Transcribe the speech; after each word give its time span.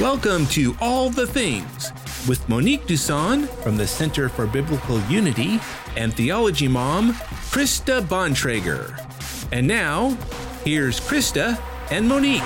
Welcome 0.00 0.46
to 0.46 0.74
All 0.80 1.10
the 1.10 1.26
Things 1.26 1.92
with 2.26 2.48
Monique 2.48 2.86
Duson 2.86 3.46
from 3.62 3.76
the 3.76 3.86
Center 3.86 4.30
for 4.30 4.46
Biblical 4.46 4.98
Unity 5.10 5.60
and 5.94 6.14
Theology 6.14 6.68
Mom, 6.68 7.12
Krista 7.52 8.00
Bontrager. 8.00 8.98
And 9.52 9.66
now, 9.68 10.16
here's 10.64 11.00
Krista 11.00 11.60
and 11.90 12.08
Monique. 12.08 12.40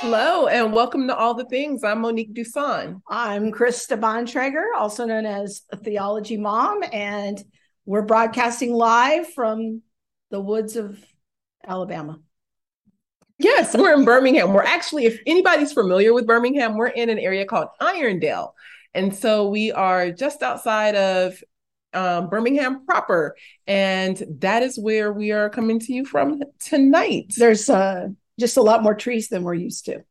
Hello, 0.00 0.48
and 0.48 0.72
welcome 0.72 1.06
to 1.06 1.16
All 1.16 1.34
the 1.34 1.44
Things. 1.44 1.84
I'm 1.84 2.00
Monique 2.00 2.34
Duson. 2.34 3.00
I'm 3.08 3.52
Krista 3.52 3.96
Bontrager, 3.96 4.76
also 4.76 5.06
known 5.06 5.24
as 5.24 5.62
a 5.70 5.76
Theology 5.76 6.36
Mom, 6.36 6.82
and 6.92 7.40
we're 7.84 8.02
broadcasting 8.02 8.72
live 8.72 9.32
from 9.34 9.82
the 10.32 10.40
woods 10.40 10.74
of 10.74 10.98
Alabama. 11.64 12.18
Yes, 13.38 13.76
we're 13.76 13.94
in 13.94 14.04
Birmingham. 14.04 14.52
We're 14.52 14.62
actually, 14.62 15.04
if 15.04 15.20
anybody's 15.26 15.72
familiar 15.72 16.14
with 16.14 16.26
Birmingham, 16.26 16.76
we're 16.76 16.88
in 16.88 17.10
an 17.10 17.18
area 17.18 17.44
called 17.44 17.68
Irondale. 17.80 18.52
And 18.94 19.14
so 19.14 19.48
we 19.48 19.72
are 19.72 20.10
just 20.10 20.42
outside 20.42 20.94
of 20.94 21.42
um, 21.92 22.28
Birmingham 22.30 22.86
proper. 22.86 23.36
And 23.66 24.22
that 24.40 24.62
is 24.62 24.78
where 24.78 25.12
we 25.12 25.32
are 25.32 25.50
coming 25.50 25.80
to 25.80 25.92
you 25.92 26.06
from 26.06 26.42
tonight. 26.60 27.34
There's 27.36 27.68
uh, 27.68 28.08
just 28.40 28.56
a 28.56 28.62
lot 28.62 28.82
more 28.82 28.94
trees 28.94 29.28
than 29.28 29.42
we're 29.42 29.54
used 29.54 29.84
to. 29.86 30.02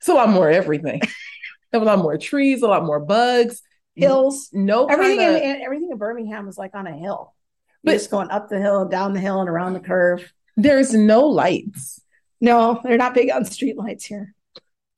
It's 0.00 0.08
a 0.08 0.14
lot 0.14 0.28
more 0.28 0.50
everything. 0.50 1.00
a 1.72 1.78
lot 1.78 1.98
more 1.98 2.18
trees, 2.18 2.62
a 2.62 2.68
lot 2.68 2.84
more 2.84 3.00
bugs, 3.00 3.62
hills. 3.94 4.50
No, 4.52 4.86
everything 4.86 5.18
kinda... 5.18 5.42
in 5.42 5.62
everything 5.62 5.88
in 5.90 5.98
Birmingham 5.98 6.48
is 6.48 6.58
like 6.58 6.74
on 6.74 6.86
a 6.86 6.96
hill. 6.96 7.34
But 7.82 7.92
just 7.92 8.10
going 8.10 8.30
up 8.30 8.48
the 8.48 8.60
hill, 8.60 8.86
down 8.88 9.12
the 9.12 9.20
hill, 9.20 9.40
and 9.40 9.48
around 9.48 9.74
the 9.74 9.80
curve. 9.80 10.32
There's 10.56 10.94
no 10.94 11.26
lights. 11.26 12.00
No, 12.44 12.78
they're 12.84 12.98
not 12.98 13.14
big 13.14 13.30
on 13.30 13.46
street 13.46 13.78
lights 13.78 14.04
here. 14.04 14.34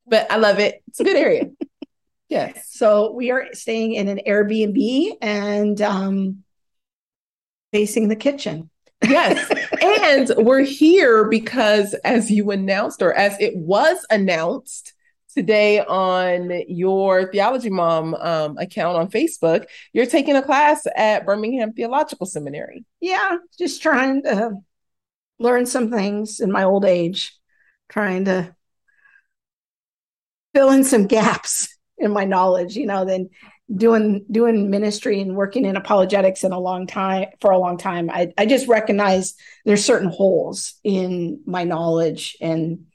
But 0.04 0.28
I 0.32 0.36
love 0.36 0.58
it. 0.58 0.82
It's 0.88 0.98
a 0.98 1.04
good 1.04 1.16
area. 1.16 1.44
yes. 2.28 2.66
So 2.72 3.12
we 3.12 3.30
are 3.30 3.46
staying 3.52 3.94
in 3.94 4.08
an 4.08 4.20
Airbnb 4.26 5.12
and 5.22 5.80
um, 5.80 6.42
facing 7.72 8.08
the 8.08 8.16
kitchen. 8.16 8.68
yes. 9.00 9.48
and 9.80 10.44
we're 10.44 10.64
here 10.64 11.28
because, 11.28 11.94
as 12.02 12.32
you 12.32 12.50
announced, 12.50 13.00
or 13.00 13.14
as 13.14 13.36
it 13.38 13.56
was 13.56 14.04
announced 14.10 14.92
today 15.32 15.78
on 15.84 16.50
your 16.66 17.30
Theology 17.30 17.70
Mom 17.70 18.14
um, 18.16 18.58
account 18.58 18.96
on 18.96 19.08
Facebook, 19.08 19.66
you're 19.92 20.06
taking 20.06 20.34
a 20.34 20.42
class 20.42 20.84
at 20.96 21.24
Birmingham 21.24 21.74
Theological 21.74 22.26
Seminary. 22.26 22.84
Yeah, 23.00 23.36
just 23.56 23.82
trying 23.82 24.24
to 24.24 24.54
learn 25.38 25.66
some 25.66 25.90
things 25.90 26.40
in 26.40 26.50
my 26.50 26.64
old 26.64 26.84
age, 26.84 27.35
trying 27.88 28.26
to 28.26 28.54
fill 30.54 30.70
in 30.70 30.84
some 30.84 31.06
gaps 31.06 31.68
in 31.98 32.10
my 32.10 32.24
knowledge, 32.24 32.76
you 32.76 32.86
know, 32.86 33.04
then 33.04 33.30
doing 33.74 34.24
doing 34.30 34.70
ministry 34.70 35.20
and 35.20 35.34
working 35.34 35.64
in 35.64 35.76
apologetics 35.76 36.44
in 36.44 36.52
a 36.52 36.58
long 36.58 36.86
time 36.86 37.26
for 37.40 37.50
a 37.50 37.58
long 37.58 37.78
time. 37.78 38.10
I, 38.10 38.32
I 38.38 38.46
just 38.46 38.68
recognize 38.68 39.34
there's 39.64 39.84
certain 39.84 40.08
holes 40.08 40.74
in 40.84 41.40
my 41.46 41.64
knowledge 41.64 42.36
and 42.40 42.86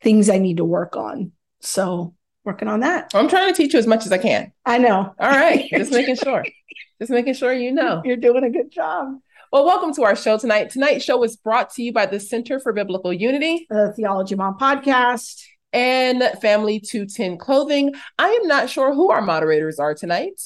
things 0.00 0.28
I 0.28 0.38
need 0.38 0.58
to 0.58 0.64
work 0.64 0.96
on. 0.96 1.32
So 1.60 2.14
working 2.44 2.68
on 2.68 2.80
that. 2.80 3.10
I'm 3.14 3.28
trying 3.28 3.52
to 3.52 3.56
teach 3.56 3.72
you 3.72 3.78
as 3.78 3.86
much 3.86 4.04
as 4.06 4.12
I 4.12 4.18
can. 4.18 4.52
I 4.64 4.78
know. 4.78 5.14
All 5.18 5.30
right. 5.30 5.68
just 5.76 5.92
making 5.92 6.16
sure. 6.16 6.44
Just 7.00 7.10
making 7.10 7.34
sure 7.34 7.52
you 7.52 7.72
know. 7.72 8.02
You're 8.04 8.16
doing 8.16 8.44
a 8.44 8.50
good 8.50 8.70
job. 8.70 9.18
Well, 9.52 9.66
welcome 9.66 9.92
to 9.96 10.04
our 10.04 10.16
show 10.16 10.38
tonight. 10.38 10.70
Tonight's 10.70 11.04
show 11.04 11.22
is 11.24 11.36
brought 11.36 11.74
to 11.74 11.82
you 11.82 11.92
by 11.92 12.06
the 12.06 12.18
Center 12.18 12.58
for 12.58 12.72
Biblical 12.72 13.12
Unity, 13.12 13.66
the 13.68 13.92
Theology 13.94 14.34
Mom 14.34 14.56
podcast, 14.56 15.42
and 15.74 16.22
Family 16.40 16.80
210 16.80 17.36
Clothing. 17.36 17.92
I 18.18 18.30
am 18.30 18.48
not 18.48 18.70
sure 18.70 18.94
who 18.94 19.10
our 19.10 19.20
moderators 19.20 19.78
are 19.78 19.94
tonight. 19.94 20.40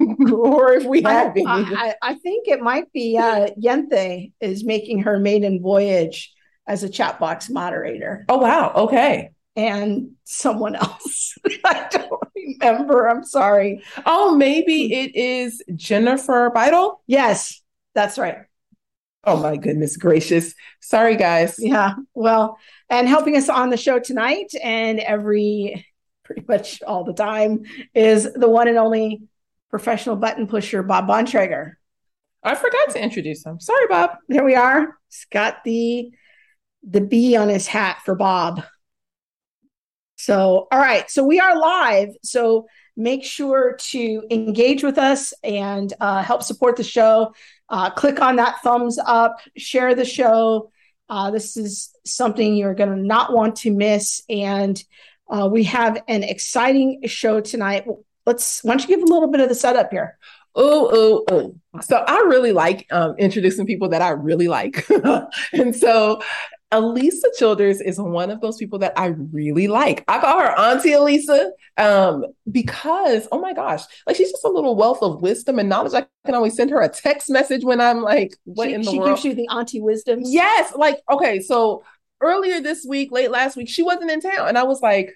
or 0.00 0.72
if 0.72 0.84
we 0.86 1.02
have 1.02 1.36
I, 1.36 1.44
I, 1.46 1.94
I, 2.02 2.14
think 2.14 2.48
it 2.48 2.60
might 2.60 2.92
be 2.92 3.16
uh, 3.16 3.50
Yente 3.62 4.32
is 4.40 4.64
making 4.64 5.04
her 5.04 5.20
maiden 5.20 5.62
voyage 5.62 6.34
as 6.66 6.82
a 6.82 6.88
chat 6.88 7.20
box 7.20 7.48
moderator. 7.48 8.24
Oh, 8.28 8.38
wow. 8.38 8.72
Okay. 8.74 9.30
And 9.54 10.16
someone 10.24 10.74
else. 10.74 11.38
I 11.64 11.86
don't 11.92 12.22
remember. 12.34 13.06
I'm 13.06 13.22
sorry. 13.22 13.84
Oh, 14.04 14.34
maybe 14.34 14.92
it 14.92 15.14
is 15.14 15.62
Jennifer 15.76 16.50
Beidel? 16.52 16.96
Yes. 17.06 17.62
That's 17.96 18.18
right. 18.18 18.40
Oh 19.24 19.38
my 19.38 19.56
goodness 19.56 19.96
gracious. 19.96 20.54
Sorry, 20.80 21.16
guys. 21.16 21.56
Yeah. 21.58 21.94
Well, 22.14 22.58
and 22.90 23.08
helping 23.08 23.36
us 23.36 23.48
on 23.48 23.70
the 23.70 23.78
show 23.78 23.98
tonight 23.98 24.52
and 24.62 25.00
every 25.00 25.86
pretty 26.22 26.44
much 26.46 26.82
all 26.82 27.04
the 27.04 27.14
time 27.14 27.62
is 27.94 28.30
the 28.34 28.48
one 28.48 28.68
and 28.68 28.76
only 28.76 29.22
professional 29.70 30.14
button 30.14 30.46
pusher, 30.46 30.82
Bob 30.82 31.08
Bontrager. 31.08 31.72
I 32.42 32.54
forgot 32.54 32.90
to 32.90 33.02
introduce 33.02 33.44
him. 33.46 33.58
Sorry, 33.60 33.86
Bob. 33.88 34.10
There 34.28 34.44
we 34.44 34.54
are. 34.54 34.98
He's 35.08 35.26
got 35.32 35.64
the 35.64 36.10
the 36.88 37.00
B 37.00 37.34
on 37.34 37.48
his 37.48 37.66
hat 37.66 38.02
for 38.04 38.14
Bob. 38.14 38.62
So, 40.16 40.68
all 40.70 40.78
right. 40.78 41.10
So 41.10 41.24
we 41.24 41.40
are 41.40 41.58
live. 41.58 42.10
So 42.22 42.66
make 42.96 43.24
sure 43.24 43.76
to 43.78 44.22
engage 44.30 44.82
with 44.82 44.98
us 44.98 45.34
and 45.42 45.92
uh, 46.00 46.22
help 46.22 46.42
support 46.42 46.76
the 46.76 46.84
show 46.84 47.32
uh, 47.68 47.90
click 47.90 48.20
on 48.20 48.36
that 48.36 48.62
thumbs 48.62 48.98
up, 49.04 49.40
share 49.56 49.94
the 49.94 50.04
show. 50.04 50.70
Uh, 51.08 51.30
this 51.30 51.56
is 51.56 51.90
something 52.04 52.54
you're 52.54 52.74
going 52.74 52.90
to 52.90 52.96
not 52.96 53.32
want 53.32 53.56
to 53.56 53.70
miss. 53.70 54.22
And 54.28 54.82
uh, 55.28 55.48
we 55.50 55.64
have 55.64 56.02
an 56.08 56.22
exciting 56.22 57.02
show 57.06 57.40
tonight. 57.40 57.86
Let's, 58.24 58.62
why 58.64 58.72
don't 58.72 58.88
you 58.88 58.96
give 58.96 59.02
a 59.02 59.12
little 59.12 59.28
bit 59.28 59.40
of 59.40 59.48
the 59.48 59.54
setup 59.54 59.90
here? 59.90 60.18
Oh, 60.56 60.90
oh, 60.90 61.24
oh. 61.30 61.80
So 61.82 61.96
I 61.96 62.16
really 62.28 62.52
like 62.52 62.86
um, 62.90 63.14
introducing 63.18 63.66
people 63.66 63.90
that 63.90 64.00
I 64.00 64.10
really 64.10 64.48
like. 64.48 64.88
and 65.52 65.76
so 65.76 66.22
Alisa 66.72 67.26
Childers 67.38 67.80
is 67.80 68.00
one 68.00 68.30
of 68.30 68.40
those 68.40 68.56
people 68.56 68.78
that 68.78 68.94
I 68.96 69.06
really 69.06 69.68
like. 69.68 70.02
I 70.08 70.18
call 70.18 70.40
her 70.40 70.58
Auntie 70.58 70.90
Alisa 70.90 71.50
um, 71.76 72.24
because, 72.50 73.28
oh 73.30 73.38
my 73.38 73.52
gosh, 73.52 73.82
like 74.06 74.16
she's 74.16 74.30
just 74.30 74.44
a 74.44 74.48
little 74.48 74.74
wealth 74.76 75.02
of 75.02 75.20
wisdom 75.20 75.58
and 75.58 75.68
knowledge. 75.68 75.92
I 75.92 76.06
can 76.24 76.34
always 76.34 76.56
send 76.56 76.70
her 76.70 76.80
a 76.80 76.88
text 76.88 77.30
message 77.30 77.62
when 77.62 77.80
I'm 77.80 78.00
like, 78.00 78.34
what 78.44 78.68
she, 78.68 78.74
in 78.74 78.82
the 78.82 78.90
she 78.90 78.98
world? 78.98 79.10
gives 79.10 79.24
you 79.24 79.34
the 79.34 79.48
auntie 79.48 79.80
wisdom. 79.80 80.20
Yes. 80.24 80.74
Like, 80.74 81.00
okay, 81.10 81.40
so 81.40 81.84
earlier 82.20 82.60
this 82.60 82.84
week, 82.88 83.12
late 83.12 83.30
last 83.30 83.56
week, 83.56 83.68
she 83.68 83.82
wasn't 83.82 84.10
in 84.10 84.20
town. 84.20 84.48
And 84.48 84.58
I 84.58 84.64
was 84.64 84.80
like, 84.80 85.12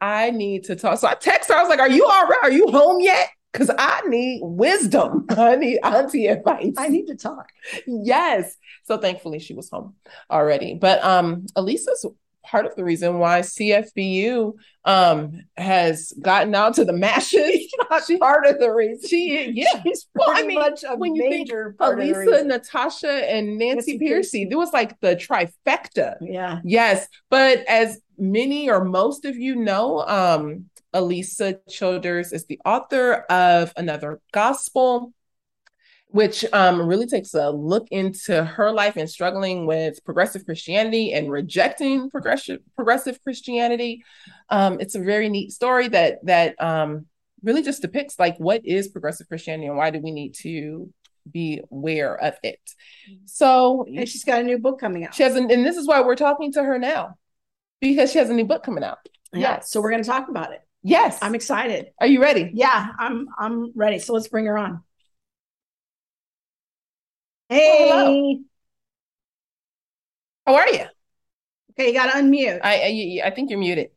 I 0.00 0.30
need 0.30 0.64
to 0.64 0.76
talk. 0.76 0.98
So 0.98 1.08
I 1.08 1.14
text 1.14 1.48
her. 1.48 1.56
I 1.56 1.62
was 1.62 1.68
like, 1.68 1.80
Are 1.80 1.90
you 1.90 2.04
all 2.04 2.26
right? 2.26 2.40
Are 2.44 2.52
you 2.52 2.68
home 2.68 3.00
yet? 3.00 3.28
Because 3.54 3.70
I 3.78 4.00
need 4.08 4.40
wisdom. 4.42 5.26
I 5.30 5.54
need 5.54 5.78
auntie 5.84 6.26
advice. 6.26 6.74
I 6.76 6.88
need 6.88 7.06
to 7.06 7.14
talk. 7.14 7.50
Yes. 7.86 8.56
So 8.82 8.98
thankfully 8.98 9.38
she 9.38 9.54
was 9.54 9.70
home 9.70 9.94
already. 10.28 10.74
But 10.74 11.02
um 11.04 11.46
Alisa's 11.56 12.04
part 12.42 12.66
of 12.66 12.74
the 12.74 12.82
reason 12.82 13.20
why 13.20 13.40
CFBU 13.40 14.54
um 14.84 15.44
has 15.56 16.12
gotten 16.20 16.52
out 16.56 16.74
to 16.74 16.84
the 16.84 16.92
masses. 16.92 17.72
she, 18.06 18.18
part 18.18 18.44
of 18.44 18.58
the 18.58 18.72
reason. 18.72 19.08
She 19.08 19.52
yeah. 19.54 19.80
She's 19.84 20.08
well, 20.16 20.30
I 20.30 20.42
mean, 20.42 20.60
when 20.96 21.14
you 21.14 21.30
think 21.30 21.50
Alisa, 21.50 22.44
Natasha, 22.44 23.30
and 23.30 23.56
Nancy, 23.56 23.96
Nancy 23.96 23.98
Pearcey, 24.00 24.48
there 24.48 24.58
was 24.58 24.72
like 24.72 24.98
the 24.98 25.14
trifecta. 25.14 26.16
Yeah. 26.20 26.58
Yes. 26.64 27.06
But 27.30 27.60
as 27.68 28.00
many 28.18 28.68
or 28.68 28.84
most 28.84 29.24
of 29.24 29.36
you 29.36 29.54
know, 29.54 30.00
um, 30.00 30.66
Alisa 30.94 31.58
Childers 31.68 32.32
is 32.32 32.46
the 32.46 32.60
author 32.64 33.24
of 33.28 33.72
Another 33.76 34.20
Gospel, 34.32 35.12
which 36.08 36.44
um, 36.52 36.80
really 36.82 37.06
takes 37.06 37.34
a 37.34 37.50
look 37.50 37.88
into 37.90 38.44
her 38.44 38.70
life 38.70 38.96
and 38.96 39.10
struggling 39.10 39.66
with 39.66 40.04
progressive 40.04 40.44
Christianity 40.44 41.12
and 41.12 41.30
rejecting 41.30 42.10
progressive 42.10 42.60
progressive 42.76 43.20
Christianity. 43.22 44.04
Um, 44.48 44.80
it's 44.80 44.94
a 44.94 45.00
very 45.00 45.28
neat 45.28 45.52
story 45.52 45.88
that 45.88 46.24
that 46.24 46.60
um, 46.62 47.06
really 47.42 47.62
just 47.62 47.82
depicts 47.82 48.18
like 48.18 48.36
what 48.38 48.64
is 48.64 48.88
progressive 48.88 49.28
Christianity 49.28 49.66
and 49.66 49.76
why 49.76 49.90
do 49.90 49.98
we 50.00 50.12
need 50.12 50.34
to 50.42 50.92
be 51.30 51.60
aware 51.70 52.16
of 52.16 52.34
it. 52.42 52.60
So, 53.26 53.84
and 53.86 54.08
she's 54.08 54.24
got 54.24 54.40
a 54.40 54.44
new 54.44 54.58
book 54.58 54.78
coming 54.80 55.04
out. 55.04 55.14
She 55.14 55.22
has, 55.22 55.36
an, 55.36 55.50
and 55.50 55.64
this 55.64 55.76
is 55.76 55.86
why 55.86 56.00
we're 56.02 56.16
talking 56.16 56.52
to 56.52 56.62
her 56.62 56.78
now 56.78 57.16
because 57.80 58.12
she 58.12 58.18
has 58.18 58.30
a 58.30 58.34
new 58.34 58.44
book 58.44 58.62
coming 58.62 58.84
out. 58.84 58.98
Yeah, 59.32 59.60
so 59.60 59.80
we're 59.80 59.90
going 59.90 60.02
to 60.02 60.08
talk 60.08 60.28
about 60.28 60.52
it. 60.52 60.60
Yes. 60.84 61.18
I'm 61.22 61.34
excited. 61.34 61.92
Are 61.98 62.06
you 62.06 62.20
ready? 62.20 62.50
Yeah, 62.52 62.88
I'm 62.98 63.28
I'm 63.38 63.72
ready. 63.74 63.98
So 63.98 64.12
let's 64.12 64.28
bring 64.28 64.44
her 64.44 64.58
on. 64.58 64.82
Hey. 67.48 67.90
Oh, 67.90 68.38
How 70.46 70.54
are 70.56 70.68
you? 70.68 70.84
Okay, 71.72 71.88
you 71.88 71.94
got 71.94 72.12
to 72.12 72.18
unmute. 72.18 72.60
I, 72.62 73.20
I 73.22 73.28
I 73.28 73.30
think 73.30 73.50
you're 73.50 73.58
muted. 73.58 73.90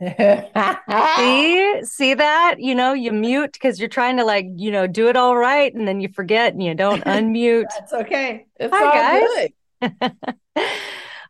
see, 0.00 1.80
see 1.84 2.14
that? 2.14 2.56
You 2.58 2.74
know, 2.74 2.92
you 2.92 3.10
mute 3.10 3.54
because 3.54 3.80
you're 3.80 3.88
trying 3.88 4.18
to 4.18 4.24
like, 4.24 4.46
you 4.54 4.70
know, 4.70 4.86
do 4.86 5.08
it 5.08 5.16
all 5.16 5.36
right, 5.36 5.74
and 5.74 5.88
then 5.88 6.00
you 6.00 6.08
forget 6.08 6.52
and 6.52 6.62
you 6.62 6.74
don't 6.74 7.02
unmute. 7.06 7.70
That's 7.70 7.92
okay. 7.92 8.46
It's 8.60 8.72
Hi, 8.72 9.48
guys. 9.80 10.02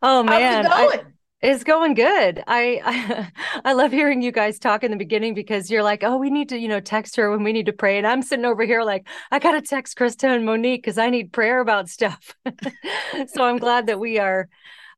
Oh 0.05 0.21
man, 0.21 0.65
How's 0.65 0.91
it 0.91 0.99
going? 0.99 1.12
It's 1.43 1.65
going 1.65 1.93
good. 1.93 2.41
I, 2.47 2.81
I, 2.85 3.31
I 3.65 3.73
love 3.73 3.91
hearing 3.91 4.21
you 4.21 4.31
guys 4.31 4.59
talk 4.59 4.81
in 4.81 4.91
the 4.91 4.97
beginning 4.97 5.33
because 5.33 5.69
you're 5.69 5.83
like, 5.83 6.01
oh, 6.01 6.15
we 6.15 6.29
need 6.29 6.47
to, 6.49 6.57
you 6.57 6.69
know, 6.69 6.79
text 6.79 7.17
her 7.17 7.29
when 7.29 7.43
we 7.43 7.51
need 7.51 7.65
to 7.65 7.73
pray, 7.73 7.97
and 7.97 8.07
I'm 8.07 8.21
sitting 8.21 8.45
over 8.45 8.63
here 8.63 8.81
like, 8.81 9.05
I 9.29 9.39
gotta 9.39 9.61
text 9.61 9.97
Krista 9.97 10.33
and 10.33 10.45
Monique 10.45 10.81
because 10.81 10.97
I 10.97 11.09
need 11.09 11.33
prayer 11.33 11.59
about 11.59 11.89
stuff. 11.89 12.33
so 13.27 13.43
I'm 13.43 13.57
glad 13.57 13.87
that 13.87 13.99
we 13.99 14.19
are, 14.19 14.47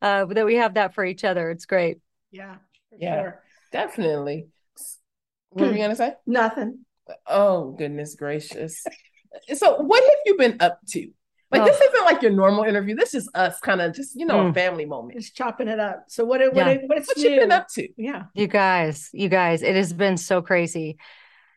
uh, 0.04 0.26
that 0.26 0.46
we 0.46 0.56
have 0.58 0.76
that 0.76 0.94
for 0.94 1.04
each 1.04 1.24
other. 1.24 1.50
It's 1.50 1.66
great. 1.66 1.98
Yeah. 2.30 2.58
Yeah. 2.96 3.22
Sure. 3.22 3.44
Definitely. 3.72 4.48
What 5.50 5.66
were 5.66 5.72
you 5.72 5.80
gonna 5.80 5.96
say? 5.96 6.14
Nothing. 6.28 6.86
Oh 7.26 7.72
goodness 7.72 8.14
gracious. 8.14 8.86
So 9.56 9.78
what 9.82 10.04
have 10.04 10.20
you 10.26 10.38
been 10.38 10.58
up 10.60 10.80
to? 10.90 11.10
Like 11.52 11.62
Oh. 11.62 11.66
this 11.66 11.80
isn't 11.80 12.06
like 12.06 12.22
your 12.22 12.32
normal 12.32 12.64
interview. 12.64 12.96
This 12.96 13.14
is 13.14 13.30
us 13.36 13.60
kind 13.60 13.80
of 13.82 13.94
just, 13.94 14.16
you 14.20 14.26
know, 14.26 14.48
a 14.48 14.52
Mm. 14.52 14.54
family 14.54 14.86
moment. 14.86 15.20
Just 15.20 15.36
chopping 15.36 15.68
it 15.68 15.80
up. 15.80 16.06
So 16.08 16.26
what? 16.26 16.42
What? 16.42 16.56
Yeah. 16.56 16.78
What's 16.88 17.08
What 17.08 17.18
new? 17.18 17.30
you 17.30 17.40
been 17.40 17.52
up 17.52 17.68
to? 17.76 17.88
Yeah. 17.98 18.24
You 18.34 18.48
guys, 18.48 19.10
you 19.14 19.30
guys, 19.30 19.62
it 19.62 19.76
has 19.76 19.94
been 19.94 20.18
so 20.18 20.42
crazy. 20.42 20.98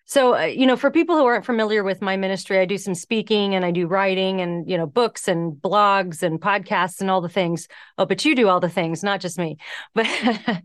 So, 0.04 0.34
uh, 0.38 0.44
you 0.44 0.64
know, 0.66 0.76
for 0.76 0.90
people 0.90 1.16
who 1.18 1.26
aren't 1.26 1.44
familiar 1.44 1.84
with 1.84 2.00
my 2.00 2.16
ministry, 2.16 2.58
I 2.58 2.64
do 2.64 2.78
some 2.78 2.94
speaking 2.94 3.54
and 3.54 3.62
I 3.62 3.70
do 3.72 3.86
writing 3.86 4.40
and, 4.40 4.66
you 4.68 4.78
know, 4.78 4.86
books 4.86 5.28
and 5.28 5.52
blogs 5.52 6.22
and 6.22 6.40
podcasts 6.40 7.02
and 7.02 7.10
all 7.10 7.20
the 7.20 7.28
things. 7.28 7.68
Oh, 7.98 8.06
but 8.06 8.24
you 8.24 8.34
do 8.34 8.48
all 8.48 8.58
the 8.58 8.70
things, 8.70 9.02
not 9.02 9.20
just 9.20 9.38
me. 9.38 9.58
But, 9.94 10.62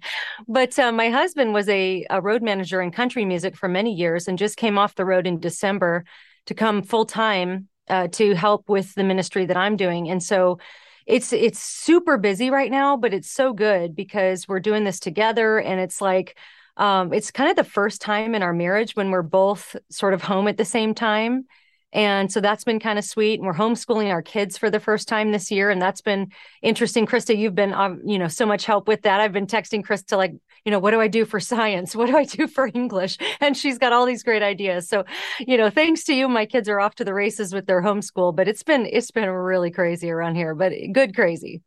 but 0.47 0.79
uh, 0.79 0.91
my 0.93 1.09
husband 1.09 1.53
was 1.53 1.67
a, 1.67 2.05
a 2.09 2.21
road 2.21 2.41
manager 2.41 2.81
in 2.81 2.91
country 2.91 3.25
music 3.25 3.57
for 3.57 3.67
many 3.67 3.93
years 3.93 4.27
and 4.29 4.37
just 4.37 4.55
came 4.57 4.77
off 4.77 4.95
the 4.95 5.05
road 5.05 5.27
in 5.27 5.39
December 5.41 6.05
to 6.45 6.53
come 6.53 6.81
full 6.83 7.05
time 7.05 7.67
uh, 7.89 8.07
to 8.09 8.33
help 8.33 8.69
with 8.69 8.94
the 8.95 9.03
ministry 9.03 9.45
that 9.45 9.57
I'm 9.57 9.75
doing. 9.75 10.09
And 10.09 10.21
so, 10.21 10.59
it's 11.06 11.33
it's 11.33 11.59
super 11.59 12.18
busy 12.18 12.50
right 12.50 12.71
now 12.71 12.95
but 12.95 13.13
it's 13.13 13.30
so 13.30 13.53
good 13.53 13.95
because 13.95 14.47
we're 14.47 14.59
doing 14.59 14.83
this 14.83 15.00
together 15.00 15.59
and 15.59 15.80
it's 15.80 16.00
like 16.01 16.38
um 16.77 17.13
it's 17.13 17.31
kind 17.31 17.50
of 17.50 17.56
the 17.56 17.63
first 17.63 18.01
time 18.01 18.35
in 18.35 18.44
our 18.44 18.53
marriage 18.53 18.95
when 18.95 19.12
we're 19.12 19.21
both 19.21 19.75
sort 19.89 20.13
of 20.13 20.21
home 20.21 20.47
at 20.47 20.57
the 20.57 20.65
same 20.65 20.94
time 20.94 21.45
and 21.94 22.31
so 22.31 22.42
that's 22.42 22.63
been 22.63 22.80
kind 22.80 22.98
of 22.98 23.06
sweet. 23.06 23.40
And 23.40 23.45
we're 23.45 23.54
homeschooling 23.54 24.10
our 24.10 24.24
kids 24.24 24.57
for 24.57 24.69
the 24.69 24.80
first 24.80 25.07
time 25.07 25.31
this 25.31 25.51
year 25.51 25.69
and 25.69 25.81
that's 25.81 26.01
been 26.01 26.31
interesting. 26.62 27.06
Krista 27.06 27.38
you've 27.38 27.56
been 27.56 27.74
um, 27.74 28.01
you 28.04 28.19
know 28.19 28.28
so 28.28 28.45
much 28.45 28.66
help 28.66 28.88
with 28.88 29.04
that. 29.04 29.22
I've 29.22 29.31
been 29.31 29.48
texting 29.48 29.84
krista 29.86 30.18
like 30.18 30.34
you 30.66 30.72
know 30.72 30.80
what 30.80 30.92
do 30.92 31.00
i 31.00 31.07
do 31.07 31.24
for 31.24 31.40
science? 31.40 31.95
What 32.04 32.07
do 32.07 32.18
i 32.18 32.25
do 32.25 32.48
for 32.48 32.69
english? 32.74 33.18
And 33.40 33.56
she's 33.56 33.78
got 33.78 33.94
all 33.94 34.06
these 34.06 34.24
great 34.24 34.42
ideas. 34.42 34.90
So 34.90 35.06
you 35.40 35.57
know 35.57 35.69
thanks 35.69 36.04
to 36.06 36.13
you 36.13 36.28
my 36.28 36.45
kids 36.45 36.68
are 36.68 36.80
off 36.80 36.95
to 36.95 37.06
the 37.06 37.13
races 37.13 37.54
with 37.54 37.68
their 37.68 37.81
homeschool 37.81 38.36
but 38.36 38.48
it's 38.48 38.63
been 38.63 38.86
it's 38.86 39.12
been 39.12 39.30
really 39.30 39.72
crazy 39.72 40.10
around 40.10 40.36
here 40.36 40.56
but 40.56 40.74
good 40.92 41.16
crazy. 41.16 41.62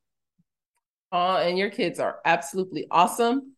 Uh, 1.13 1.39
and 1.39 1.57
your 1.57 1.71
kids 1.71 2.01
are 2.01 2.19
absolutely 2.25 2.87
awesome. 2.91 3.53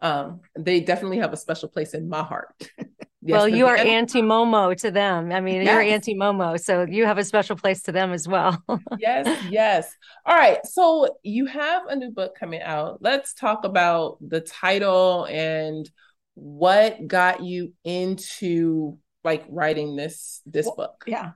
Um, 0.00 0.40
they 0.58 0.80
definitely 0.80 1.18
have 1.18 1.32
a 1.32 1.36
special 1.36 1.68
place 1.68 1.94
in 1.94 2.08
my 2.08 2.22
heart. 2.22 2.70
Yes, 3.26 3.38
well, 3.38 3.48
you 3.48 3.66
are 3.66 3.76
auntie 3.76 4.20
Momo 4.20 4.76
to 4.82 4.90
them. 4.90 5.32
I 5.32 5.40
mean, 5.40 5.62
you're 5.62 5.80
auntie 5.80 6.14
Momo, 6.14 6.60
so 6.60 6.84
you 6.86 7.06
have 7.06 7.16
a 7.16 7.24
special 7.24 7.56
place 7.56 7.82
to 7.84 7.92
them 7.92 8.12
as 8.12 8.28
well. 8.28 8.62
yes, 8.98 9.42
yes. 9.48 9.90
All 10.26 10.36
right. 10.36 10.58
So 10.66 11.08
you 11.22 11.46
have 11.46 11.86
a 11.86 11.96
new 11.96 12.10
book 12.10 12.34
coming 12.38 12.60
out. 12.60 12.98
Let's 13.00 13.32
talk 13.32 13.64
about 13.64 14.18
the 14.20 14.40
title 14.42 15.26
and 15.30 15.88
what 16.34 17.06
got 17.06 17.42
you 17.42 17.72
into 17.82 18.98
like 19.22 19.46
writing 19.48 19.96
this 19.96 20.42
this 20.44 20.66
Well, 20.66 20.76
book. 20.76 21.04
Yeah. 21.06 21.30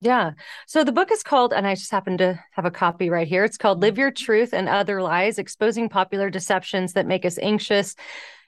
yeah. 0.00 0.32
So 0.66 0.82
the 0.82 0.90
book 0.90 1.12
is 1.12 1.22
called, 1.22 1.52
and 1.52 1.64
I 1.64 1.76
just 1.76 1.92
happen 1.92 2.18
to 2.18 2.42
have 2.54 2.64
a 2.64 2.72
copy 2.72 3.08
right 3.08 3.28
here. 3.28 3.44
It's 3.44 3.56
called 3.56 3.82
Live 3.82 3.98
Your 3.98 4.10
Truth 4.10 4.52
and 4.52 4.68
Other 4.68 5.00
Lies 5.00 5.38
Exposing 5.38 5.90
Popular 5.90 6.28
Deceptions 6.28 6.94
That 6.94 7.06
Make 7.06 7.24
Us 7.24 7.38
Anxious, 7.38 7.94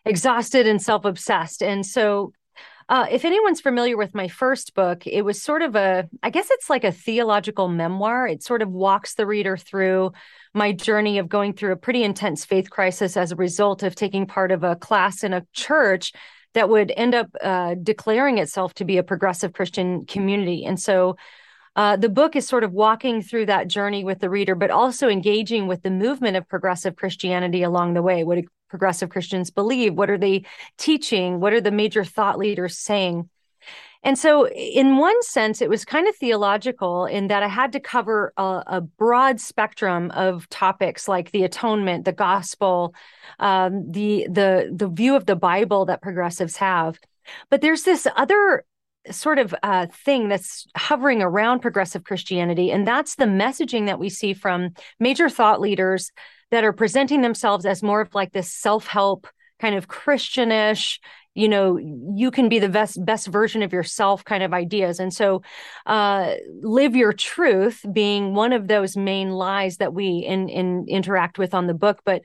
Exhausted, 0.04 0.66
and 0.66 0.82
Self 0.82 1.04
Obsessed. 1.04 1.62
And 1.62 1.86
so 1.86 2.32
uh, 2.92 3.06
if 3.10 3.24
anyone's 3.24 3.62
familiar 3.62 3.96
with 3.96 4.14
my 4.14 4.28
first 4.28 4.74
book, 4.74 5.06
it 5.06 5.22
was 5.22 5.40
sort 5.40 5.62
of 5.62 5.74
a, 5.76 6.06
I 6.22 6.28
guess 6.28 6.48
it's 6.50 6.68
like 6.68 6.84
a 6.84 6.92
theological 6.92 7.66
memoir. 7.66 8.26
It 8.28 8.42
sort 8.42 8.60
of 8.60 8.70
walks 8.70 9.14
the 9.14 9.24
reader 9.24 9.56
through 9.56 10.12
my 10.52 10.72
journey 10.72 11.16
of 11.16 11.26
going 11.26 11.54
through 11.54 11.72
a 11.72 11.76
pretty 11.76 12.04
intense 12.04 12.44
faith 12.44 12.68
crisis 12.68 13.16
as 13.16 13.32
a 13.32 13.36
result 13.36 13.82
of 13.82 13.94
taking 13.94 14.26
part 14.26 14.52
of 14.52 14.62
a 14.62 14.76
class 14.76 15.24
in 15.24 15.32
a 15.32 15.46
church 15.54 16.12
that 16.52 16.68
would 16.68 16.92
end 16.94 17.14
up 17.14 17.28
uh, 17.42 17.76
declaring 17.82 18.36
itself 18.36 18.74
to 18.74 18.84
be 18.84 18.98
a 18.98 19.02
progressive 19.02 19.54
Christian 19.54 20.04
community. 20.04 20.66
And 20.66 20.78
so 20.78 21.16
uh, 21.74 21.96
the 21.96 22.10
book 22.10 22.36
is 22.36 22.46
sort 22.46 22.62
of 22.62 22.72
walking 22.72 23.22
through 23.22 23.46
that 23.46 23.68
journey 23.68 24.04
with 24.04 24.18
the 24.18 24.28
reader, 24.28 24.54
but 24.54 24.70
also 24.70 25.08
engaging 25.08 25.66
with 25.66 25.82
the 25.82 25.90
movement 25.90 26.36
of 26.36 26.46
progressive 26.46 26.96
Christianity 26.96 27.62
along 27.62 27.94
the 27.94 28.02
way. 28.02 28.22
What 28.22 28.36
progressive 28.72 29.10
Christians 29.10 29.50
believe? 29.50 29.92
What 29.92 30.08
are 30.08 30.16
they 30.16 30.46
teaching? 30.78 31.40
What 31.40 31.52
are 31.52 31.60
the 31.60 31.70
major 31.70 32.04
thought 32.04 32.38
leaders 32.38 32.78
saying? 32.78 33.28
And 34.02 34.18
so, 34.18 34.48
in 34.48 34.96
one 34.96 35.22
sense, 35.22 35.60
it 35.60 35.68
was 35.68 35.84
kind 35.84 36.08
of 36.08 36.16
theological 36.16 37.04
in 37.04 37.28
that 37.28 37.42
I 37.42 37.48
had 37.48 37.72
to 37.72 37.80
cover 37.80 38.32
a, 38.38 38.62
a 38.66 38.80
broad 38.80 39.40
spectrum 39.40 40.10
of 40.12 40.48
topics 40.48 41.06
like 41.06 41.30
the 41.32 41.44
atonement, 41.44 42.06
the 42.06 42.12
gospel, 42.12 42.94
um, 43.38 43.92
the 43.92 44.26
the 44.28 44.72
the 44.74 44.88
view 44.88 45.14
of 45.16 45.26
the 45.26 45.36
Bible 45.36 45.84
that 45.84 46.00
progressives 46.00 46.56
have. 46.56 46.98
But 47.50 47.60
there's 47.60 47.82
this 47.82 48.08
other 48.16 48.64
sort 49.10 49.38
of 49.38 49.54
uh, 49.62 49.86
thing 50.04 50.28
that's 50.28 50.66
hovering 50.76 51.20
around 51.22 51.60
progressive 51.60 52.04
Christianity, 52.04 52.72
and 52.72 52.86
that's 52.86 53.16
the 53.16 53.26
messaging 53.26 53.86
that 53.86 54.00
we 54.00 54.08
see 54.08 54.32
from 54.32 54.70
major 54.98 55.28
thought 55.28 55.60
leaders 55.60 56.10
that 56.52 56.62
are 56.62 56.72
presenting 56.72 57.22
themselves 57.22 57.66
as 57.66 57.82
more 57.82 58.02
of 58.02 58.14
like 58.14 58.32
this 58.32 58.52
self-help 58.52 59.26
kind 59.58 59.74
of 59.74 59.88
Christianish, 59.88 61.00
you 61.34 61.48
know, 61.48 61.78
you 61.78 62.30
can 62.30 62.48
be 62.48 62.58
the 62.58 62.68
best 62.68 63.02
best 63.04 63.26
version 63.26 63.62
of 63.62 63.72
yourself 63.72 64.24
kind 64.24 64.42
of 64.42 64.52
ideas. 64.52 65.00
And 65.00 65.12
so 65.12 65.42
uh 65.86 66.34
live 66.60 66.94
your 66.94 67.12
truth 67.12 67.84
being 67.92 68.34
one 68.34 68.52
of 68.52 68.68
those 68.68 68.96
main 68.96 69.30
lies 69.30 69.78
that 69.78 69.94
we 69.94 70.18
in, 70.18 70.48
in 70.48 70.86
interact 70.88 71.38
with 71.38 71.54
on 71.54 71.66
the 71.66 71.74
book. 71.74 72.00
But 72.04 72.22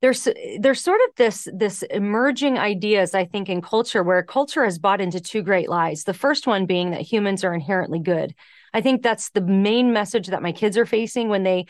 there's 0.00 0.28
there's 0.60 0.80
sort 0.80 1.00
of 1.08 1.14
this 1.16 1.48
this 1.52 1.82
emerging 1.82 2.58
ideas 2.58 3.14
I 3.14 3.24
think 3.24 3.48
in 3.48 3.62
culture 3.62 4.02
where 4.02 4.22
culture 4.22 4.64
has 4.64 4.78
bought 4.78 5.00
into 5.00 5.20
two 5.20 5.42
great 5.42 5.68
lies. 5.68 6.04
The 6.04 6.14
first 6.14 6.46
one 6.46 6.66
being 6.66 6.90
that 6.90 7.00
humans 7.00 7.44
are 7.44 7.54
inherently 7.54 8.00
good. 8.00 8.34
I 8.74 8.80
think 8.80 9.02
that's 9.02 9.30
the 9.30 9.40
main 9.40 9.92
message 9.92 10.28
that 10.28 10.42
my 10.42 10.52
kids 10.52 10.76
are 10.76 10.86
facing 10.86 11.28
when 11.28 11.42
they 11.42 11.66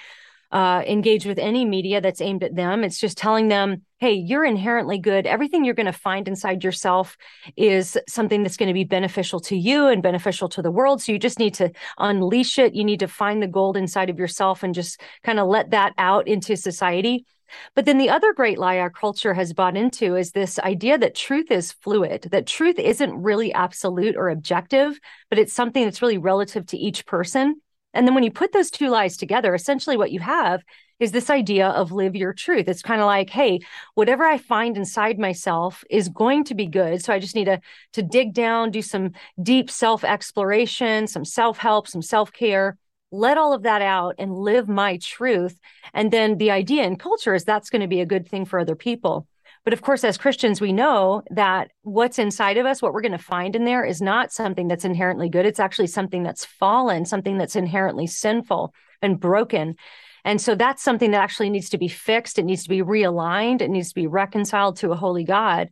uh, 0.50 0.82
engage 0.86 1.26
with 1.26 1.38
any 1.38 1.64
media 1.64 2.00
that's 2.00 2.20
aimed 2.20 2.42
at 2.42 2.54
them. 2.54 2.84
It's 2.84 2.98
just 2.98 3.18
telling 3.18 3.48
them, 3.48 3.82
hey, 3.98 4.14
you're 4.14 4.44
inherently 4.44 4.98
good. 4.98 5.26
Everything 5.26 5.64
you're 5.64 5.74
going 5.74 5.86
to 5.86 5.92
find 5.92 6.26
inside 6.26 6.64
yourself 6.64 7.16
is 7.56 7.98
something 8.08 8.42
that's 8.42 8.56
going 8.56 8.68
to 8.68 8.74
be 8.74 8.84
beneficial 8.84 9.40
to 9.40 9.56
you 9.56 9.88
and 9.88 10.02
beneficial 10.02 10.48
to 10.50 10.62
the 10.62 10.70
world. 10.70 11.02
So 11.02 11.12
you 11.12 11.18
just 11.18 11.38
need 11.38 11.54
to 11.54 11.70
unleash 11.98 12.58
it. 12.58 12.74
You 12.74 12.84
need 12.84 13.00
to 13.00 13.08
find 13.08 13.42
the 13.42 13.48
gold 13.48 13.76
inside 13.76 14.08
of 14.08 14.18
yourself 14.18 14.62
and 14.62 14.74
just 14.74 15.00
kind 15.22 15.38
of 15.38 15.48
let 15.48 15.70
that 15.70 15.92
out 15.98 16.28
into 16.28 16.56
society. 16.56 17.26
But 17.74 17.86
then 17.86 17.98
the 17.98 18.10
other 18.10 18.32
great 18.32 18.58
lie 18.58 18.78
our 18.78 18.90
culture 18.90 19.34
has 19.34 19.52
bought 19.52 19.76
into 19.76 20.16
is 20.16 20.32
this 20.32 20.58
idea 20.58 20.98
that 20.98 21.14
truth 21.14 21.50
is 21.50 21.72
fluid, 21.72 22.28
that 22.30 22.46
truth 22.46 22.78
isn't 22.78 23.22
really 23.22 23.52
absolute 23.52 24.16
or 24.16 24.28
objective, 24.28 24.98
but 25.30 25.38
it's 25.38 25.52
something 25.52 25.84
that's 25.84 26.02
really 26.02 26.18
relative 26.18 26.66
to 26.66 26.76
each 26.76 27.06
person. 27.06 27.60
And 27.94 28.06
then 28.06 28.14
when 28.14 28.24
you 28.24 28.30
put 28.30 28.52
those 28.52 28.70
two 28.70 28.88
lies 28.88 29.16
together, 29.16 29.54
essentially 29.54 29.96
what 29.96 30.12
you 30.12 30.20
have 30.20 30.62
is 31.00 31.12
this 31.12 31.30
idea 31.30 31.68
of 31.68 31.92
live 31.92 32.16
your 32.16 32.32
truth. 32.32 32.68
It's 32.68 32.82
kind 32.82 33.00
of 33.00 33.06
like, 33.06 33.30
hey, 33.30 33.60
whatever 33.94 34.24
I 34.24 34.38
find 34.38 34.76
inside 34.76 35.18
myself 35.18 35.84
is 35.88 36.08
going 36.08 36.44
to 36.44 36.54
be 36.54 36.66
good. 36.66 37.02
So 37.02 37.12
I 37.12 37.18
just 37.18 37.36
need 37.36 37.44
to, 37.44 37.60
to 37.92 38.02
dig 38.02 38.34
down, 38.34 38.70
do 38.70 38.82
some 38.82 39.12
deep 39.40 39.70
self 39.70 40.04
exploration, 40.04 41.06
some 41.06 41.24
self 41.24 41.58
help, 41.58 41.86
some 41.86 42.02
self 42.02 42.32
care, 42.32 42.76
let 43.10 43.38
all 43.38 43.54
of 43.54 43.62
that 43.62 43.80
out 43.80 44.16
and 44.18 44.34
live 44.34 44.68
my 44.68 44.98
truth. 44.98 45.58
And 45.94 46.10
then 46.10 46.36
the 46.36 46.50
idea 46.50 46.84
in 46.84 46.96
culture 46.96 47.34
is 47.34 47.44
that's 47.44 47.70
going 47.70 47.82
to 47.82 47.88
be 47.88 48.00
a 48.00 48.06
good 48.06 48.28
thing 48.28 48.44
for 48.44 48.58
other 48.58 48.76
people. 48.76 49.26
But 49.68 49.74
of 49.74 49.82
course, 49.82 50.02
as 50.02 50.16
Christians, 50.16 50.62
we 50.62 50.72
know 50.72 51.22
that 51.28 51.72
what's 51.82 52.18
inside 52.18 52.56
of 52.56 52.64
us, 52.64 52.80
what 52.80 52.94
we're 52.94 53.02
going 53.02 53.12
to 53.12 53.18
find 53.18 53.54
in 53.54 53.66
there, 53.66 53.84
is 53.84 54.00
not 54.00 54.32
something 54.32 54.66
that's 54.66 54.86
inherently 54.86 55.28
good. 55.28 55.44
It's 55.44 55.60
actually 55.60 55.88
something 55.88 56.22
that's 56.22 56.46
fallen, 56.46 57.04
something 57.04 57.36
that's 57.36 57.54
inherently 57.54 58.06
sinful 58.06 58.72
and 59.02 59.20
broken. 59.20 59.76
And 60.24 60.40
so 60.40 60.54
that's 60.54 60.82
something 60.82 61.10
that 61.10 61.20
actually 61.20 61.50
needs 61.50 61.68
to 61.68 61.76
be 61.76 61.88
fixed. 61.88 62.38
It 62.38 62.46
needs 62.46 62.62
to 62.62 62.70
be 62.70 62.80
realigned. 62.80 63.60
It 63.60 63.68
needs 63.68 63.90
to 63.90 63.94
be 63.94 64.06
reconciled 64.06 64.78
to 64.78 64.92
a 64.92 64.96
holy 64.96 65.24
God. 65.24 65.68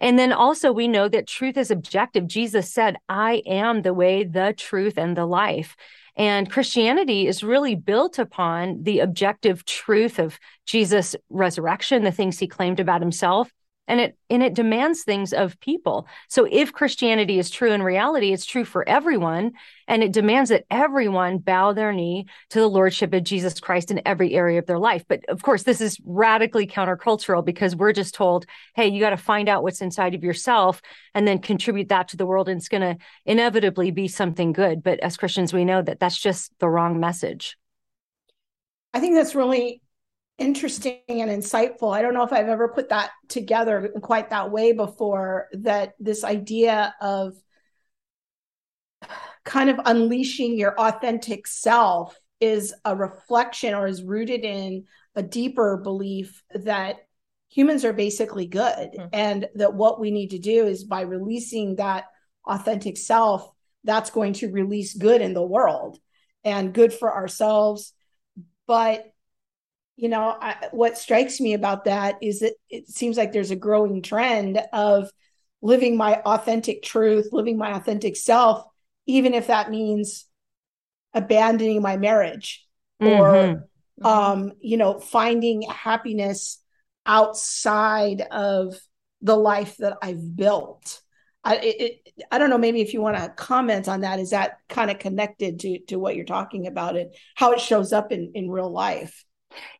And 0.00 0.18
then 0.18 0.32
also, 0.32 0.72
we 0.72 0.88
know 0.88 1.08
that 1.08 1.28
truth 1.28 1.56
is 1.56 1.70
objective. 1.70 2.26
Jesus 2.26 2.74
said, 2.74 2.96
I 3.08 3.44
am 3.46 3.82
the 3.82 3.94
way, 3.94 4.24
the 4.24 4.52
truth, 4.56 4.98
and 4.98 5.16
the 5.16 5.26
life. 5.26 5.76
And 6.18 6.50
Christianity 6.50 7.28
is 7.28 7.44
really 7.44 7.76
built 7.76 8.18
upon 8.18 8.82
the 8.82 8.98
objective 8.98 9.64
truth 9.64 10.18
of 10.18 10.40
Jesus' 10.66 11.14
resurrection, 11.30 12.02
the 12.02 12.10
things 12.10 12.40
he 12.40 12.48
claimed 12.48 12.80
about 12.80 13.00
himself, 13.00 13.52
and 13.88 14.00
it 14.00 14.16
and 14.30 14.42
it 14.42 14.54
demands 14.54 15.02
things 15.02 15.32
of 15.32 15.58
people. 15.60 16.06
So 16.28 16.46
if 16.50 16.72
christianity 16.72 17.38
is 17.38 17.50
true 17.50 17.72
in 17.72 17.82
reality 17.82 18.32
it's 18.32 18.44
true 18.44 18.64
for 18.64 18.88
everyone 18.88 19.52
and 19.88 20.04
it 20.04 20.12
demands 20.12 20.50
that 20.50 20.64
everyone 20.70 21.38
bow 21.38 21.72
their 21.72 21.92
knee 21.92 22.26
to 22.50 22.60
the 22.60 22.68
lordship 22.68 23.12
of 23.14 23.24
jesus 23.24 23.58
christ 23.58 23.90
in 23.90 24.02
every 24.06 24.34
area 24.34 24.58
of 24.58 24.66
their 24.66 24.78
life. 24.78 25.04
But 25.08 25.24
of 25.28 25.42
course 25.42 25.64
this 25.64 25.80
is 25.80 25.98
radically 26.04 26.66
countercultural 26.66 27.44
because 27.44 27.74
we're 27.74 27.92
just 27.92 28.14
told 28.14 28.46
hey 28.74 28.88
you 28.88 29.00
got 29.00 29.10
to 29.10 29.16
find 29.16 29.48
out 29.48 29.62
what's 29.62 29.80
inside 29.80 30.14
of 30.14 30.22
yourself 30.22 30.80
and 31.14 31.26
then 31.26 31.40
contribute 31.40 31.88
that 31.88 32.08
to 32.08 32.16
the 32.16 32.26
world 32.26 32.48
and 32.48 32.58
it's 32.58 32.68
going 32.68 32.82
to 32.82 32.96
inevitably 33.24 33.90
be 33.90 34.06
something 34.06 34.52
good. 34.52 34.82
But 34.82 35.00
as 35.00 35.16
christians 35.16 35.52
we 35.52 35.64
know 35.64 35.82
that 35.82 35.98
that's 35.98 36.18
just 36.18 36.52
the 36.60 36.68
wrong 36.68 37.00
message. 37.00 37.56
I 38.94 39.00
think 39.00 39.14
that's 39.14 39.34
really 39.34 39.82
interesting 40.38 41.00
and 41.08 41.30
insightful. 41.30 41.94
I 41.94 42.00
don't 42.00 42.14
know 42.14 42.22
if 42.22 42.32
I've 42.32 42.48
ever 42.48 42.68
put 42.68 42.90
that 42.90 43.10
together 43.28 43.86
in 43.86 44.00
quite 44.00 44.30
that 44.30 44.50
way 44.50 44.72
before 44.72 45.48
that 45.52 45.94
this 45.98 46.24
idea 46.24 46.94
of 47.00 47.34
kind 49.44 49.70
of 49.70 49.80
unleashing 49.84 50.56
your 50.56 50.78
authentic 50.78 51.46
self 51.46 52.16
is 52.40 52.74
a 52.84 52.94
reflection 52.94 53.74
or 53.74 53.86
is 53.86 54.02
rooted 54.02 54.44
in 54.44 54.84
a 55.16 55.22
deeper 55.22 55.76
belief 55.78 56.42
that 56.54 56.98
humans 57.48 57.84
are 57.84 57.92
basically 57.92 58.46
good 58.46 58.62
mm-hmm. 58.62 59.08
and 59.12 59.48
that 59.54 59.74
what 59.74 59.98
we 59.98 60.10
need 60.10 60.30
to 60.30 60.38
do 60.38 60.66
is 60.66 60.84
by 60.84 61.00
releasing 61.00 61.76
that 61.76 62.04
authentic 62.46 62.96
self 62.96 63.50
that's 63.84 64.10
going 64.10 64.34
to 64.34 64.52
release 64.52 64.94
good 64.94 65.20
in 65.20 65.34
the 65.34 65.42
world 65.42 65.98
and 66.44 66.74
good 66.74 66.92
for 66.92 67.12
ourselves 67.12 67.92
but 68.66 69.04
you 69.98 70.08
know 70.08 70.36
I, 70.40 70.68
what 70.70 70.96
strikes 70.96 71.40
me 71.40 71.54
about 71.54 71.84
that 71.86 72.16
is 72.22 72.40
that 72.40 72.54
it 72.70 72.88
seems 72.88 73.16
like 73.16 73.32
there's 73.32 73.50
a 73.50 73.56
growing 73.56 74.00
trend 74.00 74.62
of 74.72 75.10
living 75.60 75.96
my 75.96 76.20
authentic 76.20 76.82
truth 76.82 77.28
living 77.32 77.58
my 77.58 77.74
authentic 77.74 78.16
self 78.16 78.64
even 79.06 79.34
if 79.34 79.48
that 79.48 79.70
means 79.70 80.26
abandoning 81.14 81.82
my 81.82 81.96
marriage 81.96 82.64
mm-hmm. 83.02 83.20
or 83.20 83.32
mm-hmm. 83.32 84.06
um 84.06 84.52
you 84.60 84.76
know 84.76 85.00
finding 85.00 85.62
happiness 85.62 86.62
outside 87.04 88.20
of 88.30 88.76
the 89.20 89.36
life 89.36 89.76
that 89.78 89.98
i've 90.00 90.36
built 90.36 91.02
I, 91.44 91.54
it, 91.62 92.08
I 92.30 92.36
don't 92.36 92.50
know. 92.50 92.58
Maybe 92.58 92.82
if 92.82 92.92
you 92.92 93.00
want 93.00 93.16
to 93.16 93.28
comment 93.30 93.88
on 93.88 94.00
that, 94.00 94.18
is 94.18 94.30
that 94.30 94.58
kind 94.68 94.90
of 94.90 94.98
connected 94.98 95.60
to 95.60 95.78
to 95.86 95.96
what 95.96 96.14
you're 96.14 96.26
talking 96.26 96.66
about 96.66 96.96
and 96.96 97.14
how 97.36 97.52
it 97.52 97.60
shows 97.60 97.92
up 97.92 98.12
in 98.12 98.32
in 98.34 98.50
real 98.50 98.70
life? 98.70 99.24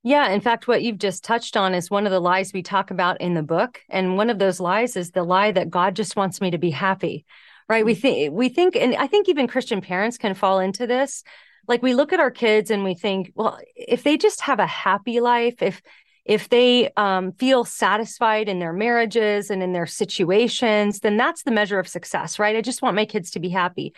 Yeah, 0.02 0.30
in 0.30 0.40
fact, 0.40 0.66
what 0.66 0.82
you've 0.82 0.98
just 0.98 1.24
touched 1.24 1.56
on 1.56 1.74
is 1.74 1.90
one 1.90 2.06
of 2.06 2.12
the 2.12 2.20
lies 2.20 2.52
we 2.52 2.62
talk 2.62 2.90
about 2.90 3.20
in 3.20 3.34
the 3.34 3.42
book, 3.42 3.80
and 3.88 4.16
one 4.16 4.30
of 4.30 4.38
those 4.38 4.60
lies 4.60 4.96
is 4.96 5.10
the 5.10 5.22
lie 5.22 5.52
that 5.52 5.70
God 5.70 5.94
just 5.94 6.16
wants 6.16 6.40
me 6.40 6.50
to 6.50 6.58
be 6.58 6.70
happy. 6.70 7.24
Right? 7.68 7.84
We 7.84 7.94
mm. 7.94 8.00
think 8.00 8.32
we 8.32 8.48
think, 8.48 8.76
and 8.76 8.96
I 8.96 9.06
think 9.06 9.28
even 9.28 9.46
Christian 9.46 9.80
parents 9.80 10.16
can 10.16 10.34
fall 10.34 10.58
into 10.58 10.86
this. 10.86 11.22
Like 11.66 11.82
we 11.82 11.94
look 11.94 12.14
at 12.14 12.20
our 12.20 12.30
kids 12.30 12.70
and 12.70 12.82
we 12.82 12.94
think, 12.94 13.32
well, 13.34 13.58
if 13.76 14.02
they 14.02 14.16
just 14.16 14.40
have 14.42 14.58
a 14.58 14.66
happy 14.66 15.20
life, 15.20 15.62
if 15.62 15.82
if 16.28 16.50
they 16.50 16.90
um, 16.98 17.32
feel 17.32 17.64
satisfied 17.64 18.50
in 18.50 18.58
their 18.58 18.74
marriages 18.74 19.48
and 19.48 19.62
in 19.62 19.72
their 19.72 19.86
situations, 19.86 21.00
then 21.00 21.16
that's 21.16 21.42
the 21.42 21.50
measure 21.50 21.78
of 21.78 21.88
success, 21.88 22.38
right? 22.38 22.54
I 22.54 22.60
just 22.60 22.82
want 22.82 22.94
my 22.94 23.06
kids 23.06 23.30
to 23.30 23.40
be 23.40 23.48
happy. 23.48 23.94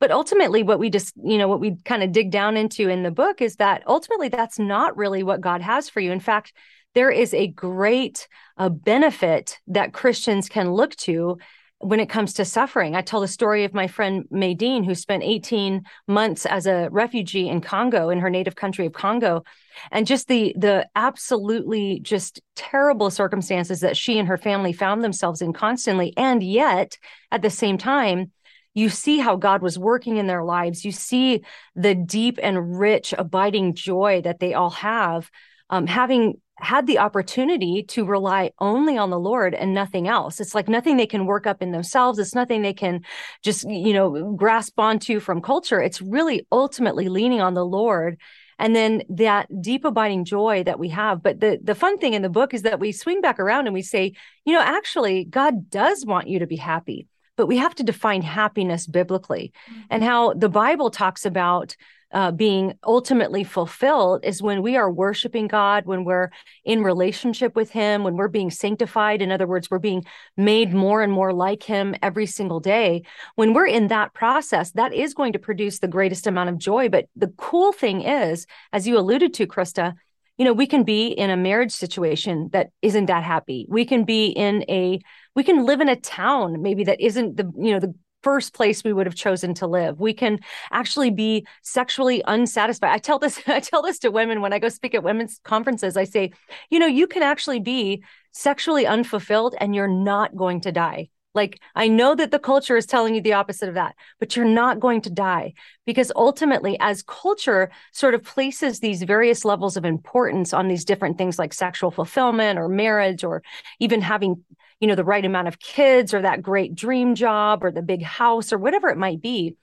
But 0.00 0.10
ultimately, 0.10 0.64
what 0.64 0.80
we 0.80 0.90
just, 0.90 1.14
you 1.22 1.38
know, 1.38 1.46
what 1.46 1.60
we 1.60 1.76
kind 1.84 2.02
of 2.02 2.10
dig 2.10 2.32
down 2.32 2.56
into 2.56 2.88
in 2.88 3.04
the 3.04 3.12
book 3.12 3.40
is 3.40 3.56
that 3.56 3.84
ultimately 3.86 4.28
that's 4.28 4.58
not 4.58 4.96
really 4.96 5.22
what 5.22 5.40
God 5.40 5.62
has 5.62 5.88
for 5.88 6.00
you. 6.00 6.10
In 6.10 6.18
fact, 6.18 6.52
there 6.94 7.12
is 7.12 7.32
a 7.32 7.46
great 7.46 8.26
uh, 8.56 8.68
benefit 8.68 9.60
that 9.68 9.92
Christians 9.92 10.48
can 10.48 10.72
look 10.72 10.96
to 10.96 11.38
when 11.80 12.00
it 12.00 12.08
comes 12.08 12.34
to 12.34 12.44
suffering. 12.44 12.96
I 12.96 13.02
tell 13.02 13.20
the 13.20 13.28
story 13.28 13.64
of 13.64 13.72
my 13.72 13.86
friend 13.86 14.24
Maydeen, 14.32 14.84
who 14.84 14.94
spent 14.94 15.22
18 15.22 15.82
months 16.08 16.44
as 16.44 16.66
a 16.66 16.88
refugee 16.90 17.48
in 17.48 17.60
Congo, 17.60 18.10
in 18.10 18.18
her 18.18 18.30
native 18.30 18.56
country 18.56 18.86
of 18.86 18.92
Congo, 18.92 19.44
and 19.92 20.06
just 20.06 20.26
the 20.26 20.54
the 20.56 20.88
absolutely 20.96 22.00
just 22.00 22.40
terrible 22.56 23.10
circumstances 23.10 23.80
that 23.80 23.96
she 23.96 24.18
and 24.18 24.26
her 24.26 24.36
family 24.36 24.72
found 24.72 25.04
themselves 25.04 25.40
in 25.40 25.52
constantly. 25.52 26.12
And 26.16 26.42
yet, 26.42 26.98
at 27.30 27.42
the 27.42 27.50
same 27.50 27.78
time, 27.78 28.32
you 28.74 28.88
see 28.88 29.18
how 29.18 29.36
God 29.36 29.62
was 29.62 29.78
working 29.78 30.16
in 30.16 30.26
their 30.26 30.44
lives. 30.44 30.84
You 30.84 30.92
see 30.92 31.42
the 31.76 31.94
deep 31.94 32.38
and 32.42 32.78
rich, 32.78 33.14
abiding 33.16 33.74
joy 33.74 34.22
that 34.22 34.40
they 34.40 34.54
all 34.54 34.70
have, 34.70 35.30
um, 35.70 35.86
having 35.86 36.40
had 36.60 36.86
the 36.86 36.98
opportunity 36.98 37.82
to 37.84 38.04
rely 38.04 38.50
only 38.58 38.98
on 38.98 39.10
the 39.10 39.18
Lord 39.18 39.54
and 39.54 39.72
nothing 39.72 40.08
else. 40.08 40.40
It's 40.40 40.54
like 40.54 40.68
nothing 40.68 40.96
they 40.96 41.06
can 41.06 41.26
work 41.26 41.46
up 41.46 41.62
in 41.62 41.72
themselves. 41.72 42.18
It's 42.18 42.34
nothing 42.34 42.62
they 42.62 42.72
can 42.72 43.02
just, 43.42 43.64
you 43.68 43.92
know, 43.92 44.32
grasp 44.32 44.78
onto 44.78 45.20
from 45.20 45.40
culture. 45.40 45.80
It's 45.80 46.02
really 46.02 46.46
ultimately 46.50 47.08
leaning 47.08 47.40
on 47.40 47.54
the 47.54 47.64
Lord. 47.64 48.18
And 48.58 48.74
then 48.74 49.02
that 49.10 49.46
deep 49.62 49.84
abiding 49.84 50.24
joy 50.24 50.64
that 50.64 50.80
we 50.80 50.88
have. 50.88 51.22
But 51.22 51.38
the, 51.38 51.60
the 51.62 51.76
fun 51.76 51.98
thing 51.98 52.14
in 52.14 52.22
the 52.22 52.28
book 52.28 52.52
is 52.52 52.62
that 52.62 52.80
we 52.80 52.90
swing 52.90 53.20
back 53.20 53.38
around 53.38 53.66
and 53.66 53.74
we 53.74 53.82
say, 53.82 54.14
you 54.44 54.52
know, 54.52 54.60
actually, 54.60 55.24
God 55.24 55.70
does 55.70 56.04
want 56.04 56.26
you 56.26 56.40
to 56.40 56.46
be 56.46 56.56
happy, 56.56 57.06
but 57.36 57.46
we 57.46 57.58
have 57.58 57.74
to 57.76 57.84
define 57.84 58.22
happiness 58.22 58.86
biblically 58.88 59.52
mm-hmm. 59.70 59.80
and 59.90 60.02
how 60.02 60.32
the 60.32 60.48
Bible 60.48 60.90
talks 60.90 61.24
about 61.24 61.76
uh, 62.12 62.30
being 62.30 62.74
ultimately 62.84 63.44
fulfilled 63.44 64.24
is 64.24 64.42
when 64.42 64.62
we 64.62 64.76
are 64.76 64.90
worshiping 64.90 65.46
God, 65.46 65.84
when 65.84 66.04
we're 66.04 66.30
in 66.64 66.82
relationship 66.82 67.54
with 67.54 67.70
Him, 67.70 68.02
when 68.02 68.16
we're 68.16 68.28
being 68.28 68.50
sanctified. 68.50 69.20
In 69.20 69.30
other 69.30 69.46
words, 69.46 69.70
we're 69.70 69.78
being 69.78 70.04
made 70.36 70.72
more 70.72 71.02
and 71.02 71.12
more 71.12 71.32
like 71.32 71.62
Him 71.62 71.94
every 72.02 72.26
single 72.26 72.60
day. 72.60 73.02
When 73.34 73.52
we're 73.52 73.66
in 73.66 73.88
that 73.88 74.14
process, 74.14 74.70
that 74.72 74.94
is 74.94 75.14
going 75.14 75.34
to 75.34 75.38
produce 75.38 75.78
the 75.78 75.88
greatest 75.88 76.26
amount 76.26 76.50
of 76.50 76.58
joy. 76.58 76.88
But 76.88 77.06
the 77.14 77.32
cool 77.36 77.72
thing 77.72 78.02
is, 78.02 78.46
as 78.72 78.86
you 78.86 78.98
alluded 78.98 79.34
to, 79.34 79.46
Krista, 79.46 79.94
you 80.38 80.44
know, 80.44 80.52
we 80.52 80.66
can 80.66 80.84
be 80.84 81.08
in 81.08 81.30
a 81.30 81.36
marriage 81.36 81.72
situation 81.72 82.48
that 82.52 82.70
isn't 82.80 83.06
that 83.06 83.24
happy. 83.24 83.66
We 83.68 83.84
can 83.84 84.04
be 84.04 84.26
in 84.28 84.64
a, 84.68 85.00
we 85.34 85.42
can 85.42 85.66
live 85.66 85.80
in 85.80 85.88
a 85.88 85.96
town 85.96 86.62
maybe 86.62 86.84
that 86.84 87.00
isn't 87.00 87.36
the, 87.36 87.52
you 87.56 87.72
know, 87.72 87.80
the 87.80 87.94
first 88.22 88.54
place 88.54 88.84
we 88.84 88.92
would 88.92 89.06
have 89.06 89.14
chosen 89.14 89.54
to 89.54 89.66
live. 89.66 90.00
We 90.00 90.12
can 90.12 90.40
actually 90.70 91.10
be 91.10 91.46
sexually 91.62 92.22
unsatisfied. 92.26 92.90
I 92.90 92.98
tell 92.98 93.18
this 93.18 93.40
I 93.46 93.60
tell 93.60 93.82
this 93.82 93.98
to 94.00 94.10
women 94.10 94.40
when 94.40 94.52
I 94.52 94.58
go 94.58 94.68
speak 94.68 94.94
at 94.94 95.02
women's 95.02 95.40
conferences. 95.44 95.96
I 95.96 96.04
say, 96.04 96.32
you 96.70 96.78
know, 96.78 96.86
you 96.86 97.06
can 97.06 97.22
actually 97.22 97.60
be 97.60 98.02
sexually 98.32 98.86
unfulfilled 98.86 99.54
and 99.58 99.74
you're 99.74 99.88
not 99.88 100.36
going 100.36 100.60
to 100.62 100.72
die. 100.72 101.08
Like, 101.38 101.60
I 101.76 101.86
know 101.86 102.16
that 102.16 102.32
the 102.32 102.40
culture 102.40 102.76
is 102.76 102.84
telling 102.84 103.14
you 103.14 103.20
the 103.20 103.34
opposite 103.34 103.68
of 103.68 103.76
that, 103.76 103.94
but 104.18 104.34
you're 104.34 104.44
not 104.44 104.80
going 104.80 105.02
to 105.02 105.10
die 105.10 105.54
because 105.86 106.10
ultimately, 106.16 106.76
as 106.80 107.04
culture 107.04 107.70
sort 107.92 108.14
of 108.14 108.24
places 108.24 108.80
these 108.80 109.04
various 109.04 109.44
levels 109.44 109.76
of 109.76 109.84
importance 109.84 110.52
on 110.52 110.66
these 110.66 110.84
different 110.84 111.16
things 111.16 111.38
like 111.38 111.54
sexual 111.54 111.92
fulfillment 111.92 112.58
or 112.58 112.68
marriage 112.68 113.22
or 113.22 113.44
even 113.78 114.00
having 114.00 114.44
you 114.80 114.88
know, 114.88 114.96
the 114.96 115.04
right 115.04 115.24
amount 115.24 115.48
of 115.48 115.60
kids 115.60 116.12
or 116.12 116.22
that 116.22 116.42
great 116.42 116.74
dream 116.74 117.14
job 117.14 117.64
or 117.64 117.70
the 117.70 117.82
big 117.82 118.02
house 118.02 118.52
or 118.52 118.58
whatever 118.58 118.88
it 118.88 118.98
might 118.98 119.20
be. 119.20 119.56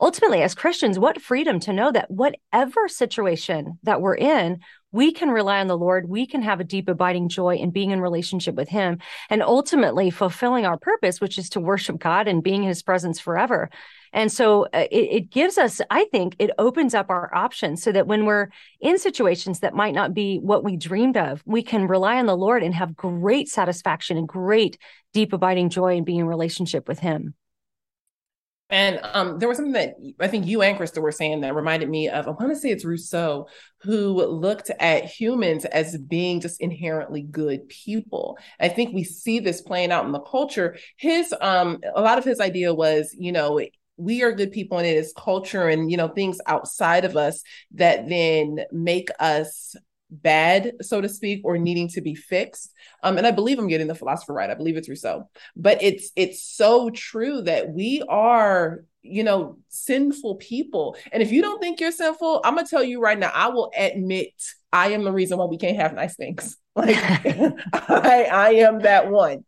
Ultimately, 0.00 0.42
as 0.42 0.54
Christians, 0.54 0.98
what 0.98 1.22
freedom 1.22 1.58
to 1.60 1.72
know 1.72 1.90
that 1.92 2.10
whatever 2.10 2.88
situation 2.88 3.78
that 3.82 4.00
we're 4.00 4.16
in, 4.16 4.60
we 4.94 5.10
can 5.10 5.28
rely 5.28 5.58
on 5.58 5.66
the 5.66 5.76
Lord. 5.76 6.08
We 6.08 6.24
can 6.24 6.40
have 6.42 6.60
a 6.60 6.64
deep, 6.64 6.88
abiding 6.88 7.28
joy 7.28 7.56
in 7.56 7.72
being 7.72 7.90
in 7.90 8.00
relationship 8.00 8.54
with 8.54 8.68
Him 8.68 8.98
and 9.28 9.42
ultimately 9.42 10.08
fulfilling 10.08 10.66
our 10.66 10.78
purpose, 10.78 11.20
which 11.20 11.36
is 11.36 11.50
to 11.50 11.60
worship 11.60 11.98
God 11.98 12.28
and 12.28 12.44
being 12.44 12.62
in 12.62 12.68
His 12.68 12.84
presence 12.84 13.18
forever. 13.18 13.70
And 14.12 14.30
so 14.30 14.66
uh, 14.66 14.86
it, 14.92 15.08
it, 15.10 15.30
gives 15.30 15.58
us, 15.58 15.80
I 15.90 16.04
think, 16.04 16.36
it 16.38 16.52
opens 16.58 16.94
up 16.94 17.10
our 17.10 17.34
options 17.34 17.82
so 17.82 17.90
that 17.90 18.06
when 18.06 18.24
we're 18.24 18.50
in 18.80 18.96
situations 18.96 19.58
that 19.60 19.74
might 19.74 19.94
not 19.94 20.14
be 20.14 20.38
what 20.38 20.62
we 20.62 20.76
dreamed 20.76 21.16
of, 21.16 21.42
we 21.44 21.64
can 21.64 21.88
rely 21.88 22.18
on 22.18 22.26
the 22.26 22.36
Lord 22.36 22.62
and 22.62 22.72
have 22.72 22.94
great 22.94 23.48
satisfaction 23.48 24.16
and 24.16 24.28
great, 24.28 24.78
deep, 25.12 25.32
abiding 25.32 25.70
joy 25.70 25.96
in 25.96 26.04
being 26.04 26.20
in 26.20 26.26
relationship 26.26 26.86
with 26.86 27.00
Him. 27.00 27.34
And 28.70 28.98
um, 29.02 29.38
there 29.38 29.48
was 29.48 29.58
something 29.58 29.74
that 29.74 29.94
I 30.20 30.26
think 30.26 30.46
you 30.46 30.62
and 30.62 30.78
Krista 30.78 31.00
were 31.00 31.12
saying 31.12 31.42
that 31.42 31.54
reminded 31.54 31.88
me 31.90 32.08
of, 32.08 32.26
I 32.26 32.30
want 32.30 32.50
to 32.50 32.56
say 32.56 32.70
it's 32.70 32.84
Rousseau, 32.84 33.46
who 33.82 34.24
looked 34.24 34.70
at 34.80 35.04
humans 35.04 35.64
as 35.66 35.98
being 35.98 36.40
just 36.40 36.60
inherently 36.60 37.22
good 37.22 37.68
people. 37.68 38.38
I 38.58 38.68
think 38.68 38.94
we 38.94 39.04
see 39.04 39.38
this 39.38 39.60
playing 39.60 39.92
out 39.92 40.06
in 40.06 40.12
the 40.12 40.20
culture. 40.20 40.76
His, 40.96 41.34
um, 41.40 41.80
a 41.94 42.00
lot 42.00 42.18
of 42.18 42.24
his 42.24 42.40
idea 42.40 42.72
was, 42.72 43.14
you 43.18 43.32
know, 43.32 43.60
we 43.96 44.22
are 44.22 44.32
good 44.32 44.50
people 44.50 44.78
and 44.78 44.86
it 44.86 44.96
is 44.96 45.12
culture 45.16 45.68
and 45.68 45.88
you 45.90 45.96
know 45.96 46.08
things 46.08 46.40
outside 46.46 47.04
of 47.04 47.16
us 47.16 47.42
that 47.72 48.08
then 48.08 48.58
make 48.72 49.08
us 49.20 49.76
bad, 50.22 50.72
so 50.82 51.00
to 51.00 51.08
speak, 51.08 51.42
or 51.44 51.58
needing 51.58 51.88
to 51.88 52.00
be 52.00 52.14
fixed. 52.14 52.72
Um, 53.02 53.18
and 53.18 53.26
I 53.26 53.30
believe 53.30 53.58
I'm 53.58 53.68
getting 53.68 53.86
the 53.86 53.94
philosopher 53.94 54.32
right. 54.32 54.50
I 54.50 54.54
believe 54.54 54.76
it's 54.76 54.88
Rousseau. 54.88 55.28
But 55.56 55.82
it's 55.82 56.10
it's 56.16 56.42
so 56.42 56.90
true 56.90 57.42
that 57.42 57.70
we 57.70 58.02
are, 58.08 58.84
you 59.02 59.24
know, 59.24 59.58
sinful 59.68 60.36
people. 60.36 60.96
And 61.12 61.22
if 61.22 61.32
you 61.32 61.42
don't 61.42 61.60
think 61.60 61.80
you're 61.80 61.92
sinful, 61.92 62.40
I'm 62.44 62.54
gonna 62.54 62.66
tell 62.66 62.84
you 62.84 63.00
right 63.00 63.18
now, 63.18 63.30
I 63.34 63.48
will 63.48 63.70
admit 63.76 64.32
I 64.72 64.88
am 64.92 65.04
the 65.04 65.12
reason 65.12 65.38
why 65.38 65.46
we 65.46 65.58
can't 65.58 65.76
have 65.76 65.94
nice 65.94 66.16
things. 66.16 66.56
Like 66.76 66.96
I, 67.72 68.24
I 68.24 68.50
am 68.54 68.80
that 68.80 69.08
one. 69.08 69.44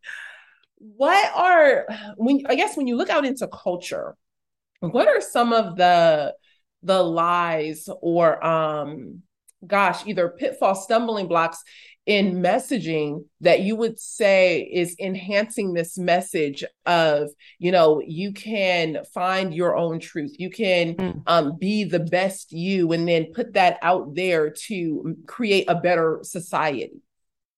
What 0.78 1.32
are 1.34 1.86
when 2.16 2.42
I 2.48 2.54
guess 2.54 2.76
when 2.76 2.86
you 2.86 2.94
look 2.96 3.10
out 3.10 3.24
into 3.24 3.48
culture, 3.48 4.14
what 4.78 5.08
are 5.08 5.20
some 5.20 5.52
of 5.52 5.76
the 5.76 6.34
the 6.84 7.02
lies 7.02 7.88
or 8.00 8.44
um 8.46 9.22
gosh, 9.66 10.06
either 10.06 10.28
pitfall 10.28 10.74
stumbling 10.74 11.28
blocks 11.28 11.62
in 12.06 12.36
messaging 12.36 13.24
that 13.40 13.60
you 13.60 13.74
would 13.74 13.98
say 13.98 14.60
is 14.60 14.94
enhancing 15.00 15.74
this 15.74 15.98
message 15.98 16.64
of 16.86 17.30
you 17.58 17.72
know 17.72 18.00
you 18.06 18.32
can 18.32 18.98
find 19.12 19.52
your 19.52 19.76
own 19.76 19.98
truth. 19.98 20.36
You 20.38 20.50
can 20.50 20.94
mm. 20.94 21.22
um, 21.26 21.56
be 21.58 21.84
the 21.84 22.00
best 22.00 22.52
you 22.52 22.92
and 22.92 23.08
then 23.08 23.32
put 23.34 23.54
that 23.54 23.78
out 23.82 24.14
there 24.14 24.50
to 24.50 25.16
create 25.26 25.64
a 25.68 25.74
better 25.74 26.20
society. 26.22 27.02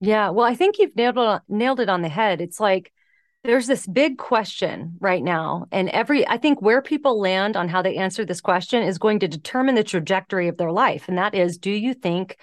Yeah. 0.00 0.30
Well 0.30 0.46
i 0.46 0.54
think 0.54 0.78
you've 0.78 0.96
nailed 0.96 1.18
it, 1.18 1.42
nailed 1.48 1.80
it 1.80 1.88
on 1.88 2.02
the 2.02 2.08
head. 2.08 2.40
It's 2.40 2.60
like 2.60 2.92
there's 3.48 3.66
this 3.66 3.86
big 3.86 4.18
question 4.18 4.94
right 5.00 5.24
now 5.24 5.66
and 5.72 5.88
every 5.88 6.28
i 6.28 6.36
think 6.36 6.60
where 6.60 6.82
people 6.82 7.18
land 7.18 7.56
on 7.56 7.66
how 7.66 7.80
they 7.80 7.96
answer 7.96 8.22
this 8.22 8.42
question 8.42 8.82
is 8.82 8.98
going 8.98 9.18
to 9.18 9.26
determine 9.26 9.74
the 9.74 9.82
trajectory 9.82 10.48
of 10.48 10.58
their 10.58 10.70
life 10.70 11.08
and 11.08 11.16
that 11.16 11.34
is 11.34 11.56
do 11.56 11.70
you 11.70 11.94
think 11.94 12.36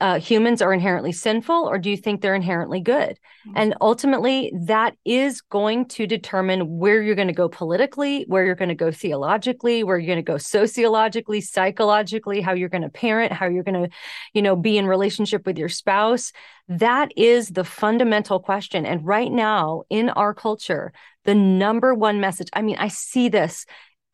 uh, 0.00 0.18
humans 0.18 0.62
are 0.62 0.72
inherently 0.72 1.12
sinful 1.12 1.68
or 1.70 1.78
do 1.78 1.90
you 1.90 1.96
think 1.96 2.20
they're 2.20 2.34
inherently 2.34 2.80
good? 2.80 3.18
Mm-hmm. 3.46 3.58
and 3.58 3.74
ultimately 3.80 4.52
that 4.66 4.96
is 5.04 5.40
going 5.40 5.86
to 5.86 6.06
determine 6.06 6.78
where 6.78 7.00
you're 7.00 7.14
going 7.14 7.28
to 7.28 7.34
go 7.34 7.48
politically 7.48 8.24
where 8.26 8.44
you're 8.44 8.56
going 8.56 8.70
to 8.70 8.74
go 8.74 8.90
theologically 8.90 9.84
where 9.84 9.98
you're 9.98 10.06
going 10.14 10.24
to 10.24 10.32
go 10.32 10.38
sociologically 10.38 11.40
psychologically 11.40 12.40
how 12.40 12.54
you're 12.54 12.68
going 12.68 12.82
to 12.82 12.88
parent 12.88 13.32
how 13.32 13.46
you're 13.46 13.62
going 13.62 13.84
to 13.84 13.88
you 14.32 14.42
know 14.42 14.56
be 14.56 14.76
in 14.78 14.86
relationship 14.86 15.46
with 15.46 15.58
your 15.58 15.68
spouse. 15.68 16.32
That 16.68 17.12
is 17.16 17.50
the 17.50 17.62
fundamental 17.62 18.40
question. 18.40 18.84
And 18.84 19.06
right 19.06 19.30
now 19.30 19.82
in 19.90 20.10
our 20.10 20.34
culture 20.34 20.92
the 21.24 21.34
number 21.34 21.92
one 21.92 22.20
message 22.20 22.48
i 22.52 22.62
mean 22.62 22.76
i 22.78 22.88
see 22.88 23.28
this 23.28 23.66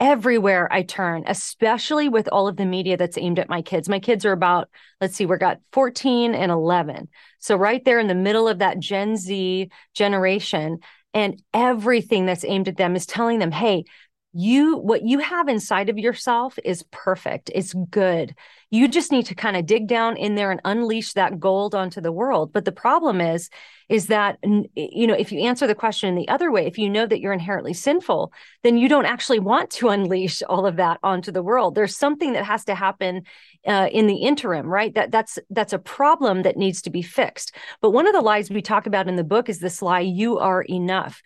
everywhere 0.03 0.69
I 0.73 0.83
turn, 0.83 1.23
especially 1.29 2.09
with 2.09 2.29
all 2.33 2.49
of 2.49 2.57
the 2.57 2.67
media 2.67 2.97
that's 2.97 3.17
aimed 3.17 3.39
at 3.39 3.49
my 3.49 3.63
kids. 3.63 3.89
My 3.89 4.01
kids 4.01 4.25
are 4.25 4.33
about, 4.33 4.69
let's 5.01 5.15
see, 5.15 5.27
we've 5.27 5.39
got 5.39 5.61
14 5.71 6.35
and 6.35 6.51
11. 6.51 7.09
So, 7.39 7.55
right 7.55 7.83
there 7.85 8.01
in 8.01 8.09
the 8.09 8.15
middle 8.17 8.49
of 8.49 8.59
that 8.59 8.81
Gen 8.81 9.17
Z 9.17 9.71
generation, 9.95 10.81
and 11.15 11.41
everything 11.55 12.27
that's 12.27 12.45
aimed 12.45 12.67
at 12.67 12.77
them 12.77 12.97
is 12.97 13.07
telling 13.07 13.39
them, 13.39 13.53
hey, 13.53 13.85
you 14.35 14.79
what 14.79 15.03
you 15.03 15.19
have 15.19 15.49
inside 15.49 15.91
of 15.91 15.99
yourself 15.99 16.59
is 16.65 16.85
perfect 16.91 17.51
it's 17.55 17.75
good. 17.91 18.35
You 18.71 18.89
just 18.89 19.13
need 19.13 19.27
to 19.27 19.35
kind 19.35 19.59
of 19.59 19.67
dig 19.67 19.87
down 19.87 20.17
in 20.17 20.35
there 20.35 20.51
and 20.51 20.61
unleash 20.65 21.13
that 21.13 21.39
gold 21.39 21.75
onto 21.75 22.01
the 22.01 22.13
world. 22.13 22.51
But 22.53 22.65
the 22.65 22.73
problem 22.73 23.21
is 23.21 23.51
is 23.91 24.07
that 24.07 24.39
you 24.43 25.07
know 25.07 25.15
if 25.15 25.33
you 25.33 25.41
answer 25.41 25.67
the 25.67 25.75
question 25.75 26.09
in 26.09 26.15
the 26.15 26.29
other 26.29 26.51
way 26.51 26.67
if 26.67 26.79
you 26.79 26.89
know 26.89 27.05
that 27.05 27.21
you're 27.21 27.33
inherently 27.35 27.75
sinful 27.75 28.33
then 28.63 28.79
you 28.79 28.89
don't 28.89 29.05
actually 29.05 29.39
want 29.39 29.69
to 29.71 29.89
unleash 29.89 30.43
all 30.49 30.65
of 30.65 30.77
that 30.77 30.99
onto 31.03 31.31
the 31.31 31.43
world. 31.43 31.75
There's 31.75 31.97
something 31.97 32.33
that 32.33 32.47
has 32.47 32.65
to 32.65 32.75
happen 32.75 33.25
uh, 33.67 33.89
in 33.93 34.07
the 34.07 34.17
interim 34.17 34.67
right? 34.67 34.95
That 34.95 35.11
that's 35.11 35.39
that's 35.51 35.75
a 35.75 35.79
problem 35.79 36.43
that 36.43 36.57
needs 36.57 36.81
to 36.83 36.91
be 36.91 37.03
fixed. 37.03 37.55
But 37.83 37.91
one 37.91 38.07
of 38.07 38.15
the 38.15 38.23
lies 38.23 38.51
we 38.51 38.63
talk 38.63 38.87
about 38.87 39.09
in 39.09 39.17
the 39.17 39.25
book 39.25 39.51
is 39.51 39.59
this 39.59 39.83
lie 39.83 40.01
you 40.01 40.39
are 40.39 40.63
enough 40.63 41.23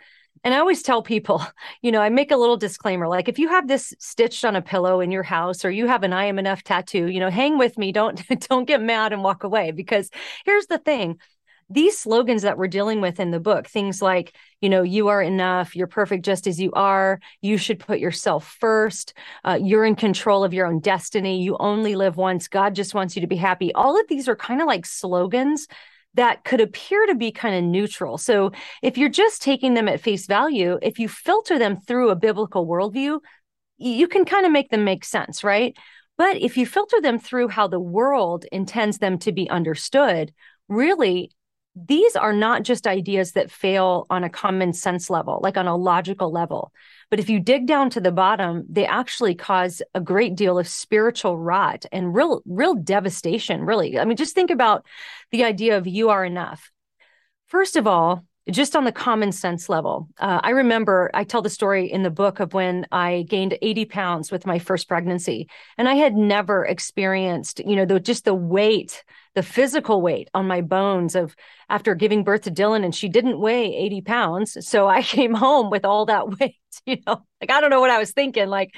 and 0.47 0.55
I 0.55 0.59
always 0.59 0.85
tell 0.85 1.03
people, 1.03 1.45
you 1.83 1.91
know, 1.91 2.00
I 2.00 2.09
make 2.09 2.31
a 2.31 2.37
little 2.37 2.57
disclaimer 2.57 3.09
like 3.09 3.29
if 3.29 3.41
you 3.41 3.49
have 3.49 3.67
this 3.67 3.93
stitched 3.99 4.45
on 4.45 4.55
a 4.55 4.62
pillow 4.62 5.00
in 5.00 5.11
your 5.11 5.25
house 5.25 5.65
or 5.65 5.71
you 5.73 5.88
have 5.88 6.05
an 6.05 6.12
I 6.12 6.26
am 6.26 6.38
enough 6.38 6.62
tattoo, 6.62 7.09
you 7.09 7.19
know, 7.19 7.31
hang 7.31 7.59
with 7.59 7.76
me, 7.76 7.91
don't 7.91 8.23
don't 8.49 8.65
get 8.65 8.81
mad 8.81 9.12
and 9.12 9.25
walk 9.25 9.43
away. 9.43 9.73
Because 9.73 10.09
here's 10.45 10.69
the 10.69 10.79
thing. 10.79 11.19
These 11.69 11.99
slogans 11.99 12.43
that 12.43 12.59
we're 12.59 12.69
dealing 12.69 13.00
with 13.00 13.19
in 13.19 13.33
the 13.33 13.41
book, 13.41 13.67
things 13.67 14.00
like, 14.00 14.37
you 14.61 14.69
know, 14.69 14.83
you 14.83 15.09
are 15.09 15.21
enough, 15.21 15.75
you're 15.75 15.88
perfect 15.88 16.25
just 16.25 16.47
as 16.47 16.61
you 16.61 16.71
are, 16.75 17.19
you 17.41 17.59
should 17.59 17.81
put 17.81 17.99
yourself 17.99 18.57
first, 18.61 19.15
uh, 19.45 19.59
you're 19.61 19.85
in 19.85 19.97
control 19.97 20.45
of 20.45 20.55
your 20.55 20.69
own 20.69 20.79
destiny, 20.79 21.43
you 21.43 21.57
only 21.59 21.97
live 21.97 22.17
once, 22.17 22.47
God 22.47 22.76
just 22.76 22.95
wants 22.95 23.17
you 23.17 23.23
to 23.23 23.26
be 23.26 23.35
happy. 23.35 23.75
All 23.75 24.00
of 24.00 24.07
these 24.07 24.29
are 24.29 24.37
kind 24.37 24.61
of 24.61 24.69
like 24.69 24.87
slogans 24.87 25.67
that 26.16 26.44
could 26.44 26.61
appear 26.61 27.06
to 27.06 27.14
be 27.14 27.30
kind 27.30 27.54
of 27.54 27.64
neutral. 27.64 28.18
So 28.18 28.52
if 28.82 28.99
you're 28.99 29.08
just 29.08 29.43
taking 29.43 29.75
them 29.75 29.88
at 29.88 30.00
face 30.00 30.26
value, 30.26 30.78
if 30.82 30.99
you 30.99 31.08
filter 31.08 31.58
them 31.58 31.76
through 31.76 32.10
a 32.10 32.17
biblical 32.17 32.67
worldview, 32.67 33.21
you 33.78 34.08
can 34.08 34.25
kind 34.25 34.47
of 34.47 34.52
make 34.52 34.71
them 34.71 34.84
make 34.84 35.04
sense, 35.04 35.45
right? 35.45 35.76
But 36.19 36.36
if 36.38 36.56
you 36.56 36.67
filter 36.67 37.00
them 37.00 37.19
through 37.19 37.49
how 37.49 37.69
the 37.69 37.80
world 37.80 38.47
intends 38.50 38.99
them 38.99 39.19
to 39.21 39.32
be 39.32 39.49
understood, 39.50 40.32
really, 40.69 41.30
these 41.76 42.17
are 42.17 42.32
not 42.32 42.62
just 42.62 42.86
ideas 42.86 43.32
that 43.32 43.50
fail 43.50 44.06
on 44.08 44.25
a 44.25 44.30
common 44.30 44.73
sense 44.73 45.10
level, 45.10 45.41
like 45.43 45.58
on 45.58 45.67
a 45.67 45.76
logical 45.76 46.32
level. 46.32 46.73
But 47.10 47.21
if 47.21 47.28
you 47.28 47.39
dig 47.39 47.67
down 47.67 47.91
to 47.91 48.00
the 48.00 48.10
bottom, 48.10 48.65
they 48.69 48.86
actually 48.86 49.34
cause 49.34 49.82
a 49.95 50.00
great 50.00 50.34
deal 50.34 50.58
of 50.58 50.67
spiritual 50.67 51.36
rot 51.36 51.84
and 51.93 52.15
real, 52.15 52.41
real 52.47 52.75
devastation, 52.75 53.62
really. 53.62 53.99
I 53.99 54.06
mean, 54.06 54.17
just 54.17 54.34
think 54.34 54.50
about 54.50 54.86
the 55.30 55.45
idea 55.45 55.76
of 55.76 55.86
you 55.86 56.08
are 56.08 56.25
enough. 56.25 56.73
First 57.47 57.76
of 57.76 57.86
all, 57.86 58.25
just 58.50 58.76
on 58.76 58.85
the 58.85 58.93
common 58.93 59.32
sense 59.32 59.69
level, 59.69 60.09
uh, 60.19 60.41
I 60.43 60.50
remember 60.50 61.11
I 61.15 61.25
tell 61.25 61.43
the 61.43 61.50
story 61.50 61.91
in 61.91 62.02
the 62.02 62.11
book 62.11 62.39
of 62.39 62.54
when 62.54 62.87
I 62.93 63.25
gained 63.28 63.59
80 63.61 63.87
pounds 63.87 64.30
with 64.30 64.47
my 64.47 64.59
first 64.59 64.89
pregnancy, 64.89 65.49
and 65.76 65.89
I 65.89 65.95
had 65.95 66.15
never 66.15 66.65
experienced, 66.65 67.61
you 67.61 67.75
know, 67.75 67.85
the, 67.85 67.99
just 67.99 68.25
the 68.25 68.35
weight, 68.35 69.02
the 69.35 69.43
physical 69.43 70.00
weight 70.00 70.28
on 70.32 70.47
my 70.47 70.61
bones 70.61 71.17
of 71.17 71.35
after 71.69 71.97
giving 71.97 72.23
birth 72.23 72.43
to 72.43 72.50
Dylan, 72.52 72.85
and 72.85 72.95
she 72.95 73.09
didn't 73.09 73.41
weigh 73.41 73.75
80 73.75 74.00
pounds. 74.02 74.67
So 74.67 74.87
I 74.87 75.02
came 75.17 75.35
home 75.35 75.69
with 75.69 75.85
all 75.85 76.06
that 76.06 76.28
weight, 76.41 76.56
you 76.85 76.99
know, 77.06 77.26
like 77.41 77.50
I 77.50 77.61
don't 77.61 77.71
know 77.71 77.80
what 77.80 77.91
I 77.91 77.99
was 77.99 78.13
thinking, 78.13 78.47
like 78.49 78.75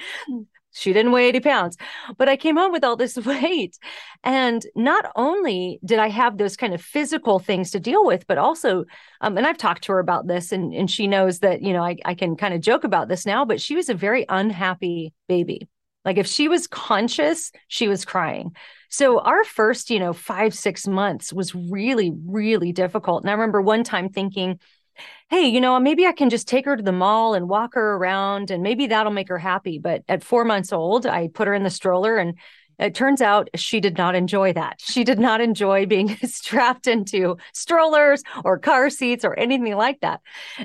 she 0.73 0.93
didn't 0.93 1.11
weigh 1.11 1.27
80 1.27 1.39
pounds, 1.39 1.77
but 2.17 2.29
I 2.29 2.37
came 2.37 2.57
home 2.57 2.71
with 2.71 2.83
all 2.83 2.95
this 2.95 3.17
weight. 3.25 3.77
And 4.23 4.65
not 4.75 5.11
only 5.15 5.79
did 5.83 5.99
I 5.99 6.09
have 6.09 6.37
those 6.37 6.57
kind 6.57 6.73
of 6.73 6.81
physical 6.81 7.39
things 7.39 7.71
to 7.71 7.79
deal 7.79 8.05
with, 8.05 8.27
but 8.27 8.37
also, 8.37 8.85
um, 9.21 9.37
and 9.37 9.47
I've 9.47 9.57
talked 9.57 9.83
to 9.85 9.93
her 9.93 9.99
about 9.99 10.27
this 10.27 10.51
and, 10.51 10.73
and 10.73 10.89
she 10.89 11.07
knows 11.07 11.39
that, 11.39 11.61
you 11.61 11.73
know, 11.73 11.83
I, 11.83 11.97
I 12.05 12.13
can 12.13 12.35
kind 12.35 12.53
of 12.53 12.61
joke 12.61 12.83
about 12.83 13.07
this 13.07 13.25
now, 13.25 13.45
but 13.45 13.61
she 13.61 13.75
was 13.75 13.89
a 13.89 13.93
very 13.93 14.25
unhappy 14.29 15.13
baby. 15.27 15.67
Like 16.05 16.17
if 16.17 16.27
she 16.27 16.47
was 16.47 16.67
conscious, 16.67 17.51
she 17.67 17.87
was 17.87 18.05
crying. 18.05 18.55
So 18.89 19.19
our 19.19 19.43
first, 19.43 19.89
you 19.89 19.99
know, 19.99 20.13
five, 20.13 20.53
six 20.53 20.87
months 20.87 21.31
was 21.31 21.53
really, 21.53 22.11
really 22.25 22.71
difficult. 22.71 23.23
And 23.23 23.29
I 23.29 23.33
remember 23.33 23.61
one 23.61 23.83
time 23.83 24.09
thinking, 24.09 24.59
hey, 25.29 25.47
you 25.47 25.61
know, 25.61 25.79
maybe 25.79 26.05
I 26.05 26.11
can 26.11 26.29
just 26.29 26.47
take 26.47 26.65
her 26.65 26.75
to 26.75 26.83
the 26.83 26.91
mall 26.91 27.33
and 27.33 27.47
walk 27.49 27.75
her 27.75 27.95
around 27.95 28.51
and 28.51 28.63
maybe 28.63 28.87
that'll 28.87 29.11
make 29.11 29.29
her 29.29 29.37
happy. 29.37 29.79
But 29.79 30.03
at 30.07 30.23
four 30.23 30.43
months 30.43 30.73
old, 30.73 31.05
I 31.05 31.27
put 31.27 31.47
her 31.47 31.53
in 31.53 31.63
the 31.63 31.69
stroller 31.69 32.17
and 32.17 32.37
it 32.79 32.95
turns 32.95 33.21
out 33.21 33.49
she 33.55 33.79
did 33.79 33.97
not 33.97 34.15
enjoy 34.15 34.53
that. 34.53 34.79
She 34.79 35.03
did 35.03 35.19
not 35.19 35.41
enjoy 35.41 35.85
being 35.85 36.15
strapped 36.25 36.87
into 36.87 37.37
strollers 37.53 38.23
or 38.43 38.57
car 38.57 38.89
seats 38.89 39.25
or 39.25 39.37
anything 39.37 39.75
like 39.75 39.99
that. 39.99 40.21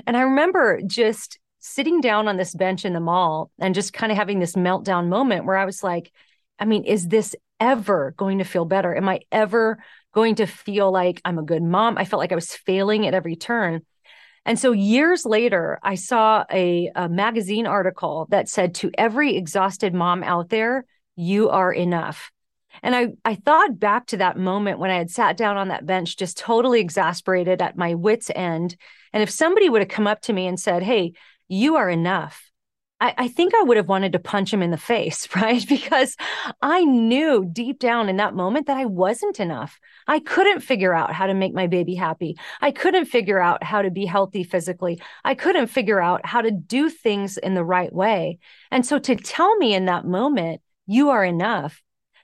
And 0.07 0.15
I 0.15 0.21
remember 0.21 0.81
just 0.85 1.37
sitting 1.59 1.99
down 1.99 2.27
on 2.27 2.37
this 2.37 2.53
bench 2.53 2.85
in 2.85 2.93
the 2.93 2.99
mall 2.99 3.51
and 3.59 3.75
just 3.75 3.91
kind 3.91 4.11
of 4.11 4.17
having 4.17 4.39
this 4.39 4.55
meltdown 4.55 5.09
moment 5.09 5.45
where 5.45 5.57
I 5.57 5.65
was 5.65 5.83
like, 5.83 6.11
I 6.57 6.65
mean, 6.65 6.85
is 6.85 7.07
this 7.07 7.35
ever 7.59 8.13
going 8.17 8.37
to 8.37 8.43
feel 8.43 8.65
better? 8.65 8.95
Am 8.95 9.09
I 9.09 9.21
ever 9.31 9.79
going 10.13 10.35
to 10.35 10.45
feel 10.45 10.91
like 10.91 11.21
I'm 11.25 11.39
a 11.39 11.43
good 11.43 11.63
mom? 11.63 11.97
I 11.97 12.05
felt 12.05 12.19
like 12.19 12.31
I 12.31 12.35
was 12.35 12.53
failing 12.53 13.07
at 13.07 13.13
every 13.13 13.35
turn. 13.35 13.81
And 14.45 14.59
so 14.59 14.71
years 14.71 15.25
later, 15.25 15.79
I 15.81 15.95
saw 15.95 16.45
a, 16.51 16.91
a, 16.95 17.09
magazine 17.09 17.65
article 17.65 18.27
that 18.29 18.47
said 18.47 18.75
to 18.75 18.91
every 18.97 19.35
exhausted 19.35 19.93
mom 19.93 20.23
out 20.23 20.49
there, 20.49 20.85
you 21.15 21.49
are 21.49 21.73
enough. 21.73 22.31
And 22.83 22.95
I, 22.95 23.07
I 23.23 23.35
thought 23.35 23.79
back 23.79 24.07
to 24.07 24.17
that 24.17 24.37
moment 24.37 24.79
when 24.79 24.91
I 24.91 24.97
had 24.97 25.09
sat 25.09 25.37
down 25.37 25.57
on 25.57 25.69
that 25.69 25.85
bench, 25.85 26.17
just 26.17 26.37
totally 26.37 26.79
exasperated 26.79 27.61
at 27.61 27.77
my 27.77 27.95
wits' 27.95 28.29
end. 28.35 28.75
And 29.13 29.23
if 29.23 29.29
somebody 29.29 29.69
would 29.69 29.81
have 29.81 29.89
come 29.89 30.07
up 30.07 30.21
to 30.21 30.33
me 30.33 30.45
and 30.45 30.59
said, 30.59 30.83
Hey, 30.83 31.13
you 31.47 31.77
are 31.77 31.89
enough, 31.89 32.51
I, 33.01 33.13
I 33.17 33.27
think 33.27 33.53
I 33.53 33.63
would 33.63 33.77
have 33.77 33.89
wanted 33.89 34.13
to 34.13 34.19
punch 34.19 34.53
him 34.53 34.61
in 34.61 34.71
the 34.71 34.77
face, 34.77 35.27
right? 35.35 35.65
Because 35.67 36.15
I 36.61 36.83
knew 36.83 37.47
deep 37.51 37.79
down 37.79 38.09
in 38.09 38.17
that 38.17 38.35
moment 38.35 38.67
that 38.67 38.77
I 38.77 38.85
wasn't 38.85 39.39
enough. 39.39 39.79
I 40.07 40.19
couldn't 40.19 40.61
figure 40.61 40.93
out 40.93 41.13
how 41.13 41.27
to 41.27 41.33
make 41.33 41.53
my 41.53 41.67
baby 41.67 41.95
happy. 41.95 42.37
I 42.61 42.71
couldn't 42.71 43.05
figure 43.05 43.39
out 43.39 43.63
how 43.63 43.81
to 43.81 43.91
be 43.91 44.05
healthy 44.05 44.43
physically. 44.43 45.01
I 45.23 45.35
couldn't 45.35 45.67
figure 45.67 46.01
out 46.01 46.25
how 46.25 46.41
to 46.41 46.51
do 46.51 46.89
things 46.89 47.37
in 47.37 47.53
the 47.53 47.65
right 47.65 47.93
way. 47.93 48.39
And 48.71 48.85
so 48.85 48.99
to 48.99 49.15
tell 49.15 49.55
me 49.57 49.73
in 49.73 49.85
that 49.85 50.05
moment, 50.05 50.61
you 50.87 51.09
are 51.09 51.25
enough, 51.25 51.81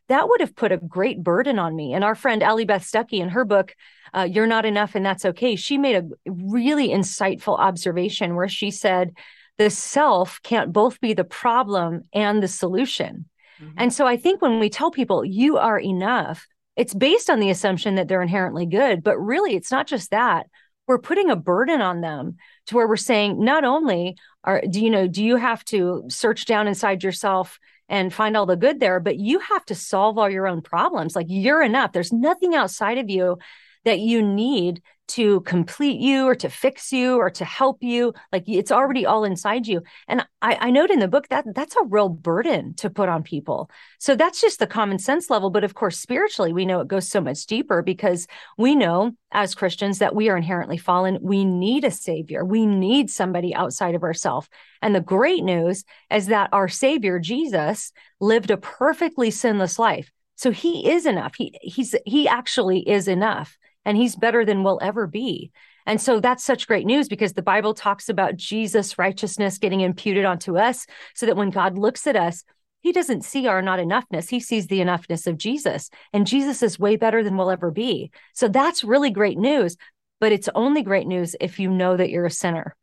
that 0.07 0.27
would 0.27 0.41
have 0.41 0.55
put 0.55 0.71
a 0.71 0.77
great 0.77 1.23
burden 1.23 1.57
on 1.57 1.75
me. 1.75 1.93
And 1.93 2.03
our 2.03 2.15
friend 2.15 2.43
Allie 2.43 2.65
Beth 2.65 2.83
Stuckey 2.83 3.19
in 3.19 3.29
her 3.29 3.45
book, 3.45 3.75
uh, 4.13 4.27
You're 4.29 4.47
Not 4.47 4.65
Enough 4.65 4.95
and 4.95 5.05
That's 5.05 5.25
Okay, 5.25 5.55
she 5.55 5.77
made 5.77 5.95
a 5.95 6.31
really 6.31 6.89
insightful 6.89 7.57
observation 7.57 8.35
where 8.35 8.49
she 8.49 8.71
said, 8.71 9.13
the 9.57 9.69
self 9.69 10.39
can't 10.43 10.73
both 10.73 10.99
be 10.99 11.13
the 11.13 11.23
problem 11.23 12.03
and 12.13 12.41
the 12.41 12.47
solution. 12.47 13.25
Mm-hmm. 13.61 13.73
And 13.77 13.93
so 13.93 14.07
I 14.07 14.17
think 14.17 14.41
when 14.41 14.59
we 14.59 14.69
tell 14.69 14.91
people 14.91 15.23
you 15.23 15.57
are 15.57 15.79
enough, 15.79 16.47
it's 16.75 16.93
based 16.93 17.29
on 17.29 17.39
the 17.39 17.49
assumption 17.49 17.95
that 17.95 18.07
they're 18.07 18.21
inherently 18.21 18.65
good, 18.65 19.03
but 19.03 19.17
really 19.17 19.55
it's 19.55 19.71
not 19.71 19.87
just 19.87 20.11
that. 20.11 20.47
We're 20.87 20.97
putting 20.97 21.29
a 21.29 21.35
burden 21.35 21.81
on 21.81 22.01
them 22.01 22.37
to 22.67 22.75
where 22.75 22.87
we're 22.87 22.97
saying 22.97 23.43
not 23.43 23.63
only 23.63 24.17
are 24.43 24.61
do 24.69 24.81
you 24.81 24.89
know 24.89 25.07
do 25.07 25.23
you 25.23 25.35
have 25.35 25.63
to 25.65 26.03
search 26.09 26.45
down 26.45 26.67
inside 26.67 27.03
yourself 27.03 27.59
and 27.87 28.13
find 28.13 28.35
all 28.37 28.45
the 28.45 28.55
good 28.55 28.79
there, 28.79 29.01
but 29.01 29.17
you 29.17 29.39
have 29.39 29.65
to 29.65 29.75
solve 29.75 30.17
all 30.17 30.29
your 30.29 30.47
own 30.47 30.61
problems. 30.61 31.13
Like 31.15 31.27
you're 31.29 31.61
enough. 31.61 31.91
There's 31.91 32.13
nothing 32.13 32.55
outside 32.55 32.97
of 32.97 33.09
you 33.09 33.37
that 33.83 33.99
you 33.99 34.21
need 34.21 34.81
to 35.11 35.41
complete 35.41 35.99
you 35.99 36.25
or 36.25 36.35
to 36.35 36.49
fix 36.49 36.93
you 36.93 37.17
or 37.17 37.29
to 37.29 37.43
help 37.43 37.83
you 37.83 38.13
like 38.31 38.43
it's 38.47 38.71
already 38.71 39.05
all 39.05 39.23
inside 39.23 39.67
you. 39.67 39.81
And 40.07 40.25
I, 40.41 40.57
I 40.59 40.71
note 40.71 40.89
in 40.89 40.99
the 40.99 41.07
book 41.07 41.27
that 41.27 41.45
that's 41.53 41.75
a 41.75 41.83
real 41.83 42.07
burden 42.07 42.73
to 42.75 42.89
put 42.89 43.09
on 43.09 43.21
people. 43.21 43.69
So 43.99 44.15
that's 44.15 44.39
just 44.39 44.59
the 44.59 44.67
common 44.67 44.99
sense 44.99 45.29
level 45.29 45.49
but 45.49 45.63
of 45.63 45.75
course 45.75 45.99
spiritually 45.99 46.53
we 46.53 46.65
know 46.65 46.79
it 46.79 46.87
goes 46.87 47.09
so 47.09 47.19
much 47.19 47.45
deeper 47.45 47.81
because 47.81 48.27
we 48.57 48.75
know 48.75 49.11
as 49.33 49.55
christians 49.55 49.99
that 49.99 50.15
we 50.15 50.29
are 50.29 50.37
inherently 50.37 50.77
fallen. 50.77 51.19
We 51.21 51.43
need 51.43 51.83
a 51.83 51.91
savior. 51.91 52.45
We 52.45 52.65
need 52.65 53.09
somebody 53.09 53.53
outside 53.53 53.95
of 53.95 54.03
ourselves 54.03 54.47
and 54.81 54.95
the 54.95 55.01
great 55.01 55.43
news 55.43 55.83
is 56.09 56.27
that 56.27 56.49
our 56.53 56.67
savior 56.67 57.19
jesus 57.19 57.91
lived 58.21 58.51
a 58.51 58.57
perfectly 58.57 59.31
sinless 59.31 59.77
life. 59.77 60.11
So 60.35 60.51
he 60.51 60.89
is 60.89 61.05
enough. 61.05 61.35
He 61.35 61.57
he's 61.61 61.95
he 62.05 62.27
actually 62.27 62.87
is 62.87 63.07
enough 63.07 63.57
and 63.85 63.97
he's 63.97 64.15
better 64.15 64.45
than 64.45 64.63
we'll 64.63 64.79
ever 64.81 65.07
be. 65.07 65.51
And 65.85 65.99
so 65.99 66.19
that's 66.19 66.43
such 66.43 66.67
great 66.67 66.85
news 66.85 67.07
because 67.07 67.33
the 67.33 67.41
Bible 67.41 67.73
talks 67.73 68.09
about 68.09 68.35
Jesus' 68.35 68.97
righteousness 68.97 69.57
getting 69.57 69.81
imputed 69.81 70.25
onto 70.25 70.57
us 70.57 70.85
so 71.15 71.25
that 71.25 71.35
when 71.35 71.49
God 71.49 71.77
looks 71.77 72.05
at 72.05 72.15
us, 72.15 72.43
he 72.81 72.91
doesn't 72.91 73.23
see 73.23 73.47
our 73.47 73.61
not 73.61 73.79
enoughness. 73.79 74.29
He 74.29 74.39
sees 74.39 74.67
the 74.67 74.79
enoughness 74.79 75.27
of 75.27 75.37
Jesus. 75.37 75.89
And 76.13 76.27
Jesus 76.27 76.63
is 76.63 76.79
way 76.79 76.95
better 76.95 77.23
than 77.23 77.37
we'll 77.37 77.51
ever 77.51 77.71
be. 77.71 78.11
So 78.33 78.47
that's 78.47 78.83
really 78.83 79.11
great 79.11 79.37
news. 79.37 79.77
But 80.19 80.31
it's 80.31 80.49
only 80.53 80.83
great 80.83 81.07
news 81.07 81.35
if 81.39 81.59
you 81.59 81.69
know 81.69 81.97
that 81.97 82.09
you're 82.09 82.25
a 82.25 82.31
sinner. 82.31 82.75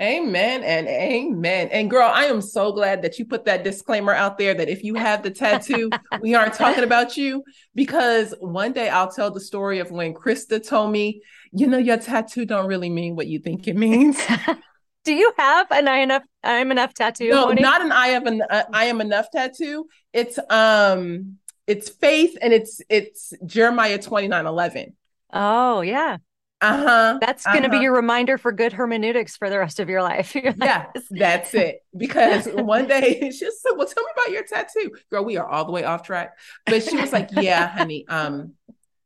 Amen 0.00 0.62
and 0.64 0.88
amen. 0.88 1.68
And 1.70 1.90
girl, 1.90 2.10
I 2.10 2.24
am 2.24 2.40
so 2.40 2.72
glad 2.72 3.02
that 3.02 3.18
you 3.18 3.26
put 3.26 3.44
that 3.44 3.64
disclaimer 3.64 4.14
out 4.14 4.38
there 4.38 4.54
that 4.54 4.70
if 4.70 4.82
you 4.82 4.94
have 4.94 5.22
the 5.22 5.30
tattoo, 5.30 5.90
we 6.22 6.34
aren't 6.34 6.54
talking 6.54 6.84
about 6.84 7.18
you 7.18 7.44
because 7.74 8.34
one 8.40 8.72
day 8.72 8.88
I'll 8.88 9.10
tell 9.10 9.30
the 9.30 9.40
story 9.40 9.78
of 9.78 9.90
when 9.90 10.14
Krista 10.14 10.66
told 10.66 10.90
me, 10.90 11.20
you 11.52 11.66
know, 11.66 11.76
your 11.76 11.98
tattoo 11.98 12.46
don't 12.46 12.66
really 12.66 12.88
mean 12.88 13.14
what 13.14 13.26
you 13.26 13.40
think 13.40 13.68
it 13.68 13.76
means. 13.76 14.18
Do 15.04 15.14
you 15.14 15.32
have 15.38 15.66
an 15.70 15.88
I 15.88 15.98
enough 15.98 16.22
I'm 16.42 16.70
enough 16.70 16.94
tattoo? 16.94 17.28
No, 17.28 17.50
not 17.50 17.82
an 17.82 17.92
I 17.92 18.08
have 18.08 18.26
an 18.26 18.42
uh, 18.48 18.64
I 18.72 18.86
am 18.86 19.00
enough 19.00 19.30
tattoo. 19.30 19.86
It's 20.12 20.38
um 20.50 21.36
it's 21.66 21.88
faith 21.88 22.36
and 22.40 22.52
it's 22.52 22.80
it's 22.88 23.32
Jeremiah 23.44 23.98
29 23.98 24.46
11. 24.46 24.96
Oh 25.32 25.80
yeah. 25.82 26.18
Uh-huh. 26.60 27.18
That's 27.20 27.44
going 27.44 27.62
to 27.62 27.68
uh-huh. 27.68 27.78
be 27.78 27.82
your 27.82 27.94
reminder 27.94 28.36
for 28.36 28.52
good 28.52 28.72
hermeneutics 28.72 29.36
for 29.36 29.48
the 29.48 29.58
rest 29.58 29.80
of 29.80 29.88
your 29.88 30.02
life. 30.02 30.34
yeah, 30.62 30.86
that's 31.10 31.54
it. 31.54 31.82
Because 31.96 32.46
one 32.46 32.86
day 32.86 33.18
she 33.30 33.32
said, 33.32 33.72
Well, 33.76 33.86
tell 33.86 34.04
me 34.04 34.10
about 34.14 34.30
your 34.30 34.44
tattoo. 34.44 34.92
Girl, 35.10 35.24
we 35.24 35.36
are 35.38 35.46
all 35.46 35.64
the 35.64 35.72
way 35.72 35.84
off 35.84 36.02
track. 36.02 36.38
But 36.66 36.82
she 36.84 36.96
was 36.96 37.12
like, 37.12 37.30
Yeah, 37.32 37.66
honey, 37.66 38.06
um, 38.08 38.54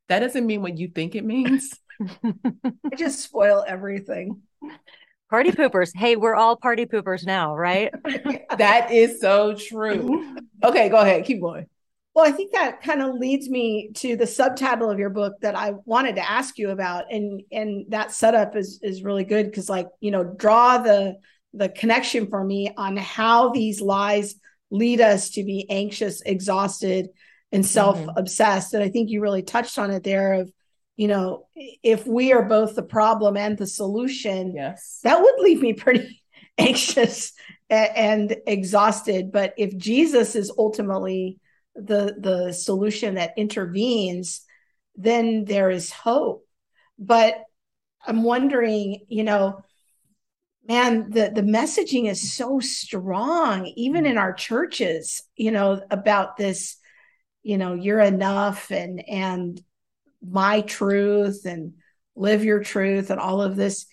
that 0.09 0.21
doesn't 0.21 0.47
mean 0.47 0.61
what 0.63 0.77
you 0.77 0.89
think 0.89 1.15
it 1.15 1.25
means. 1.25 1.71
I 2.01 2.97
just 2.97 3.21
spoil 3.21 3.65
everything. 3.67 4.43
Party 5.31 5.51
poopers. 5.51 5.93
Hey, 5.97 6.17
we're 6.17 6.35
all 6.35 6.57
party 6.57 6.85
poopers 6.85 7.25
now, 7.25 7.57
right? 7.57 7.91
that 8.59 8.93
is 8.93 9.21
so 9.21 9.55
true. 9.55 10.37
Okay, 10.63 10.89
go 10.89 10.99
ahead. 10.99 11.25
Keep 11.25 11.41
going. 11.41 11.67
Well, 12.15 12.25
I 12.25 12.31
think 12.31 12.53
that 12.53 12.81
kind 12.83 13.03
of 13.03 13.17
leads 13.17 13.51
me 13.51 13.91
to 13.95 14.17
the 14.17 14.27
subtitle 14.27 14.89
of 14.89 15.01
your 15.01 15.11
book 15.11 15.35
that 15.41 15.57
I 15.57 15.73
wanted 15.85 16.15
to 16.15 16.31
ask 16.31 16.59
you 16.59 16.71
about, 16.71 17.13
and 17.13 17.43
and 17.51 17.87
that 17.89 18.13
setup 18.13 18.55
is 18.55 18.79
is 18.83 19.03
really 19.03 19.25
good 19.25 19.47
because, 19.47 19.69
like, 19.69 19.89
you 20.01 20.13
know, 20.13 20.23
draw 20.23 20.79
the 20.79 21.17
the 21.53 21.69
connection 21.69 22.29
for 22.29 22.43
me 22.43 22.71
on 22.77 22.97
how 22.97 23.51
these 23.51 23.81
lies 23.81 24.37
lead 24.71 25.01
us 25.01 25.31
to 25.31 25.45
be 25.45 25.67
anxious, 25.69 26.21
exhausted, 26.23 27.09
and 27.51 27.67
self 27.67 28.01
obsessed. 28.17 28.69
Mm-hmm. 28.69 28.77
And 28.77 28.85
I 28.85 28.93
think 28.93 29.11
you 29.11 29.21
really 29.21 29.43
touched 29.43 29.77
on 29.79 29.91
it 29.91 30.05
there. 30.05 30.35
Of 30.35 30.53
you 30.97 31.09
know, 31.09 31.47
if 31.83 32.07
we 32.07 32.33
are 32.33 32.45
both 32.45 32.77
the 32.77 32.85
problem 32.85 33.37
and 33.37 33.59
the 33.59 33.67
solution, 33.67 34.55
yes, 34.55 35.01
that 35.03 35.21
would 35.21 35.41
leave 35.41 35.61
me 35.61 35.73
pretty 35.73 36.23
anxious 36.59 37.33
and, 37.69 37.97
and 37.97 38.37
exhausted. 38.47 39.33
But 39.33 39.55
if 39.57 39.77
Jesus 39.77 40.37
is 40.37 40.53
ultimately 40.57 41.41
the 41.75 42.15
the 42.19 42.53
solution 42.53 43.15
that 43.15 43.35
intervenes 43.37 44.43
then 44.97 45.45
there 45.45 45.71
is 45.71 45.91
hope. 45.91 46.47
But 46.99 47.35
i'm 48.07 48.23
wondering 48.23 49.01
you 49.09 49.25
know 49.25 49.63
man 50.69 51.11
the 51.11 51.33
the 51.35 51.43
messaging 51.43 52.07
is 52.09 52.35
so 52.35 52.61
strong 52.61 53.67
even 53.77 54.05
in 54.05 54.19
our 54.19 54.35
churches 54.35 55.23
you 55.37 55.51
know 55.51 55.81
about 55.91 56.37
this 56.37 56.77
you 57.43 57.57
know 57.57 57.73
you're 57.73 58.01
enough 58.01 58.71
and 58.71 59.03
and 59.09 59.63
my 60.23 60.61
truth 60.63 61.45
and 61.45 61.75
live 62.17 62.45
your 62.45 62.61
truth 62.61 63.11
and 63.11 63.21
all 63.21 63.43
of 63.43 63.57
this. 63.57 63.87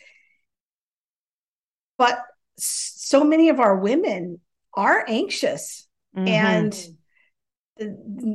But 1.98 2.20
so 2.58 3.24
many 3.24 3.50
of 3.50 3.60
our 3.60 3.76
women 3.76 4.40
are 4.74 5.04
anxious 5.08 5.88
mm-hmm. 6.16 6.28
and 6.28 6.88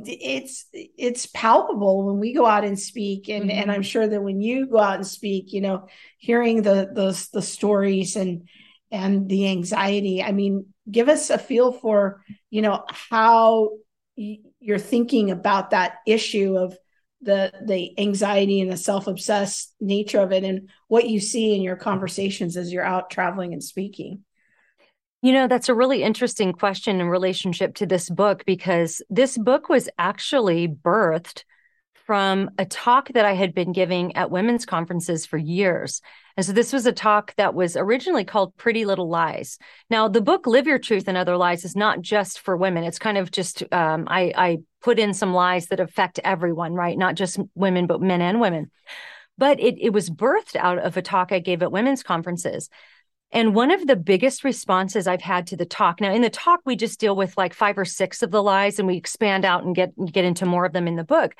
it's 0.07 0.67
it's 0.73 1.27
palpable 1.27 2.07
when 2.07 2.19
we 2.19 2.33
go 2.33 2.47
out 2.47 2.65
and 2.65 2.79
speak 2.79 3.29
and 3.29 3.51
mm-hmm. 3.51 3.59
and 3.59 3.71
i'm 3.71 3.83
sure 3.83 4.07
that 4.07 4.23
when 4.23 4.41
you 4.41 4.67
go 4.67 4.79
out 4.79 4.97
and 4.97 5.07
speak 5.07 5.53
you 5.53 5.61
know 5.61 5.87
hearing 6.19 6.63
the 6.63 6.91
the 6.93 7.29
the 7.33 7.43
stories 7.43 8.17
and 8.17 8.49
and 8.91 9.29
the 9.29 9.49
anxiety 9.49 10.23
i 10.23 10.33
mean 10.33 10.67
give 10.91 11.09
us 11.09 11.31
a 11.31 11.39
feel 11.39 11.73
for 11.73 12.23
you 12.51 12.63
know 12.63 12.85
how 12.89 13.71
you're 14.17 14.79
thinking 14.79 15.31
about 15.31 15.71
that 15.71 15.97
issue 16.07 16.57
of 16.57 16.77
the 17.23 17.53
the 17.65 17.99
anxiety 17.99 18.61
and 18.61 18.71
the 18.71 18.77
self-obsessed 18.77 19.75
nature 19.81 20.21
of 20.21 20.33
it 20.33 20.45
and 20.45 20.69
what 20.89 21.09
you 21.09 21.21
see 21.21 21.55
in 21.55 21.63
your 21.63 21.77
conversations 21.77 22.57
as 22.57 22.73
you're 22.73 22.85
out 22.85 23.11
traveling 23.11 23.53
and 23.53 23.65
speaking 23.65 24.23
you 25.23 25.33
know, 25.33 25.49
that's 25.49 25.69
a 25.69 25.75
really 25.75 26.03
interesting 26.03 26.53
question 26.53 27.01
in 27.01 27.09
relationship 27.09 27.75
to 27.77 27.87
this 27.87 28.09
book 28.09 28.45
because 28.47 29.03
this 29.09 29.37
book 29.37 29.69
was 29.69 29.89
actually 29.99 30.69
birthed 30.69 31.45
from 32.07 32.51
a 32.57 32.65
talk 32.65 33.09
that 33.15 33.25
I 33.25 33.33
had 33.33 33.53
been 33.53 33.73
giving 33.73 34.15
at 34.15 34.31
women's 34.31 34.65
conferences 34.65 35.27
for 35.27 35.39
years. 35.39 36.01
And 36.37 36.47
so 36.47 36.53
this 36.53 36.73
was 36.73 36.87
a 36.87 36.93
talk 36.93 37.35
that 37.37 37.55
was 37.55 37.77
originally 37.77 38.25
called 38.25 38.57
Pretty 38.57 38.85
Little 38.85 39.09
Lies. 39.09 39.59
Now, 39.91 40.07
the 40.07 40.21
book 40.21 40.47
Live 40.47 40.69
Your 40.69 40.79
Truth 40.79 41.09
and 41.09 41.17
Other 41.17 41.37
Lies 41.37 41.65
is 41.65 41.75
not 41.75 42.01
just 42.03 42.39
for 42.41 42.57
women. 42.57 42.85
It's 42.85 43.01
kind 43.01 43.19
of 43.19 43.33
just, 43.33 43.65
um, 43.73 44.07
I, 44.09 44.33
I 44.37 44.59
put 44.83 45.01
in 45.01 45.15
some 45.15 45.35
lies 45.35 45.67
that 45.67 45.81
affect 45.81 46.21
everyone, 46.23 46.75
right? 46.75 46.97
Not 46.97 47.17
just 47.17 47.41
women, 47.57 47.89
but 47.89 48.01
men 48.01 48.23
and 48.23 48.41
women. 48.41 48.71
But 49.37 49.59
it, 49.59 49.77
it 49.81 49.91
was 49.93 50.09
birthed 50.09 50.55
out 50.55 50.79
of 50.79 50.97
a 50.97 51.03
talk 51.03 51.33
I 51.33 51.41
gave 51.41 51.63
at 51.63 51.73
women's 51.73 52.05
conferences. 52.05 52.71
And 53.33 53.55
one 53.55 53.71
of 53.71 53.87
the 53.87 53.97
biggest 53.97 54.45
responses 54.45 55.07
I've 55.07 55.21
had 55.21 55.49
to 55.49 55.57
the 55.57 55.67
talk 55.67 56.01
now 56.01 56.13
in 56.13 56.23
the 56.23 56.31
talk 56.31 56.61
we 56.65 56.77
just 56.77 57.01
deal 57.01 57.17
with 57.17 57.37
like 57.37 57.55
five 57.55 57.77
or 57.77 57.85
six 57.85 58.23
of 58.23 58.31
the 58.31 58.43
lies 58.43 58.79
and 58.79 58.87
we 58.87 58.97
expand 58.97 59.45
out 59.45 59.65
and 59.65 59.75
get 59.75 59.93
get 60.13 60.25
into 60.25 60.47
more 60.47 60.65
of 60.65 60.73
them 60.73 60.87
in 60.87 60.97
the 60.97 61.05
book. 61.05 61.35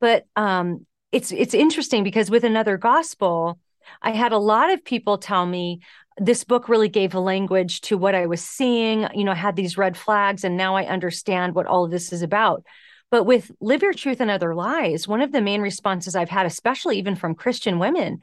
But 0.00 0.26
um, 0.36 0.86
it's 1.12 1.32
it's 1.32 1.54
interesting 1.54 2.04
because 2.04 2.30
with 2.30 2.44
another 2.44 2.76
gospel, 2.76 3.58
I 4.02 4.12
had 4.12 4.32
a 4.32 4.38
lot 4.38 4.70
of 4.70 4.84
people 4.84 5.18
tell 5.18 5.46
me 5.46 5.80
this 6.18 6.44
book 6.44 6.68
really 6.68 6.88
gave 6.88 7.14
a 7.14 7.20
language 7.20 7.80
to 7.82 7.96
what 7.96 8.14
I 8.14 8.26
was 8.26 8.44
seeing. 8.44 9.08
You 9.14 9.24
know, 9.24 9.32
I 9.32 9.36
had 9.36 9.56
these 9.56 9.78
red 9.78 9.96
flags, 9.96 10.44
and 10.44 10.56
now 10.56 10.76
I 10.76 10.84
understand 10.84 11.54
what 11.54 11.66
all 11.66 11.84
of 11.84 11.90
this 11.90 12.12
is 12.12 12.22
about. 12.22 12.64
But 13.10 13.24
with 13.24 13.50
Live 13.60 13.82
Your 13.82 13.92
Truth 13.92 14.20
and 14.20 14.30
Other 14.30 14.54
Lies, 14.54 15.08
one 15.08 15.20
of 15.20 15.32
the 15.32 15.40
main 15.40 15.62
responses 15.62 16.14
I've 16.14 16.28
had, 16.28 16.46
especially 16.46 16.98
even 16.98 17.16
from 17.16 17.34
Christian 17.34 17.78
women, 17.78 18.20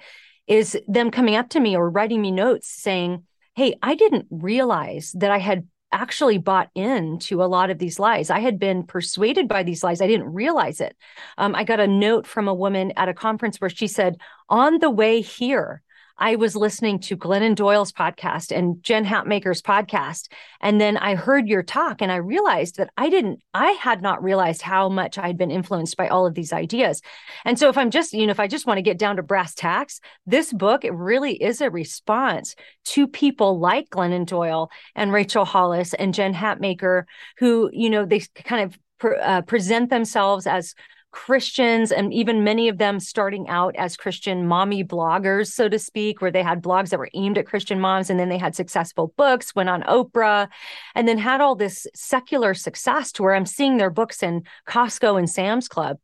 is 0.47 0.77
them 0.87 1.11
coming 1.11 1.35
up 1.35 1.49
to 1.49 1.59
me 1.59 1.75
or 1.75 1.89
writing 1.89 2.21
me 2.21 2.31
notes 2.31 2.69
saying, 2.69 3.23
Hey, 3.55 3.75
I 3.81 3.95
didn't 3.95 4.27
realize 4.29 5.11
that 5.17 5.31
I 5.31 5.39
had 5.39 5.67
actually 5.91 6.37
bought 6.37 6.69
into 6.75 7.41
a 7.41 7.45
lot 7.45 7.69
of 7.69 7.79
these 7.79 7.99
lies. 7.99 8.29
I 8.29 8.39
had 8.39 8.59
been 8.59 8.83
persuaded 8.83 9.47
by 9.47 9.63
these 9.63 9.83
lies. 9.83 10.01
I 10.01 10.07
didn't 10.07 10.33
realize 10.33 10.81
it. 10.81 10.95
Um, 11.37 11.55
I 11.55 11.63
got 11.63 11.79
a 11.79 11.87
note 11.87 12.27
from 12.27 12.47
a 12.47 12.53
woman 12.53 12.91
at 12.97 13.09
a 13.09 13.13
conference 13.13 13.59
where 13.59 13.69
she 13.69 13.87
said, 13.87 14.17
On 14.49 14.79
the 14.79 14.89
way 14.89 15.21
here, 15.21 15.81
I 16.17 16.35
was 16.35 16.55
listening 16.55 16.99
to 17.01 17.17
Glennon 17.17 17.55
Doyle's 17.55 17.91
podcast 17.91 18.55
and 18.55 18.81
Jen 18.81 19.05
Hatmaker's 19.05 19.61
podcast. 19.61 20.31
And 20.61 20.81
then 20.81 20.97
I 20.97 21.15
heard 21.15 21.47
your 21.47 21.63
talk 21.63 22.01
and 22.01 22.11
I 22.11 22.17
realized 22.17 22.77
that 22.77 22.89
I 22.97 23.09
didn't, 23.09 23.41
I 23.53 23.71
had 23.71 24.01
not 24.01 24.23
realized 24.23 24.61
how 24.61 24.89
much 24.89 25.17
I 25.17 25.27
had 25.27 25.37
been 25.37 25.51
influenced 25.51 25.97
by 25.97 26.07
all 26.07 26.25
of 26.25 26.33
these 26.33 26.53
ideas. 26.53 27.01
And 27.45 27.59
so 27.59 27.69
if 27.69 27.77
I'm 27.77 27.91
just, 27.91 28.13
you 28.13 28.25
know, 28.25 28.31
if 28.31 28.39
I 28.39 28.47
just 28.47 28.65
want 28.65 28.77
to 28.77 28.83
get 28.83 28.97
down 28.97 29.17
to 29.17 29.23
brass 29.23 29.53
tacks, 29.53 29.99
this 30.25 30.51
book, 30.51 30.83
it 30.83 30.93
really 30.93 31.33
is 31.33 31.61
a 31.61 31.69
response 31.69 32.55
to 32.85 33.07
people 33.07 33.59
like 33.59 33.89
Glennon 33.89 34.25
Doyle 34.25 34.71
and 34.95 35.11
Rachel 35.11 35.45
Hollis 35.45 35.93
and 35.93 36.13
Jen 36.13 36.33
Hatmaker, 36.33 37.03
who, 37.37 37.69
you 37.71 37.89
know, 37.89 38.05
they 38.05 38.21
kind 38.43 38.63
of 38.63 38.79
pre- 38.97 39.19
uh, 39.19 39.41
present 39.41 39.89
themselves 39.89 40.47
as 40.47 40.73
Christians, 41.11 41.91
and 41.91 42.13
even 42.13 42.43
many 42.43 42.67
of 42.67 42.77
them 42.77 42.99
starting 42.99 43.47
out 43.47 43.75
as 43.77 43.97
Christian 43.97 44.45
mommy 44.45 44.83
bloggers, 44.83 45.47
so 45.47 45.69
to 45.69 45.79
speak, 45.79 46.21
where 46.21 46.31
they 46.31 46.43
had 46.43 46.61
blogs 46.61 46.89
that 46.89 46.99
were 46.99 47.09
aimed 47.13 47.37
at 47.37 47.47
Christian 47.47 47.79
moms. 47.79 48.09
And 48.09 48.19
then 48.19 48.29
they 48.29 48.37
had 48.37 48.55
successful 48.55 49.13
books, 49.17 49.55
went 49.55 49.69
on 49.69 49.83
Oprah, 49.83 50.47
and 50.95 51.07
then 51.07 51.17
had 51.17 51.41
all 51.41 51.55
this 51.55 51.87
secular 51.95 52.53
success 52.53 53.11
to 53.13 53.23
where 53.23 53.35
I'm 53.35 53.45
seeing 53.45 53.77
their 53.77 53.89
books 53.89 54.21
in 54.21 54.43
Costco 54.67 55.17
and 55.17 55.29
Sam's 55.29 55.67
Club. 55.67 55.97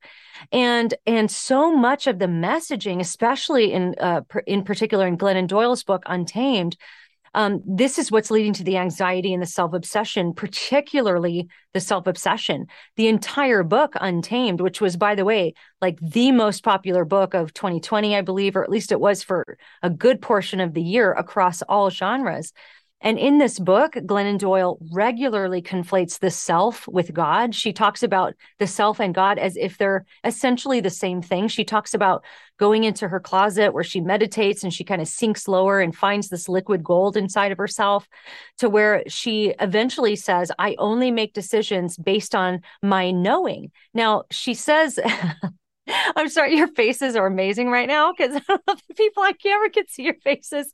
And 0.51 0.93
and 1.05 1.29
so 1.29 1.75
much 1.75 2.07
of 2.07 2.19
the 2.19 2.25
messaging, 2.25 2.99
especially 2.99 3.71
in 3.71 3.95
uh, 3.99 4.21
in 4.47 4.63
particular 4.63 5.05
in 5.05 5.17
Glennon 5.17 5.47
Doyle's 5.47 5.83
book 5.83 6.03
Untamed, 6.05 6.75
um, 7.33 7.61
this 7.65 7.97
is 7.97 8.11
what's 8.11 8.29
leading 8.31 8.53
to 8.53 8.63
the 8.63 8.77
anxiety 8.77 9.33
and 9.33 9.41
the 9.41 9.47
self 9.47 9.73
obsession, 9.73 10.33
particularly 10.33 11.47
the 11.73 11.79
self 11.79 12.07
obsession. 12.07 12.67
The 12.95 13.07
entire 13.07 13.63
book, 13.63 13.93
Untamed, 13.99 14.61
which 14.61 14.79
was, 14.79 14.97
by 14.97 15.15
the 15.15 15.25
way, 15.25 15.53
like 15.81 15.99
the 15.99 16.31
most 16.31 16.63
popular 16.63 17.05
book 17.05 17.33
of 17.33 17.53
2020, 17.53 18.15
I 18.15 18.21
believe, 18.21 18.55
or 18.55 18.63
at 18.63 18.69
least 18.69 18.91
it 18.91 18.99
was 18.99 19.23
for 19.23 19.57
a 19.81 19.89
good 19.89 20.21
portion 20.21 20.59
of 20.59 20.73
the 20.73 20.81
year 20.81 21.11
across 21.11 21.61
all 21.63 21.89
genres. 21.89 22.53
And 23.03 23.19
in 23.19 23.37
this 23.37 23.59
book, 23.59 23.93
Glennon 23.93 24.39
Doyle 24.39 24.79
regularly 24.91 25.61
conflates 25.61 26.19
the 26.19 26.31
self 26.31 26.87
with 26.87 27.13
God. 27.13 27.53
She 27.53 27.73
talks 27.73 28.01
about 28.01 28.33
the 28.59 28.65
self 28.65 29.01
and 29.01 29.13
God 29.13 29.37
as 29.37 29.57
if 29.57 29.77
they're 29.77 30.05
essentially 30.23 30.79
the 30.79 30.89
same 30.89 31.21
thing. 31.21 31.49
She 31.49 31.65
talks 31.65 31.93
about 31.93 32.23
going 32.57 32.85
into 32.85 33.09
her 33.09 33.19
closet 33.19 33.73
where 33.73 33.83
she 33.83 33.99
meditates 33.99 34.63
and 34.63 34.73
she 34.73 34.85
kind 34.85 35.01
of 35.01 35.07
sinks 35.09 35.49
lower 35.49 35.81
and 35.81 35.93
finds 35.93 36.29
this 36.29 36.47
liquid 36.47 36.81
gold 36.81 37.17
inside 37.17 37.51
of 37.51 37.57
herself 37.57 38.07
to 38.59 38.69
where 38.69 39.03
she 39.07 39.53
eventually 39.59 40.15
says, 40.15 40.49
I 40.57 40.75
only 40.79 41.11
make 41.11 41.33
decisions 41.33 41.97
based 41.97 42.33
on 42.33 42.61
my 42.81 43.11
knowing. 43.11 43.71
Now, 43.93 44.23
she 44.31 44.53
says, 44.53 44.97
I'm 45.87 46.29
sorry, 46.29 46.55
your 46.55 46.67
faces 46.67 47.15
are 47.15 47.25
amazing 47.25 47.69
right 47.69 47.87
now 47.87 48.13
because 48.13 48.33
the 48.47 48.95
people 48.95 49.23
on 49.23 49.33
camera 49.35 49.69
can 49.69 49.87
see 49.87 50.03
your 50.03 50.15
faces, 50.23 50.71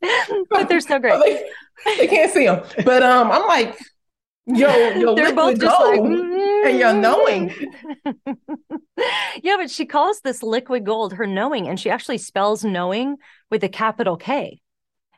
but 0.49 0.69
they're 0.69 0.81
so 0.81 0.99
great. 0.99 1.19
they, 1.85 1.97
they, 1.97 2.07
can't 2.07 2.31
see 2.31 2.45
them, 2.45 2.63
but 2.85 3.01
um, 3.01 3.31
I'm 3.31 3.47
like, 3.47 3.77
yo, 4.45 4.69
yo, 4.91 5.15
they're 5.15 5.33
both 5.33 5.59
just 5.59 5.79
like, 5.81 5.99
mm-hmm. 5.99 6.67
and 6.67 6.77
you're 6.77 6.93
knowing. 6.93 7.53
yeah, 9.41 9.57
but 9.57 9.71
she 9.71 9.85
calls 9.85 10.21
this 10.21 10.43
liquid 10.43 10.85
gold 10.85 11.13
her 11.13 11.25
knowing, 11.25 11.67
and 11.67 11.79
she 11.79 11.89
actually 11.89 12.19
spells 12.19 12.63
knowing 12.63 13.17
with 13.49 13.63
a 13.63 13.69
capital 13.69 14.15
K. 14.15 14.61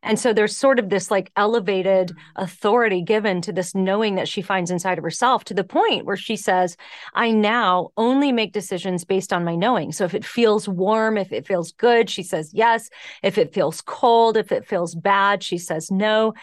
And 0.04 0.20
so 0.20 0.34
there's 0.34 0.58
sort 0.58 0.80
of 0.80 0.90
this 0.90 1.12
like 1.12 1.32
elevated 1.36 2.10
mm-hmm. 2.10 2.44
authority 2.44 3.02
given 3.02 3.42
to 3.42 3.52
this 3.52 3.76
knowing 3.76 4.16
that 4.16 4.28
she 4.28 4.42
finds 4.42 4.72
inside 4.72 4.98
of 4.98 5.04
herself 5.04 5.44
to 5.46 5.54
the 5.54 5.64
point 5.64 6.06
where 6.06 6.18
she 6.18 6.36
says, 6.36 6.76
I 7.14 7.32
now 7.32 7.92
only 7.98 8.32
make 8.32 8.54
decisions 8.54 9.06
based 9.06 9.32
on 9.32 9.46
my 9.46 9.56
knowing. 9.56 9.92
So 9.92 10.06
if 10.06 10.14
it 10.14 10.26
feels 10.26 10.68
warm, 10.68 11.18
if 11.18 11.32
it 11.32 11.46
feels 11.46 11.72
good, 11.74 12.10
she 12.10 12.24
says 12.24 12.52
yes. 12.54 12.90
If 13.22 13.38
it 13.38 13.54
feels 13.54 13.82
cold, 13.82 14.38
if 14.38 14.52
it 14.52 14.68
feels 14.68 14.96
bad, 14.96 15.44
she 15.44 15.58
says 15.58 15.92
no. 15.92 16.34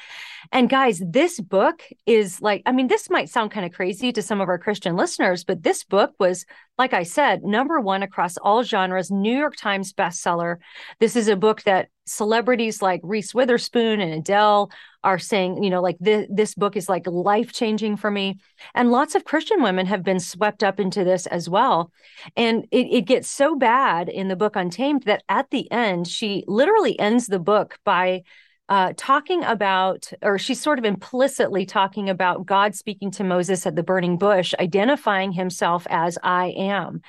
And 0.51 0.71
guys, 0.71 1.03
this 1.05 1.41
book 1.41 1.83
is 2.07 2.41
like, 2.41 2.63
I 2.65 2.73
mean, 2.73 2.89
this 2.89 3.11
might 3.11 3.29
sound 3.29 3.51
kind 3.51 3.67
of 3.67 3.73
crazy 3.73 4.13
to 4.13 4.23
some 4.23 4.41
of 4.41 4.49
our 4.49 4.59
Christian 4.59 4.97
listeners, 4.97 5.45
but 5.45 5.63
this 5.63 5.85
book 5.85 6.15
was, 6.19 6.47
like 6.79 6.95
I 6.95 7.03
said, 7.03 7.43
number 7.43 7.81
one 7.81 8.03
across 8.03 8.37
all 8.39 8.63
genres, 8.63 9.11
New 9.11 9.37
York 9.37 9.57
Times 9.57 9.93
bestseller. 9.93 10.57
This 11.01 11.17
is 11.17 11.29
a 11.29 11.37
book 11.37 11.63
that 11.65 11.89
celebrities 12.07 12.81
like 12.81 13.01
Reese 13.05 13.35
Witherspoon 13.35 14.01
and 14.01 14.15
Adele 14.15 14.71
are 15.05 15.19
saying, 15.19 15.63
you 15.63 15.71
know, 15.71 15.83
like 15.83 15.97
this, 16.01 16.27
this 16.31 16.55
book 16.55 16.77
is 16.77 16.89
like 16.89 17.07
life 17.07 17.53
changing 17.53 17.97
for 17.97 18.11
me. 18.11 18.39
And 18.75 18.91
lots 18.91 19.15
of 19.15 19.25
Christian 19.25 19.63
women 19.63 19.87
have 19.87 20.03
been 20.03 20.21
swept 20.21 20.65
up 20.65 20.81
into 20.81 21.05
this 21.05 21.27
as 21.27 21.49
well. 21.49 21.93
And 22.37 22.67
it, 22.71 22.87
it 22.91 23.03
gets 23.03 23.31
so 23.31 23.55
bad 23.55 24.09
in 24.09 24.29
the 24.29 24.37
book 24.37 24.57
Untamed 24.57 25.03
that 25.05 25.23
at 25.29 25.51
the 25.51 25.71
end, 25.71 26.09
she 26.09 26.45
literally 26.47 26.99
ends 26.99 27.27
the 27.27 27.39
book 27.39 27.79
by 27.85 28.23
uh, 28.69 28.93
talking 28.97 29.43
about, 29.45 30.11
or 30.21 30.39
she's 30.39 30.61
sort 30.61 30.79
of 30.79 30.85
implicitly 30.85 31.65
talking 31.65 32.11
about 32.11 32.45
God 32.45 32.75
speaking 32.75 33.11
to 33.13 33.25
Moses 33.25 33.67
at 33.67 33.77
the 33.77 33.83
burning 33.83 34.19
bush, 34.19 34.53
identifying 34.61 35.33
himself 35.33 35.87
as 35.89 36.19
I 36.23 36.49
am. 36.57 37.01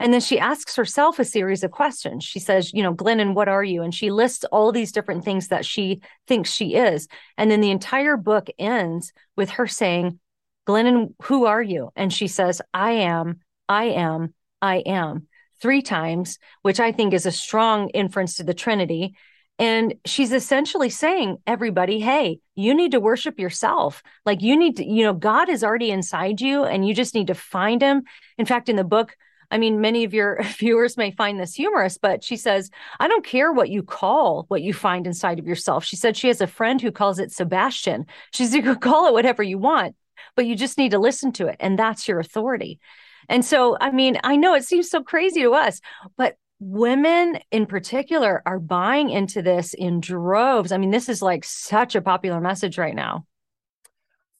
And 0.00 0.12
then 0.12 0.20
she 0.20 0.40
asks 0.40 0.74
herself 0.74 1.18
a 1.18 1.24
series 1.24 1.62
of 1.62 1.70
questions. 1.70 2.24
She 2.24 2.40
says, 2.40 2.72
You 2.72 2.82
know, 2.82 2.94
Glennon, 2.94 3.34
what 3.34 3.48
are 3.48 3.62
you? 3.62 3.82
And 3.82 3.94
she 3.94 4.10
lists 4.10 4.44
all 4.50 4.72
these 4.72 4.92
different 4.92 5.24
things 5.24 5.48
that 5.48 5.64
she 5.64 6.02
thinks 6.26 6.50
she 6.50 6.74
is. 6.74 7.06
And 7.38 7.50
then 7.50 7.60
the 7.60 7.70
entire 7.70 8.16
book 8.16 8.48
ends 8.58 9.12
with 9.36 9.50
her 9.50 9.68
saying, 9.68 10.18
Glennon, 10.66 11.14
who 11.22 11.44
are 11.46 11.62
you? 11.62 11.90
And 11.94 12.12
she 12.12 12.26
says, 12.26 12.60
I 12.72 12.92
am, 12.92 13.40
I 13.68 13.84
am, 13.84 14.34
I 14.60 14.76
am 14.78 15.28
three 15.60 15.82
times, 15.82 16.38
which 16.62 16.80
I 16.80 16.92
think 16.92 17.14
is 17.14 17.26
a 17.26 17.32
strong 17.32 17.88
inference 17.90 18.36
to 18.36 18.44
the 18.44 18.54
Trinity. 18.54 19.14
And 19.58 19.94
she's 20.04 20.32
essentially 20.32 20.90
saying, 20.90 21.38
everybody, 21.46 22.00
hey, 22.00 22.40
you 22.56 22.74
need 22.74 22.92
to 22.92 23.00
worship 23.00 23.38
yourself. 23.38 24.02
Like 24.26 24.42
you 24.42 24.56
need 24.56 24.78
to, 24.78 24.84
you 24.84 25.04
know, 25.04 25.12
God 25.12 25.48
is 25.48 25.62
already 25.62 25.90
inside 25.90 26.40
you 26.40 26.64
and 26.64 26.86
you 26.86 26.92
just 26.92 27.14
need 27.14 27.28
to 27.28 27.34
find 27.34 27.80
him. 27.80 28.02
In 28.36 28.46
fact, 28.46 28.68
in 28.68 28.74
the 28.74 28.84
book, 28.84 29.16
I 29.52 29.58
mean, 29.58 29.80
many 29.80 30.02
of 30.02 30.12
your 30.12 30.40
viewers 30.58 30.96
may 30.96 31.12
find 31.12 31.38
this 31.38 31.54
humorous, 31.54 31.98
but 31.98 32.24
she 32.24 32.36
says, 32.36 32.70
I 32.98 33.06
don't 33.06 33.24
care 33.24 33.52
what 33.52 33.68
you 33.68 33.84
call 33.84 34.46
what 34.48 34.62
you 34.62 34.74
find 34.74 35.06
inside 35.06 35.38
of 35.38 35.46
yourself. 35.46 35.84
She 35.84 35.96
said 35.96 36.16
she 36.16 36.28
has 36.28 36.40
a 36.40 36.48
friend 36.48 36.80
who 36.80 36.90
calls 36.90 37.20
it 37.20 37.30
Sebastian. 37.30 38.06
She 38.32 38.46
said, 38.46 38.56
you 38.56 38.62
could 38.62 38.80
call 38.80 39.06
it 39.06 39.12
whatever 39.12 39.44
you 39.44 39.58
want, 39.58 39.94
but 40.34 40.46
you 40.46 40.56
just 40.56 40.78
need 40.78 40.90
to 40.90 40.98
listen 40.98 41.30
to 41.32 41.46
it. 41.46 41.56
And 41.60 41.78
that's 41.78 42.08
your 42.08 42.18
authority. 42.18 42.80
And 43.28 43.44
so, 43.44 43.76
I 43.80 43.90
mean, 43.90 44.18
I 44.24 44.34
know 44.36 44.54
it 44.54 44.64
seems 44.64 44.90
so 44.90 45.02
crazy 45.02 45.42
to 45.42 45.52
us, 45.54 45.80
but 46.16 46.36
women 46.64 47.38
in 47.50 47.66
particular 47.66 48.42
are 48.46 48.58
buying 48.58 49.10
into 49.10 49.42
this 49.42 49.74
in 49.74 50.00
droves. 50.00 50.72
I 50.72 50.78
mean, 50.78 50.90
this 50.90 51.08
is 51.08 51.20
like 51.20 51.44
such 51.44 51.94
a 51.94 52.00
popular 52.00 52.40
message 52.40 52.78
right 52.78 52.94
now. 52.94 53.26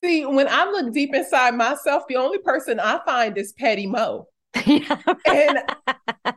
See, 0.02 0.24
when 0.24 0.48
I 0.48 0.64
look 0.64 0.92
deep 0.92 1.14
inside 1.14 1.54
myself, 1.54 2.04
the 2.08 2.16
only 2.16 2.38
person 2.38 2.80
I 2.80 3.00
find 3.04 3.36
is 3.36 3.52
Petty 3.52 3.86
Mo. 3.86 4.28
Yeah. 4.66 4.96
and 5.26 5.58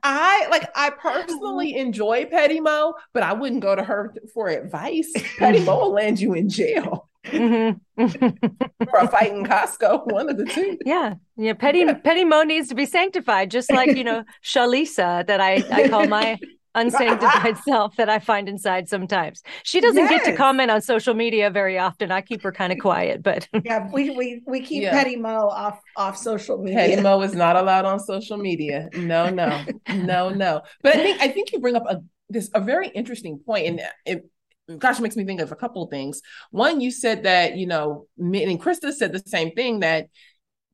I 0.04 0.48
like 0.50 0.70
I 0.76 0.90
personally 1.02 1.76
enjoy 1.78 2.26
Petty 2.26 2.60
Mo, 2.60 2.96
but 3.14 3.24
I 3.24 3.34
wouldn't 3.34 3.62
go 3.62 3.76
to 3.76 3.84
her 3.84 4.14
for 4.34 4.50
advice. 4.50 5.12
Petty 5.38 5.64
Mo 5.64 5.78
will 5.82 5.92
land 5.94 6.20
you 6.20 6.34
in 6.34 6.50
jail. 6.50 7.10
Mm-hmm. 7.32 8.86
or 8.94 9.00
a 9.00 9.08
fight 9.08 9.32
in 9.32 9.44
Costco, 9.44 10.08
one 10.12 10.30
of 10.30 10.38
the 10.38 10.46
two. 10.46 10.78
Yeah. 10.86 11.16
Yeah. 11.36 11.54
Petty 11.54 11.80
yeah. 11.80 11.94
Petty 11.94 12.24
Mo 12.24 12.44
needs 12.44 12.70
to 12.70 12.76
be 12.76 12.86
sanctified, 12.86 13.52
just 13.52 13.72
like, 13.72 13.96
you 13.96 14.04
know, 14.04 14.24
Shalisa 14.44 15.26
that 15.28 15.42
I, 15.42 15.64
I 15.72 15.88
call 15.90 16.08
my 16.08 16.38
unsanctified 16.78 17.58
self 17.68 17.96
that 17.98 18.10
I 18.10 18.20
find 18.20 18.48
inside 18.48 18.88
sometimes. 18.88 19.42
She 19.64 19.82
doesn't 19.82 19.98
yes. 19.98 20.10
get 20.10 20.26
to 20.26 20.36
comment 20.36 20.72
on 20.72 20.82
social 20.82 21.14
media 21.14 21.50
very 21.50 21.78
often. 21.78 22.12
I 22.12 22.22
keep 22.22 22.42
her 22.44 22.52
kind 22.52 22.72
of 22.72 22.80
quiet, 22.80 23.24
but 23.24 23.48
yeah, 23.66 23.90
we 23.92 24.12
we, 24.12 24.42
we 24.46 24.62
keep 24.62 24.84
yeah. 24.84 24.92
Petty 24.92 25.16
Mo 25.16 25.50
off 25.50 25.80
off 25.96 26.18
social 26.18 26.58
media. 26.58 26.80
Petty 26.80 27.02
Mo 27.02 27.22
is 27.22 27.34
not 27.34 27.56
allowed 27.56 27.86
on 27.86 28.00
social 28.00 28.38
media. 28.38 28.90
No, 28.96 29.30
no, 29.30 29.66
no, 29.90 30.30
no. 30.30 30.62
But 30.82 30.96
I 30.96 31.04
think 31.04 31.22
I 31.22 31.28
think 31.30 31.52
you 31.52 31.60
bring 31.60 31.76
up 31.76 31.86
a 31.90 32.02
this 32.30 32.50
a 32.54 32.62
very 32.62 32.90
interesting 32.90 33.40
point, 33.40 33.68
and 33.68 33.82
it 34.06 34.30
gosh, 34.78 35.00
makes 35.00 35.16
me 35.16 35.26
think 35.26 35.42
of 35.42 35.52
a 35.52 35.56
couple 35.56 35.84
of 35.84 35.90
things. 35.90 36.22
One, 36.52 36.82
you 36.82 36.92
said 36.92 37.24
that, 37.24 37.58
you 37.58 37.68
know, 37.68 38.08
and 38.18 38.62
Krista 38.62 38.92
said 38.94 39.14
the 39.14 39.20
same 39.26 39.52
thing 39.52 39.80
that 39.80 40.08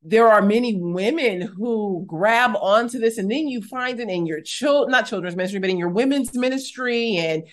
there 0.05 0.27
are 0.27 0.41
many 0.41 0.75
women 0.75 1.41
who 1.41 2.03
grab 2.07 2.55
onto 2.59 2.99
this 2.99 3.17
and 3.17 3.31
then 3.31 3.47
you 3.47 3.61
find 3.61 3.99
it 3.99 4.09
in 4.09 4.25
your 4.25 4.41
child 4.41 4.89
not 4.89 5.07
children's 5.07 5.35
ministry 5.35 5.59
but 5.59 5.69
in 5.69 5.77
your 5.77 5.89
women's 5.89 6.35
ministry 6.35 7.15
and 7.17 7.43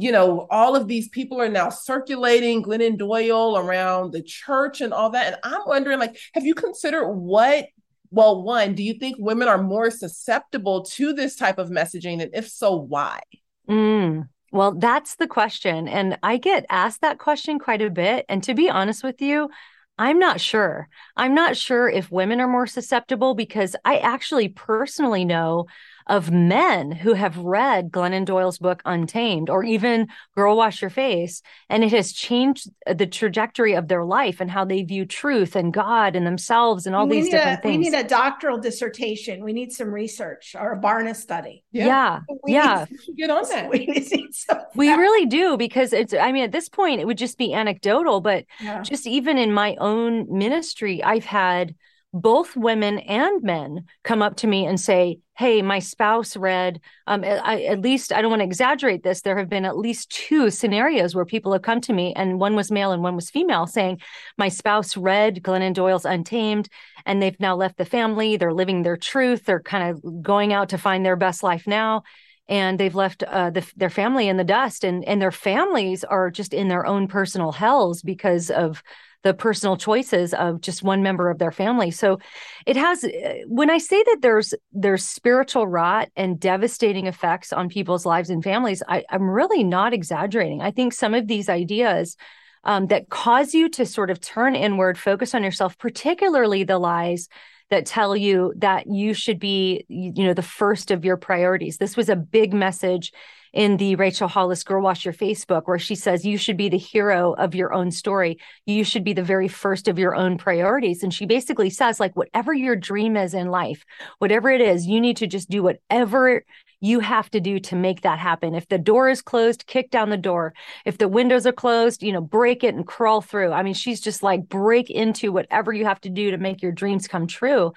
you 0.00 0.10
know 0.10 0.46
all 0.50 0.74
of 0.74 0.88
these 0.88 1.08
people 1.08 1.40
are 1.40 1.48
now 1.48 1.68
circulating 1.68 2.62
glennon 2.62 2.96
doyle 2.96 3.58
around 3.58 4.12
the 4.12 4.22
church 4.22 4.80
and 4.80 4.94
all 4.94 5.10
that 5.10 5.26
and 5.26 5.36
i'm 5.44 5.60
wondering 5.66 5.98
like 5.98 6.18
have 6.32 6.46
you 6.46 6.54
considered 6.54 7.06
what 7.08 7.66
well 8.10 8.42
one 8.42 8.74
do 8.74 8.82
you 8.82 8.94
think 8.94 9.16
women 9.18 9.48
are 9.48 9.62
more 9.62 9.90
susceptible 9.90 10.84
to 10.84 11.12
this 11.12 11.36
type 11.36 11.58
of 11.58 11.68
messaging 11.68 12.22
and 12.22 12.30
if 12.34 12.48
so 12.48 12.74
why 12.74 13.20
mm. 13.68 14.26
Well, 14.50 14.72
that's 14.72 15.16
the 15.16 15.26
question. 15.26 15.88
And 15.88 16.18
I 16.22 16.38
get 16.38 16.66
asked 16.70 17.02
that 17.02 17.18
question 17.18 17.58
quite 17.58 17.82
a 17.82 17.90
bit. 17.90 18.24
And 18.28 18.42
to 18.44 18.54
be 18.54 18.70
honest 18.70 19.04
with 19.04 19.20
you, 19.20 19.50
I'm 19.98 20.18
not 20.18 20.40
sure. 20.40 20.88
I'm 21.16 21.34
not 21.34 21.56
sure 21.56 21.88
if 21.88 22.10
women 22.10 22.40
are 22.40 22.48
more 22.48 22.66
susceptible 22.68 23.34
because 23.34 23.74
I 23.84 23.98
actually 23.98 24.48
personally 24.48 25.24
know 25.24 25.66
of 26.08 26.30
men 26.30 26.90
who 26.90 27.12
have 27.12 27.36
read 27.36 27.90
Glennon 27.90 28.24
Doyle's 28.24 28.58
book 28.58 28.82
Untamed 28.84 29.50
or 29.50 29.62
even 29.62 30.08
Girl 30.34 30.56
Wash 30.56 30.80
Your 30.80 30.90
Face. 30.90 31.42
And 31.68 31.84
it 31.84 31.92
has 31.92 32.12
changed 32.12 32.70
the 32.86 33.06
trajectory 33.06 33.74
of 33.74 33.88
their 33.88 34.04
life 34.04 34.40
and 34.40 34.50
how 34.50 34.64
they 34.64 34.82
view 34.82 35.04
truth 35.04 35.54
and 35.54 35.72
God 35.72 36.16
and 36.16 36.26
themselves 36.26 36.86
and 36.86 36.96
all 36.96 37.06
we 37.06 37.20
these 37.20 37.30
different 37.30 37.60
a, 37.60 37.62
things. 37.62 37.84
We 37.84 37.90
need 37.90 37.96
a 37.96 38.08
doctoral 38.08 38.58
dissertation. 38.58 39.44
We 39.44 39.52
need 39.52 39.72
some 39.72 39.92
research 39.92 40.56
or 40.58 40.72
a 40.72 40.80
Barna 40.80 41.14
study. 41.14 41.64
Yeah. 41.72 41.86
Yeah. 41.86 42.20
We 42.42 42.52
yeah. 42.54 42.86
get 43.16 43.30
on 43.30 43.48
that. 43.48 43.68
We, 43.78 43.86
need 43.86 44.34
some 44.34 44.62
we 44.74 44.92
really 44.92 45.26
do 45.26 45.56
because 45.56 45.92
it's, 45.92 46.14
I 46.14 46.32
mean, 46.32 46.44
at 46.44 46.52
this 46.52 46.68
point, 46.68 47.00
it 47.00 47.06
would 47.06 47.18
just 47.18 47.36
be 47.36 47.52
anecdotal, 47.52 48.20
but 48.20 48.44
yeah. 48.60 48.82
just 48.82 49.06
even 49.06 49.36
in 49.36 49.52
my 49.52 49.76
own 49.76 50.26
ministry, 50.30 51.02
I've 51.02 51.24
had 51.24 51.74
both 52.12 52.56
women 52.56 52.98
and 53.00 53.42
men 53.42 53.84
come 54.02 54.22
up 54.22 54.36
to 54.36 54.46
me 54.46 54.66
and 54.66 54.80
say, 54.80 55.18
Hey, 55.36 55.62
my 55.62 55.78
spouse 55.78 56.36
read, 56.36 56.80
um, 57.06 57.22
I, 57.22 57.64
at 57.64 57.80
least, 57.80 58.12
I 58.12 58.20
don't 58.22 58.30
want 58.30 58.40
to 58.40 58.46
exaggerate 58.46 59.04
this. 59.04 59.20
There 59.20 59.38
have 59.38 59.48
been 59.48 59.64
at 59.64 59.78
least 59.78 60.10
two 60.10 60.50
scenarios 60.50 61.14
where 61.14 61.24
people 61.24 61.52
have 61.52 61.62
come 61.62 61.80
to 61.82 61.92
me, 61.92 62.12
and 62.16 62.40
one 62.40 62.56
was 62.56 62.72
male 62.72 62.92
and 62.92 63.02
one 63.02 63.14
was 63.14 63.30
female, 63.30 63.66
saying, 63.66 64.00
My 64.36 64.48
spouse 64.48 64.96
read 64.96 65.42
Glennon 65.42 65.74
Doyle's 65.74 66.06
Untamed, 66.06 66.68
and 67.06 67.22
they've 67.22 67.38
now 67.38 67.54
left 67.54 67.76
the 67.76 67.84
family. 67.84 68.36
They're 68.36 68.52
living 68.52 68.82
their 68.82 68.96
truth. 68.96 69.44
They're 69.44 69.60
kind 69.60 69.90
of 69.90 70.22
going 70.22 70.52
out 70.52 70.70
to 70.70 70.78
find 70.78 71.04
their 71.04 71.16
best 71.16 71.42
life 71.42 71.66
now. 71.66 72.02
And 72.48 72.80
they've 72.80 72.94
left 72.94 73.22
uh, 73.22 73.50
the, 73.50 73.70
their 73.76 73.90
family 73.90 74.26
in 74.26 74.38
the 74.38 74.44
dust, 74.44 74.82
and, 74.82 75.04
and 75.04 75.20
their 75.20 75.30
families 75.30 76.02
are 76.02 76.30
just 76.30 76.54
in 76.54 76.68
their 76.68 76.86
own 76.86 77.06
personal 77.06 77.52
hells 77.52 78.02
because 78.02 78.50
of 78.50 78.82
the 79.24 79.34
personal 79.34 79.76
choices 79.76 80.32
of 80.32 80.60
just 80.60 80.82
one 80.82 81.02
member 81.02 81.28
of 81.28 81.38
their 81.38 81.50
family. 81.50 81.90
So 81.90 82.18
it 82.66 82.76
has 82.76 83.02
uh, 83.04 83.34
when 83.46 83.70
i 83.70 83.78
say 83.78 84.02
that 84.02 84.18
there's 84.22 84.54
there's 84.72 85.04
spiritual 85.04 85.66
rot 85.66 86.08
and 86.16 86.38
devastating 86.38 87.06
effects 87.06 87.52
on 87.52 87.68
people's 87.68 88.06
lives 88.06 88.30
and 88.30 88.44
families 88.44 88.82
I, 88.88 89.04
i'm 89.10 89.28
really 89.28 89.64
not 89.64 89.92
exaggerating. 89.92 90.60
I 90.62 90.70
think 90.70 90.92
some 90.92 91.14
of 91.14 91.26
these 91.26 91.48
ideas 91.48 92.16
um, 92.64 92.88
that 92.88 93.08
cause 93.08 93.54
you 93.54 93.68
to 93.70 93.86
sort 93.86 94.10
of 94.10 94.20
turn 94.20 94.54
inward 94.54 94.98
focus 94.98 95.34
on 95.34 95.42
yourself 95.42 95.78
particularly 95.78 96.64
the 96.64 96.78
lies 96.78 97.28
that 97.70 97.86
tell 97.86 98.16
you 98.16 98.54
that 98.56 98.86
you 98.86 99.14
should 99.14 99.38
be 99.38 99.84
you 99.88 100.24
know 100.24 100.34
the 100.34 100.42
first 100.42 100.90
of 100.90 101.04
your 101.04 101.16
priorities. 101.16 101.78
This 101.78 101.96
was 101.96 102.08
a 102.08 102.16
big 102.16 102.52
message 102.52 103.12
in 103.58 103.76
the 103.76 103.96
Rachel 103.96 104.28
Hollis 104.28 104.62
Girl 104.62 104.80
Wash 104.80 105.04
Your 105.04 105.12
Face 105.12 105.44
book, 105.44 105.66
where 105.66 105.80
she 105.80 105.96
says 105.96 106.24
you 106.24 106.38
should 106.38 106.56
be 106.56 106.68
the 106.68 106.78
hero 106.78 107.32
of 107.32 107.56
your 107.56 107.72
own 107.72 107.90
story. 107.90 108.38
You 108.66 108.84
should 108.84 109.02
be 109.02 109.14
the 109.14 109.24
very 109.24 109.48
first 109.48 109.88
of 109.88 109.98
your 109.98 110.14
own 110.14 110.38
priorities. 110.38 111.02
And 111.02 111.12
she 111.12 111.26
basically 111.26 111.68
says, 111.68 111.98
like, 111.98 112.14
whatever 112.14 112.54
your 112.54 112.76
dream 112.76 113.16
is 113.16 113.34
in 113.34 113.48
life, 113.48 113.84
whatever 114.20 114.48
it 114.48 114.60
is, 114.60 114.86
you 114.86 115.00
need 115.00 115.16
to 115.16 115.26
just 115.26 115.50
do 115.50 115.64
whatever 115.64 116.44
you 116.80 117.00
have 117.00 117.28
to 117.32 117.40
do 117.40 117.58
to 117.58 117.74
make 117.74 118.02
that 118.02 118.20
happen. 118.20 118.54
If 118.54 118.68
the 118.68 118.78
door 118.78 119.08
is 119.08 119.22
closed, 119.22 119.66
kick 119.66 119.90
down 119.90 120.10
the 120.10 120.16
door. 120.16 120.54
If 120.84 120.98
the 120.98 121.08
windows 121.08 121.44
are 121.44 121.52
closed, 121.52 122.04
you 122.04 122.12
know, 122.12 122.20
break 122.20 122.62
it 122.62 122.76
and 122.76 122.86
crawl 122.86 123.22
through. 123.22 123.50
I 123.50 123.64
mean, 123.64 123.74
she's 123.74 124.00
just 124.00 124.22
like, 124.22 124.48
break 124.48 124.88
into 124.88 125.32
whatever 125.32 125.72
you 125.72 125.84
have 125.84 126.00
to 126.02 126.10
do 126.10 126.30
to 126.30 126.38
make 126.38 126.62
your 126.62 126.70
dreams 126.70 127.08
come 127.08 127.26
true. 127.26 127.72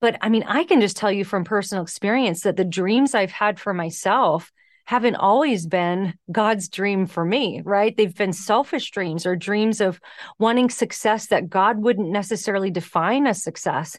But 0.00 0.16
I 0.20 0.28
mean, 0.28 0.44
I 0.46 0.62
can 0.62 0.80
just 0.80 0.96
tell 0.96 1.10
you 1.10 1.24
from 1.24 1.42
personal 1.42 1.82
experience 1.82 2.42
that 2.42 2.54
the 2.54 2.64
dreams 2.64 3.16
I've 3.16 3.32
had 3.32 3.58
for 3.58 3.74
myself 3.74 4.52
haven't 4.88 5.16
always 5.16 5.66
been 5.66 6.14
God's 6.32 6.70
dream 6.70 7.04
for 7.04 7.22
me, 7.22 7.60
right? 7.62 7.94
They've 7.94 8.16
been 8.16 8.32
selfish 8.32 8.90
dreams 8.90 9.26
or 9.26 9.36
dreams 9.36 9.82
of 9.82 10.00
wanting 10.38 10.70
success 10.70 11.26
that 11.26 11.50
God 11.50 11.76
wouldn't 11.76 12.08
necessarily 12.08 12.70
define 12.70 13.26
as 13.26 13.44
success. 13.44 13.98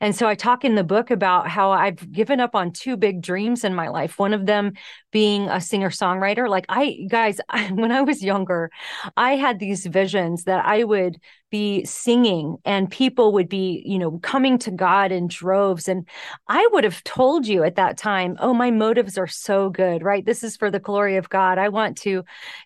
And 0.00 0.16
so 0.16 0.26
I 0.26 0.34
talk 0.34 0.64
in 0.64 0.76
the 0.76 0.84
book 0.84 1.10
about 1.10 1.48
how 1.48 1.72
I've 1.72 2.10
given 2.10 2.40
up 2.40 2.54
on 2.54 2.72
two 2.72 2.96
big 2.96 3.20
dreams 3.20 3.64
in 3.64 3.74
my 3.74 3.88
life. 3.88 4.18
One 4.18 4.32
of 4.32 4.46
them 4.46 4.72
being 5.10 5.48
a 5.48 5.60
singer 5.60 5.90
songwriter. 5.90 6.48
Like 6.48 6.64
I, 6.68 7.06
guys, 7.08 7.38
I, 7.50 7.68
when 7.68 7.92
I 7.92 8.00
was 8.00 8.22
younger, 8.22 8.70
I 9.16 9.36
had 9.36 9.58
these 9.58 9.84
visions 9.84 10.44
that 10.44 10.64
I 10.64 10.84
would 10.84 11.18
be 11.50 11.84
singing 11.84 12.56
and 12.64 12.90
people 12.90 13.32
would 13.32 13.48
be, 13.48 13.82
you 13.84 13.98
know, 13.98 14.18
coming 14.20 14.56
to 14.60 14.70
God 14.70 15.12
in 15.12 15.26
droves. 15.26 15.88
And 15.88 16.08
I 16.48 16.66
would 16.72 16.84
have 16.84 17.04
told 17.04 17.46
you 17.46 17.64
at 17.64 17.74
that 17.74 17.98
time, 17.98 18.36
oh, 18.40 18.54
my 18.54 18.70
motives 18.70 19.18
are 19.18 19.26
so 19.26 19.68
good, 19.68 20.02
right? 20.02 20.24
This 20.24 20.42
is 20.42 20.56
for 20.56 20.70
the 20.70 20.78
glory 20.78 21.16
of 21.16 21.28
God. 21.28 21.58
I 21.58 21.68
want 21.68 21.98
to, 21.98 22.24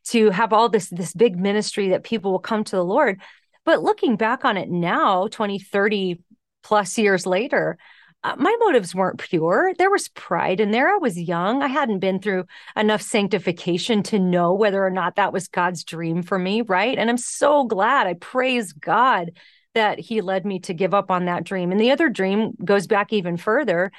to 0.08 0.30
have 0.30 0.52
all 0.52 0.68
this, 0.68 0.88
this 0.90 1.14
big 1.14 1.36
ministry 1.36 1.88
that 1.88 2.04
people 2.04 2.30
will 2.30 2.38
come 2.38 2.62
to 2.64 2.76
the 2.76 2.84
Lord. 2.84 3.20
But 3.64 3.82
looking 3.82 4.16
back 4.16 4.44
on 4.44 4.58
it 4.58 4.68
now, 4.68 5.28
20, 5.28 5.58
30 5.58 6.20
plus 6.64 6.98
years 6.98 7.26
later, 7.26 7.78
uh, 8.24 8.34
my 8.38 8.56
motives 8.60 8.94
weren't 8.94 9.20
pure. 9.20 9.72
There 9.78 9.90
was 9.90 10.08
pride 10.08 10.58
in 10.58 10.70
there. 10.70 10.88
I 10.88 10.96
was 10.96 11.20
young. 11.20 11.62
I 11.62 11.68
hadn't 11.68 11.98
been 11.98 12.20
through 12.20 12.46
enough 12.74 13.02
sanctification 13.02 14.02
to 14.04 14.18
know 14.18 14.54
whether 14.54 14.84
or 14.84 14.90
not 14.90 15.16
that 15.16 15.32
was 15.32 15.46
God's 15.46 15.84
dream 15.84 16.22
for 16.22 16.38
me, 16.38 16.62
right? 16.62 16.98
And 16.98 17.10
I'm 17.10 17.18
so 17.18 17.64
glad. 17.64 18.06
I 18.06 18.14
praise 18.14 18.72
God 18.72 19.32
that 19.74 19.98
He 19.98 20.22
led 20.22 20.46
me 20.46 20.58
to 20.60 20.72
give 20.72 20.94
up 20.94 21.10
on 21.10 21.26
that 21.26 21.44
dream. 21.44 21.70
And 21.70 21.78
the 21.78 21.90
other 21.90 22.08
dream 22.08 22.52
goes 22.64 22.86
back 22.86 23.12
even 23.12 23.36
further 23.36 23.92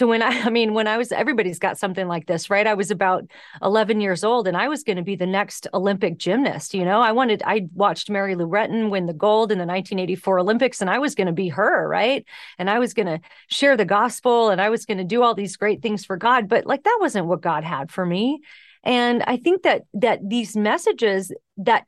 to 0.00 0.06
when 0.06 0.22
I, 0.22 0.28
I 0.44 0.50
mean, 0.50 0.74
when 0.74 0.86
I 0.86 0.98
was, 0.98 1.12
everybody's 1.12 1.58
got 1.58 1.78
something 1.78 2.08
like 2.08 2.26
this, 2.26 2.50
right? 2.50 2.66
I 2.66 2.74
was 2.74 2.90
about 2.90 3.24
11 3.62 4.00
years 4.00 4.24
old 4.24 4.48
and 4.48 4.56
I 4.56 4.68
was 4.68 4.82
going 4.82 4.96
to 4.96 5.02
be 5.02 5.16
the 5.16 5.26
next 5.26 5.66
Olympic 5.72 6.18
gymnast. 6.18 6.74
You 6.74 6.84
know, 6.84 7.00
I 7.00 7.12
wanted, 7.12 7.42
I 7.46 7.68
watched 7.72 8.10
Mary 8.10 8.34
Lou 8.34 8.46
Retton 8.46 8.90
win 8.90 9.06
the 9.06 9.12
gold 9.12 9.52
in 9.52 9.58
the 9.58 9.64
1984 9.64 10.40
Olympics 10.40 10.80
and 10.80 10.90
I 10.90 10.98
was 10.98 11.14
going 11.14 11.28
to 11.28 11.32
be 11.32 11.48
her, 11.48 11.88
right? 11.88 12.26
And 12.58 12.68
I 12.68 12.78
was 12.78 12.92
going 12.92 13.06
to 13.06 13.20
share 13.48 13.76
the 13.76 13.84
gospel 13.84 14.50
and 14.50 14.60
I 14.60 14.70
was 14.70 14.84
going 14.84 14.98
to 14.98 15.04
do 15.04 15.22
all 15.22 15.34
these 15.34 15.56
great 15.56 15.82
things 15.82 16.04
for 16.04 16.16
God. 16.16 16.48
But 16.48 16.66
like, 16.66 16.82
that 16.82 16.98
wasn't 17.00 17.26
what 17.26 17.40
God 17.40 17.64
had 17.64 17.90
for 17.90 18.04
me. 18.04 18.40
And 18.82 19.22
I 19.22 19.36
think 19.36 19.62
that, 19.62 19.82
that 19.94 20.20
these 20.28 20.56
messages 20.56 21.32
that 21.58 21.84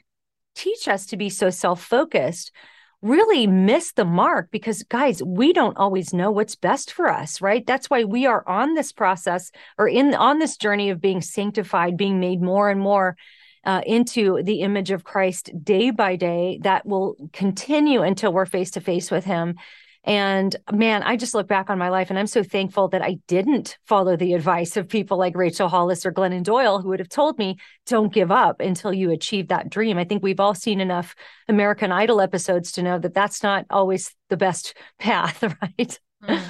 teach 0.55 0.87
us 0.89 1.07
to 1.07 1.17
be 1.17 1.31
so 1.31 1.51
self 1.51 1.83
focused 1.83 2.53
really 3.03 3.47
miss 3.47 3.93
the 3.93 4.05
mark 4.05 4.49
because 4.51 4.85
guys 4.85 5.23
we 5.23 5.53
don't 5.53 5.77
always 5.77 6.15
know 6.15 6.31
what's 6.31 6.55
best 6.55 6.93
for 6.93 7.09
us 7.09 7.41
right? 7.41 7.67
That's 7.67 7.91
why 7.91 8.05
we 8.05 8.27
are 8.27 8.49
on 8.49 8.75
this 8.75 8.93
process 8.93 9.51
or 9.77 9.89
in 9.89 10.15
on 10.15 10.39
this 10.39 10.57
journey 10.57 10.91
of 10.91 11.01
being 11.01 11.21
sanctified 11.21 11.97
being 11.97 12.21
made 12.21 12.41
more 12.41 12.71
and 12.71 12.81
more 12.81 13.17
uh, 13.65 13.81
into 13.87 14.43
the 14.43 14.61
image 14.61 14.91
of 14.91 15.05
Christ 15.05 15.51
day 15.63 15.91
by 15.91 16.17
day 16.17 16.59
that 16.63 16.85
will 16.87 17.17
continue 17.33 18.03
until 18.03 18.33
we're 18.33 18.47
face 18.47 18.73
to 18.73 18.81
face 18.81 19.11
with 19.11 19.25
him 19.25 19.57
and 20.05 20.55
man, 20.73 21.03
I 21.05 21.17
just 21.17 21.35
look 21.35 21.47
back 21.47 21.71
on 21.71 21.79
my 21.79 21.89
life 21.89 22.11
and 22.11 22.19
I'm 22.19 22.27
so 22.27 22.43
thankful 22.43 22.89
that 22.89 23.03
I 23.03 23.19
didn't 23.29 23.79
follow 23.87 24.17
the 24.17 24.35
advice 24.35 24.77
of 24.77 24.89
people 24.89 25.17
like 25.17 25.37
Rachel 25.37 25.69
Hollis 25.69 26.05
or 26.05 26.13
Glennon 26.13 26.43
Doyle, 26.43 26.81
who 26.81 26.89
would 26.89 26.99
have 26.99 27.09
told 27.09 27.39
me, 27.39 27.57
don't 27.87 28.13
give 28.13 28.31
up 28.31 28.61
until 28.61 28.93
you 28.93 29.11
achieve 29.11 29.49
that 29.49 29.71
dream. 29.71 29.99
I 29.99 30.05
think 30.05 30.23
we've 30.23 30.41
all 30.41 30.55
seen 30.55 30.81
enough 30.81 31.15
American 31.49 31.93
Idol 31.93 32.21
episodes 32.21 32.73
to 32.73 32.83
know 32.83 32.99
that 32.99 33.15
that's 33.15 33.43
not 33.43 33.67
always 33.71 34.15
the 34.29 34.37
best 34.37 34.75
path, 34.99 35.43
right? 35.63 36.01
Mm. 36.25 36.43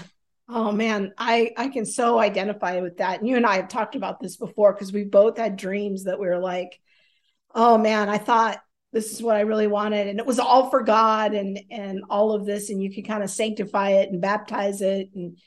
Oh 0.48 0.70
man, 0.70 1.12
I 1.16 1.52
I 1.56 1.68
can 1.68 1.86
so 1.86 2.18
identify 2.18 2.80
with 2.80 2.98
that. 2.98 3.20
And 3.20 3.28
you 3.28 3.36
and 3.36 3.46
I 3.46 3.56
have 3.56 3.68
talked 3.68 3.94
about 3.94 4.20
this 4.20 4.36
before 4.36 4.74
because 4.74 4.92
we 4.92 5.04
both 5.04 5.38
had 5.38 5.56
dreams 5.56 6.04
that 6.04 6.20
we 6.20 6.26
were 6.26 6.38
like, 6.38 6.78
oh 7.54 7.78
man, 7.78 8.10
I 8.10 8.18
thought 8.18 8.60
this 8.92 9.12
is 9.12 9.22
what 9.22 9.36
I 9.36 9.40
really 9.40 9.66
wanted. 9.66 10.06
And 10.08 10.18
it 10.18 10.26
was 10.26 10.38
all 10.38 10.70
for 10.70 10.82
God 10.82 11.34
and 11.34 11.58
and 11.70 12.02
all 12.10 12.32
of 12.32 12.44
this. 12.44 12.70
And 12.70 12.82
you 12.82 12.92
can 12.92 13.04
kind 13.04 13.22
of 13.22 13.30
sanctify 13.30 13.90
it 13.90 14.10
and 14.10 14.20
baptize 14.20 14.82
it. 14.82 15.10
And 15.14 15.38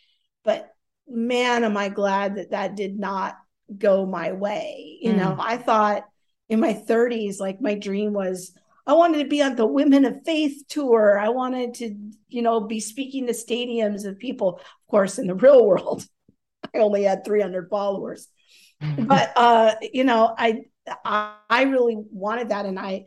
but 0.43 0.73
man, 1.07 1.63
am 1.63 1.77
I 1.77 1.89
glad 1.89 2.35
that 2.35 2.51
that 2.51 2.75
did 2.75 2.99
not 2.99 3.37
go 3.77 4.05
my 4.05 4.31
way. 4.31 4.97
You 5.01 5.13
mm. 5.13 5.17
know, 5.17 5.35
I 5.39 5.57
thought 5.57 6.05
in 6.49 6.59
my 6.59 6.73
30s, 6.73 7.39
like 7.39 7.61
my 7.61 7.75
dream 7.75 8.13
was 8.13 8.53
I 8.87 8.93
wanted 8.93 9.23
to 9.23 9.29
be 9.29 9.41
on 9.41 9.55
the 9.55 9.65
Women 9.65 10.05
of 10.05 10.23
Faith 10.25 10.63
tour. 10.69 11.17
I 11.17 11.29
wanted 11.29 11.73
to, 11.75 11.95
you 12.29 12.43
know, 12.43 12.61
be 12.61 12.79
speaking 12.79 13.25
to 13.25 13.33
stadiums 13.33 14.05
of 14.05 14.19
people. 14.19 14.59
Of 14.59 14.87
course, 14.91 15.17
in 15.17 15.25
the 15.27 15.33
real 15.33 15.65
world, 15.65 16.05
I 16.73 16.79
only 16.79 17.03
had 17.03 17.25
300 17.25 17.69
followers. 17.69 18.27
but 18.99 19.33
uh, 19.35 19.75
you 19.81 20.03
know, 20.03 20.35
I 20.37 20.65
I 21.03 21.63
really 21.63 21.97
wanted 22.11 22.49
that 22.49 22.65
and 22.65 22.77
I 22.77 23.05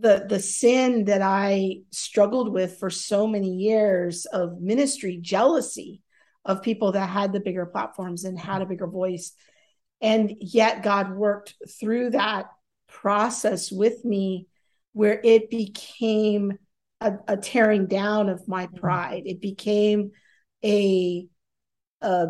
the 0.00 0.26
the 0.28 0.40
sin 0.40 1.04
that 1.06 1.22
I 1.22 1.78
struggled 1.90 2.52
with 2.52 2.78
for 2.78 2.90
so 2.90 3.26
many 3.26 3.56
years 3.56 4.26
of 4.26 4.60
ministry 4.60 5.18
jealousy 5.20 6.02
of 6.44 6.62
people 6.62 6.92
that 6.92 7.08
had 7.08 7.32
the 7.32 7.40
bigger 7.40 7.66
platforms 7.66 8.24
and 8.24 8.38
had 8.38 8.62
a 8.62 8.66
bigger 8.66 8.86
voice. 8.86 9.32
And 10.00 10.34
yet 10.40 10.82
God 10.82 11.12
worked 11.12 11.54
through 11.80 12.10
that 12.10 12.46
process 12.86 13.70
with 13.72 14.04
me 14.04 14.46
where 14.92 15.20
it 15.22 15.50
became 15.50 16.58
a, 17.00 17.14
a 17.26 17.36
tearing 17.36 17.86
down 17.86 18.28
of 18.28 18.48
my 18.48 18.66
mm-hmm. 18.66 18.76
pride. 18.76 19.22
It 19.26 19.40
became 19.40 20.12
a, 20.64 21.26
a 22.00 22.26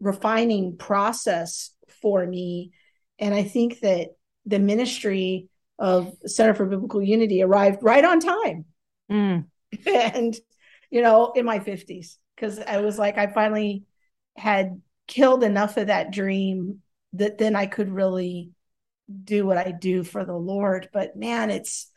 refining 0.00 0.76
process 0.76 1.70
for 2.00 2.24
me. 2.26 2.72
And 3.18 3.34
I 3.34 3.42
think 3.42 3.80
that 3.80 4.08
the 4.46 4.58
ministry 4.58 5.48
of 5.78 6.14
Center 6.26 6.54
for 6.54 6.66
Biblical 6.66 7.02
Unity 7.02 7.42
arrived 7.42 7.82
right 7.82 8.04
on 8.04 8.20
time. 8.20 8.64
Mm. 9.10 9.46
And, 9.86 10.36
you 10.90 11.00
know, 11.00 11.32
in 11.32 11.46
my 11.46 11.58
50s, 11.58 12.18
because 12.36 12.58
I 12.58 12.82
was 12.82 12.98
like, 12.98 13.16
I 13.16 13.28
finally 13.28 13.84
had 14.36 14.82
killed 15.06 15.42
enough 15.42 15.78
of 15.78 15.86
that 15.86 16.10
dream 16.10 16.82
that 17.14 17.38
then 17.38 17.56
I 17.56 17.66
could 17.66 17.90
really 17.90 18.50
do 19.24 19.46
what 19.46 19.58
I 19.58 19.72
do 19.72 20.04
for 20.04 20.24
the 20.24 20.36
Lord. 20.36 20.88
But 20.92 21.16
man, 21.16 21.50
it's 21.50 21.90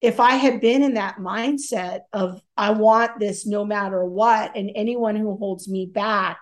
if 0.00 0.20
I 0.20 0.32
had 0.34 0.60
been 0.60 0.82
in 0.82 0.94
that 0.94 1.16
mindset 1.16 2.00
of 2.12 2.40
I 2.56 2.70
want 2.70 3.18
this 3.18 3.46
no 3.46 3.64
matter 3.64 4.04
what, 4.04 4.56
and 4.56 4.70
anyone 4.74 5.16
who 5.16 5.36
holds 5.36 5.68
me 5.68 5.86
back 5.86 6.38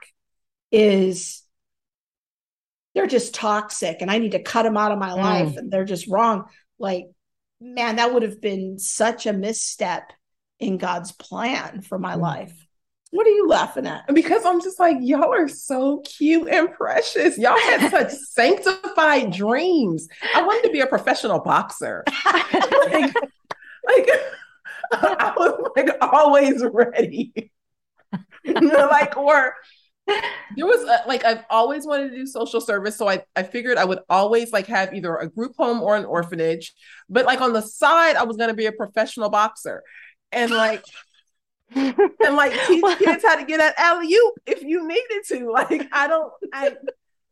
is 0.70 1.42
they're 2.94 3.07
just 3.07 3.34
toxic 3.34 3.98
and 4.00 4.11
I 4.11 4.18
need 4.18 4.32
to 4.32 4.42
cut 4.42 4.62
them 4.62 4.76
out 4.76 4.92
of 4.92 4.98
my 4.98 5.11
mm. 5.11 5.18
life 5.18 5.57
and 5.57 5.70
they're 5.70 5.84
just 5.84 6.09
wrong. 6.09 6.46
Like, 6.78 7.06
man, 7.60 7.96
that 7.96 8.12
would 8.12 8.22
have 8.22 8.40
been 8.40 8.78
such 8.78 9.26
a 9.26 9.32
misstep 9.32 10.12
in 10.58 10.78
God's 10.78 11.12
plan 11.12 11.82
for 11.82 11.98
my 11.98 12.14
mm. 12.16 12.20
life. 12.20 12.66
What 13.10 13.26
are 13.26 13.30
you 13.30 13.48
laughing 13.48 13.86
at? 13.86 14.12
Because 14.12 14.44
I'm 14.44 14.60
just 14.60 14.80
like, 14.80 14.96
y'all 15.00 15.32
are 15.32 15.48
so 15.48 16.00
cute 16.00 16.48
and 16.48 16.72
precious. 16.72 17.38
Y'all 17.38 17.58
had 17.58 17.90
such 17.90 18.10
sanctified 18.12 19.32
dreams. 19.32 20.08
I 20.34 20.42
wanted 20.42 20.66
to 20.66 20.72
be 20.72 20.80
a 20.80 20.86
professional 20.86 21.38
boxer. 21.38 22.04
like, 22.26 23.14
like 23.84 24.10
I 24.92 25.32
was 25.36 25.70
like 25.76 25.90
always 26.00 26.64
ready. 26.64 27.52
like, 28.44 29.16
or 29.16 29.54
there 30.07 30.66
was 30.66 30.82
a, 30.82 31.09
like 31.09 31.24
I've 31.24 31.44
always 31.50 31.86
wanted 31.86 32.11
to 32.11 32.16
do 32.16 32.26
social 32.26 32.61
service, 32.61 32.96
so 32.96 33.09
I 33.09 33.24
I 33.34 33.42
figured 33.42 33.78
I 33.78 33.84
would 33.84 34.00
always 34.09 34.52
like 34.52 34.66
have 34.66 34.94
either 34.94 35.16
a 35.16 35.28
group 35.28 35.54
home 35.57 35.82
or 35.82 35.96
an 35.96 36.04
orphanage. 36.04 36.74
But 37.09 37.26
like 37.26 37.40
on 37.40 37.52
the 37.52 37.62
side, 37.62 38.16
I 38.16 38.24
was 38.24 38.36
gonna 38.36 38.54
be 38.54 38.66
a 38.66 38.72
professional 38.72 39.30
boxer, 39.30 39.82
and 40.32 40.50
like 40.50 40.84
and 41.74 42.36
like 42.36 42.52
teach 42.66 42.84
kids 42.98 43.24
how 43.24 43.36
to 43.36 43.44
get 43.44 43.61
at 43.61 43.78
alley 43.78 44.12
oop 44.12 44.34
if 44.46 44.62
you 44.62 44.86
needed 44.86 45.24
to. 45.28 45.50
Like 45.57 45.88
I 45.92 46.07
don't, 46.07 46.32
I. 46.52 46.72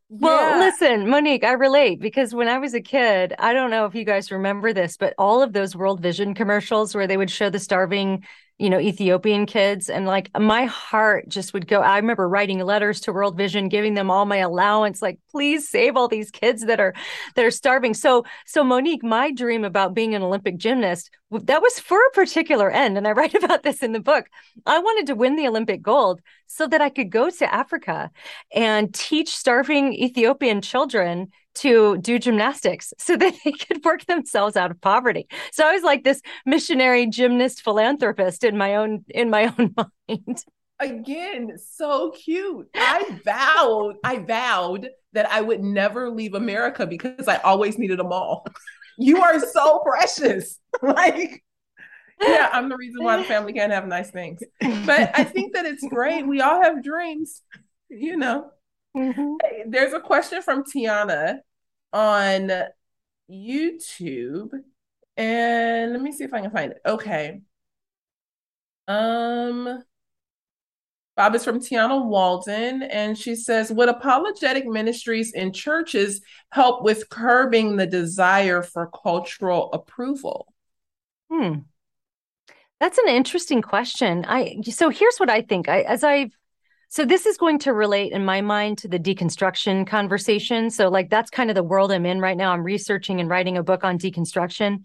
Well, 0.09 0.59
yeah. 0.59 0.65
listen, 0.65 1.09
Monique, 1.09 1.45
I 1.45 1.53
relate 1.53 2.01
because 2.01 2.35
when 2.35 2.47
I 2.47 2.59
was 2.59 2.73
a 2.75 2.81
kid, 2.81 3.35
I 3.39 3.53
don't 3.53 3.71
know 3.71 3.87
if 3.87 3.95
you 3.95 4.05
guys 4.05 4.31
remember 4.31 4.73
this, 4.73 4.97
but 4.97 5.15
all 5.19 5.43
of 5.43 5.53
those 5.53 5.75
World 5.75 6.01
Vision 6.01 6.35
commercials 6.35 6.95
where 6.95 7.07
they 7.07 7.17
would 7.17 7.31
show 7.31 7.51
the 7.51 7.59
starving 7.59 8.25
you 8.59 8.71
know, 8.71 8.79
Ethiopian 8.79 9.47
kids. 9.47 9.91
And 9.91 10.07
like 10.07 10.31
my 10.39 10.67
heart 10.67 11.29
just 11.29 11.53
would 11.53 11.67
go. 11.67 11.81
I 11.81 11.97
remember 11.97 12.29
writing 12.29 12.61
letters 12.61 13.01
to 13.03 13.13
World 13.13 13.37
Vision, 13.37 13.69
giving 13.69 13.95
them 13.95 14.11
all 14.11 14.27
my 14.27 14.37
allowance, 14.37 15.03
like, 15.03 15.19
please 15.31 15.69
save 15.69 15.97
all 15.97 16.07
these 16.07 16.31
kids 16.31 16.65
that 16.67 16.79
are 16.79 16.95
that 17.35 17.45
are 17.45 17.51
starving. 17.51 17.95
So, 17.95 18.25
so 18.47 18.63
Monique, 18.63 19.03
my 19.03 19.33
dream 19.33 19.65
about 19.65 19.95
being 19.95 20.15
an 20.15 20.23
Olympic 20.23 20.57
gymnast, 20.57 21.11
that 21.31 21.63
was 21.63 21.81
for 21.81 21.99
a 21.99 22.11
particular 22.11 22.71
end. 22.71 22.97
And 22.97 23.09
I 23.09 23.13
write 23.13 23.35
about 23.35 23.65
this 23.65 23.83
in 23.83 23.93
the 23.93 24.01
book. 24.01 24.27
I 24.67 24.79
wanted 24.79 25.07
to 25.09 25.17
win 25.17 25.35
the 25.35 25.49
Olympic 25.49 25.83
gold 25.83 26.21
so 26.47 26.69
that 26.69 26.81
I 26.81 26.91
could 26.91 27.11
go 27.11 27.31
to 27.31 27.53
Africa 27.53 28.11
and 28.55 28.95
teach 28.95 29.35
starving 29.35 29.95
Ethiopian 29.95 30.61
children 30.61 31.33
to 31.57 31.99
do 31.99 32.19
gymnastics 32.19 32.93
so 32.99 33.17
that 33.19 33.35
they 33.45 33.53
could 33.53 33.85
work 33.85 34.05
themselves 34.07 34.57
out 34.57 34.71
of 34.71 34.81
poverty. 34.81 35.27
So 35.53 35.67
I 35.67 35.73
was 35.73 35.83
like 35.83 36.05
this 36.05 36.21
missionary 36.47 37.07
gymnast 37.07 37.63
philanthropist 37.63 38.45
in 38.45 38.57
my 38.57 38.77
own 38.77 39.05
in 39.09 39.31
my 39.31 39.55
own 39.59 39.75
mind. 40.09 40.45
Again, 40.81 41.53
so 41.57 42.11
cute. 42.11 42.69
I 42.75 43.21
vowed, 43.25 43.95
I 44.03 44.19
vowed 44.19 44.91
that 45.13 45.31
I 45.31 45.41
would 45.41 45.63
never 45.63 46.11
leave 46.11 46.35
America 46.35 46.85
because 46.85 47.29
I 47.29 47.37
always 47.39 47.79
needed 47.79 48.01
a 48.01 48.05
mall. 48.05 48.47
You 48.97 49.21
are 49.23 49.41
so 49.41 49.81
precious. 49.81 50.61
Like 50.81 51.43
yeah, 52.21 52.49
I'm 52.53 52.69
the 52.69 52.77
reason 52.77 53.03
why 53.03 53.17
the 53.17 53.25
family 53.25 53.53
can't 53.53 53.73
have 53.73 53.87
nice 53.87 54.11
things. 54.11 54.41
But 54.61 55.11
I 55.19 55.25
think 55.25 55.55
that 55.55 55.67
it's 55.67 55.85
great. 55.89 56.27
We 56.27 56.41
all 56.41 56.63
have 56.63 56.83
dreams, 56.83 57.43
you 57.89 58.17
know. 58.17 58.51
Mm-hmm. 58.97 59.71
There's 59.71 59.93
a 59.93 60.01
question 60.01 60.43
from 60.43 60.65
Tiana 60.65 61.39
on 61.93 62.51
YouTube. 63.31 64.51
And 65.17 65.93
let 65.93 66.03
me 66.03 66.13
see 66.13 66.25
if 66.25 66.35
I 66.35 66.41
can 66.41 66.51
find 66.51 66.73
it. 66.73 66.81
Okay. 66.87 67.41
Um 68.87 69.83
Bob 71.17 71.37
is 71.37 71.45
from 71.45 71.61
Tiana 71.61 72.05
Walden, 72.05 72.83
and 72.83 73.17
she 73.17 73.37
says, 73.37 73.71
Would 73.71 73.89
apologetic 73.89 74.67
ministries 74.67 75.33
in 75.33 75.53
churches 75.53 76.21
help 76.51 76.83
with 76.83 77.09
curbing 77.09 77.77
the 77.77 77.87
desire 77.87 78.63
for 78.63 78.91
cultural 78.91 79.73
approval? 79.73 80.53
Hmm. 81.31 81.61
That's 82.81 82.99
an 82.99 83.09
interesting 83.09 83.63
question. 83.63 84.25
I 84.27 84.61
so 84.69 84.91
here's 84.91 85.19
what 85.19 85.31
I 85.31 85.43
think. 85.43 85.69
I, 85.69 85.83
as 85.83 86.03
I've 86.03 86.37
so 86.95 87.05
this 87.05 87.27
is 87.27 87.37
going 87.37 87.59
to 87.59 87.73
relate 87.73 88.13
in 88.13 88.25
my 88.25 88.41
mind 88.41 88.79
to 88.79 88.87
the 88.87 89.01
deconstruction 89.01 89.85
conversation. 89.85 90.71
So 90.71 90.89
like 90.89 91.11
that's 91.11 91.29
kind 91.29 91.51
of 91.51 91.57
the 91.57 91.65
world 91.65 91.91
I'm 91.91 92.07
in 92.07 92.21
right 92.21 92.37
now. 92.37 92.53
I'm 92.53 92.63
researching 92.63 93.19
and 93.19 93.29
writing 93.29 93.59
a 93.59 93.65
book 93.65 93.83
on 93.83 93.99
deconstruction. 93.99 94.85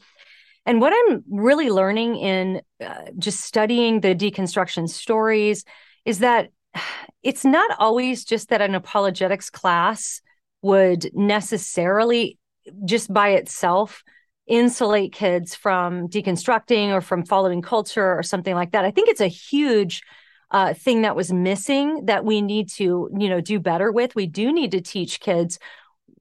And 0.66 0.82
what 0.82 0.92
I'm 0.92 1.24
really 1.30 1.70
learning 1.70 2.16
in 2.16 2.62
uh, 2.84 3.12
just 3.20 3.42
studying 3.42 4.02
the 4.02 4.16
deconstruction 4.16 4.90
stories 4.90 5.66
is 6.04 6.18
that 6.18 6.50
it's 7.22 7.46
not 7.46 7.70
always 7.78 8.26
just 8.26 8.50
that 8.50 8.64
an 8.64 8.74
apologetics 8.74 9.52
class 9.52 10.22
would 10.64 11.12
necessarily 11.14 12.40
just 12.86 13.14
by 13.14 13.34
itself 13.34 14.04
insulate 14.48 15.14
kids 15.14 15.54
from 15.54 16.08
deconstructing 16.08 16.90
or 16.90 17.02
from 17.02 17.24
following 17.24 17.62
culture 17.62 18.18
or 18.18 18.24
something 18.24 18.56
like 18.56 18.72
that. 18.72 18.84
I 18.84 18.90
think 18.90 19.10
it's 19.10 19.22
a 19.22 19.28
huge 19.28 20.02
uh, 20.52 20.74
thing 20.74 21.04
that 21.04 21.16
was 21.16 21.32
missing 21.32 22.06
that 22.06 22.26
we 22.26 22.42
need 22.42 22.70
to 22.70 23.10
you 23.18 23.30
know 23.30 23.42
do 23.42 23.60
better 23.60 23.92
with. 23.92 24.16
We 24.16 24.28
do 24.28 24.52
need 24.52 24.72
to 24.72 24.82
teach 24.82 25.20
kids 25.20 25.60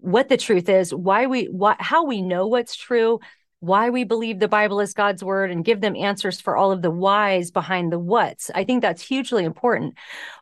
what 0.00 0.28
the 0.28 0.36
truth 0.36 0.68
is 0.68 0.94
why 0.94 1.26
we 1.26 1.48
how 1.78 2.04
we 2.04 2.22
know 2.22 2.46
what's 2.46 2.76
true 2.76 3.18
why 3.60 3.90
we 3.90 4.04
believe 4.04 4.38
the 4.38 4.46
bible 4.46 4.78
is 4.78 4.94
god's 4.94 5.24
word 5.24 5.50
and 5.50 5.64
give 5.64 5.80
them 5.80 5.96
answers 5.96 6.40
for 6.40 6.56
all 6.56 6.70
of 6.70 6.82
the 6.82 6.90
whys 6.90 7.50
behind 7.50 7.92
the 7.92 7.98
whats. 7.98 8.50
I 8.54 8.62
think 8.62 8.82
that's 8.82 9.02
hugely 9.02 9.44
important. 9.44 9.94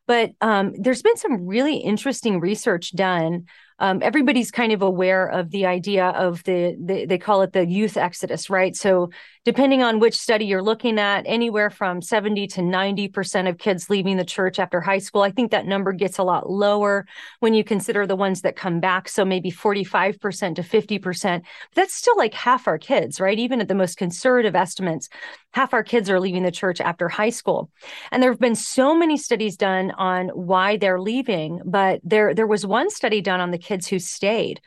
But 0.07 0.33
um, 0.41 0.75
there's 0.79 1.03
been 1.03 1.17
some 1.17 1.47
really 1.47 1.77
interesting 1.77 2.39
research 2.41 2.95
done. 2.95 3.47
Um, 3.79 4.01
everybody's 4.03 4.51
kind 4.51 4.73
of 4.73 4.83
aware 4.83 5.27
of 5.27 5.51
the 5.51 5.67
idea 5.67 6.07
of 6.07 6.43
the, 6.45 6.77
the, 6.83 7.07
they 7.07 7.19
call 7.19 7.43
it 7.43 7.53
the 7.53 7.67
youth 7.67 7.97
exodus 7.97 8.49
right? 8.49 8.77
So 8.77 9.11
depending 9.47 9.81
on 9.81 10.01
which 10.01 10.17
study 10.17 10.45
you're 10.45 10.61
looking 10.61 10.99
at 10.99 11.23
anywhere 11.25 11.71
from 11.71 12.03
70 12.03 12.49
to 12.49 12.61
90% 12.63 13.49
of 13.49 13.59
kids 13.59 13.89
leaving 13.89 14.17
the 14.17 14.25
church 14.25 14.59
after 14.59 14.81
high 14.81 14.99
school. 14.99 15.23
I 15.23 15.31
think 15.31 15.53
that 15.53 15.67
number 15.67 15.93
gets 15.93 16.19
a 16.19 16.25
lot 16.25 16.51
lower 16.51 17.07
when 17.39 17.55
you 17.55 17.63
consider 17.63 18.09
the 18.09 18.17
ones 18.17 18.43
that 18.43 18.57
come 18.57 18.81
back. 18.81 19.09
So 19.09 19.25
maybe 19.25 19.53
45% 19.53 20.57
to 20.57 20.63
50% 20.63 21.43
that's 21.77 21.95
still 21.95 22.17
like 22.17 22.35
half 22.35 22.67
our 22.67 22.77
kids 22.77 23.21
right? 23.21 23.39
Even 23.39 23.61
at 23.61 23.69
the 23.69 23.75
most 23.77 23.97
conservative 23.97 24.57
estimates 24.57 25.09
half 25.53 25.73
our 25.73 25.85
kids 25.85 26.11
are 26.11 26.19
leaving 26.19 26.43
the 26.43 26.51
church 26.51 26.81
after 26.81 27.09
high 27.09 27.31
school. 27.31 27.71
And 28.11 28.21
there 28.21 28.33
have 28.33 28.41
been 28.41 28.57
so 28.57 28.97
many 28.97 29.17
studies 29.17 29.57
done 29.57 29.93
on 29.93 30.31
why 30.31 30.77
they're 30.77 31.01
leaving 31.01 31.61
but 31.65 32.01
there 32.03 32.35
there 32.35 32.49
was 32.49 32.67
one 32.67 32.91
study 32.91 33.21
done 33.21 33.41
on 33.41 33.53
the 33.53 33.59
kids 33.59 33.87
who 33.87 34.01
stayed. 34.01 34.61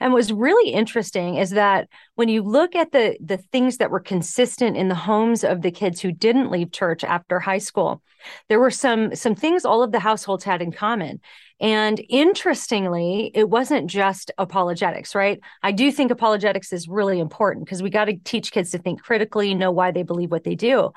And 0.00 0.12
what's 0.12 0.30
really 0.30 0.72
interesting 0.72 1.36
is 1.36 1.50
that 1.50 1.88
when 2.14 2.28
you 2.28 2.42
look 2.42 2.74
at 2.74 2.92
the 2.92 3.16
the 3.24 3.38
things 3.38 3.78
that 3.78 3.90
were 3.90 4.00
consistent 4.00 4.76
in 4.76 4.88
the 4.88 4.94
homes 4.94 5.44
of 5.44 5.62
the 5.62 5.70
kids 5.70 6.00
who 6.00 6.12
didn't 6.12 6.50
leave 6.50 6.72
church 6.72 7.04
after 7.04 7.40
high 7.40 7.58
school, 7.58 8.02
there 8.48 8.60
were 8.60 8.70
some 8.70 9.14
some 9.14 9.34
things 9.34 9.64
all 9.64 9.82
of 9.82 9.92
the 9.92 10.00
households 10.00 10.44
had 10.44 10.62
in 10.62 10.72
common. 10.72 11.20
And 11.58 12.00
interestingly, 12.10 13.30
it 13.34 13.48
wasn't 13.48 13.88
just 13.88 14.30
apologetics, 14.36 15.14
right? 15.14 15.40
I 15.62 15.72
do 15.72 15.90
think 15.90 16.10
apologetics 16.10 16.72
is 16.72 16.86
really 16.86 17.18
important 17.18 17.64
because 17.64 17.82
we 17.82 17.88
got 17.88 18.06
to 18.06 18.16
teach 18.24 18.52
kids 18.52 18.72
to 18.72 18.78
think 18.78 19.02
critically, 19.02 19.54
know 19.54 19.70
why 19.70 19.90
they 19.90 20.02
believe 20.02 20.30
what 20.30 20.44
they 20.44 20.54
do. 20.54 20.92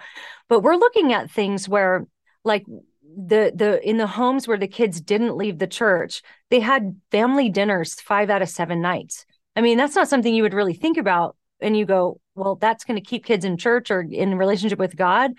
But 0.50 0.60
we're 0.62 0.76
looking 0.76 1.14
at 1.14 1.32
things 1.32 1.70
where 1.70 2.06
like 2.44 2.66
the 3.18 3.52
the 3.56 3.88
in 3.88 3.98
the 3.98 4.08
homes 4.08 4.48
where 4.48 4.58
the 4.58 4.68
kids 4.68 5.02
didn't 5.02 5.38
leave 5.38 5.58
the 5.60 5.68
church 5.68 6.22
they 6.50 6.60
had 6.60 7.00
family 7.12 7.50
dinners 7.50 8.00
five 8.02 8.30
out 8.30 8.42
of 8.42 8.50
seven 8.50 8.82
nights. 8.82 9.26
I 9.56 9.62
mean 9.62 9.78
that's 9.78 9.96
not 9.96 10.08
something 10.08 10.34
you 10.34 10.44
would 10.44 10.54
really 10.54 10.74
think 10.74 10.98
about 10.98 11.36
and 11.62 11.78
you 11.78 11.86
go 11.86 12.20
well 12.36 12.56
that's 12.56 12.84
going 12.84 13.02
to 13.02 13.08
keep 13.08 13.26
kids 13.26 13.46
in 13.46 13.58
church 13.58 13.92
or 13.92 14.02
in 14.02 14.38
relationship 14.38 14.80
with 14.80 14.96
god. 14.96 15.32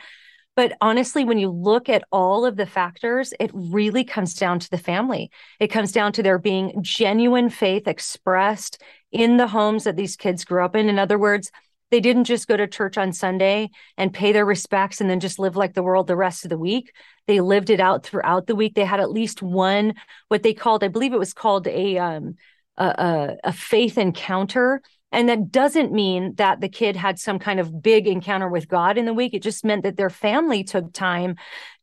But 0.57 0.77
honestly 0.81 1.25
when 1.25 1.39
you 1.39 1.51
look 1.51 1.89
at 1.89 2.05
all 2.11 2.45
of 2.45 2.57
the 2.57 2.67
factors 2.67 3.33
it 3.39 3.51
really 3.55 4.05
comes 4.05 4.35
down 4.35 4.59
to 4.61 4.71
the 4.71 4.79
family. 4.79 5.31
It 5.59 5.69
comes 5.69 5.93
down 5.93 6.13
to 6.13 6.23
there 6.23 6.39
being 6.39 6.83
genuine 6.83 7.51
faith 7.51 7.87
expressed 7.87 8.83
in 9.13 9.37
the 9.37 9.49
homes 9.49 9.85
that 9.85 9.97
these 9.97 10.17
kids 10.17 10.45
grew 10.45 10.65
up 10.65 10.77
in. 10.77 10.89
In 10.89 10.99
other 10.99 11.19
words 11.19 11.51
they 11.91 12.01
didn't 12.01 12.25
just 12.25 12.49
go 12.49 12.57
to 12.57 12.67
church 12.67 12.97
on 12.99 13.13
Sunday 13.13 13.71
and 13.97 14.13
pay 14.13 14.33
their 14.33 14.45
respects 14.45 15.01
and 15.01 15.11
then 15.11 15.21
just 15.21 15.39
live 15.39 15.57
like 15.57 15.75
the 15.75 15.83
world 15.83 16.07
the 16.07 16.17
rest 16.17 16.45
of 16.45 16.51
the 16.51 16.59
week. 16.59 16.93
They 17.27 17.41
lived 17.41 17.71
it 17.71 17.81
out 17.81 18.05
throughout 18.05 18.47
the 18.47 18.57
week. 18.57 18.75
They 18.75 18.85
had 18.85 19.01
at 19.01 19.11
least 19.11 19.43
one, 19.43 19.95
what 20.29 20.43
they 20.43 20.55
called, 20.55 20.85
I 20.85 20.89
believe 20.89 21.13
it 21.13 21.19
was 21.19 21.35
called 21.35 21.67
a, 21.67 21.99
um, 21.99 22.37
a, 22.77 23.37
a 23.45 23.53
faith 23.53 23.99
encounter 23.99 24.81
And 25.13 25.29
that 25.29 25.51
doesn't 25.51 25.93
mean 25.93 26.35
that 26.37 26.61
the 26.61 26.69
kid 26.69 26.95
had 26.95 27.19
some 27.19 27.41
kind 27.41 27.59
of 27.59 27.83
big 27.83 28.07
encounter 28.07 28.49
with 28.49 28.69
God 28.69 28.97
in 28.97 29.07
the 29.07 29.13
week. 29.15 29.35
It 29.35 29.43
just 29.43 29.65
meant 29.65 29.83
that 29.83 29.97
their 29.97 30.11
family 30.11 30.63
took 30.63 30.93
time 30.93 31.35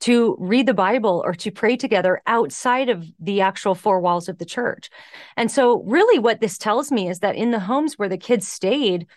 to 0.01 0.37
read 0.39 0.65
the 0.65 0.73
Bible 0.73 1.21
or 1.25 1.33
to 1.35 1.51
pray 1.51 1.75
together 1.75 2.21
outside 2.25 2.87
of 2.87 3.05
the 3.19 3.41
actual 3.41 3.75
four 3.75 3.99
walls 3.99 4.29
of 4.29 4.37
the 4.37 4.45
church. 4.45 4.89
And 5.35 5.51
so, 5.51 5.83
really, 5.83 6.19
what 6.19 6.39
this 6.39 6.57
tells 6.57 6.89
me 6.89 7.09
is 7.09 7.19
that 7.19 7.35
in 7.35 7.51
the 7.51 7.59
homes 7.59 7.95
where 7.95 8.09
the 8.09 8.17
kids 8.17 8.47
stayed, 8.47 9.07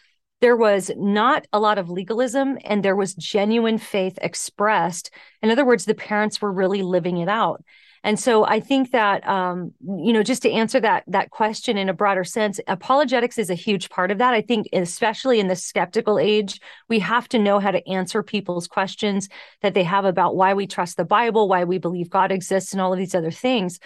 there 0.41 0.57
was 0.57 0.91
not 0.97 1.47
a 1.53 1.61
lot 1.61 1.79
of 1.79 1.91
legalism 1.91 2.59
and 2.65 2.83
there 2.83 2.97
was 2.97 3.15
genuine 3.15 3.79
faith 3.79 4.19
expressed. 4.23 5.11
In 5.43 5.51
other 5.51 5.65
words, 5.65 5.85
the 5.85 5.95
parents 5.95 6.41
were 6.41 6.53
really 6.53 6.83
living 6.83 7.19
it 7.19 7.29
out. 7.29 7.63
And 8.03 8.19
so 8.19 8.45
I 8.45 8.61
think 8.61 8.93
that 8.93 9.27
um, 9.29 9.73
you 9.85 10.13
know, 10.13 10.23
just 10.23 10.43
to 10.43 10.51
answer 10.51 10.81
that 10.81 11.05
that 11.09 11.31
question 11.31 11.77
in 11.77 11.91
a 11.91 11.95
broader 11.95 12.25
sense, 12.25 12.59
apologetics 12.67 13.37
is 13.37 13.51
a 13.51 13.55
huge 13.55 13.91
part 13.91 14.11
of 14.11 14.19
that. 14.19 14.33
I 14.33 14.41
think, 14.41 14.69
especially 14.73 15.39
in 15.39 15.49
the 15.49 15.57
skeptical 15.57 16.19
age, 16.19 16.61
we 16.89 16.99
have 17.01 17.29
to 17.29 17.39
know 17.39 17.59
how 17.59 17.71
to 17.71 17.87
answer 17.87 18.23
people's 18.23 18.67
questions 18.67 19.29
that 19.61 19.75
they 19.75 19.85
have 19.85 20.07
about 20.07 20.35
why 20.35 20.55
we 20.55 20.67
trust 20.67 20.97
the 20.97 21.05
Bible, 21.05 21.49
why 21.49 21.65
we 21.65 21.77
believe 21.77 22.09
God 22.09 22.33
exists, 22.33 22.73
and 22.73 22.81
all 22.81 22.93
of 22.93 22.99
these 22.99 23.15
other 23.15 23.31
things. 23.31 23.79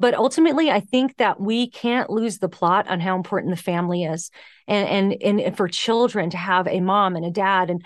But 0.00 0.14
ultimately, 0.14 0.70
I 0.70 0.80
think 0.80 1.18
that 1.18 1.38
we 1.38 1.68
can't 1.70 2.10
lose 2.10 2.38
the 2.38 2.48
plot 2.48 2.88
on 2.88 3.00
how 3.00 3.14
important 3.16 3.54
the 3.54 3.62
family 3.62 4.04
is, 4.04 4.30
and 4.66 5.14
and 5.22 5.42
and 5.42 5.56
for 5.56 5.68
children 5.68 6.30
to 6.30 6.36
have 6.38 6.66
a 6.66 6.80
mom 6.80 7.16
and 7.16 7.24
a 7.24 7.30
dad. 7.30 7.70
And 7.70 7.84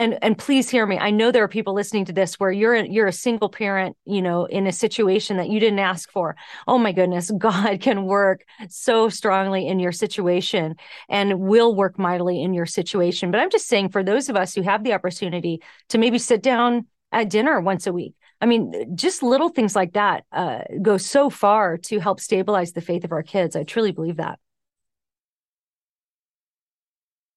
and 0.00 0.18
and 0.22 0.38
please 0.38 0.70
hear 0.70 0.86
me 0.86 0.98
i 0.98 1.10
know 1.10 1.30
there 1.30 1.44
are 1.44 1.48
people 1.48 1.74
listening 1.74 2.06
to 2.06 2.12
this 2.12 2.40
where 2.40 2.50
you're 2.50 2.74
you're 2.74 3.06
a 3.06 3.12
single 3.12 3.50
parent 3.50 3.96
you 4.06 4.22
know 4.22 4.46
in 4.46 4.66
a 4.66 4.72
situation 4.72 5.36
that 5.36 5.50
you 5.50 5.60
didn't 5.60 5.78
ask 5.78 6.10
for. 6.10 6.34
Oh 6.66 6.78
my 6.78 6.90
goodness 6.92 7.30
god 7.38 7.80
can 7.80 8.06
work 8.06 8.44
so 8.68 9.08
strongly 9.08 9.68
in 9.68 9.78
your 9.78 9.92
situation 9.92 10.76
and 11.08 11.38
will 11.38 11.76
work 11.76 11.98
mightily 11.98 12.42
in 12.42 12.54
your 12.54 12.66
situation. 12.66 13.30
But 13.30 13.40
i'm 13.40 13.50
just 13.50 13.68
saying 13.68 13.90
for 13.90 14.02
those 14.02 14.28
of 14.28 14.36
us 14.36 14.54
who 14.54 14.62
have 14.62 14.82
the 14.82 14.94
opportunity 14.94 15.60
to 15.90 15.98
maybe 15.98 16.18
sit 16.18 16.42
down 16.42 16.86
at 17.12 17.28
dinner 17.28 17.60
once 17.60 17.86
a 17.86 17.92
week 17.92 18.14
i 18.40 18.46
mean 18.46 18.96
just 18.96 19.22
little 19.22 19.48
things 19.48 19.76
like 19.76 19.92
that 19.92 20.24
uh, 20.32 20.60
go 20.82 20.96
so 20.96 21.30
far 21.30 21.76
to 21.76 21.98
help 21.98 22.20
stabilize 22.20 22.72
the 22.72 22.80
faith 22.80 23.04
of 23.04 23.12
our 23.12 23.22
kids 23.22 23.56
i 23.56 23.62
truly 23.62 23.92
believe 23.92 24.16
that 24.16 24.38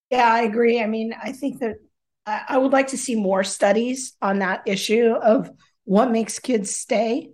yeah 0.09 0.31
i 0.31 0.41
agree 0.41 0.81
i 0.81 0.87
mean 0.87 1.13
i 1.21 1.31
think 1.31 1.59
that 1.59 1.75
I 2.25 2.57
would 2.57 2.71
like 2.71 2.87
to 2.87 2.97
see 2.97 3.15
more 3.15 3.43
studies 3.43 4.13
on 4.21 4.39
that 4.39 4.63
issue 4.65 5.11
of 5.11 5.51
what 5.83 6.11
makes 6.11 6.39
kids 6.39 6.73
stay. 6.73 7.31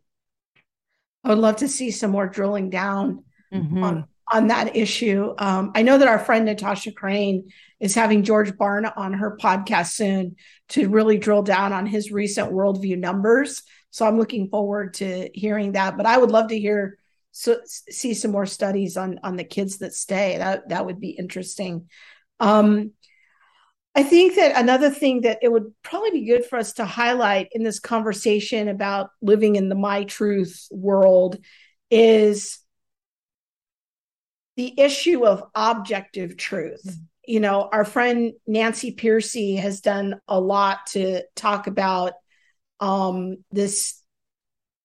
I 1.23 1.29
would 1.29 1.37
love 1.37 1.57
to 1.57 1.67
see 1.67 1.91
some 1.91 2.11
more 2.11 2.27
drilling 2.27 2.71
down 2.71 3.23
mm-hmm. 3.53 3.83
on, 3.83 4.05
on 4.31 4.47
that 4.47 4.75
issue. 4.75 5.33
Um, 5.37 5.73
I 5.75 5.83
know 5.83 5.97
that 5.97 6.07
our 6.07 6.17
friend 6.17 6.45
Natasha 6.45 6.91
Crain 6.91 7.49
is 7.79 7.95
having 7.95 8.23
George 8.23 8.51
Barna 8.51 8.91
on 8.95 9.13
her 9.13 9.37
podcast 9.37 9.91
soon 9.91 10.35
to 10.69 10.89
really 10.89 11.17
drill 11.17 11.43
down 11.43 11.73
on 11.73 11.85
his 11.85 12.11
recent 12.11 12.51
worldview 12.51 12.97
numbers. 12.97 13.63
So 13.91 14.05
I'm 14.05 14.17
looking 14.17 14.49
forward 14.49 14.95
to 14.95 15.29
hearing 15.33 15.73
that. 15.73 15.97
But 15.97 16.05
I 16.05 16.17
would 16.17 16.31
love 16.31 16.49
to 16.49 16.59
hear 16.59 16.97
so 17.31 17.59
see 17.65 18.13
some 18.13 18.31
more 18.31 18.45
studies 18.45 18.97
on 18.97 19.19
on 19.23 19.35
the 19.35 19.43
kids 19.43 19.77
that 19.79 19.93
stay. 19.93 20.37
That 20.37 20.69
that 20.69 20.85
would 20.85 20.99
be 20.99 21.11
interesting. 21.11 21.87
Um, 22.39 22.91
I 23.95 24.03
think 24.03 24.35
that 24.35 24.59
another 24.59 24.89
thing 24.89 25.21
that 25.21 25.39
it 25.41 25.51
would 25.51 25.73
probably 25.83 26.11
be 26.11 26.25
good 26.25 26.45
for 26.45 26.57
us 26.57 26.73
to 26.73 26.85
highlight 26.85 27.49
in 27.51 27.63
this 27.63 27.79
conversation 27.79 28.67
about 28.67 29.09
living 29.21 29.55
in 29.55 29.69
the 29.69 29.75
my 29.75 30.03
truth 30.03 30.67
world 30.71 31.37
is 31.89 32.59
the 34.55 34.79
issue 34.79 35.25
of 35.25 35.43
objective 35.55 36.37
truth. 36.37 36.97
You 37.29 37.39
know, 37.39 37.69
our 37.71 37.85
friend 37.85 38.33
Nancy 38.47 38.95
Pearcey 38.95 39.59
has 39.59 39.81
done 39.81 40.19
a 40.27 40.39
lot 40.39 40.87
to 40.93 41.23
talk 41.35 41.67
about 41.67 42.13
um, 42.79 43.37
this 43.51 44.01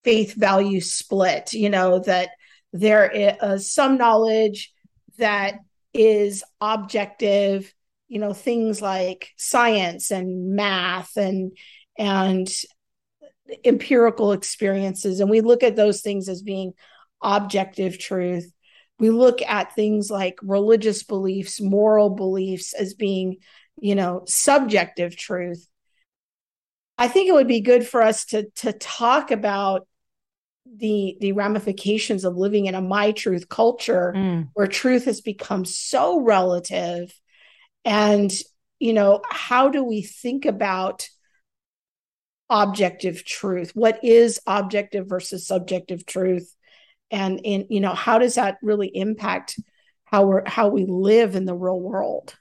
faith 0.03 0.35
value 0.35 0.81
split, 0.81 1.53
you 1.53 1.69
know, 1.69 1.99
that 1.99 2.29
there 2.71 3.09
is 3.09 3.71
some 3.71 3.97
knowledge 3.97 4.71
that 5.17 5.55
is 5.93 6.43
objective 6.59 7.73
you 8.07 8.19
know 8.19 8.33
things 8.33 8.81
like 8.81 9.29
science 9.37 10.11
and 10.11 10.55
math 10.55 11.15
and 11.17 11.57
and 11.97 12.47
empirical 13.63 14.31
experiences. 14.31 15.19
And 15.19 15.29
we 15.29 15.41
look 15.41 15.63
at 15.63 15.75
those 15.75 16.01
things 16.01 16.29
as 16.29 16.41
being 16.41 16.73
objective 17.21 17.97
truth 17.99 18.51
we 18.99 19.09
look 19.09 19.41
at 19.41 19.75
things 19.75 20.09
like 20.09 20.39
religious 20.41 21.03
beliefs 21.03 21.59
moral 21.59 22.09
beliefs 22.09 22.73
as 22.73 22.93
being 22.93 23.37
you 23.79 23.95
know 23.95 24.23
subjective 24.25 25.15
truth. 25.15 25.67
I 26.97 27.07
think 27.09 27.27
it 27.27 27.33
would 27.33 27.47
be 27.47 27.61
good 27.61 27.85
for 27.85 28.01
us 28.01 28.25
to 28.25 28.49
to 28.57 28.73
talk 28.73 29.31
about 29.31 29.87
the 30.77 31.17
the 31.19 31.33
ramifications 31.33 32.25
of 32.25 32.37
living 32.37 32.65
in 32.65 32.75
a 32.75 32.81
my 32.81 33.11
truth 33.11 33.49
culture 33.49 34.13
mm. 34.15 34.49
where 34.53 34.67
truth 34.67 35.05
has 35.05 35.21
become 35.21 35.65
so 35.65 36.19
relative. 36.21 37.13
And 37.83 38.31
you 38.79 38.93
know 38.93 39.21
how 39.29 39.69
do 39.69 39.83
we 39.83 40.01
think 40.01 40.45
about 40.45 41.07
objective 42.49 43.25
truth? 43.25 43.71
What 43.75 44.03
is 44.03 44.39
objective 44.47 45.07
versus 45.07 45.47
subjective 45.47 46.05
truth 46.05 46.55
and 47.11 47.39
in 47.43 47.65
you 47.69 47.79
know 47.79 47.93
how 47.93 48.17
does 48.17 48.35
that 48.35 48.57
really 48.61 48.87
impact 48.87 49.59
how 50.05 50.25
we're 50.25 50.47
how 50.47 50.67
we 50.67 50.85
live 50.85 51.35
in 51.35 51.45
the 51.45 51.55
real 51.55 51.79
world 51.79 52.35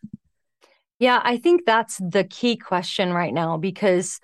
yeah 0.99 1.21
i 1.25 1.37
think 1.37 1.65
that's 1.65 1.99
the 1.99 2.25
key 2.25 2.57
question 2.57 3.13
right 3.13 3.35
now 3.35 3.57
because 3.57 4.21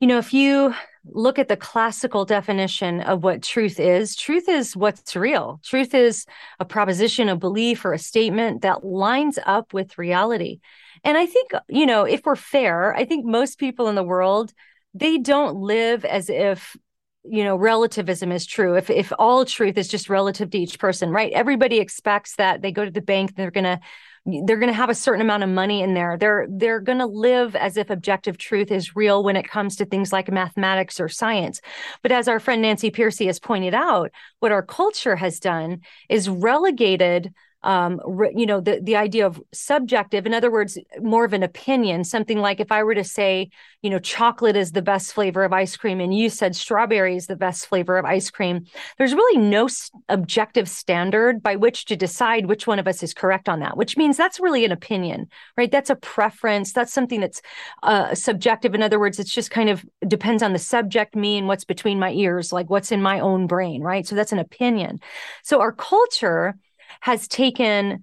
you 0.00 0.06
know 0.06 0.18
if 0.18 0.32
you 0.32 0.74
look 1.06 1.38
at 1.38 1.48
the 1.48 1.56
classical 1.56 2.24
definition 2.24 3.00
of 3.02 3.22
what 3.22 3.42
truth 3.42 3.78
is, 3.78 4.16
truth 4.16 4.48
is 4.48 4.76
what's 4.76 5.14
real. 5.14 5.60
Truth 5.62 5.94
is 5.94 6.26
a 6.58 6.64
proposition, 6.64 7.28
a 7.28 7.36
belief, 7.36 7.84
or 7.84 7.92
a 7.92 7.98
statement 7.98 8.62
that 8.62 8.84
lines 8.84 9.38
up 9.44 9.72
with 9.74 9.98
reality. 9.98 10.60
And 11.02 11.18
I 11.18 11.26
think, 11.26 11.50
you 11.68 11.86
know, 11.86 12.04
if 12.04 12.22
we're 12.24 12.36
fair, 12.36 12.94
I 12.94 13.04
think 13.04 13.26
most 13.26 13.58
people 13.58 13.88
in 13.88 13.94
the 13.94 14.02
world, 14.02 14.52
they 14.94 15.18
don't 15.18 15.56
live 15.56 16.04
as 16.04 16.30
if 16.30 16.76
you 17.24 17.44
know 17.44 17.56
relativism 17.56 18.32
is 18.32 18.46
true. 18.46 18.76
If 18.76 18.90
if 18.90 19.12
all 19.18 19.44
truth 19.44 19.78
is 19.78 19.88
just 19.88 20.08
relative 20.08 20.50
to 20.50 20.58
each 20.58 20.78
person 20.78 21.10
right? 21.10 21.32
Everybody 21.32 21.78
expects 21.78 22.36
that 22.36 22.62
they 22.62 22.72
go 22.72 22.84
to 22.84 22.90
the 22.90 23.00
bank 23.00 23.34
they're 23.36 23.50
going 23.50 23.64
to 23.64 23.80
they're 24.26 24.58
going 24.58 24.70
to 24.70 24.72
have 24.72 24.88
a 24.88 24.94
certain 24.94 25.20
amount 25.20 25.42
of 25.42 25.50
money 25.50 25.82
in 25.82 25.92
there. 25.92 26.16
They're 26.18 26.46
they're 26.48 26.80
going 26.80 26.98
to 26.98 27.06
live 27.06 27.54
as 27.54 27.76
if 27.76 27.90
objective 27.90 28.38
truth 28.38 28.70
is 28.70 28.96
real 28.96 29.22
when 29.22 29.36
it 29.36 29.48
comes 29.48 29.76
to 29.76 29.84
things 29.84 30.12
like 30.12 30.30
mathematics 30.30 30.98
or 30.98 31.08
science. 31.08 31.60
But 32.02 32.12
as 32.12 32.26
our 32.26 32.40
friend 32.40 32.62
Nancy 32.62 32.90
Pearcey 32.90 33.26
has 33.26 33.38
pointed 33.38 33.74
out 33.74 34.10
what 34.40 34.52
our 34.52 34.62
culture 34.62 35.16
has 35.16 35.40
done 35.40 35.80
is 36.08 36.28
relegated 36.28 37.34
um, 37.64 37.98
you 38.36 38.44
know, 38.44 38.60
the 38.60 38.78
the 38.82 38.94
idea 38.94 39.26
of 39.26 39.42
subjective. 39.52 40.26
In 40.26 40.34
other 40.34 40.50
words, 40.50 40.78
more 41.00 41.24
of 41.24 41.32
an 41.32 41.42
opinion. 41.42 42.04
Something 42.04 42.38
like 42.38 42.60
if 42.60 42.70
I 42.70 42.82
were 42.82 42.94
to 42.94 43.02
say, 43.02 43.48
you 43.80 43.88
know, 43.88 43.98
chocolate 43.98 44.54
is 44.54 44.72
the 44.72 44.82
best 44.82 45.14
flavor 45.14 45.44
of 45.44 45.52
ice 45.52 45.74
cream, 45.74 45.98
and 45.98 46.14
you 46.14 46.28
said 46.28 46.54
strawberry 46.54 47.16
is 47.16 47.26
the 47.26 47.36
best 47.36 47.66
flavor 47.66 47.96
of 47.96 48.04
ice 48.04 48.30
cream. 48.30 48.66
There's 48.98 49.14
really 49.14 49.40
no 49.40 49.68
objective 50.10 50.68
standard 50.68 51.42
by 51.42 51.56
which 51.56 51.86
to 51.86 51.96
decide 51.96 52.46
which 52.46 52.66
one 52.66 52.78
of 52.78 52.86
us 52.86 53.02
is 53.02 53.14
correct 53.14 53.48
on 53.48 53.60
that. 53.60 53.78
Which 53.78 53.96
means 53.96 54.18
that's 54.18 54.38
really 54.38 54.66
an 54.66 54.72
opinion, 54.72 55.28
right? 55.56 55.70
That's 55.70 55.90
a 55.90 55.96
preference. 55.96 56.74
That's 56.74 56.92
something 56.92 57.20
that's 57.20 57.40
uh, 57.82 58.14
subjective. 58.14 58.74
In 58.74 58.82
other 58.82 59.00
words, 59.00 59.18
it's 59.18 59.32
just 59.32 59.50
kind 59.50 59.70
of 59.70 59.86
depends 60.06 60.42
on 60.42 60.52
the 60.52 60.58
subject, 60.58 61.16
me, 61.16 61.38
and 61.38 61.48
what's 61.48 61.64
between 61.64 61.98
my 61.98 62.12
ears, 62.12 62.52
like 62.52 62.68
what's 62.68 62.92
in 62.92 63.00
my 63.00 63.20
own 63.20 63.46
brain, 63.46 63.80
right? 63.80 64.06
So 64.06 64.14
that's 64.14 64.32
an 64.32 64.38
opinion. 64.38 65.00
So 65.42 65.60
our 65.60 65.72
culture 65.72 66.56
has 67.04 67.28
taken 67.28 68.02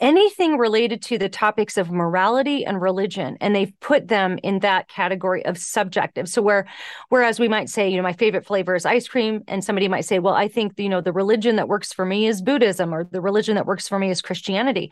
anything 0.00 0.56
related 0.56 1.02
to 1.02 1.18
the 1.18 1.28
topics 1.28 1.76
of 1.76 1.90
morality 1.90 2.64
and 2.64 2.80
religion 2.80 3.36
and 3.38 3.54
they've 3.54 3.78
put 3.80 4.08
them 4.08 4.38
in 4.42 4.60
that 4.60 4.88
category 4.88 5.44
of 5.44 5.58
subjective. 5.58 6.26
So 6.26 6.40
where 6.40 6.66
whereas 7.10 7.38
we 7.38 7.48
might 7.48 7.68
say 7.68 7.90
you 7.90 7.98
know 7.98 8.02
my 8.02 8.14
favorite 8.14 8.46
flavor 8.46 8.74
is 8.74 8.86
ice 8.86 9.06
cream 9.06 9.42
and 9.46 9.62
somebody 9.62 9.88
might 9.88 10.06
say 10.06 10.20
well 10.20 10.32
i 10.32 10.48
think 10.48 10.72
you 10.78 10.88
know 10.88 11.02
the 11.02 11.12
religion 11.12 11.56
that 11.56 11.68
works 11.68 11.92
for 11.92 12.06
me 12.06 12.26
is 12.26 12.40
buddhism 12.40 12.94
or 12.94 13.04
the 13.04 13.20
religion 13.20 13.56
that 13.56 13.66
works 13.66 13.86
for 13.86 13.98
me 13.98 14.08
is 14.08 14.22
christianity. 14.22 14.90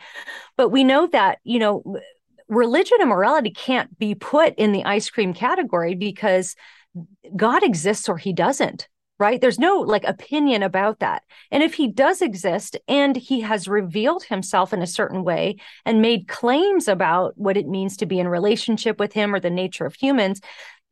But 0.59 0.69
we 0.69 0.85
know 0.85 1.07
that 1.07 1.39
you 1.43 1.59
know 1.59 1.83
religion 2.49 2.99
and 3.01 3.09
morality 3.09 3.51
can't 3.51 3.99
be 3.99 4.15
put 4.15 4.55
in 4.59 4.73
the 4.73 4.85
ice 4.85 5.09
cream 5.09 5.33
category 5.33 5.95
because 5.95 6.55
god 7.35 7.63
exists 7.63 8.11
or 8.11 8.19
he 8.19 8.35
doesn't 8.35 8.89
right? 9.19 9.41
There's 9.41 9.59
no 9.59 9.81
like 9.81 10.05
opinion 10.05 10.63
about 10.63 11.01
that. 11.01 11.23
And 11.51 11.63
if 11.63 11.75
he 11.75 11.89
does 11.89 12.23
exist 12.23 12.77
and 12.87 13.17
he 13.17 13.41
has 13.41 13.69
revealed 13.69 14.25
himself 14.25 14.73
in 14.73 14.83
a 14.83 14.87
certain 14.87 15.25
way 15.25 15.57
and 15.85 16.01
made 16.01 16.29
claims 16.29 16.89
about 16.89 17.37
what 17.37 17.57
it 17.57 17.67
means 17.67 17.97
to 17.99 18.07
be 18.07 18.21
in 18.21 18.29
relationship 18.29 19.01
with 19.01 19.13
him 19.13 19.35
or 19.35 19.41
the 19.41 19.51
nature 19.51 19.87
of 19.87 19.95
humans, 19.95 20.41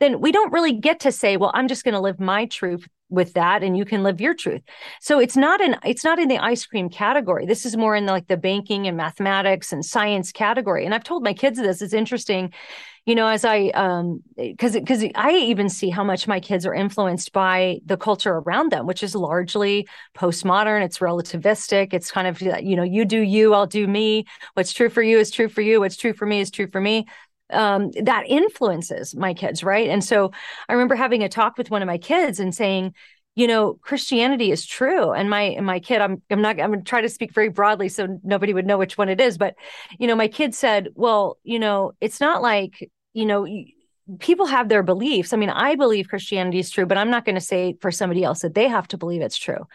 then 0.01 0.21
we 0.21 0.33
don't 0.33 0.53
really 0.53 0.73
get 0.73 1.01
to 1.01 1.13
say, 1.13 1.37
well, 1.37 1.53
I'm 1.55 1.69
just 1.69 1.85
going 1.85 1.95
to 1.95 2.01
live 2.01 2.21
my 2.21 2.47
truth 2.47 2.87
with 3.09 3.35
that 3.35 3.63
and 3.63 3.77
you 3.77 3.85
can 3.85 4.03
live 4.03 4.21
your 4.21 4.35
truth 4.35 4.63
so 5.01 5.21
it's 5.21 5.37
not 5.37 5.61
an 5.61 5.77
it's 5.85 6.03
not 6.03 6.19
in 6.19 6.27
the 6.27 6.39
ice 6.39 6.67
cream 6.67 6.89
category 6.89 7.47
this 7.47 7.65
is 7.65 7.77
more 7.77 7.95
in 7.95 8.07
the, 8.07 8.11
like 8.11 8.27
the 8.27 8.37
banking 8.37 8.89
and 8.89 8.97
mathematics 8.97 9.73
and 9.73 9.85
science 9.85 10.33
category 10.33 10.85
and 10.85 10.93
i've 10.93 11.05
told 11.05 11.23
my 11.23 11.33
kids 11.33 11.57
this 11.57 11.81
it's 11.81 11.95
interesting 11.95 12.53
you 13.07 13.15
know 13.15 13.27
as 13.29 13.45
i 13.45 13.69
um 13.69 14.23
because 14.37 14.75
because 14.75 15.05
i 15.15 15.31
even 15.31 15.69
see 15.69 15.89
how 15.89 16.05
much 16.05 16.29
my 16.29 16.41
kids 16.41 16.67
are 16.67 16.75
influenced 16.75 17.33
by 17.33 17.79
the 17.87 17.97
culture 17.97 18.35
around 18.35 18.71
them 18.71 18.87
which 18.87 19.03
is 19.03 19.15
largely 19.15 19.89
postmodern 20.15 20.85
it's 20.85 20.99
relativistic 20.99 21.95
it's 21.95 22.11
kind 22.11 22.27
of 22.27 22.41
you 22.43 22.77
know 22.77 22.83
you 22.83 23.05
do 23.05 23.21
you 23.21 23.55
i'll 23.55 23.67
do 23.67 23.87
me 23.87 24.25
what's 24.55 24.73
true 24.73 24.91
for 24.91 25.03
you 25.03 25.19
is 25.19 25.31
true 25.31 25.49
for 25.49 25.63
you 25.63 25.81
what's 25.81 25.97
true 25.97 26.13
for 26.13 26.27
me 26.27 26.41
is 26.41 26.51
true 26.51 26.69
for 26.71 26.81
me 26.81 27.07
um, 27.51 27.93
that 28.03 28.25
influences 28.27 29.15
my 29.15 29.33
kids, 29.33 29.63
right? 29.63 29.89
And 29.89 30.03
so 30.03 30.33
I 30.69 30.73
remember 30.73 30.97
having 30.97 31.23
a 31.23 31.29
talk 31.29 31.57
with 31.57 31.71
one 31.71 31.83
of 31.83 31.87
my 31.87 31.99
kids 31.99 32.41
and 32.41 32.53
saying, 32.53 32.93
you 33.37 33.47
know, 33.47 33.75
Christianity 33.75 34.51
is 34.51 34.65
true. 34.65 35.13
And 35.13 35.29
my 35.29 35.43
and 35.43 35.67
my 35.67 35.79
kid, 35.79 36.01
I'm 36.01 36.23
I'm 36.31 36.41
not 36.41 36.59
I'm 36.59 36.71
gonna 36.71 36.83
try 36.83 37.03
to 37.03 37.09
speak 37.09 37.35
very 37.35 37.51
broadly 37.51 37.89
so 37.91 38.19
nobody 38.25 38.55
would 38.55 38.67
know 38.67 38.79
which 38.79 38.97
one 38.97 39.11
it 39.11 39.21
is. 39.21 39.37
But 39.37 39.55
you 39.99 40.07
know, 40.07 40.17
my 40.17 40.27
kid 40.29 40.55
said, 40.55 40.89
Well, 40.95 41.39
you 41.45 41.59
know, 41.59 41.93
it's 42.01 42.21
not 42.21 42.41
like, 42.43 42.91
you 43.17 43.25
know, 43.25 43.47
people 44.19 44.45
have 44.45 44.69
their 44.69 44.83
beliefs. 44.83 45.33
I 45.33 45.39
mean, 45.39 45.49
I 45.49 45.75
believe 45.75 46.09
Christianity 46.09 46.59
is 46.59 46.71
true, 46.71 46.85
but 46.85 46.99
I'm 46.99 47.11
not 47.11 47.25
going 47.25 47.35
to 47.35 47.41
say 47.41 47.75
for 47.81 47.91
somebody 47.91 48.23
else 48.23 48.41
that 48.41 48.55
they 48.55 48.69
have 48.69 48.87
to 48.89 48.99
believe 48.99 49.23
it's 49.23 49.39
true. 49.39 49.67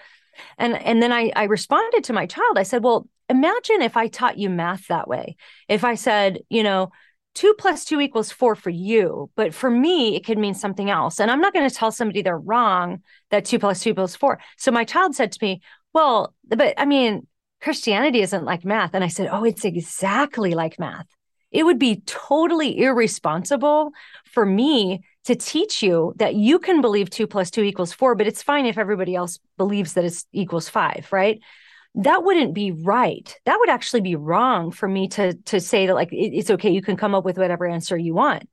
And 0.60 0.76
and 0.76 1.02
then 1.02 1.12
I 1.12 1.32
I 1.36 1.46
responded 1.46 2.04
to 2.06 2.14
my 2.14 2.28
child. 2.28 2.58
I 2.58 2.64
said, 2.64 2.84
Well, 2.84 3.10
imagine 3.30 3.82
if 3.82 3.98
I 3.98 4.08
taught 4.08 4.38
you 4.38 4.50
math 4.50 4.88
that 4.88 5.08
way. 5.08 5.38
If 5.68 5.84
I 5.84 5.96
said, 5.96 6.40
you 6.50 6.62
know, 6.62 6.92
two 7.34 7.56
plus 7.58 7.84
two 7.84 8.00
equals 8.00 8.32
four 8.32 8.56
for 8.56 8.70
you, 8.70 9.32
but 9.36 9.56
for 9.56 9.72
me, 9.72 10.16
it 10.16 10.24
could 10.24 10.38
mean 10.38 10.54
something 10.54 10.92
else. 10.92 11.20
And 11.20 11.32
I'm 11.32 11.42
not 11.42 11.54
going 11.54 11.68
to 11.68 11.76
tell 11.76 11.92
somebody 11.92 12.22
they're 12.22 12.38
wrong 12.38 13.02
that 13.32 13.46
two 13.46 13.58
plus 13.58 13.82
two 13.82 13.90
equals 13.90 14.16
four. 14.16 14.40
So 14.58 14.72
my 14.72 14.86
child 14.86 15.16
said 15.16 15.32
to 15.32 15.40
me, 15.42 15.62
Well, 15.94 16.36
but 16.48 16.76
I 16.78 16.86
mean, 16.86 17.26
Christianity 17.60 18.22
isn't 18.22 18.46
like 18.46 18.64
math. 18.64 18.92
And 18.94 19.04
I 19.04 19.08
said, 19.08 19.30
Oh, 19.32 19.44
it's 19.44 19.66
exactly 19.66 20.54
like 20.54 20.80
math. 20.80 21.08
It 21.52 21.64
would 21.64 21.80
be 21.80 22.02
totally 22.06 22.80
irresponsible 22.80 23.92
for 24.26 24.46
me 24.46 25.04
to 25.26 25.36
teach 25.36 25.84
you 25.84 26.14
that 26.18 26.36
you 26.36 26.60
can 26.60 26.82
believe 26.82 27.10
two 27.10 27.28
plus 27.28 27.52
two 27.52 27.64
equals 27.64 27.94
four, 27.94 28.16
but 28.16 28.28
it's 28.28 28.42
fine 28.42 28.66
if 28.66 28.78
everybody 28.78 29.16
else 29.16 29.40
believes 29.58 29.94
that 29.94 30.06
it 30.06 30.24
equals 30.32 30.70
five, 30.70 31.08
right? 31.12 31.40
that 31.96 32.24
wouldn't 32.24 32.54
be 32.54 32.72
right. 32.72 33.38
That 33.46 33.60
would 33.60 33.70
actually 33.70 34.02
be 34.02 34.16
wrong 34.16 34.72
for 34.72 34.88
me 34.88 35.10
to 35.10 35.34
to 35.34 35.60
say 35.60 35.88
that 35.88 35.96
like 35.96 36.10
it's 36.12 36.50
okay 36.52 36.70
you 36.70 36.82
can 36.82 36.96
come 36.96 37.14
up 37.14 37.26
with 37.26 37.38
whatever 37.38 37.68
answer 37.68 37.98
you 37.98 38.14
want. 38.14 38.48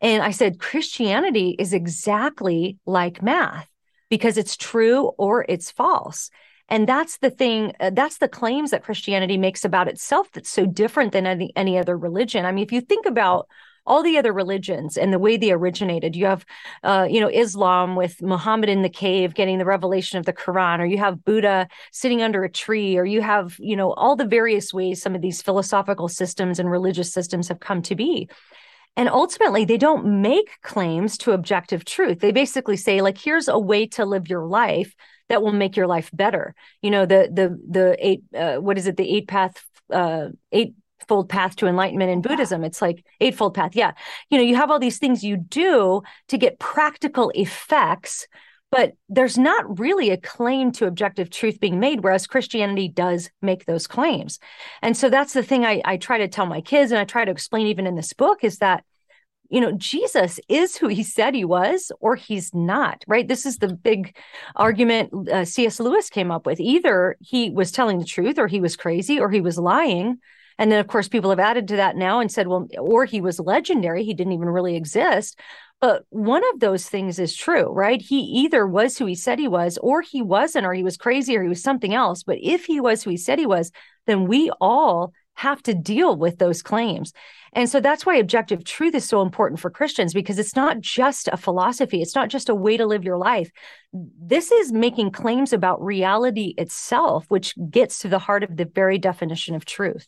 And 0.00 0.22
i 0.22 0.30
said 0.30 0.60
christianity 0.60 1.56
is 1.58 1.72
exactly 1.72 2.78
like 2.86 3.20
math 3.20 3.68
because 4.08 4.38
it's 4.38 4.56
true 4.56 5.06
or 5.18 5.44
it's 5.48 5.72
false 5.72 6.30
and 6.68 6.88
that's 6.88 7.18
the 7.18 7.30
thing 7.30 7.72
uh, 7.80 7.90
that's 7.90 8.18
the 8.18 8.28
claims 8.28 8.70
that 8.70 8.84
christianity 8.84 9.36
makes 9.36 9.64
about 9.64 9.88
itself 9.88 10.30
that's 10.32 10.50
so 10.50 10.66
different 10.66 11.12
than 11.12 11.26
any, 11.26 11.52
any 11.56 11.78
other 11.78 11.96
religion 11.96 12.44
i 12.44 12.52
mean 12.52 12.64
if 12.64 12.72
you 12.72 12.80
think 12.80 13.06
about 13.06 13.48
all 13.88 14.02
the 14.02 14.18
other 14.18 14.32
religions 14.32 14.96
and 14.96 15.12
the 15.12 15.18
way 15.18 15.36
they 15.36 15.50
originated. 15.50 16.14
You 16.14 16.26
have, 16.26 16.44
uh, 16.84 17.08
you 17.10 17.20
know, 17.20 17.30
Islam 17.32 17.96
with 17.96 18.22
Muhammad 18.22 18.68
in 18.68 18.82
the 18.82 18.88
cave 18.90 19.34
getting 19.34 19.58
the 19.58 19.64
revelation 19.64 20.18
of 20.18 20.26
the 20.26 20.32
Quran, 20.32 20.78
or 20.78 20.84
you 20.84 20.98
have 20.98 21.24
Buddha 21.24 21.66
sitting 21.90 22.22
under 22.22 22.44
a 22.44 22.50
tree, 22.50 22.98
or 22.98 23.04
you 23.06 23.22
have, 23.22 23.56
you 23.58 23.74
know, 23.74 23.92
all 23.94 24.14
the 24.14 24.26
various 24.26 24.72
ways 24.72 25.02
some 25.02 25.14
of 25.14 25.22
these 25.22 25.42
philosophical 25.42 26.08
systems 26.08 26.58
and 26.58 26.70
religious 26.70 27.12
systems 27.12 27.48
have 27.48 27.60
come 27.60 27.80
to 27.82 27.96
be. 27.96 28.28
And 28.96 29.08
ultimately, 29.08 29.64
they 29.64 29.78
don't 29.78 30.20
make 30.20 30.60
claims 30.62 31.16
to 31.18 31.32
objective 31.32 31.84
truth. 31.84 32.20
They 32.20 32.32
basically 32.32 32.76
say, 32.76 33.00
like, 33.00 33.16
here's 33.16 33.48
a 33.48 33.58
way 33.58 33.86
to 33.88 34.04
live 34.04 34.28
your 34.28 34.44
life 34.44 34.94
that 35.28 35.42
will 35.42 35.52
make 35.52 35.76
your 35.76 35.86
life 35.86 36.10
better. 36.12 36.54
You 36.82 36.90
know, 36.90 37.06
the 37.06 37.28
the 37.32 37.60
the 37.68 37.96
eight 37.98 38.22
uh, 38.34 38.56
what 38.56 38.78
is 38.78 38.86
it? 38.86 38.96
The 38.96 39.08
eight 39.08 39.28
path 39.28 39.64
uh, 39.92 40.28
eight 40.52 40.74
eightfold 41.08 41.28
path 41.28 41.56
to 41.56 41.66
enlightenment 41.66 42.10
in 42.10 42.20
Buddhism. 42.20 42.64
It's 42.64 42.82
like 42.82 43.04
eightfold 43.20 43.54
path. 43.54 43.74
Yeah. 43.74 43.92
You 44.30 44.38
know, 44.38 44.44
you 44.44 44.56
have 44.56 44.70
all 44.70 44.78
these 44.78 44.98
things 44.98 45.24
you 45.24 45.36
do 45.36 46.02
to 46.28 46.38
get 46.38 46.58
practical 46.58 47.30
effects, 47.34 48.26
but 48.70 48.92
there's 49.08 49.38
not 49.38 49.78
really 49.78 50.10
a 50.10 50.18
claim 50.18 50.70
to 50.72 50.86
objective 50.86 51.30
truth 51.30 51.60
being 51.60 51.80
made, 51.80 52.02
whereas 52.02 52.26
Christianity 52.26 52.88
does 52.88 53.30
make 53.40 53.64
those 53.64 53.86
claims. 53.86 54.38
And 54.82 54.96
so 54.96 55.08
that's 55.08 55.32
the 55.32 55.42
thing 55.42 55.64
I, 55.64 55.80
I 55.84 55.96
try 55.96 56.18
to 56.18 56.28
tell 56.28 56.46
my 56.46 56.60
kids 56.60 56.92
and 56.92 56.98
I 56.98 57.04
try 57.04 57.24
to 57.24 57.32
explain 57.32 57.68
even 57.68 57.86
in 57.86 57.94
this 57.94 58.12
book 58.12 58.44
is 58.44 58.58
that 58.58 58.84
you 59.48 59.60
know, 59.60 59.72
Jesus 59.72 60.38
is 60.48 60.76
who 60.76 60.88
he 60.88 61.02
said 61.02 61.34
he 61.34 61.44
was, 61.44 61.90
or 62.00 62.16
he's 62.16 62.54
not, 62.54 63.02
right? 63.06 63.26
This 63.26 63.46
is 63.46 63.58
the 63.58 63.72
big 63.72 64.16
argument 64.56 65.28
uh, 65.28 65.44
C.S. 65.44 65.80
Lewis 65.80 66.10
came 66.10 66.30
up 66.30 66.44
with. 66.44 66.60
Either 66.60 67.16
he 67.20 67.50
was 67.50 67.72
telling 67.72 67.98
the 67.98 68.04
truth, 68.04 68.38
or 68.38 68.46
he 68.46 68.60
was 68.60 68.76
crazy, 68.76 69.18
or 69.18 69.30
he 69.30 69.40
was 69.40 69.58
lying. 69.58 70.18
And 70.58 70.70
then, 70.70 70.80
of 70.80 70.88
course, 70.88 71.08
people 71.08 71.30
have 71.30 71.38
added 71.38 71.68
to 71.68 71.76
that 71.76 71.96
now 71.96 72.20
and 72.20 72.30
said, 72.30 72.48
well, 72.48 72.66
or 72.78 73.04
he 73.04 73.20
was 73.20 73.38
legendary. 73.38 74.04
He 74.04 74.12
didn't 74.12 74.32
even 74.32 74.48
really 74.48 74.76
exist. 74.76 75.38
But 75.80 76.02
one 76.10 76.42
of 76.52 76.60
those 76.60 76.88
things 76.88 77.20
is 77.20 77.36
true, 77.36 77.70
right? 77.72 78.02
He 78.02 78.18
either 78.42 78.66
was 78.66 78.98
who 78.98 79.06
he 79.06 79.14
said 79.14 79.38
he 79.38 79.46
was, 79.46 79.78
or 79.78 80.02
he 80.02 80.20
wasn't, 80.20 80.66
or 80.66 80.74
he 80.74 80.82
was 80.82 80.96
crazy, 80.96 81.36
or 81.36 81.42
he 81.42 81.48
was 81.48 81.62
something 81.62 81.94
else. 81.94 82.24
But 82.24 82.38
if 82.42 82.64
he 82.64 82.80
was 82.80 83.02
who 83.02 83.10
he 83.10 83.16
said 83.16 83.38
he 83.38 83.46
was, 83.46 83.70
then 84.06 84.26
we 84.26 84.50
all 84.60 85.12
have 85.34 85.62
to 85.62 85.74
deal 85.74 86.16
with 86.16 86.38
those 86.38 86.62
claims. 86.62 87.12
And 87.52 87.68
so 87.68 87.80
that's 87.80 88.04
why 88.04 88.16
objective 88.16 88.64
truth 88.64 88.94
is 88.94 89.04
so 89.04 89.22
important 89.22 89.60
for 89.60 89.70
Christians 89.70 90.14
because 90.14 90.38
it's 90.38 90.56
not 90.56 90.80
just 90.80 91.28
a 91.28 91.36
philosophy, 91.36 92.02
it's 92.02 92.14
not 92.14 92.28
just 92.28 92.48
a 92.48 92.54
way 92.54 92.76
to 92.76 92.86
live 92.86 93.04
your 93.04 93.18
life. 93.18 93.50
This 93.92 94.52
is 94.52 94.72
making 94.72 95.12
claims 95.12 95.52
about 95.52 95.82
reality 95.82 96.54
itself, 96.58 97.24
which 97.28 97.54
gets 97.70 98.00
to 98.00 98.08
the 98.08 98.18
heart 98.18 98.44
of 98.44 98.56
the 98.56 98.66
very 98.66 98.98
definition 98.98 99.54
of 99.54 99.64
truth. 99.64 100.06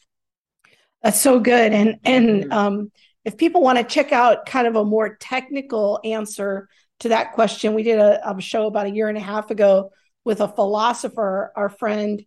That's 1.02 1.20
so 1.20 1.40
good. 1.40 1.72
And 1.72 1.98
and 2.04 2.52
um, 2.52 2.92
if 3.24 3.36
people 3.36 3.62
want 3.62 3.78
to 3.78 3.84
check 3.84 4.12
out 4.12 4.46
kind 4.46 4.66
of 4.66 4.76
a 4.76 4.84
more 4.84 5.16
technical 5.16 6.00
answer 6.04 6.68
to 7.00 7.08
that 7.10 7.32
question, 7.32 7.74
we 7.74 7.82
did 7.82 7.98
a, 7.98 8.30
a 8.30 8.40
show 8.40 8.66
about 8.66 8.86
a 8.86 8.90
year 8.90 9.08
and 9.08 9.16
a 9.16 9.22
half 9.22 9.50
ago 9.50 9.90
with 10.24 10.40
a 10.40 10.48
philosopher, 10.48 11.52
our 11.56 11.70
friend 11.70 12.24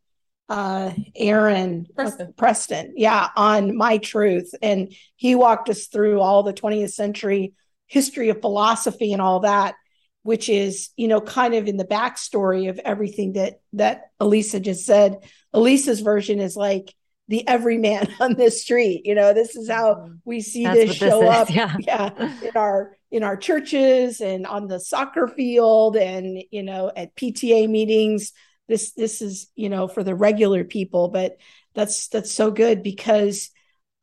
uh, 0.53 0.93
Aaron 1.15 1.87
Preston. 1.95 2.33
Preston, 2.37 2.93
yeah, 2.95 3.29
on 3.35 3.75
My 3.75 3.97
Truth, 3.97 4.53
and 4.61 4.93
he 5.15 5.33
walked 5.33 5.67
us 5.69 5.87
through 5.87 6.21
all 6.21 6.43
the 6.43 6.53
20th 6.53 6.91
century 6.91 7.53
history 7.87 8.29
of 8.29 8.39
philosophy 8.39 9.13
and 9.13 9.21
all 9.21 9.39
that, 9.39 9.73
which 10.21 10.49
is 10.49 10.89
you 10.95 11.07
know 11.07 11.19
kind 11.19 11.55
of 11.55 11.67
in 11.67 11.77
the 11.77 11.85
backstory 11.85 12.69
of 12.69 12.77
everything 12.77 13.33
that 13.33 13.61
that 13.73 14.11
Alisa 14.21 14.61
just 14.61 14.85
said. 14.85 15.17
Alisa's 15.55 16.01
version 16.01 16.39
is 16.39 16.55
like 16.55 16.93
the 17.29 17.47
everyman 17.47 18.13
on 18.19 18.35
this 18.35 18.61
street. 18.61 19.07
You 19.07 19.15
know, 19.15 19.33
this 19.33 19.55
is 19.55 19.67
how 19.67 19.95
mm-hmm. 19.95 20.13
we 20.23 20.41
see 20.41 20.65
That's 20.65 20.77
this 20.77 20.95
show 20.95 21.21
this 21.21 21.29
up. 21.29 21.49
Yeah. 21.49 21.75
yeah. 21.79 22.31
In 22.43 22.55
our 22.55 22.95
in 23.09 23.23
our 23.23 23.37
churches 23.37 24.21
and 24.21 24.45
on 24.45 24.67
the 24.67 24.79
soccer 24.79 25.27
field 25.27 25.97
and 25.97 26.43
you 26.51 26.61
know 26.61 26.91
at 26.95 27.15
PTA 27.15 27.67
meetings. 27.67 28.33
This 28.73 28.91
this 28.93 29.21
is, 29.21 29.51
you 29.55 29.69
know, 29.69 29.87
for 29.87 30.03
the 30.03 30.15
regular 30.15 30.63
people, 30.63 31.09
but 31.09 31.37
that's 31.75 32.07
that's 32.07 32.31
so 32.31 32.49
good 32.49 32.81
because 32.81 33.51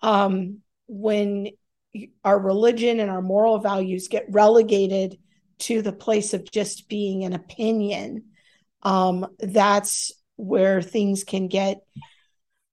um 0.00 0.58
when 0.86 1.48
our 2.22 2.38
religion 2.38 3.00
and 3.00 3.10
our 3.10 3.20
moral 3.20 3.58
values 3.58 4.06
get 4.06 4.26
relegated 4.30 5.18
to 5.58 5.82
the 5.82 5.92
place 5.92 6.34
of 6.34 6.48
just 6.48 6.88
being 6.88 7.24
an 7.24 7.32
opinion 7.32 8.26
um 8.84 9.26
that's 9.40 10.12
where 10.36 10.80
things 10.80 11.24
can 11.24 11.48
get 11.48 11.80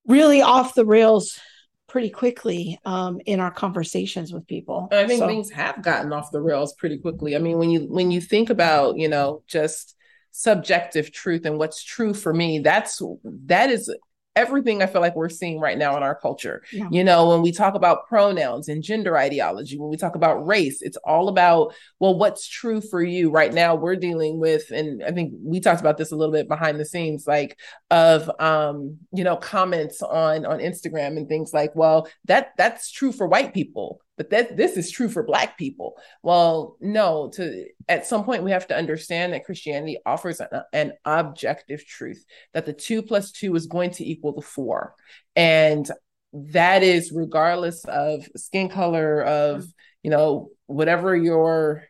really 0.06 0.44
off 0.44 0.76
the 0.76 0.86
rails 0.86 1.40
pretty 1.88 2.10
quickly 2.10 2.80
um, 2.86 3.20
in 3.26 3.40
our 3.40 3.52
conversations 3.52 4.32
with 4.32 4.46
people. 4.46 4.88
I 4.92 5.08
think 5.08 5.20
so. 5.20 5.28
things 5.28 5.50
have 5.52 5.82
gotten 5.82 6.14
off 6.14 6.32
the 6.32 6.42
rails 6.42 6.74
pretty 6.74 6.98
quickly. 6.98 7.36
I 7.36 7.40
mean, 7.40 7.58
when 7.58 7.70
you 7.70 7.82
when 7.82 8.12
you 8.12 8.22
think 8.22 8.50
about 8.50 8.98
you 8.98 9.10
know 9.10 9.44
just 9.48 9.97
subjective 10.38 11.12
truth 11.12 11.46
and 11.46 11.58
what's 11.58 11.84
true 11.84 12.14
for 12.14 12.32
me, 12.32 12.60
that's 12.60 13.02
that 13.46 13.72
is 13.72 13.92
everything 14.36 14.84
I 14.84 14.86
feel 14.86 15.02
like 15.02 15.16
we're 15.16 15.30
seeing 15.30 15.60
right 15.60 15.80
now 15.80 15.98
in 15.98 16.04
our 16.04 16.14
culture. 16.14 16.62
Yeah. 16.72 16.88
You 16.92 17.04
know, 17.04 17.30
when 17.30 17.42
we 17.42 17.52
talk 17.52 17.74
about 17.74 18.08
pronouns 18.08 18.70
and 18.70 18.84
gender 18.84 19.18
ideology, 19.18 19.80
when 19.80 19.90
we 19.90 19.98
talk 19.98 20.14
about 20.14 20.46
race, 20.46 20.84
it's 20.84 20.98
all 20.98 21.28
about, 21.28 21.74
well, 22.00 22.16
what's 22.16 22.48
true 22.48 22.80
for 22.80 23.02
you 23.02 23.32
right 23.32 23.52
now? 23.52 23.74
We're 23.74 23.96
dealing 23.96 24.40
with, 24.40 24.70
and 24.70 25.04
I 25.04 25.12
think 25.12 25.34
we 25.44 25.60
talked 25.60 25.82
about 25.82 25.98
this 25.98 26.12
a 26.12 26.16
little 26.16 26.34
bit 26.34 26.48
behind 26.48 26.80
the 26.80 26.86
scenes, 26.86 27.26
like 27.26 27.58
of 27.90 28.30
um, 28.40 29.00
you 29.12 29.24
know, 29.24 29.38
comments 29.38 30.04
on 30.04 30.46
on 30.46 30.60
Instagram 30.60 31.18
and 31.18 31.28
things 31.28 31.52
like, 31.52 31.76
well, 31.76 32.08
that 32.26 32.52
that's 32.58 32.92
true 32.92 33.12
for 33.12 33.28
white 33.28 33.56
people 33.56 34.02
but 34.18 34.30
that 34.32 34.58
this 34.58 34.78
is 34.78 34.92
true 34.92 35.08
for 35.08 35.24
black 35.24 35.58
people 35.58 35.96
well 36.24 36.76
no 36.82 37.30
to 37.30 37.66
at 37.88 38.06
some 38.06 38.24
point 38.24 38.44
we 38.44 38.52
have 38.52 38.68
to 38.68 38.76
understand 38.76 39.34
that 39.34 39.46
christianity 39.46 39.98
offers 40.06 40.40
an, 40.40 40.48
an 40.74 40.94
objective 41.06 41.86
truth 41.86 42.26
that 42.54 42.66
the 42.66 42.74
two 42.74 43.02
plus 43.02 43.32
two 43.32 43.56
is 43.56 43.68
going 43.68 43.92
to 43.92 44.06
equal 44.06 44.34
the 44.34 44.42
four 44.42 44.94
and 45.36 45.92
that 46.34 46.84
is 46.84 47.12
regardless 47.12 47.86
of 47.86 48.28
skin 48.36 48.70
color 48.70 49.24
of 49.24 49.66
you 50.04 50.12
know 50.12 50.50
whatever 50.66 51.16
your 51.16 51.84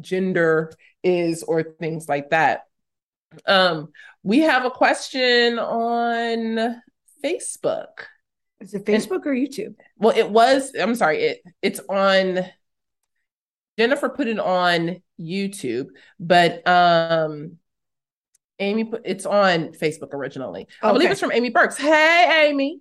gender 0.00 0.72
is 1.02 1.42
or 1.42 1.62
things 1.62 2.08
like 2.08 2.30
that. 2.30 2.62
Um, 3.46 3.88
we 4.22 4.40
have 4.40 4.64
a 4.64 4.70
question 4.70 5.58
on 5.58 6.80
Facebook. 7.24 8.06
Is 8.60 8.74
it 8.74 8.84
Facebook 8.84 9.24
and, 9.24 9.26
or 9.26 9.34
YouTube? 9.34 9.74
Well, 9.96 10.16
it 10.16 10.30
was. 10.30 10.72
I'm 10.78 10.94
sorry. 10.94 11.22
It 11.22 11.42
it's 11.62 11.80
on. 11.88 12.40
Jennifer 13.78 14.10
put 14.10 14.28
it 14.28 14.38
on 14.38 15.00
YouTube, 15.18 15.86
but 16.18 16.66
um, 16.68 17.56
Amy 18.58 18.84
put 18.84 19.02
it's 19.04 19.24
on 19.24 19.68
Facebook 19.68 20.12
originally. 20.12 20.62
Okay. 20.62 20.70
I 20.82 20.92
believe 20.92 21.10
it's 21.10 21.20
from 21.20 21.32
Amy 21.32 21.50
Burks. 21.50 21.78
Hey, 21.78 22.48
Amy. 22.48 22.80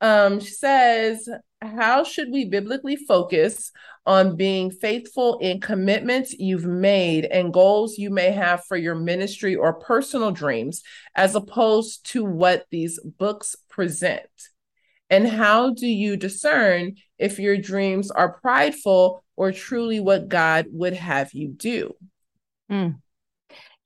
Um, 0.00 0.38
she 0.38 0.52
says, 0.52 1.28
"How 1.60 2.04
should 2.04 2.30
we 2.30 2.44
biblically 2.44 2.94
focus 2.94 3.72
on 4.06 4.36
being 4.36 4.70
faithful 4.70 5.38
in 5.38 5.60
commitments 5.60 6.32
you've 6.32 6.64
made 6.64 7.24
and 7.24 7.52
goals 7.52 7.98
you 7.98 8.08
may 8.10 8.30
have 8.30 8.64
for 8.64 8.76
your 8.76 8.94
ministry 8.94 9.56
or 9.56 9.74
personal 9.74 10.30
dreams, 10.30 10.82
as 11.16 11.34
opposed 11.34 12.06
to 12.12 12.24
what 12.24 12.66
these 12.70 13.00
books 13.02 13.56
present?" 13.68 14.30
And 15.10 15.26
how 15.26 15.70
do 15.70 15.86
you 15.86 16.16
discern 16.16 16.96
if 17.18 17.38
your 17.38 17.56
dreams 17.56 18.10
are 18.10 18.38
prideful 18.40 19.24
or 19.36 19.52
truly 19.52 20.00
what 20.00 20.28
God 20.28 20.66
would 20.70 20.94
have 20.94 21.32
you 21.32 21.48
do? 21.48 21.94
Mm. 22.70 22.98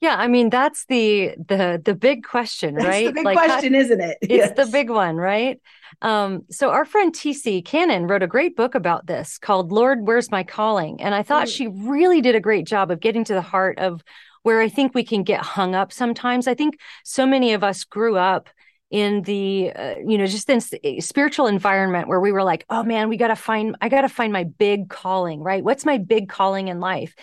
Yeah, 0.00 0.16
I 0.16 0.26
mean 0.26 0.50
that's 0.50 0.84
the 0.86 1.36
the 1.38 1.80
the 1.82 1.94
big 1.94 2.24
question, 2.24 2.74
that's 2.74 2.86
right? 2.88 3.06
the 3.06 3.12
big 3.12 3.24
like, 3.24 3.36
question, 3.36 3.72
isn't 3.76 4.00
it? 4.00 4.18
It's 4.22 4.30
yes. 4.32 4.56
the 4.56 4.66
big 4.66 4.90
one, 4.90 5.16
right? 5.16 5.60
Um, 6.00 6.42
so 6.50 6.70
our 6.70 6.84
friend 6.84 7.14
TC 7.14 7.64
Cannon 7.64 8.08
wrote 8.08 8.24
a 8.24 8.26
great 8.26 8.56
book 8.56 8.74
about 8.74 9.06
this 9.06 9.38
called 9.38 9.70
"Lord, 9.70 10.04
Where's 10.04 10.28
My 10.28 10.42
Calling," 10.42 11.00
and 11.00 11.14
I 11.14 11.22
thought 11.22 11.46
mm. 11.46 11.54
she 11.54 11.68
really 11.68 12.20
did 12.20 12.34
a 12.34 12.40
great 12.40 12.66
job 12.66 12.90
of 12.90 12.98
getting 12.98 13.22
to 13.24 13.34
the 13.34 13.42
heart 13.42 13.78
of 13.78 14.02
where 14.42 14.60
I 14.60 14.68
think 14.68 14.92
we 14.92 15.04
can 15.04 15.22
get 15.22 15.40
hung 15.40 15.76
up 15.76 15.92
sometimes. 15.92 16.48
I 16.48 16.54
think 16.54 16.80
so 17.04 17.24
many 17.24 17.52
of 17.52 17.62
us 17.62 17.84
grew 17.84 18.16
up 18.16 18.48
in 18.92 19.22
the 19.22 19.72
uh, 19.74 19.94
you 20.06 20.18
know 20.18 20.26
just 20.26 20.46
this 20.46 20.72
spiritual 21.00 21.46
environment 21.46 22.08
where 22.08 22.20
we 22.20 22.30
were 22.30 22.44
like 22.44 22.66
oh 22.68 22.82
man 22.82 23.08
we 23.08 23.16
got 23.16 23.28
to 23.28 23.36
find 23.36 23.74
i 23.80 23.88
got 23.88 24.02
to 24.02 24.08
find 24.08 24.32
my 24.32 24.44
big 24.44 24.90
calling 24.90 25.40
right? 25.40 25.64
What's 25.64 25.86
my 25.86 25.96
big 25.96 26.28
calling 26.28 26.68
in 26.68 26.78
life? 26.78 27.14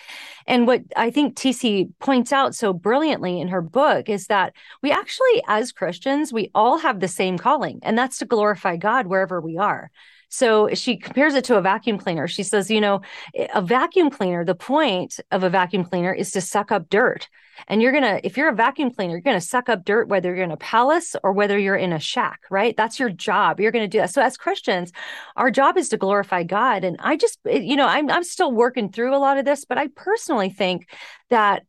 And 0.48 0.66
what 0.66 0.82
i 0.96 1.12
think 1.12 1.36
tc 1.36 1.90
points 2.00 2.34
out 2.34 2.56
so 2.56 2.74
brilliantly 2.74 3.40
in 3.40 3.50
her 3.50 3.62
book 3.62 4.10
is 4.10 4.28
that 4.28 4.54
we 4.82 4.92
actually 4.92 5.44
as 5.48 5.72
christians 5.72 6.34
we 6.34 6.50
all 6.56 6.80
have 6.80 7.00
the 7.00 7.08
same 7.08 7.38
calling 7.38 7.80
and 7.84 7.96
that's 7.96 8.18
to 8.18 8.26
glorify 8.26 8.76
god 8.76 9.06
wherever 9.06 9.40
we 9.40 9.58
are 9.58 9.92
so 10.30 10.70
she 10.76 10.96
compares 10.96 11.34
it 11.34 11.44
to 11.46 11.58
a 11.58 11.62
vacuum 11.62 11.98
cleaner. 11.98 12.28
She 12.28 12.44
says, 12.44 12.70
you 12.70 12.80
know, 12.80 13.02
eh, 13.36 13.48
a 13.54 13.62
vacuum 13.62 14.12
cleaner, 14.12 14.46
the 14.46 14.56
point 14.56 15.20
of 15.32 15.44
a 15.44 15.50
vacuum 15.50 15.84
cleaner 15.84 16.14
is 16.14 16.32
to 16.32 16.42
suck 16.42 16.72
up 16.72 16.90
dirt. 16.90 17.28
And 17.68 17.82
you're 17.82 17.92
going 17.92 18.04
to, 18.04 18.26
if 18.26 18.38
you're 18.38 18.50
a 18.50 18.56
vacuum 18.56 18.92
cleaner, 18.92 19.14
you're 19.14 19.22
going 19.22 19.40
to 19.40 19.46
suck 19.46 19.68
up 19.68 19.84
dirt, 19.84 20.08
whether 20.08 20.34
you're 20.34 20.46
in 20.46 20.52
a 20.52 20.58
palace 20.58 21.16
or 21.24 21.34
whether 21.34 21.58
you're 21.58 21.76
in 21.76 21.92
a 21.92 22.00
shack, 22.00 22.42
right? 22.50 22.78
That's 22.78 23.00
your 23.00 23.10
job. 23.10 23.60
You're 23.60 23.72
going 23.72 23.84
to 23.84 23.90
do 23.90 23.98
that. 23.98 24.12
So 24.12 24.22
as 24.22 24.38
Christians, 24.38 24.94
our 25.36 25.52
job 25.52 25.78
is 25.78 25.90
to 25.90 25.98
glorify 25.98 26.44
God. 26.44 26.84
And 26.84 26.98
I 27.00 27.18
just, 27.18 27.40
eh, 27.48 27.60
you 27.60 27.76
know, 27.76 27.88
I'm, 27.88 28.10
I'm 28.10 28.24
still 28.24 28.52
working 28.52 28.92
through 28.92 29.16
a 29.16 29.18
lot 29.18 29.40
of 29.40 29.46
this, 29.46 29.66
but 29.66 29.78
I 29.78 29.88
personally 29.96 30.52
think 30.52 30.90
that 31.32 31.64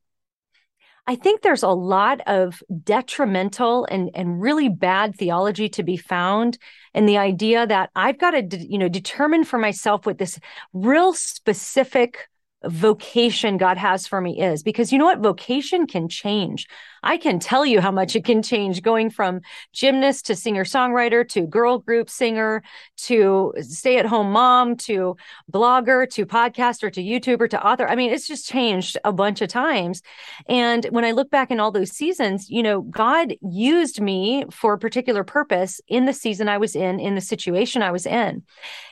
I 1.07 1.17
think 1.17 1.43
there's 1.43 1.65
a 1.65 1.71
lot 1.71 2.21
of 2.29 2.63
detrimental 2.85 3.85
and, 3.87 4.11
and 4.15 4.41
really 4.41 4.69
bad 4.69 5.17
theology 5.17 5.69
to 5.71 5.83
be 5.83 5.97
found 5.97 6.57
in 6.95 7.07
the 7.07 7.19
idea 7.19 7.67
that 7.67 7.91
I've 7.95 8.19
got 8.19 8.33
to, 8.33 8.57
you 8.57 8.79
know, 8.79 8.89
determine 8.89 9.45
for 9.45 9.59
myself 9.59 10.07
what 10.07 10.19
this 10.19 10.39
real 10.73 11.13
specific 11.13 12.29
vocation 12.65 13.57
God 13.57 13.79
has 13.79 14.07
for 14.07 14.21
me 14.21 14.41
is 14.41 14.63
because 14.63 14.93
you 14.93 14.99
know 14.99 15.07
what? 15.07 15.21
Vocation 15.21 15.87
can 15.87 16.09
change. 16.09 16.67
I 17.03 17.17
can 17.17 17.39
tell 17.39 17.65
you 17.65 17.81
how 17.81 17.91
much 17.91 18.15
it 18.15 18.25
can 18.25 18.43
change 18.43 18.83
going 18.83 19.09
from 19.09 19.41
gymnast 19.73 20.27
to 20.27 20.37
singer 20.37 20.65
songwriter 20.65 21.27
to 21.31 21.47
girl 21.47 21.79
group 21.79 22.11
singer 22.11 22.63
to 22.99 23.55
stay 23.61 23.99
at 23.99 24.05
home 24.05 24.33
mom 24.33 24.77
to 24.77 25.17
blogger 25.51 26.09
to 26.11 26.27
podcaster 26.27 26.93
to 26.93 27.03
YouTuber 27.03 27.49
to 27.51 27.67
author. 27.67 27.89
I 27.89 27.97
mean, 27.97 28.13
it's 28.13 28.27
just 28.27 28.47
changed 28.47 28.99
a 29.05 29.13
bunch 29.13 29.41
of 29.41 29.49
times. 29.49 30.03
And 30.49 30.85
when 30.91 31.05
I 31.05 31.13
look 31.13 31.31
back 31.31 31.51
in 31.51 31.61
all 31.61 31.71
those 31.71 31.93
seasons, 31.93 32.51
you 32.51 32.63
know, 32.63 32.83
God 32.83 33.35
used 33.41 34.01
me 34.01 34.45
for 34.51 34.75
a 34.75 34.79
particular 34.79 35.25
purpose 35.25 35.81
in 35.89 36.05
the 36.05 36.13
season 36.13 36.49
I 36.49 36.59
was 36.59 36.77
in, 36.77 37.01
in 37.01 37.15
the 37.15 37.21
situation 37.23 37.83
I 37.83 37.91
was 37.91 38.05
in. 38.05 38.43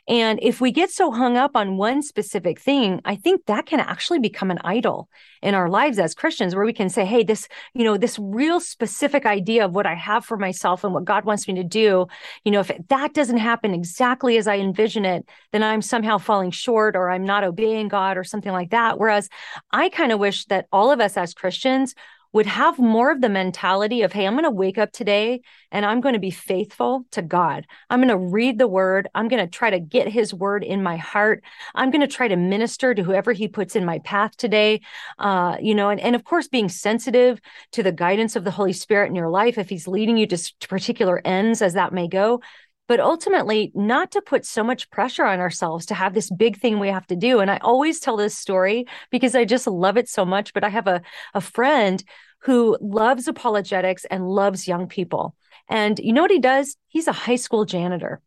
And 0.08 0.38
if 0.40 0.60
we 0.60 0.72
get 0.72 0.90
so 0.90 1.10
hung 1.10 1.36
up 1.36 1.54
on 1.54 1.76
one 1.76 2.02
specific 2.02 2.58
thing, 2.58 3.02
I 3.04 3.14
think 3.14 3.44
that 3.44 3.57
can 3.66 3.80
actually 3.80 4.18
become 4.18 4.50
an 4.50 4.58
idol 4.64 5.08
in 5.42 5.54
our 5.54 5.68
lives 5.68 5.98
as 5.98 6.14
Christians, 6.14 6.54
where 6.54 6.64
we 6.64 6.72
can 6.72 6.88
say, 6.88 7.04
hey, 7.04 7.22
this, 7.22 7.48
you 7.74 7.84
know, 7.84 7.96
this 7.96 8.18
real 8.18 8.60
specific 8.60 9.26
idea 9.26 9.64
of 9.64 9.72
what 9.72 9.86
I 9.86 9.94
have 9.94 10.24
for 10.24 10.36
myself 10.36 10.84
and 10.84 10.92
what 10.92 11.04
God 11.04 11.24
wants 11.24 11.46
me 11.46 11.54
to 11.54 11.64
do, 11.64 12.06
you 12.44 12.52
know, 12.52 12.60
if 12.60 12.70
that 12.88 13.14
doesn't 13.14 13.38
happen 13.38 13.74
exactly 13.74 14.36
as 14.36 14.46
I 14.46 14.56
envision 14.56 15.04
it, 15.04 15.28
then 15.52 15.62
I'm 15.62 15.82
somehow 15.82 16.18
falling 16.18 16.50
short 16.50 16.96
or 16.96 17.10
I'm 17.10 17.24
not 17.24 17.44
obeying 17.44 17.88
God 17.88 18.16
or 18.16 18.24
something 18.24 18.52
like 18.52 18.70
that. 18.70 18.98
Whereas 18.98 19.28
I 19.70 19.88
kind 19.88 20.12
of 20.12 20.18
wish 20.18 20.44
that 20.46 20.66
all 20.72 20.90
of 20.90 21.00
us 21.00 21.16
as 21.16 21.34
Christians 21.34 21.94
would 22.32 22.46
have 22.46 22.78
more 22.78 23.10
of 23.10 23.20
the 23.20 23.28
mentality 23.28 24.02
of, 24.02 24.12
hey, 24.12 24.26
I'm 24.26 24.34
going 24.34 24.44
to 24.44 24.50
wake 24.50 24.78
up 24.78 24.92
today 24.92 25.40
and 25.70 25.86
I'm 25.86 26.00
going 26.00 26.12
to 26.12 26.18
be 26.18 26.30
faithful 26.30 27.04
to 27.12 27.22
God. 27.22 27.66
I'm 27.88 28.00
going 28.00 28.08
to 28.08 28.18
read 28.18 28.58
the 28.58 28.68
word. 28.68 29.08
I'm 29.14 29.28
going 29.28 29.44
to 29.44 29.50
try 29.50 29.70
to 29.70 29.80
get 29.80 30.08
his 30.08 30.34
word 30.34 30.62
in 30.62 30.82
my 30.82 30.96
heart. 30.96 31.42
I'm 31.74 31.90
going 31.90 32.02
to 32.02 32.06
try 32.06 32.28
to 32.28 32.36
minister 32.36 32.94
to 32.94 33.02
whoever 33.02 33.32
he 33.32 33.48
puts 33.48 33.76
in 33.76 33.84
my 33.84 33.98
path 34.00 34.36
today. 34.36 34.82
Uh, 35.18 35.56
you 35.60 35.74
know, 35.74 35.88
and, 35.88 36.00
and 36.00 36.14
of 36.14 36.24
course, 36.24 36.48
being 36.48 36.68
sensitive 36.68 37.40
to 37.72 37.82
the 37.82 37.92
guidance 37.92 38.36
of 38.36 38.44
the 38.44 38.50
Holy 38.50 38.72
Spirit 38.72 39.08
in 39.08 39.14
your 39.14 39.30
life, 39.30 39.56
if 39.56 39.68
he's 39.68 39.88
leading 39.88 40.18
you 40.18 40.26
to, 40.26 40.36
to 40.36 40.68
particular 40.68 41.22
ends 41.24 41.62
as 41.62 41.74
that 41.74 41.92
may 41.92 42.08
go 42.08 42.40
but 42.88 43.00
ultimately 43.00 43.70
not 43.74 44.10
to 44.12 44.22
put 44.22 44.44
so 44.44 44.64
much 44.64 44.90
pressure 44.90 45.24
on 45.24 45.38
ourselves 45.38 45.86
to 45.86 45.94
have 45.94 46.14
this 46.14 46.30
big 46.30 46.58
thing 46.58 46.78
we 46.78 46.88
have 46.88 47.06
to 47.06 47.16
do. 47.16 47.38
And 47.38 47.50
I 47.50 47.58
always 47.58 48.00
tell 48.00 48.16
this 48.16 48.36
story 48.36 48.86
because 49.10 49.34
I 49.34 49.44
just 49.44 49.66
love 49.66 49.98
it 49.98 50.08
so 50.08 50.24
much. 50.24 50.54
But 50.54 50.64
I 50.64 50.70
have 50.70 50.88
a, 50.88 51.02
a 51.34 51.40
friend 51.40 52.02
who 52.40 52.78
loves 52.80 53.28
apologetics 53.28 54.06
and 54.06 54.26
loves 54.26 54.66
young 54.66 54.88
people. 54.88 55.36
And 55.68 55.98
you 55.98 56.14
know 56.14 56.22
what 56.22 56.30
he 56.30 56.40
does? 56.40 56.76
He's 56.88 57.08
a 57.08 57.12
high 57.12 57.36
school 57.36 57.66
janitor. 57.66 58.22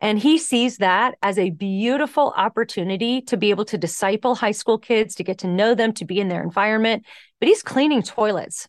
And 0.00 0.18
he 0.18 0.38
sees 0.38 0.78
that 0.78 1.14
as 1.22 1.38
a 1.38 1.50
beautiful 1.50 2.32
opportunity 2.36 3.20
to 3.22 3.36
be 3.36 3.50
able 3.50 3.66
to 3.66 3.78
disciple 3.78 4.34
high 4.34 4.52
school 4.52 4.78
kids, 4.78 5.14
to 5.16 5.24
get 5.24 5.38
to 5.38 5.46
know 5.46 5.74
them, 5.74 5.92
to 5.94 6.04
be 6.04 6.18
in 6.18 6.28
their 6.28 6.42
environment. 6.42 7.04
But 7.38 7.48
he's 7.48 7.62
cleaning 7.62 8.02
toilets. 8.02 8.66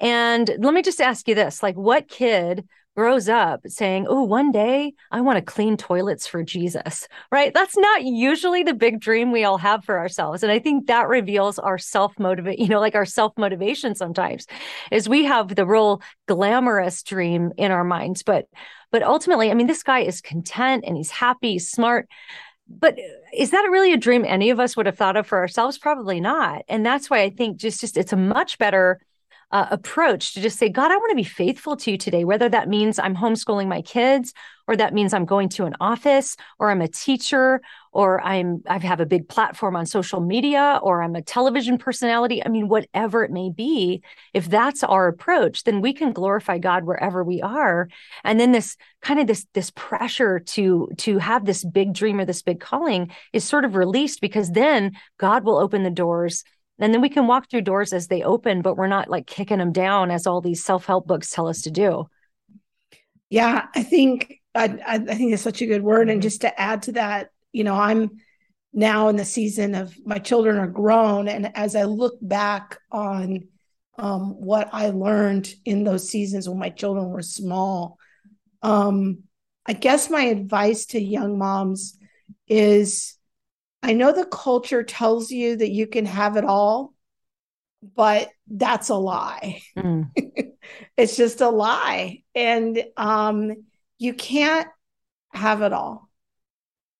And 0.00 0.48
let 0.58 0.74
me 0.74 0.82
just 0.82 1.00
ask 1.00 1.26
you 1.26 1.34
this 1.34 1.62
like, 1.62 1.76
what 1.76 2.08
kid 2.08 2.68
grows 2.96 3.28
up 3.28 3.60
saying, 3.66 4.06
Oh, 4.08 4.22
one 4.22 4.50
day 4.50 4.94
I 5.12 5.20
want 5.20 5.36
to 5.36 5.42
clean 5.42 5.76
toilets 5.76 6.26
for 6.26 6.42
Jesus, 6.42 7.06
right? 7.30 7.52
That's 7.52 7.76
not 7.76 8.04
usually 8.04 8.62
the 8.62 8.74
big 8.74 9.00
dream 9.00 9.30
we 9.32 9.44
all 9.44 9.58
have 9.58 9.84
for 9.84 9.98
ourselves. 9.98 10.42
And 10.42 10.50
I 10.50 10.58
think 10.58 10.86
that 10.86 11.08
reveals 11.08 11.58
our 11.58 11.78
self 11.78 12.18
motivate, 12.18 12.58
you 12.58 12.68
know, 12.68 12.80
like 12.80 12.94
our 12.94 13.04
self 13.04 13.32
motivation 13.36 13.94
sometimes 13.94 14.46
is 14.90 15.08
we 15.08 15.24
have 15.24 15.54
the 15.54 15.66
real 15.66 16.00
glamorous 16.26 17.02
dream 17.02 17.52
in 17.56 17.70
our 17.70 17.84
minds. 17.84 18.22
But, 18.22 18.46
but 18.90 19.02
ultimately, 19.02 19.50
I 19.50 19.54
mean, 19.54 19.66
this 19.66 19.82
guy 19.82 20.00
is 20.00 20.20
content 20.20 20.84
and 20.86 20.96
he's 20.96 21.10
happy, 21.10 21.52
he's 21.52 21.70
smart. 21.70 22.08
But 22.68 22.98
is 23.32 23.50
that 23.50 23.68
really 23.70 23.92
a 23.92 23.96
dream 23.96 24.24
any 24.24 24.50
of 24.50 24.58
us 24.58 24.76
would 24.76 24.86
have 24.86 24.96
thought 24.96 25.16
of 25.16 25.26
for 25.26 25.38
ourselves? 25.38 25.78
Probably 25.78 26.18
not. 26.18 26.62
And 26.68 26.84
that's 26.84 27.08
why 27.08 27.20
I 27.20 27.30
think 27.30 27.58
just, 27.58 27.80
just 27.80 27.96
it's 27.96 28.12
a 28.12 28.16
much 28.16 28.58
better 28.58 29.00
uh, 29.52 29.66
approach 29.70 30.34
to 30.34 30.40
just 30.40 30.58
say, 30.58 30.68
God, 30.68 30.90
I 30.90 30.96
want 30.96 31.10
to 31.10 31.16
be 31.16 31.24
faithful 31.24 31.76
to 31.76 31.92
you 31.92 31.98
today, 31.98 32.24
whether 32.24 32.48
that 32.48 32.68
means 32.68 32.98
I'm 32.98 33.14
homeschooling 33.14 33.68
my 33.68 33.80
kids, 33.80 34.32
or 34.66 34.76
that 34.76 34.92
means 34.92 35.14
I'm 35.14 35.24
going 35.24 35.48
to 35.50 35.64
an 35.66 35.76
office, 35.80 36.36
or 36.58 36.70
I'm 36.70 36.82
a 36.82 36.88
teacher, 36.88 37.60
or 37.92 38.20
I'm 38.20 38.64
I 38.66 38.78
have 38.78 38.98
a 38.98 39.06
big 39.06 39.28
platform 39.28 39.76
on 39.76 39.86
social 39.86 40.20
media, 40.20 40.80
or 40.82 41.00
I'm 41.00 41.14
a 41.14 41.22
television 41.22 41.78
personality. 41.78 42.44
I 42.44 42.48
mean, 42.48 42.66
whatever 42.66 43.22
it 43.22 43.30
may 43.30 43.50
be, 43.50 44.02
if 44.34 44.46
that's 44.46 44.82
our 44.82 45.06
approach, 45.06 45.62
then 45.62 45.80
we 45.80 45.92
can 45.92 46.12
glorify 46.12 46.58
God 46.58 46.82
wherever 46.84 47.22
we 47.22 47.40
are. 47.40 47.88
And 48.24 48.40
then 48.40 48.50
this 48.50 48.76
kind 49.00 49.20
of 49.20 49.28
this 49.28 49.46
this 49.54 49.70
pressure 49.70 50.40
to 50.40 50.90
to 50.98 51.18
have 51.18 51.44
this 51.44 51.64
big 51.64 51.94
dream 51.94 52.18
or 52.18 52.24
this 52.24 52.42
big 52.42 52.58
calling 52.58 53.12
is 53.32 53.44
sort 53.44 53.64
of 53.64 53.76
released 53.76 54.20
because 54.20 54.50
then 54.50 54.96
God 55.18 55.44
will 55.44 55.58
open 55.58 55.84
the 55.84 55.90
doors 55.90 56.42
and 56.78 56.92
then 56.92 57.00
we 57.00 57.08
can 57.08 57.26
walk 57.26 57.48
through 57.50 57.62
doors 57.62 57.92
as 57.92 58.08
they 58.08 58.22
open 58.22 58.62
but 58.62 58.76
we're 58.76 58.86
not 58.86 59.08
like 59.08 59.26
kicking 59.26 59.58
them 59.58 59.72
down 59.72 60.10
as 60.10 60.26
all 60.26 60.40
these 60.40 60.64
self-help 60.64 61.06
books 61.06 61.30
tell 61.30 61.48
us 61.48 61.62
to 61.62 61.70
do. 61.70 62.06
Yeah 63.30 63.66
i 63.74 63.82
think 63.82 64.40
i, 64.54 64.78
I 64.86 64.98
think 64.98 65.32
it's 65.32 65.42
such 65.42 65.62
a 65.62 65.66
good 65.66 65.82
word. 65.82 66.08
And 66.10 66.22
just 66.22 66.42
to 66.42 66.60
add 66.60 66.82
to 66.82 66.92
that 66.92 67.30
you 67.52 67.64
know 67.64 67.74
i'm 67.74 68.10
now 68.72 69.08
in 69.08 69.16
the 69.16 69.24
season 69.24 69.74
of 69.74 69.96
my 70.04 70.18
children 70.18 70.58
are 70.58 70.66
grown. 70.66 71.28
And 71.28 71.50
as 71.56 71.74
i 71.74 71.84
look 71.84 72.18
back 72.20 72.78
on 72.92 73.48
um, 73.98 74.34
what 74.40 74.68
i 74.72 74.90
learned 74.90 75.52
in 75.64 75.84
those 75.84 76.08
seasons 76.08 76.48
when 76.48 76.58
my 76.58 76.70
children 76.70 77.08
were 77.08 77.22
small 77.22 77.98
um, 78.62 79.24
i 79.66 79.72
guess 79.72 80.10
my 80.10 80.24
advice 80.24 80.86
to 80.86 81.00
young 81.00 81.38
moms 81.38 81.98
is 82.48 83.15
I 83.82 83.92
know 83.92 84.12
the 84.12 84.26
culture 84.26 84.82
tells 84.82 85.30
you 85.30 85.56
that 85.56 85.70
you 85.70 85.86
can 85.86 86.06
have 86.06 86.36
it 86.36 86.44
all, 86.44 86.94
but 87.94 88.30
that's 88.48 88.88
a 88.88 88.94
lie. 88.94 89.62
Mm. 89.76 90.10
it's 90.96 91.16
just 91.16 91.40
a 91.40 91.48
lie. 91.48 92.22
And 92.34 92.82
um, 92.96 93.52
you 93.98 94.14
can't 94.14 94.68
have 95.32 95.62
it 95.62 95.72
all. 95.72 96.08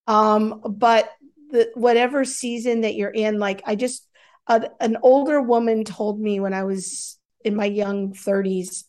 Um, 0.07 0.63
but 0.69 1.11
the 1.51 1.71
whatever 1.75 2.25
season 2.25 2.83
that 2.83 2.95
you're 2.95 3.11
in, 3.11 3.39
like 3.39 3.63
I 3.67 3.75
just 3.75 4.07
a, 4.47 4.69
an 4.81 4.99
older 5.03 5.41
woman 5.41 5.85
told 5.85 6.21
me 6.21 6.41
when 6.41 6.55
I 6.55 6.65
was 6.65 7.19
in 7.45 7.57
my 7.57 7.65
young 7.65 8.13
30s, 8.13 8.85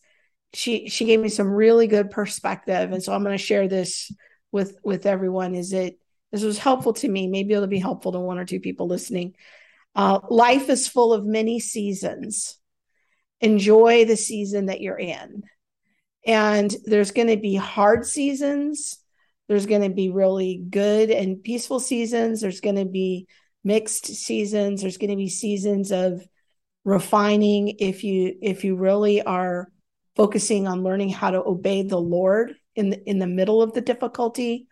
she 0.52 0.88
she 0.88 1.04
gave 1.04 1.20
me 1.20 1.28
some 1.28 1.48
really 1.48 1.86
good 1.86 2.10
perspective. 2.10 2.92
And 2.92 3.02
so 3.02 3.12
I'm 3.12 3.24
going 3.24 3.36
to 3.36 3.42
share 3.42 3.68
this 3.68 4.12
with 4.52 4.76
with 4.82 5.06
everyone. 5.06 5.54
Is 5.54 5.72
it 5.72 5.98
this 6.32 6.42
was 6.42 6.58
helpful 6.58 6.92
to 6.94 7.08
me? 7.08 7.26
Maybe 7.26 7.54
it'll 7.54 7.66
be 7.66 7.78
helpful 7.78 8.12
to 8.12 8.20
one 8.20 8.38
or 8.38 8.44
two 8.44 8.60
people 8.60 8.86
listening. 8.86 9.34
Uh, 9.94 10.20
life 10.28 10.68
is 10.68 10.88
full 10.88 11.12
of 11.12 11.24
many 11.24 11.60
seasons. 11.60 12.58
Enjoy 13.40 14.04
the 14.04 14.16
season 14.16 14.66
that 14.66 14.80
you're 14.80 14.98
in. 14.98 15.42
And 16.26 16.74
there's 16.84 17.12
going 17.12 17.28
to 17.28 17.36
be 17.36 17.54
hard 17.54 18.04
seasons. 18.04 18.98
There's 19.48 19.66
going 19.66 19.82
to 19.82 19.90
be 19.90 20.10
really 20.10 20.62
good 20.68 21.10
and 21.10 21.42
peaceful 21.42 21.80
seasons. 21.80 22.40
There's 22.40 22.60
going 22.60 22.76
to 22.76 22.84
be 22.84 23.26
mixed 23.64 24.06
seasons. 24.06 24.82
There's 24.82 24.98
going 24.98 25.10
to 25.10 25.16
be 25.16 25.28
seasons 25.28 25.90
of 25.90 26.22
refining 26.84 27.76
if 27.80 28.04
you 28.04 28.36
if 28.40 28.64
you 28.64 28.76
really 28.76 29.20
are 29.22 29.70
focusing 30.16 30.66
on 30.66 30.82
learning 30.82 31.10
how 31.10 31.30
to 31.30 31.42
obey 31.44 31.82
the 31.82 32.00
Lord 32.00 32.54
in 32.74 32.90
the, 32.90 33.08
in 33.08 33.18
the 33.18 33.26
middle 33.26 33.62
of 33.62 33.72
the 33.72 33.80
difficulty 33.80 34.67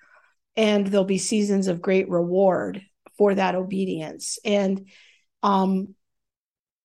and 0.56 0.86
there'll 0.86 1.04
be 1.04 1.18
seasons 1.18 1.68
of 1.68 1.82
great 1.82 2.08
reward 2.08 2.82
for 3.18 3.34
that 3.34 3.54
obedience 3.54 4.38
and 4.44 4.88
um 5.42 5.94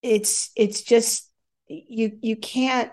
it's 0.01 0.51
it's 0.55 0.81
just 0.81 1.29
you 1.67 2.17
you 2.21 2.35
can't 2.35 2.91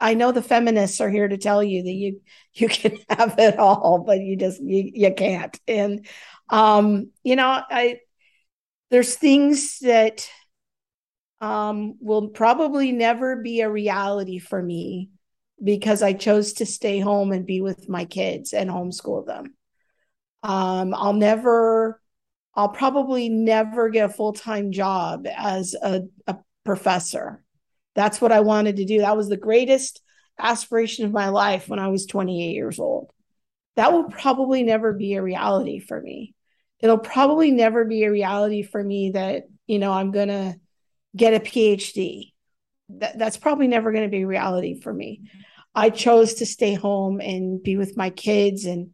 I 0.00 0.14
know 0.14 0.32
the 0.32 0.42
feminists 0.42 1.00
are 1.00 1.10
here 1.10 1.28
to 1.28 1.36
tell 1.36 1.62
you 1.62 1.82
that 1.82 1.92
you 1.92 2.20
you 2.54 2.68
can 2.68 2.98
have 3.10 3.38
it 3.38 3.58
all, 3.58 3.98
but 4.06 4.20
you 4.20 4.36
just 4.36 4.60
you, 4.62 4.90
you 4.94 5.14
can't. 5.14 5.58
And 5.68 6.06
um, 6.48 7.10
you 7.22 7.36
know, 7.36 7.46
I 7.70 8.00
there's 8.90 9.14
things 9.14 9.78
that 9.80 10.28
um 11.40 11.96
will 12.00 12.28
probably 12.28 12.92
never 12.92 13.36
be 13.36 13.60
a 13.60 13.70
reality 13.70 14.38
for 14.38 14.62
me 14.62 15.10
because 15.62 16.02
I 16.02 16.12
chose 16.14 16.54
to 16.54 16.66
stay 16.66 17.00
home 17.00 17.32
and 17.32 17.46
be 17.46 17.60
with 17.60 17.88
my 17.88 18.04
kids 18.06 18.52
and 18.52 18.70
homeschool 18.70 19.26
them. 19.26 19.54
Um, 20.42 20.94
I'll 20.94 21.12
never, 21.12 22.00
I'll 22.54 22.68
probably 22.68 23.28
never 23.28 23.88
get 23.88 24.10
a 24.10 24.12
full 24.12 24.32
time 24.32 24.72
job 24.72 25.26
as 25.26 25.74
a, 25.74 26.02
a 26.26 26.36
professor. 26.64 27.42
That's 27.94 28.20
what 28.20 28.32
I 28.32 28.40
wanted 28.40 28.76
to 28.76 28.84
do. 28.84 29.00
That 29.00 29.16
was 29.16 29.28
the 29.28 29.36
greatest 29.36 30.00
aspiration 30.38 31.04
of 31.04 31.12
my 31.12 31.28
life 31.28 31.68
when 31.68 31.78
I 31.78 31.88
was 31.88 32.06
28 32.06 32.54
years 32.54 32.78
old. 32.78 33.10
That 33.76 33.92
will 33.92 34.04
probably 34.04 34.62
never 34.62 34.92
be 34.92 35.14
a 35.14 35.22
reality 35.22 35.80
for 35.80 36.00
me. 36.00 36.34
It'll 36.80 36.98
probably 36.98 37.50
never 37.50 37.84
be 37.84 38.04
a 38.04 38.10
reality 38.10 38.62
for 38.62 38.82
me 38.82 39.10
that, 39.10 39.44
you 39.66 39.78
know, 39.78 39.92
I'm 39.92 40.12
going 40.12 40.28
to 40.28 40.56
get 41.14 41.34
a 41.34 41.40
PhD. 41.40 42.32
That, 42.88 43.18
that's 43.18 43.36
probably 43.36 43.68
never 43.68 43.92
going 43.92 44.04
to 44.04 44.10
be 44.10 44.22
a 44.22 44.26
reality 44.26 44.80
for 44.80 44.92
me. 44.92 45.30
I 45.74 45.90
chose 45.90 46.34
to 46.34 46.46
stay 46.46 46.74
home 46.74 47.20
and 47.20 47.62
be 47.62 47.76
with 47.76 47.96
my 47.96 48.10
kids 48.10 48.64
and 48.64 48.90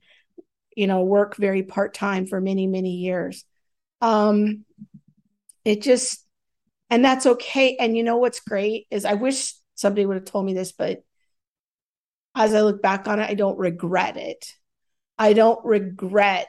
you 0.76 0.86
know 0.86 1.02
work 1.02 1.34
very 1.36 1.64
part-time 1.64 2.26
for 2.26 2.40
many 2.40 2.68
many 2.68 2.92
years. 2.92 3.44
Um 4.00 4.64
it 5.64 5.82
just 5.82 6.24
and 6.88 7.04
that's 7.04 7.26
okay. 7.26 7.76
And 7.80 7.96
you 7.96 8.04
know 8.04 8.18
what's 8.18 8.40
great 8.40 8.86
is 8.90 9.04
i 9.04 9.14
wish 9.14 9.54
somebody 9.74 10.06
would 10.06 10.16
have 10.16 10.24
told 10.24 10.46
me 10.46 10.54
this 10.54 10.72
but 10.72 11.02
as 12.34 12.54
i 12.54 12.60
look 12.60 12.80
back 12.80 13.08
on 13.08 13.18
it 13.18 13.28
i 13.28 13.34
don't 13.34 13.58
regret 13.58 14.16
it. 14.16 14.52
I 15.18 15.32
don't 15.32 15.64
regret 15.64 16.48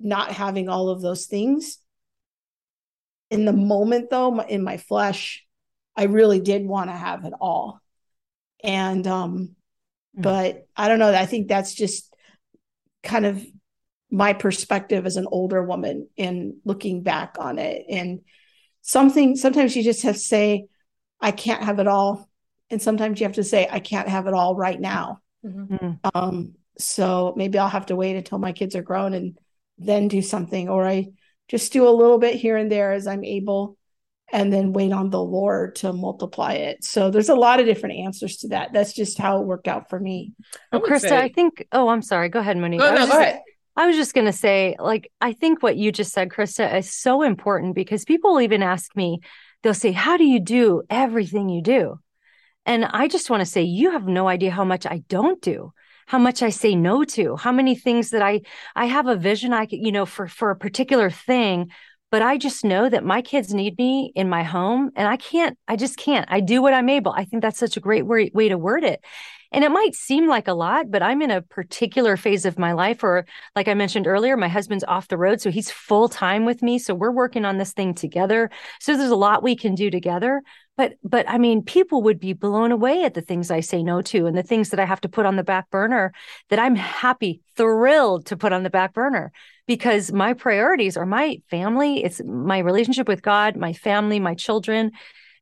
not 0.00 0.32
having 0.32 0.68
all 0.68 0.88
of 0.88 1.00
those 1.00 1.26
things. 1.26 1.78
In 3.30 3.44
the 3.44 3.52
moment 3.52 4.10
though 4.10 4.40
in 4.40 4.62
my 4.62 4.76
flesh 4.76 5.44
i 5.96 6.04
really 6.04 6.40
did 6.40 6.66
want 6.66 6.90
to 6.90 6.96
have 6.96 7.24
it 7.24 7.32
all. 7.40 7.80
And 8.62 9.06
um 9.06 9.56
mm. 10.16 10.22
but 10.22 10.66
i 10.76 10.88
don't 10.88 10.98
know 10.98 11.14
i 11.14 11.26
think 11.26 11.48
that's 11.48 11.74
just 11.74 12.12
kind 13.06 13.26
of 13.26 13.44
my 14.10 14.32
perspective 14.32 15.06
as 15.06 15.16
an 15.16 15.26
older 15.30 15.62
woman 15.62 16.08
in 16.16 16.58
looking 16.64 17.02
back 17.02 17.36
on 17.38 17.58
it. 17.58 17.84
And 17.88 18.20
something 18.82 19.36
sometimes 19.36 19.74
you 19.74 19.82
just 19.82 20.02
have 20.02 20.14
to 20.14 20.20
say 20.20 20.66
i 21.20 21.30
can't 21.32 21.64
have 21.64 21.78
it 21.78 21.86
all. 21.86 22.28
And 22.70 22.82
sometimes 22.82 23.20
you 23.20 23.26
have 23.26 23.36
to 23.36 23.44
say 23.44 23.68
i 23.70 23.80
can't 23.80 24.08
have 24.08 24.26
it 24.26 24.34
all 24.34 24.54
right 24.54 24.80
now. 24.80 25.20
Mm-hmm. 25.44 26.08
um 26.14 26.54
so 26.78 27.32
maybe 27.36 27.58
i'll 27.58 27.68
have 27.68 27.86
to 27.86 27.96
wait 27.96 28.16
until 28.16 28.38
my 28.38 28.52
kids 28.52 28.74
are 28.74 28.82
grown 28.82 29.14
and 29.14 29.38
then 29.78 30.08
do 30.08 30.20
something 30.20 30.68
or 30.68 30.84
i 30.86 31.06
just 31.48 31.72
do 31.72 31.86
a 31.88 31.90
little 31.90 32.18
bit 32.18 32.34
here 32.34 32.56
and 32.56 32.70
there 32.70 32.92
as 32.92 33.06
i'm 33.06 33.22
able 33.22 33.76
and 34.32 34.52
then 34.52 34.72
wait 34.72 34.92
on 34.92 35.10
the 35.10 35.22
Lord 35.22 35.76
to 35.76 35.92
multiply 35.92 36.54
it. 36.54 36.82
So 36.82 37.10
there's 37.10 37.28
a 37.28 37.34
lot 37.34 37.60
of 37.60 37.66
different 37.66 37.96
answers 37.96 38.38
to 38.38 38.48
that. 38.48 38.72
That's 38.72 38.92
just 38.92 39.18
how 39.18 39.40
it 39.40 39.46
worked 39.46 39.68
out 39.68 39.88
for 39.88 40.00
me. 40.00 40.32
Well, 40.72 40.82
Krista, 40.82 41.08
say... 41.08 41.18
I 41.18 41.28
think. 41.28 41.66
Oh, 41.72 41.88
I'm 41.88 42.02
sorry. 42.02 42.28
Go 42.28 42.40
ahead, 42.40 42.56
Monique. 42.56 42.80
No, 42.80 42.90
no, 42.90 42.96
go 42.96 43.06
just, 43.06 43.18
ahead. 43.18 43.40
I 43.76 43.86
was 43.86 43.96
just 43.96 44.14
going 44.14 44.26
to 44.26 44.32
say, 44.32 44.74
like, 44.78 45.12
I 45.20 45.32
think 45.32 45.62
what 45.62 45.76
you 45.76 45.92
just 45.92 46.12
said, 46.12 46.30
Krista, 46.30 46.76
is 46.76 46.92
so 46.92 47.22
important 47.22 47.74
because 47.74 48.04
people 48.04 48.40
even 48.40 48.62
ask 48.62 48.96
me, 48.96 49.20
they'll 49.62 49.74
say, 49.74 49.92
How 49.92 50.16
do 50.16 50.24
you 50.24 50.40
do 50.40 50.82
everything 50.90 51.48
you 51.48 51.62
do? 51.62 52.00
And 52.64 52.84
I 52.84 53.06
just 53.06 53.30
want 53.30 53.42
to 53.42 53.46
say, 53.46 53.62
you 53.62 53.92
have 53.92 54.08
no 54.08 54.26
idea 54.26 54.50
how 54.50 54.64
much 54.64 54.86
I 54.86 55.02
don't 55.08 55.40
do 55.40 55.72
how 56.06 56.18
much 56.18 56.42
I 56.42 56.50
say 56.50 56.74
no 56.74 57.04
to, 57.04 57.36
how 57.36 57.52
many 57.52 57.74
things 57.74 58.10
that 58.10 58.22
I 58.22 58.42
I 58.74 58.86
have 58.86 59.08
a 59.08 59.16
vision 59.16 59.52
I 59.52 59.66
could, 59.66 59.80
you 59.80 59.92
know, 59.92 60.06
for 60.06 60.28
for 60.28 60.50
a 60.50 60.56
particular 60.56 61.10
thing, 61.10 61.70
but 62.10 62.22
I 62.22 62.38
just 62.38 62.64
know 62.64 62.88
that 62.88 63.04
my 63.04 63.20
kids 63.20 63.52
need 63.52 63.76
me 63.78 64.12
in 64.14 64.28
my 64.28 64.42
home 64.42 64.90
and 64.94 65.08
I 65.08 65.16
can't, 65.16 65.58
I 65.66 65.76
just 65.76 65.96
can't. 65.96 66.26
I 66.28 66.40
do 66.40 66.62
what 66.62 66.74
I'm 66.74 66.88
able. 66.88 67.12
I 67.12 67.24
think 67.24 67.42
that's 67.42 67.58
such 67.58 67.76
a 67.76 67.80
great 67.80 68.06
way, 68.06 68.30
way 68.32 68.48
to 68.48 68.56
word 68.58 68.84
it. 68.84 69.04
And 69.52 69.64
it 69.64 69.70
might 69.70 69.94
seem 69.94 70.28
like 70.28 70.48
a 70.48 70.54
lot, 70.54 70.90
but 70.90 71.02
I'm 71.02 71.22
in 71.22 71.30
a 71.30 71.42
particular 71.42 72.16
phase 72.16 72.44
of 72.44 72.58
my 72.58 72.72
life, 72.72 73.02
or 73.02 73.26
like 73.54 73.68
I 73.68 73.74
mentioned 73.74 74.06
earlier, 74.06 74.36
my 74.36 74.48
husband's 74.48 74.84
off 74.84 75.08
the 75.08 75.16
road. 75.16 75.40
So 75.40 75.50
he's 75.50 75.70
full 75.70 76.08
time 76.08 76.44
with 76.44 76.62
me. 76.62 76.78
So 76.78 76.94
we're 76.94 77.12
working 77.12 77.44
on 77.44 77.56
this 77.58 77.72
thing 77.72 77.94
together. 77.94 78.50
So 78.80 78.96
there's 78.96 79.10
a 79.10 79.16
lot 79.16 79.42
we 79.42 79.56
can 79.56 79.74
do 79.74 79.90
together. 79.90 80.42
But, 80.76 80.94
but 81.02 81.28
I 81.28 81.38
mean, 81.38 81.62
people 81.62 82.02
would 82.02 82.20
be 82.20 82.34
blown 82.34 82.70
away 82.70 83.04
at 83.04 83.14
the 83.14 83.22
things 83.22 83.50
I 83.50 83.60
say 83.60 83.82
no 83.82 84.02
to 84.02 84.26
and 84.26 84.36
the 84.36 84.42
things 84.42 84.70
that 84.70 84.80
I 84.80 84.84
have 84.84 85.00
to 85.02 85.08
put 85.08 85.26
on 85.26 85.36
the 85.36 85.44
back 85.44 85.70
burner 85.70 86.12
that 86.50 86.58
I'm 86.58 86.76
happy, 86.76 87.40
thrilled 87.56 88.26
to 88.26 88.36
put 88.36 88.52
on 88.52 88.62
the 88.62 88.70
back 88.70 88.92
burner 88.92 89.32
because 89.66 90.12
my 90.12 90.32
priorities 90.32 90.96
are 90.96 91.06
my 91.06 91.40
family, 91.50 92.04
it's 92.04 92.22
my 92.24 92.58
relationship 92.58 93.08
with 93.08 93.22
God, 93.22 93.56
my 93.56 93.72
family, 93.72 94.20
my 94.20 94.34
children, 94.34 94.92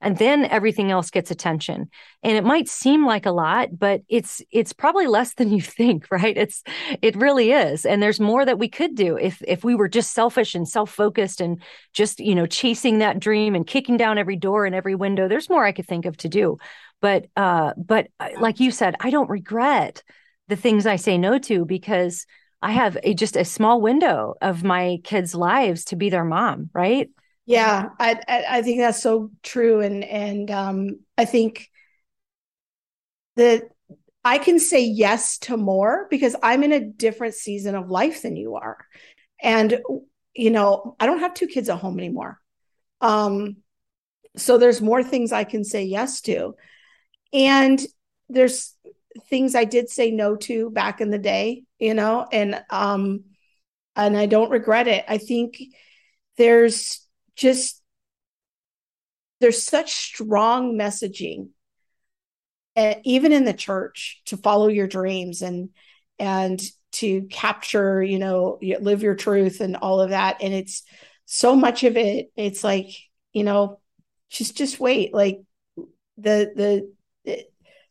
and 0.00 0.18
then 0.18 0.44
everything 0.44 0.90
else 0.90 1.10
gets 1.10 1.30
attention. 1.30 1.88
And 2.22 2.36
it 2.36 2.44
might 2.44 2.68
seem 2.68 3.06
like 3.06 3.24
a 3.24 3.32
lot, 3.32 3.78
but 3.78 4.02
it's 4.08 4.42
it's 4.50 4.72
probably 4.72 5.06
less 5.06 5.34
than 5.34 5.50
you 5.50 5.62
think, 5.62 6.06
right? 6.10 6.36
It's 6.36 6.62
it 7.00 7.16
really 7.16 7.52
is. 7.52 7.86
And 7.86 8.02
there's 8.02 8.20
more 8.20 8.44
that 8.44 8.58
we 8.58 8.68
could 8.68 8.94
do 8.94 9.16
if 9.16 9.42
if 9.48 9.64
we 9.64 9.74
were 9.74 9.88
just 9.88 10.12
selfish 10.12 10.54
and 10.54 10.68
self-focused 10.68 11.40
and 11.40 11.62
just, 11.92 12.20
you 12.20 12.34
know, 12.34 12.46
chasing 12.46 12.98
that 12.98 13.18
dream 13.18 13.54
and 13.54 13.66
kicking 13.66 13.96
down 13.96 14.18
every 14.18 14.36
door 14.36 14.66
and 14.66 14.74
every 14.74 14.94
window. 14.94 15.26
There's 15.26 15.50
more 15.50 15.64
I 15.64 15.72
could 15.72 15.86
think 15.86 16.04
of 16.04 16.16
to 16.18 16.28
do. 16.28 16.58
But 17.00 17.26
uh 17.36 17.72
but 17.76 18.08
uh, 18.20 18.28
like 18.40 18.60
you 18.60 18.70
said, 18.70 18.96
I 19.00 19.10
don't 19.10 19.30
regret 19.30 20.02
the 20.48 20.56
things 20.56 20.86
I 20.86 20.96
say 20.96 21.16
no 21.16 21.38
to 21.38 21.64
because 21.64 22.26
I 22.62 22.72
have 22.72 22.96
a, 23.02 23.14
just 23.14 23.36
a 23.36 23.44
small 23.44 23.80
window 23.80 24.34
of 24.40 24.64
my 24.64 24.98
kids' 25.04 25.34
lives 25.34 25.84
to 25.86 25.96
be 25.96 26.10
their 26.10 26.24
mom, 26.24 26.70
right? 26.72 27.10
Yeah, 27.46 27.90
I 27.98 28.20
I 28.28 28.62
think 28.62 28.78
that's 28.78 29.02
so 29.02 29.30
true, 29.42 29.80
and 29.80 30.02
and 30.02 30.50
um, 30.50 31.00
I 31.18 31.26
think 31.26 31.68
that 33.36 33.64
I 34.24 34.38
can 34.38 34.58
say 34.58 34.82
yes 34.82 35.38
to 35.38 35.56
more 35.56 36.06
because 36.10 36.34
I'm 36.42 36.62
in 36.62 36.72
a 36.72 36.80
different 36.80 37.34
season 37.34 37.74
of 37.74 37.90
life 37.90 38.22
than 38.22 38.36
you 38.36 38.54
are, 38.54 38.78
and 39.42 39.78
you 40.34 40.50
know 40.50 40.96
I 40.98 41.06
don't 41.06 41.20
have 41.20 41.34
two 41.34 41.46
kids 41.46 41.68
at 41.68 41.78
home 41.78 41.98
anymore, 41.98 42.40
um, 43.02 43.56
so 44.36 44.56
there's 44.56 44.80
more 44.80 45.02
things 45.02 45.30
I 45.32 45.44
can 45.44 45.64
say 45.64 45.84
yes 45.84 46.22
to, 46.22 46.54
and 47.34 47.78
there's 48.30 48.74
things 49.28 49.54
I 49.54 49.64
did 49.64 49.88
say 49.88 50.10
no 50.10 50.36
to 50.36 50.70
back 50.70 51.00
in 51.00 51.10
the 51.10 51.18
day, 51.18 51.64
you 51.78 51.94
know, 51.94 52.26
and 52.30 52.62
um 52.70 53.24
and 53.96 54.16
I 54.16 54.26
don't 54.26 54.50
regret 54.50 54.88
it. 54.88 55.04
I 55.08 55.18
think 55.18 55.58
there's 56.36 57.06
just 57.36 57.80
there's 59.40 59.62
such 59.62 59.92
strong 59.92 60.74
messaging 60.74 61.48
uh, 62.76 62.94
even 63.04 63.32
in 63.32 63.44
the 63.44 63.52
church 63.52 64.20
to 64.26 64.36
follow 64.36 64.68
your 64.68 64.86
dreams 64.86 65.42
and 65.42 65.70
and 66.18 66.60
to 66.92 67.22
capture, 67.22 68.02
you 68.02 68.18
know, 68.18 68.58
live 68.80 69.02
your 69.02 69.16
truth 69.16 69.60
and 69.60 69.76
all 69.76 70.00
of 70.00 70.10
that. 70.10 70.38
And 70.40 70.54
it's 70.54 70.84
so 71.24 71.56
much 71.56 71.82
of 71.82 71.96
it, 71.96 72.30
it's 72.36 72.62
like, 72.62 72.88
you 73.32 73.44
know, 73.44 73.80
just 74.30 74.56
just 74.56 74.80
wait. 74.80 75.14
Like 75.14 75.40
the 76.16 76.90
the 77.24 77.44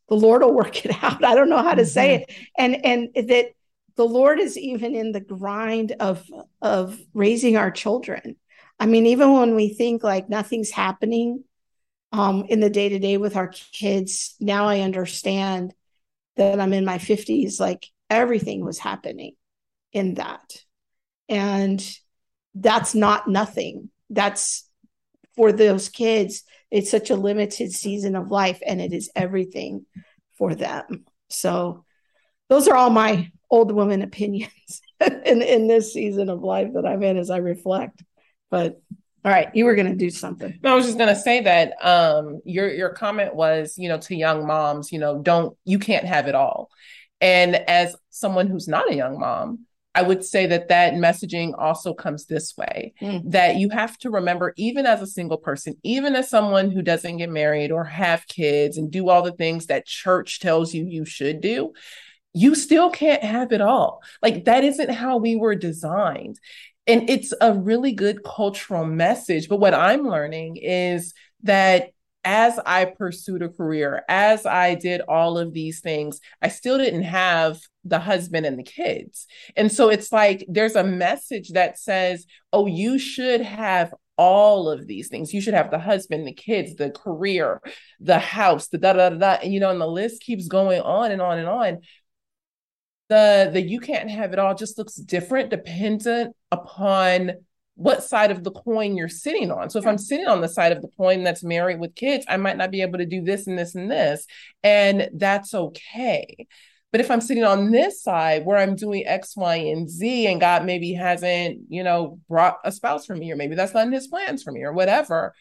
the 0.10 0.16
Lord 0.16 0.42
will 0.42 0.54
work 0.54 0.86
it 0.86 0.92
out. 1.04 1.24
I 1.24 1.36
don't 1.36 1.50
know 1.50 1.64
how 1.64 1.76
to 1.76 1.82
mm-hmm. 1.82 1.90
say 1.90 2.16
it. 2.16 2.34
And 2.58 2.86
and 2.86 3.10
that 3.28 3.52
the 3.96 4.06
Lord 4.06 4.40
is 4.40 4.58
even 4.58 4.96
in 4.96 5.12
the 5.12 5.20
grind 5.20 5.94
of 6.00 6.26
of 6.62 7.00
raising 7.14 7.58
our 7.58 7.72
children. 7.72 8.36
I 8.80 8.86
mean, 8.86 9.06
even 9.06 9.34
when 9.34 9.56
we 9.56 9.70
think 9.70 10.04
like 10.04 10.30
nothing's 10.30 10.72
happening 10.72 11.44
um, 12.12 12.46
in 12.50 12.60
the 12.60 12.70
day 12.70 12.90
to 12.90 13.00
day 13.00 13.18
with 13.18 13.36
our 13.36 13.48
kids, 13.48 14.36
now 14.40 14.68
I 14.68 14.82
understand 14.82 15.74
that 16.36 16.60
I'm 16.60 16.74
in 16.74 16.86
my 16.86 16.98
50s, 16.98 17.60
like 17.60 17.88
everything 18.10 18.66
was 18.66 18.80
happening 18.80 19.36
in 19.92 20.16
that. 20.16 20.64
And 21.30 21.98
that's 22.56 22.96
not 22.96 23.28
nothing. 23.28 23.90
That's 24.10 24.68
for 25.36 25.52
those 25.52 25.90
kids. 25.90 26.44
It's 26.72 26.90
such 26.90 27.10
a 27.10 27.16
limited 27.16 27.72
season 27.72 28.16
of 28.16 28.32
life 28.32 28.60
and 28.66 28.82
it 28.82 28.94
is 28.94 29.12
everything 29.16 29.86
for 30.38 30.56
them. 30.56 31.06
So, 31.30 31.86
those 32.50 32.68
are 32.68 32.76
all 32.76 32.90
my 32.90 33.32
old 33.50 33.72
woman 33.72 34.02
opinions 34.02 34.82
in, 35.26 35.42
in 35.42 35.68
this 35.68 35.94
season 35.94 36.30
of 36.30 36.42
life 36.42 36.74
that 36.74 36.86
I'm 36.86 37.02
in 37.04 37.18
as 37.18 37.30
I 37.30 37.38
reflect. 37.38 38.04
But 38.52 38.82
all 39.26 39.32
right, 39.32 39.50
you 39.56 39.66
were 39.66 39.76
going 39.76 39.88
to 39.88 39.96
do 39.96 40.10
something. 40.10 40.60
No, 40.62 40.74
I 40.74 40.76
was 40.76 40.86
just 40.86 40.98
going 40.98 41.14
to 41.14 41.20
say 41.20 41.42
that 41.42 41.74
um, 41.84 42.42
your 42.44 42.70
your 42.70 42.90
comment 42.90 43.34
was, 43.34 43.78
you 43.78 43.88
know, 43.88 43.98
to 44.00 44.16
young 44.16 44.46
moms, 44.46 44.92
you 44.92 45.00
know, 45.00 45.22
don't 45.22 45.58
you 45.64 45.80
can't 45.80 46.06
have 46.06 46.28
it 46.28 46.36
all. 46.36 46.70
And 47.22 47.56
as 47.56 47.96
someone 48.10 48.48
who's 48.48 48.68
not 48.68 48.92
a 48.92 48.96
young 48.96 49.18
mom, 49.18 49.66
I 49.96 50.02
would 50.02 50.24
say 50.24 50.48
that 50.48 50.70
that 50.70 50.94
messaging 50.94 51.54
also 51.58 51.94
comes 51.94 52.26
this 52.26 52.58
way 52.58 52.94
mm. 53.00 53.22
that 53.32 53.58
you 53.58 53.70
have 53.70 53.98
to 54.00 54.10
remember, 54.10 54.54
even 54.58 54.88
as 54.88 55.02
a 55.02 55.08
single 55.08 55.38
person, 55.38 55.76
even 55.84 56.16
as 56.16 56.30
someone 56.30 56.72
who 56.72 56.82
doesn't 56.82 57.18
get 57.18 57.30
married 57.30 57.72
or 57.72 57.84
have 57.84 58.28
kids 58.28 58.78
and 58.78 58.90
do 58.90 59.10
all 59.10 59.22
the 59.22 59.34
things 59.34 59.68
that 59.68 59.86
church 59.86 60.40
tells 60.40 60.74
you 60.74 60.86
you 60.86 61.06
should 61.06 61.42
do, 61.42 61.74
you 62.34 62.56
still 62.56 62.90
can't 62.90 63.24
have 63.24 63.52
it 63.52 63.62
all. 63.62 64.02
Like 64.22 64.46
that 64.46 64.64
isn't 64.64 64.90
how 64.90 65.18
we 65.18 65.36
were 65.36 65.56
designed. 65.56 66.40
And 66.88 67.10
it's 67.10 67.34
a 67.40 67.54
really 67.54 67.94
good 67.94 68.24
cultural 68.24 68.86
message. 68.86 69.48
But 69.48 69.60
what 69.60 69.76
I'm 69.76 70.08
learning 70.08 70.58
is 70.58 71.14
that 71.44 71.92
as 72.24 72.60
I 72.66 72.86
pursued 72.86 73.42
a 73.42 73.50
career, 73.50 74.04
as 74.08 74.46
I 74.46 74.76
did 74.76 75.02
all 75.02 75.38
of 75.38 75.54
these 75.54 75.82
things, 75.82 76.20
I 76.42 76.48
still 76.48 76.78
didn't 76.78 77.04
have 77.04 77.60
the 77.84 78.00
husband 78.00 78.46
and 78.46 78.58
the 78.58 78.64
kids. 78.64 79.28
And 79.56 79.72
so 79.72 79.90
it's 79.90 80.12
like 80.12 80.46
there's 80.48 80.76
a 80.76 80.84
message 80.84 81.50
that 81.50 81.78
says, 81.78 82.26
oh, 82.52 82.66
you 82.66 82.98
should 82.98 83.42
have 83.42 83.94
all 84.18 84.70
of 84.70 84.88
these 84.88 85.10
things. 85.10 85.34
You 85.34 85.42
should 85.42 85.56
have 85.56 85.72
the 85.72 85.80
husband, 85.80 86.26
the 86.26 86.34
kids, 86.34 86.76
the 86.76 86.92
career, 86.92 87.62
the 88.00 88.20
house, 88.20 88.68
the 88.68 88.78
da 88.78 88.94
da 88.94 89.10
da, 89.10 89.18
da. 89.18 89.32
and 89.42 89.54
you 89.54 89.60
know, 89.60 89.72
and 89.72 89.82
the 89.82 89.88
list 89.88 90.22
keeps 90.22 90.48
going 90.48 90.82
on 90.82 91.12
and 91.12 91.22
on 91.22 91.40
and 91.40 91.50
on 91.50 91.80
the 93.10 93.50
the 93.52 93.62
you 93.62 93.80
can't 93.80 94.10
have 94.10 94.34
it 94.34 94.40
all 94.40 94.56
just 94.56 94.78
looks 94.78 94.96
different 94.96 95.50
dependent 95.50 96.36
upon 96.52 97.34
what 97.76 98.04
side 98.04 98.32
of 98.32 98.44
the 98.44 98.52
coin 98.52 98.96
you're 98.96 99.10
sitting 99.10 99.52
on. 99.52 99.70
So 99.70 99.80
if 99.80 99.88
I'm 99.88 99.98
sitting 99.98 100.28
on 100.28 100.42
the 100.42 100.48
side 100.48 100.72
of 100.72 100.82
the 100.82 100.90
coin 100.96 101.24
that's 101.24 101.44
married 101.44 101.80
with 101.80 101.96
kids, 101.96 102.26
I 102.30 102.38
might 102.38 102.58
not 102.58 102.72
be 102.72 102.82
able 102.82 103.00
to 103.00 103.06
do 103.06 103.22
this 103.22 103.48
and 103.48 103.58
this 103.58 103.74
and 103.74 103.90
this, 103.90 104.28
and 104.64 105.10
that's 105.14 105.54
okay. 105.54 106.48
But 106.92 107.02
if 107.02 107.10
I'm 107.10 107.22
sitting 107.22 107.44
on 107.44 107.72
this 107.72 108.04
side 108.04 108.46
where 108.46 108.58
I'm 108.58 108.76
doing 108.76 109.08
X, 109.08 109.36
Y, 109.36 109.56
and 109.56 109.90
Z, 109.90 110.28
and 110.28 110.40
God 110.40 110.64
maybe 110.64 110.94
hasn't, 110.94 111.62
you 111.68 111.84
know, 111.84 112.20
brought 112.30 112.60
a 112.64 112.72
spouse 112.72 113.08
for 113.08 113.16
me, 113.16 113.32
or 113.32 113.36
maybe 113.36 113.56
that's 113.56 113.74
not 113.74 113.88
in 113.88 113.92
his 113.92 114.08
plans 114.08 114.44
for 114.44 114.52
me, 114.52 114.62
or 114.62 114.74
whatever, 114.74 115.34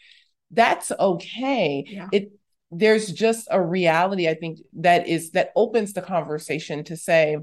that's 0.49 0.91
okay. 0.91 1.85
Yeah. 1.87 2.07
It 2.11 2.31
there's 2.71 3.11
just 3.11 3.47
a 3.51 3.61
reality, 3.61 4.27
I 4.27 4.33
think, 4.33 4.57
that 4.79 5.07
is 5.07 5.31
that 5.31 5.51
opens 5.55 5.93
the 5.93 6.01
conversation 6.01 6.83
to 6.85 6.97
say, 6.97 7.37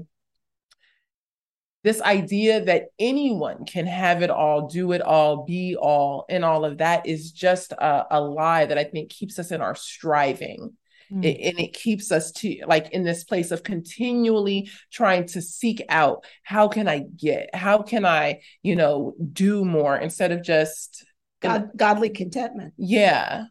this 1.83 2.01
idea 2.01 2.63
that 2.65 2.87
anyone 2.99 3.65
can 3.65 3.87
have 3.87 4.21
it 4.21 4.29
all, 4.29 4.67
do 4.67 4.91
it 4.91 5.01
all, 5.01 5.45
be 5.45 5.75
all, 5.75 6.25
and 6.29 6.45
all 6.45 6.63
of 6.63 6.77
that 6.77 7.07
is 7.07 7.31
just 7.31 7.71
a, 7.71 8.05
a 8.11 8.21
lie 8.21 8.65
that 8.65 8.77
I 8.77 8.83
think 8.83 9.09
keeps 9.09 9.39
us 9.39 9.51
in 9.51 9.61
our 9.61 9.75
striving. 9.75 10.73
Mm. 11.11 11.25
It, 11.25 11.49
and 11.49 11.59
it 11.59 11.73
keeps 11.73 12.11
us 12.11 12.31
to 12.33 12.63
like 12.67 12.91
in 12.91 13.03
this 13.03 13.23
place 13.23 13.51
of 13.51 13.63
continually 13.63 14.69
trying 14.91 15.25
to 15.27 15.41
seek 15.41 15.81
out 15.89 16.23
how 16.43 16.67
can 16.67 16.87
I 16.87 16.99
get, 16.99 17.53
how 17.53 17.81
can 17.81 18.05
I, 18.05 18.41
you 18.61 18.75
know, 18.75 19.15
do 19.33 19.65
more 19.65 19.97
instead 19.97 20.31
of 20.31 20.43
just 20.43 21.03
God, 21.41 21.71
godly 21.75 22.09
contentment. 22.09 22.73
Yeah. 22.77 23.45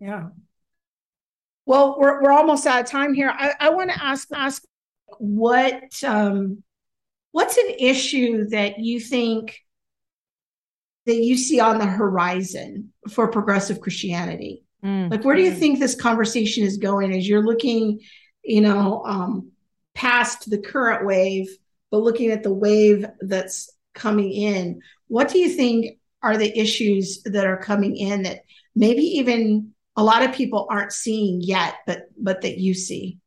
Yeah. 0.00 0.28
Well, 1.64 1.96
we're, 1.98 2.22
we're 2.22 2.32
almost 2.32 2.66
out 2.66 2.80
of 2.80 2.86
time 2.86 3.14
here. 3.14 3.32
I, 3.34 3.52
I 3.58 3.70
want 3.70 3.90
to 3.90 4.04
ask 4.04 4.28
ask 4.32 4.62
what 5.18 6.02
um, 6.04 6.62
what's 7.36 7.58
an 7.58 7.74
issue 7.78 8.48
that 8.48 8.78
you 8.78 8.98
think 8.98 9.60
that 11.04 11.16
you 11.16 11.36
see 11.36 11.60
on 11.60 11.78
the 11.78 11.84
horizon 11.84 12.94
for 13.10 13.30
progressive 13.30 13.82
Christianity? 13.82 14.64
Mm. 14.82 15.10
Like, 15.10 15.22
where 15.22 15.36
do 15.36 15.42
you 15.42 15.50
think 15.50 15.78
this 15.78 15.94
conversation 15.94 16.64
is 16.64 16.78
going 16.78 17.12
as 17.12 17.28
you're 17.28 17.44
looking, 17.44 18.00
you 18.42 18.62
know, 18.62 19.04
um, 19.04 19.52
past 19.94 20.48
the 20.48 20.56
current 20.56 21.04
wave, 21.04 21.46
but 21.90 21.98
looking 21.98 22.30
at 22.30 22.42
the 22.42 22.54
wave 22.54 23.04
that's 23.20 23.70
coming 23.94 24.32
in? 24.32 24.80
What 25.08 25.28
do 25.28 25.38
you 25.38 25.50
think 25.50 25.98
are 26.22 26.38
the 26.38 26.58
issues 26.58 27.22
that 27.24 27.44
are 27.44 27.58
coming 27.58 27.98
in 27.98 28.22
that 28.22 28.44
maybe 28.74 29.02
even 29.02 29.74
a 29.94 30.02
lot 30.02 30.22
of 30.22 30.34
people 30.34 30.66
aren't 30.70 30.92
seeing 30.92 31.42
yet, 31.42 31.74
but 31.86 32.04
but 32.18 32.40
that 32.40 32.56
you 32.56 32.72
see? 32.72 33.18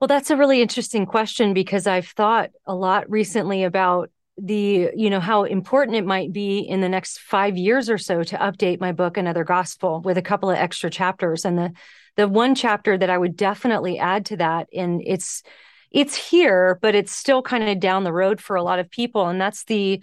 Well, 0.00 0.08
that's 0.08 0.30
a 0.30 0.36
really 0.36 0.62
interesting 0.62 1.04
question 1.04 1.52
because 1.52 1.86
I've 1.86 2.08
thought 2.08 2.50
a 2.66 2.74
lot 2.74 3.10
recently 3.10 3.64
about 3.64 4.10
the, 4.38 4.90
you 4.96 5.10
know, 5.10 5.20
how 5.20 5.44
important 5.44 5.96
it 5.96 6.06
might 6.06 6.32
be 6.32 6.60
in 6.60 6.80
the 6.80 6.88
next 6.88 7.18
five 7.18 7.58
years 7.58 7.90
or 7.90 7.98
so 7.98 8.22
to 8.22 8.36
update 8.38 8.80
my 8.80 8.92
book, 8.92 9.18
Another 9.18 9.44
Gospel, 9.44 10.00
with 10.00 10.16
a 10.16 10.22
couple 10.22 10.50
of 10.50 10.56
extra 10.56 10.88
chapters. 10.88 11.44
And 11.44 11.58
the 11.58 11.72
the 12.16 12.26
one 12.26 12.54
chapter 12.54 12.96
that 12.98 13.10
I 13.10 13.16
would 13.16 13.36
definitely 13.36 13.98
add 13.98 14.26
to 14.26 14.38
that, 14.38 14.68
and 14.74 15.02
it's 15.04 15.42
it's 15.90 16.14
here, 16.14 16.78
but 16.80 16.94
it's 16.94 17.12
still 17.12 17.42
kind 17.42 17.68
of 17.68 17.78
down 17.78 18.04
the 18.04 18.12
road 18.12 18.40
for 18.40 18.56
a 18.56 18.62
lot 18.62 18.78
of 18.78 18.90
people, 18.90 19.28
and 19.28 19.40
that's 19.40 19.64
the 19.64 20.02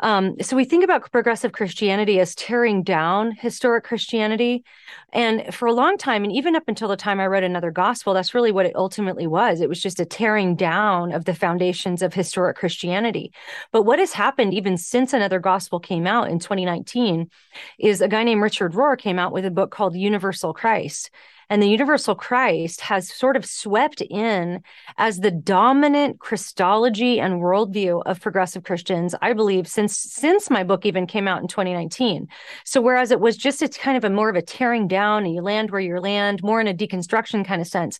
um, 0.00 0.36
so 0.40 0.56
we 0.56 0.64
think 0.64 0.84
about 0.84 1.10
progressive 1.10 1.52
Christianity 1.52 2.20
as 2.20 2.34
tearing 2.34 2.82
down 2.82 3.32
historic 3.32 3.84
Christianity. 3.84 4.64
And 5.12 5.54
for 5.54 5.66
a 5.66 5.72
long 5.72 5.96
time, 5.96 6.24
and 6.24 6.32
even 6.32 6.56
up 6.56 6.64
until 6.66 6.88
the 6.88 6.96
time 6.96 7.20
I 7.20 7.26
read 7.26 7.44
another 7.44 7.70
gospel, 7.70 8.14
that's 8.14 8.34
really 8.34 8.52
what 8.52 8.66
it 8.66 8.76
ultimately 8.76 9.26
was. 9.26 9.60
It 9.60 9.68
was 9.68 9.80
just 9.80 10.00
a 10.00 10.04
tearing 10.04 10.56
down 10.56 11.12
of 11.12 11.24
the 11.24 11.34
foundations 11.34 12.02
of 12.02 12.14
historic 12.14 12.56
Christianity. 12.56 13.32
But 13.72 13.82
what 13.82 13.98
has 13.98 14.12
happened 14.12 14.54
even 14.54 14.76
since 14.76 15.12
another 15.12 15.38
gospel 15.38 15.80
came 15.80 16.06
out 16.06 16.30
in 16.30 16.38
2019 16.38 17.30
is 17.78 18.00
a 18.00 18.08
guy 18.08 18.24
named 18.24 18.42
Richard 18.42 18.72
Rohr 18.72 18.98
came 18.98 19.18
out 19.18 19.32
with 19.32 19.44
a 19.44 19.50
book 19.50 19.70
called 19.70 19.96
Universal 19.96 20.54
Christ. 20.54 21.10
And 21.50 21.62
the 21.62 21.68
universal 21.68 22.14
Christ 22.14 22.80
has 22.82 23.12
sort 23.12 23.36
of 23.36 23.44
swept 23.44 24.00
in 24.00 24.62
as 24.96 25.18
the 25.18 25.30
dominant 25.30 26.20
Christology 26.20 27.20
and 27.20 27.40
worldview 27.40 28.02
of 28.06 28.20
progressive 28.20 28.64
Christians, 28.64 29.14
I 29.20 29.32
believe, 29.32 29.66
since 29.68 29.96
since 29.96 30.50
my 30.50 30.64
book 30.64 30.86
even 30.86 31.06
came 31.06 31.28
out 31.28 31.42
in 31.42 31.48
2019. 31.48 32.28
So 32.64 32.80
whereas 32.80 33.10
it 33.10 33.20
was 33.20 33.36
just 33.36 33.62
it's 33.62 33.76
kind 33.76 33.96
of 33.96 34.04
a 34.04 34.10
more 34.10 34.30
of 34.30 34.36
a 34.36 34.42
tearing 34.42 34.88
down 34.88 35.24
and 35.24 35.34
you 35.34 35.42
land 35.42 35.70
where 35.70 35.80
you 35.80 35.98
land, 36.00 36.42
more 36.42 36.60
in 36.60 36.68
a 36.68 36.74
deconstruction 36.74 37.44
kind 37.44 37.60
of 37.60 37.68
sense. 37.68 37.98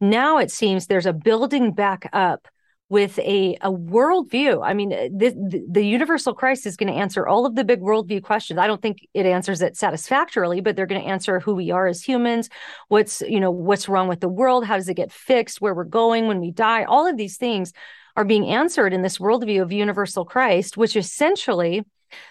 Now 0.00 0.38
it 0.38 0.50
seems 0.50 0.86
there's 0.86 1.06
a 1.06 1.12
building 1.12 1.72
back 1.72 2.08
up 2.12 2.48
with 2.88 3.18
a, 3.20 3.56
a 3.62 3.72
worldview. 3.72 4.62
I 4.62 4.74
mean, 4.74 4.92
eh, 4.92 5.08
the, 5.10 5.30
the, 5.30 5.64
the 5.70 5.86
universal 5.86 6.34
Christ 6.34 6.66
is 6.66 6.76
going 6.76 6.92
to 6.92 6.98
answer 6.98 7.26
all 7.26 7.46
of 7.46 7.54
the 7.54 7.64
big 7.64 7.80
worldview 7.80 8.22
questions. 8.22 8.58
I 8.58 8.66
don't 8.66 8.82
think 8.82 9.08
it 9.14 9.26
answers 9.26 9.62
it 9.62 9.76
satisfactorily, 9.76 10.60
but 10.60 10.76
they're 10.76 10.86
going 10.86 11.00
to 11.00 11.08
answer 11.08 11.40
who 11.40 11.54
we 11.54 11.70
are 11.70 11.86
as 11.86 12.02
humans, 12.02 12.50
what's, 12.88 13.22
you 13.22 13.40
know, 13.40 13.50
what's 13.50 13.88
wrong 13.88 14.08
with 14.08 14.20
the 14.20 14.28
world, 14.28 14.66
how 14.66 14.76
does 14.76 14.88
it 14.88 14.94
get 14.94 15.12
fixed, 15.12 15.60
where 15.60 15.74
we're 15.74 15.84
going 15.84 16.28
when 16.28 16.40
we 16.40 16.50
die. 16.50 16.84
All 16.84 17.06
of 17.06 17.16
these 17.16 17.36
things 17.38 17.72
are 18.16 18.24
being 18.24 18.46
answered 18.46 18.92
in 18.92 19.02
this 19.02 19.18
worldview 19.18 19.62
of 19.62 19.72
universal 19.72 20.24
Christ, 20.24 20.76
which 20.76 20.94
essentially 20.94 21.84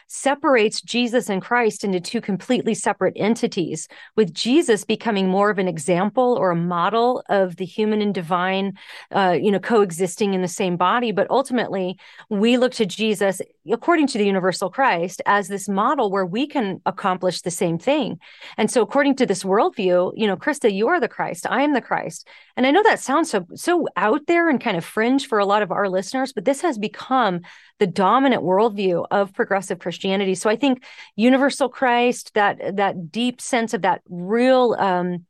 separates 0.07 0.81
Jesus 0.81 1.27
and 1.27 1.41
Christ 1.41 1.83
into 1.83 1.99
two 1.99 2.21
completely 2.21 2.75
separate 2.75 3.15
entities, 3.15 3.87
with 4.15 4.33
Jesus 4.33 4.85
becoming 4.85 5.27
more 5.27 5.49
of 5.49 5.57
an 5.57 5.67
example 5.67 6.35
or 6.39 6.51
a 6.51 6.55
model 6.55 7.23
of 7.29 7.55
the 7.55 7.65
human 7.65 8.01
and 8.01 8.13
divine, 8.13 8.77
uh, 9.11 9.37
you 9.39 9.51
know, 9.51 9.59
coexisting 9.59 10.33
in 10.33 10.41
the 10.41 10.47
same 10.47 10.77
body. 10.77 11.11
But 11.11 11.29
ultimately, 11.31 11.97
we 12.29 12.57
look 12.57 12.73
to 12.73 12.85
Jesus, 12.85 13.41
according 13.71 14.07
to 14.07 14.17
the 14.19 14.25
universal 14.25 14.69
Christ, 14.69 15.21
as 15.25 15.47
this 15.47 15.67
model 15.67 16.11
where 16.11 16.25
we 16.25 16.45
can 16.45 16.79
accomplish 16.85 17.41
the 17.41 17.51
same 17.51 17.79
thing. 17.79 18.19
And 18.57 18.69
so, 18.69 18.81
according 18.81 19.15
to 19.15 19.25
this 19.25 19.43
worldview, 19.43 20.13
you 20.15 20.27
know, 20.27 20.37
Krista, 20.37 20.71
you 20.71 20.89
are 20.89 20.99
the 20.99 21.07
Christ, 21.07 21.47
I 21.49 21.63
am 21.63 21.73
the 21.73 21.81
Christ. 21.81 22.27
And 22.55 22.67
I 22.67 22.71
know 22.71 22.83
that 22.83 22.99
sounds 22.99 23.31
so 23.31 23.47
so 23.55 23.87
out 23.95 24.27
there 24.27 24.49
and 24.49 24.61
kind 24.61 24.77
of 24.77 24.85
fringe 24.85 25.27
for 25.27 25.39
a 25.39 25.45
lot 25.45 25.63
of 25.63 25.71
our 25.71 25.89
listeners, 25.89 26.33
but 26.33 26.45
this 26.45 26.61
has 26.61 26.77
become 26.77 27.41
the 27.79 27.87
dominant 27.87 28.43
worldview 28.43 29.05
of 29.11 29.33
progressive 29.33 29.72
Christianity. 29.79 30.35
So 30.35 30.49
I 30.49 30.55
think 30.55 30.83
universal 31.15 31.69
Christ, 31.69 32.33
that 32.33 32.77
that 32.77 33.11
deep 33.11 33.41
sense 33.41 33.73
of 33.73 33.83
that 33.83 34.01
real 34.09 34.75
um, 34.77 35.25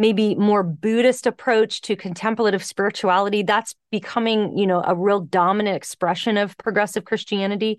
maybe 0.00 0.34
more 0.34 0.62
Buddhist 0.62 1.26
approach 1.26 1.82
to 1.82 1.94
contemplative 1.94 2.64
spirituality. 2.64 3.42
That's 3.42 3.74
becoming, 3.90 4.56
you 4.56 4.66
know, 4.66 4.82
a 4.86 4.94
real 4.94 5.20
dominant 5.20 5.76
expression 5.76 6.38
of 6.38 6.56
progressive 6.56 7.04
Christianity. 7.04 7.78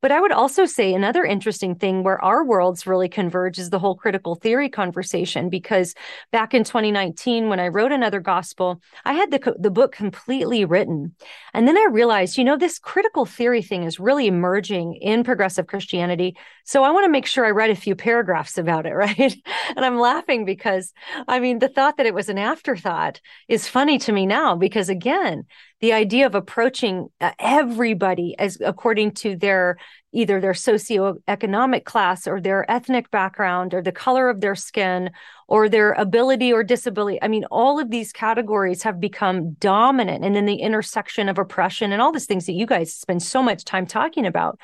But 0.00 0.10
I 0.10 0.20
would 0.20 0.32
also 0.32 0.64
say 0.64 0.92
another 0.92 1.24
interesting 1.24 1.76
thing 1.76 2.02
where 2.02 2.22
our 2.24 2.44
worlds 2.44 2.86
really 2.86 3.08
converge 3.08 3.58
is 3.58 3.70
the 3.70 3.78
whole 3.78 3.94
critical 3.94 4.34
theory 4.34 4.68
conversation. 4.68 5.48
Because 5.48 5.94
back 6.32 6.54
in 6.54 6.64
2019, 6.64 7.48
when 7.48 7.60
I 7.60 7.68
wrote 7.68 7.92
another 7.92 8.20
gospel, 8.20 8.80
I 9.04 9.12
had 9.12 9.30
the, 9.30 9.54
the 9.58 9.70
book 9.70 9.92
completely 9.92 10.64
written. 10.64 11.14
And 11.54 11.68
then 11.68 11.76
I 11.76 11.86
realized, 11.90 12.36
you 12.36 12.44
know, 12.44 12.56
this 12.56 12.80
critical 12.80 13.26
theory 13.26 13.62
thing 13.62 13.84
is 13.84 14.00
really 14.00 14.26
emerging 14.26 14.94
in 14.94 15.22
progressive 15.22 15.68
Christianity. 15.68 16.36
So 16.64 16.82
I 16.82 16.90
want 16.90 17.04
to 17.04 17.10
make 17.10 17.26
sure 17.26 17.44
I 17.44 17.52
write 17.52 17.70
a 17.70 17.76
few 17.76 17.94
paragraphs 17.94 18.58
about 18.58 18.86
it, 18.86 18.94
right? 18.94 19.36
and 19.76 19.84
I'm 19.84 20.00
laughing 20.00 20.44
because, 20.44 20.92
I 21.28 21.38
mean, 21.38 21.59
the 21.60 21.68
thought 21.68 21.96
that 21.96 22.06
it 22.06 22.14
was 22.14 22.28
an 22.28 22.38
afterthought 22.38 23.20
is 23.48 23.68
funny 23.68 23.98
to 23.98 24.12
me 24.12 24.26
now 24.26 24.56
because, 24.56 24.88
again, 24.88 25.44
the 25.80 25.92
idea 25.92 26.26
of 26.26 26.34
approaching 26.34 27.08
uh, 27.20 27.32
everybody 27.38 28.38
as 28.38 28.58
according 28.60 29.12
to 29.12 29.36
their 29.36 29.76
either 30.12 30.40
their 30.40 30.52
socioeconomic 30.52 31.84
class 31.84 32.26
or 32.26 32.40
their 32.40 32.68
ethnic 32.70 33.10
background 33.10 33.72
or 33.72 33.82
the 33.82 33.92
color 33.92 34.28
of 34.28 34.40
their 34.40 34.56
skin 34.56 35.10
or 35.46 35.68
their 35.68 35.92
ability 35.92 36.52
or 36.52 36.62
disability. 36.62 37.20
I 37.22 37.28
mean, 37.28 37.44
all 37.50 37.80
of 37.80 37.90
these 37.90 38.12
categories 38.12 38.84
have 38.84 39.00
become 39.00 39.54
dominant 39.54 40.24
and 40.24 40.36
in 40.36 40.46
the 40.46 40.56
intersection 40.56 41.28
of 41.28 41.38
oppression 41.38 41.92
and 41.92 42.00
all 42.00 42.12
these 42.12 42.26
things 42.26 42.46
that 42.46 42.52
you 42.52 42.66
guys 42.66 42.94
spend 42.94 43.22
so 43.22 43.42
much 43.42 43.64
time 43.64 43.84
talking 43.84 44.26
about. 44.26 44.60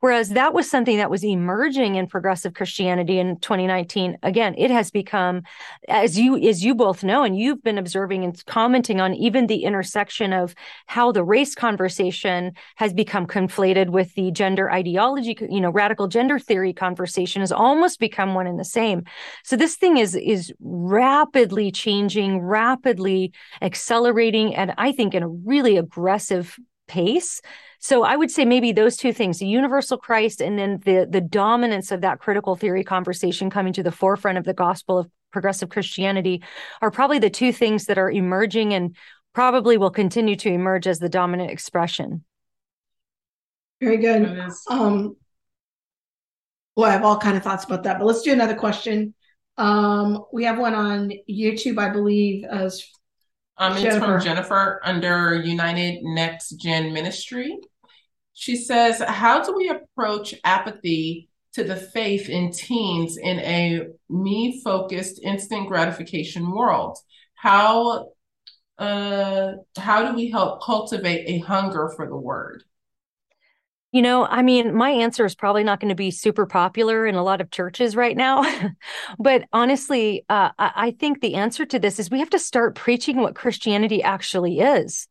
Whereas 0.00 0.30
that 0.30 0.54
was 0.54 0.70
something 0.70 0.96
that 0.98 1.10
was 1.10 1.24
emerging 1.24 1.96
in 1.96 2.06
progressive 2.06 2.54
Christianity 2.54 3.18
in 3.18 3.38
2019. 3.40 4.18
Again, 4.22 4.54
it 4.56 4.70
has 4.70 4.92
become, 4.92 5.42
as 5.88 6.16
you 6.16 6.38
as 6.38 6.64
you 6.64 6.76
both 6.76 7.02
know, 7.02 7.24
and 7.24 7.36
you've 7.36 7.64
been 7.64 7.78
observing 7.78 8.22
and 8.22 8.44
commenting 8.46 9.00
on 9.00 9.14
even 9.14 9.48
the 9.48 9.64
intersection 9.64 10.32
of 10.32 10.54
how 10.86 11.12
the 11.12 11.24
race 11.24 11.54
conversation 11.54 12.52
has 12.76 12.92
become 12.92 13.26
conflated 13.26 13.90
with 13.90 14.14
the 14.14 14.30
gender 14.30 14.70
ideology, 14.70 15.36
you 15.48 15.60
know, 15.60 15.70
radical 15.70 16.08
gender 16.08 16.38
theory 16.38 16.72
conversation 16.72 17.40
has 17.40 17.52
almost 17.52 17.98
become 17.98 18.34
one 18.34 18.46
and 18.46 18.58
the 18.58 18.64
same. 18.64 19.04
So 19.44 19.56
this 19.56 19.76
thing 19.76 19.98
is 19.98 20.14
is 20.14 20.52
rapidly 20.60 21.70
changing, 21.70 22.40
rapidly 22.40 23.32
accelerating, 23.62 24.54
and 24.54 24.74
I 24.78 24.92
think 24.92 25.14
in 25.14 25.22
a 25.22 25.28
really 25.28 25.76
aggressive 25.76 26.58
pace. 26.88 27.40
So 27.80 28.02
I 28.02 28.16
would 28.16 28.30
say 28.30 28.44
maybe 28.44 28.72
those 28.72 28.96
two 28.96 29.12
things, 29.12 29.38
the 29.38 29.46
universal 29.46 29.98
Christ 29.98 30.40
and 30.40 30.58
then 30.58 30.80
the 30.84 31.06
the 31.08 31.20
dominance 31.20 31.92
of 31.92 32.00
that 32.00 32.18
critical 32.18 32.56
theory 32.56 32.82
conversation 32.82 33.50
coming 33.50 33.72
to 33.74 33.82
the 33.82 33.92
forefront 33.92 34.38
of 34.38 34.44
the 34.44 34.54
gospel 34.54 34.98
of 34.98 35.08
progressive 35.30 35.68
Christianity 35.68 36.42
are 36.80 36.90
probably 36.90 37.18
the 37.18 37.30
two 37.30 37.52
things 37.52 37.84
that 37.86 37.98
are 37.98 38.10
emerging 38.10 38.74
and 38.74 38.96
probably 39.34 39.76
will 39.76 39.90
continue 39.90 40.36
to 40.36 40.48
emerge 40.48 40.86
as 40.86 40.98
the 40.98 41.08
dominant 41.08 41.50
expression. 41.50 42.24
Very 43.80 43.98
good. 43.98 44.50
Um 44.68 45.16
well, 46.78 46.88
I 46.88 46.92
have 46.92 47.04
all 47.04 47.18
kind 47.18 47.36
of 47.36 47.42
thoughts 47.42 47.64
about 47.64 47.82
that, 47.82 47.98
but 47.98 48.04
let's 48.04 48.22
do 48.22 48.32
another 48.32 48.54
question. 48.54 49.12
Um, 49.56 50.24
we 50.32 50.44
have 50.44 50.60
one 50.60 50.74
on 50.74 51.10
YouTube, 51.28 51.76
I 51.76 51.88
believe, 51.90 52.44
as 52.44 52.84
um, 53.56 53.72
it's 53.72 53.82
Jennifer. 53.82 54.06
from 54.06 54.20
Jennifer 54.20 54.80
under 54.84 55.34
United 55.34 56.04
Next 56.04 56.50
Gen 56.50 56.92
Ministry. 56.92 57.58
She 58.34 58.54
says, 58.54 59.02
How 59.04 59.42
do 59.42 59.56
we 59.56 59.68
approach 59.68 60.36
apathy 60.44 61.28
to 61.54 61.64
the 61.64 61.74
faith 61.74 62.28
in 62.28 62.52
teens 62.52 63.16
in 63.16 63.40
a 63.40 63.88
me 64.08 64.62
focused 64.62 65.20
instant 65.20 65.66
gratification 65.66 66.48
world? 66.52 66.96
How 67.34 68.10
uh, 68.78 69.52
how 69.76 70.08
do 70.08 70.16
we 70.16 70.30
help 70.30 70.62
cultivate 70.62 71.24
a 71.26 71.38
hunger 71.38 71.92
for 71.96 72.06
the 72.06 72.16
word? 72.16 72.64
You 73.90 74.02
know, 74.02 74.26
I 74.26 74.42
mean, 74.42 74.74
my 74.74 74.90
answer 74.90 75.24
is 75.24 75.34
probably 75.34 75.64
not 75.64 75.80
going 75.80 75.88
to 75.88 75.94
be 75.94 76.10
super 76.10 76.44
popular 76.44 77.06
in 77.06 77.14
a 77.14 77.22
lot 77.22 77.40
of 77.40 77.50
churches 77.50 77.96
right 77.96 78.16
now. 78.16 78.44
but 79.18 79.44
honestly, 79.52 80.26
uh, 80.28 80.50
I 80.58 80.94
think 80.98 81.20
the 81.20 81.36
answer 81.36 81.64
to 81.64 81.78
this 81.78 81.98
is 81.98 82.10
we 82.10 82.18
have 82.18 82.30
to 82.30 82.38
start 82.38 82.74
preaching 82.74 83.16
what 83.16 83.34
Christianity 83.34 84.02
actually 84.02 84.60
is. 84.60 85.08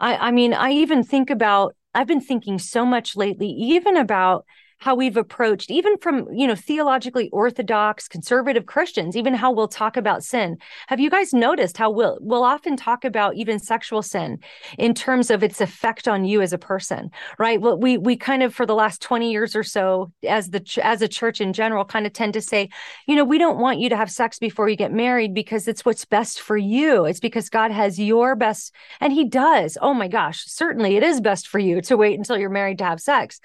I, 0.00 0.16
I 0.16 0.30
mean, 0.32 0.54
I 0.54 0.72
even 0.72 1.04
think 1.04 1.30
about, 1.30 1.76
I've 1.94 2.08
been 2.08 2.20
thinking 2.20 2.58
so 2.58 2.84
much 2.84 3.14
lately, 3.14 3.48
even 3.48 3.96
about 3.96 4.44
how 4.78 4.94
we've 4.94 5.16
approached 5.16 5.70
even 5.70 5.96
from 5.98 6.26
you 6.32 6.46
know 6.46 6.54
theologically 6.54 7.30
orthodox 7.30 8.08
conservative 8.08 8.66
christians 8.66 9.16
even 9.16 9.34
how 9.34 9.50
we'll 9.50 9.68
talk 9.68 9.96
about 9.96 10.22
sin. 10.22 10.58
Have 10.88 11.00
you 11.00 11.10
guys 11.10 11.32
noticed 11.32 11.76
how 11.76 11.90
we'll 11.90 12.18
we'll 12.20 12.44
often 12.44 12.76
talk 12.76 13.04
about 13.04 13.36
even 13.36 13.58
sexual 13.58 14.02
sin 14.02 14.38
in 14.78 14.94
terms 14.94 15.30
of 15.30 15.42
its 15.42 15.60
effect 15.60 16.06
on 16.06 16.24
you 16.24 16.42
as 16.42 16.52
a 16.52 16.58
person 16.58 17.10
right? 17.38 17.60
Well 17.60 17.78
we 17.78 17.96
we 17.96 18.16
kind 18.16 18.42
of 18.42 18.54
for 18.54 18.66
the 18.66 18.74
last 18.74 19.00
20 19.00 19.30
years 19.30 19.56
or 19.56 19.62
so 19.62 20.12
as 20.28 20.50
the 20.50 20.80
as 20.82 21.02
a 21.02 21.08
church 21.08 21.40
in 21.40 21.52
general 21.52 21.84
kind 21.84 22.06
of 22.06 22.12
tend 22.12 22.34
to 22.34 22.40
say 22.40 22.68
you 23.06 23.16
know 23.16 23.24
we 23.24 23.38
don't 23.38 23.58
want 23.58 23.78
you 23.78 23.88
to 23.88 23.96
have 23.96 24.10
sex 24.10 24.38
before 24.38 24.68
you 24.68 24.76
get 24.76 24.92
married 24.92 25.34
because 25.34 25.68
it's 25.68 25.84
what's 25.84 26.04
best 26.04 26.40
for 26.40 26.56
you. 26.56 27.04
It's 27.06 27.20
because 27.20 27.48
god 27.48 27.70
has 27.70 27.98
your 27.98 28.36
best 28.36 28.74
and 29.00 29.12
he 29.12 29.24
does. 29.24 29.78
Oh 29.80 29.94
my 29.94 30.08
gosh 30.08 30.44
certainly 30.46 30.96
it 30.96 31.02
is 31.02 31.20
best 31.20 31.48
for 31.48 31.58
you 31.58 31.80
to 31.82 31.96
wait 31.96 32.18
until 32.18 32.36
you're 32.36 32.50
married 32.50 32.78
to 32.78 32.84
have 32.84 33.00
sex 33.00 33.40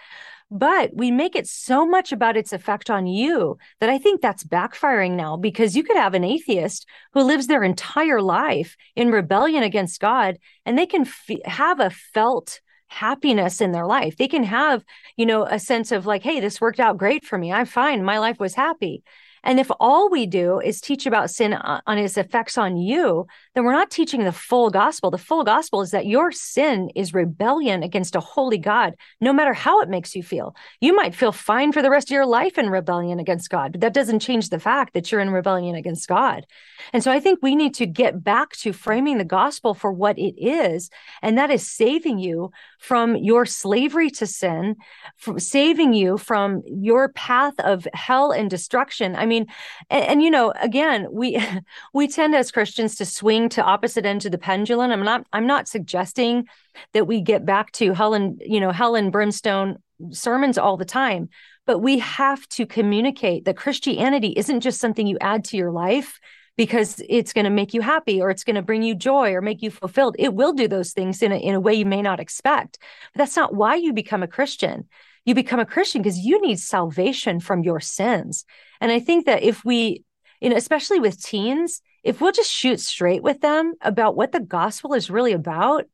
but 0.52 0.92
we 0.94 1.10
make 1.10 1.36
it 1.38 1.48
so 1.48 1.86
much 1.86 2.12
about 2.12 2.36
its 2.36 2.52
effect 2.52 2.90
on 2.90 3.08
you 3.08 3.58
that 3.80 3.90
I 3.90 3.98
think 3.98 4.22
that's 4.22 4.44
backfiring 4.44 5.14
now 5.14 5.38
because 5.38 5.78
you 5.78 5.84
could 5.84 5.96
have 5.96 6.14
an 6.14 6.26
atheist 6.26 6.86
who 7.14 7.24
lives 7.24 7.48
their 7.48 7.64
entire 7.64 8.22
life 8.22 8.76
in 8.96 9.12
rebellion 9.12 9.64
against 9.64 10.02
God 10.02 10.38
and 10.66 10.78
they 10.78 10.86
can 10.86 11.04
f- 11.04 11.46
have 11.46 11.80
a 11.80 11.90
felt 11.90 12.60
happiness 12.88 13.62
in 13.62 13.72
their 13.72 13.86
life. 13.86 14.18
They 14.18 14.28
can 14.28 14.44
have, 14.44 14.84
you 15.16 15.26
know, 15.26 15.46
a 15.46 15.58
sense 15.58 15.94
of 15.94 16.06
like, 16.06 16.24
hey, 16.24 16.42
this 16.42 16.60
worked 16.60 16.82
out 16.82 16.98
great 16.98 17.24
for 17.24 17.38
me. 17.38 17.54
I'm 17.54 17.66
fine. 17.66 18.04
My 18.04 18.20
life 18.20 18.38
was 18.38 18.54
happy. 18.54 19.04
And 19.44 19.60
if 19.60 19.72
all 19.80 20.10
we 20.10 20.28
do 20.28 20.60
is 20.60 20.82
teach 20.82 21.06
about 21.06 21.32
sin 21.32 21.54
on 21.54 21.98
its 21.98 22.18
effects 22.18 22.58
on 22.58 22.78
you, 22.78 23.26
then 23.54 23.66
we're 23.66 23.74
not 23.74 23.92
teaching 23.92 24.24
the 24.24 24.32
full 24.32 24.70
gospel. 24.70 25.12
The 25.12 25.18
full 25.18 25.44
gospel 25.44 25.82
is 25.82 25.92
that 25.92 26.06
your 26.06 26.32
sin 26.32 26.90
is 26.96 27.14
rebellion 27.14 27.84
against 27.84 28.16
a 28.16 28.22
holy 28.22 28.58
God, 28.58 28.96
no 29.20 29.34
matter 29.34 29.54
how 29.54 29.82
it 29.82 29.90
makes 29.90 30.16
you 30.16 30.24
feel. 30.24 30.56
You 30.80 30.96
might 30.96 31.14
feel 31.14 31.34
fine 31.34 31.74
for 31.74 31.82
the 31.82 31.90
rest 31.90 32.10
of 32.10 32.14
your 32.14 32.26
life 32.26 32.58
in 32.58 32.70
rebellion 32.70 33.20
against 33.20 33.50
God, 33.50 33.74
but 33.74 33.82
that 33.82 33.94
doesn't 33.94 34.20
change 34.20 34.50
the 34.50 34.60
fact 34.60 34.94
that 34.94 35.12
you're 35.12 35.20
in 35.20 35.32
rebellion 35.32 35.76
against 35.76 36.08
God. 36.08 36.46
And 36.94 37.04
so 37.04 37.12
I 37.12 37.20
think 37.20 37.40
we 37.42 37.56
need 37.56 37.74
to 37.76 37.86
get 37.86 38.24
back 38.24 38.52
to 38.58 38.72
framing 38.72 39.18
the 39.18 39.26
gospel 39.26 39.74
for 39.74 39.92
what 39.92 40.18
it 40.18 40.42
is, 40.42 40.90
and 41.22 41.38
that 41.38 41.52
is 41.52 41.70
saving 41.70 42.20
you 42.20 42.52
from 42.80 43.18
your 43.18 43.46
slavery 43.46 44.10
to 44.12 44.26
sin, 44.26 44.78
from 45.18 45.40
saving 45.40 45.94
you 45.94 46.18
from 46.18 46.64
your 46.66 47.10
path 47.10 47.54
of 47.60 47.86
hell 47.94 48.32
and 48.32 48.50
destruction. 48.50 49.16
I 49.16 49.26
mean, 49.26 49.48
and, 49.90 50.04
and, 50.06 50.24
you 50.24 50.32
know, 50.32 50.54
again, 50.62 51.08
we 51.12 51.42
we 51.94 52.08
tend 52.08 52.34
as 52.34 52.52
Christians 52.52 52.96
to 52.96 53.06
swing 53.06 53.41
to 53.50 53.64
opposite 53.64 54.06
ends 54.06 54.26
of 54.26 54.32
the 54.32 54.38
pendulum. 54.38 54.92
I'm 54.92 55.04
not 55.04 55.26
I'm 55.34 55.48
not 55.48 55.68
suggesting 55.68 56.48
that 56.94 57.08
we 57.08 57.22
get 57.22 57.46
back 57.46 57.72
to 57.74 57.94
Helen, 57.94 58.38
you 58.42 58.60
know 58.60 58.72
Helen 58.72 59.12
brimstone 59.12 59.78
sermons 60.12 60.58
all 60.58 60.78
the 60.78 60.86
time, 60.86 61.30
but 61.66 61.80
we 61.80 62.00
have 62.00 62.48
to 62.50 62.66
communicate 62.66 63.46
that 63.46 63.58
Christianity 63.58 64.34
isn't 64.36 64.62
just 64.62 64.80
something 64.80 65.08
you 65.08 65.18
add 65.22 65.46
to 65.46 65.58
your 65.58 65.72
life 65.72 66.20
because 66.58 67.02
it's 67.08 67.34
going 67.34 67.46
to 67.46 67.50
make 67.50 67.74
you 67.74 67.82
happy 67.82 68.22
or 68.22 68.30
it's 68.30 68.44
going 68.44 68.56
to 68.56 68.62
bring 68.62 68.84
you 68.84 68.94
joy 68.94 69.34
or 69.34 69.42
make 69.42 69.62
you 69.62 69.72
fulfilled. 69.72 70.16
It 70.20 70.34
will 70.34 70.54
do 70.54 70.68
those 70.68 70.94
things 70.94 71.22
in 71.22 71.32
a, 71.32 71.38
in 71.38 71.56
a 71.56 71.60
way 71.60 71.74
you 71.74 71.86
may 71.86 72.02
not 72.02 72.20
expect. 72.20 72.78
But 73.14 73.20
that's 73.20 73.36
not 73.36 73.56
why 73.56 73.76
you 73.76 73.94
become 73.94 74.22
a 74.24 74.28
Christian. 74.28 74.88
You 75.26 75.36
become 75.36 75.60
a 75.60 75.66
Christian 75.66 76.02
because 76.02 76.20
you 76.20 76.42
need 76.42 76.60
salvation 76.60 77.40
from 77.40 77.64
your 77.64 77.80
sins. 77.80 78.46
And 78.80 78.92
I 78.92 79.00
think 79.00 79.26
that 79.28 79.44
if 79.44 79.64
we, 79.64 80.04
you 80.40 80.50
know, 80.50 80.56
especially 80.56 81.00
with 81.00 81.24
teens, 81.24 81.82
if 82.04 82.22
we'll 82.22 82.32
just 82.32 82.52
shoot 82.52 82.80
straight 82.80 83.24
with 83.24 83.42
them 83.42 83.74
about 83.82 84.16
what 84.16 84.32
the 84.32 84.40
gospel 84.40 84.94
is 84.94 85.10
really 85.10 85.34
about, 85.34 85.86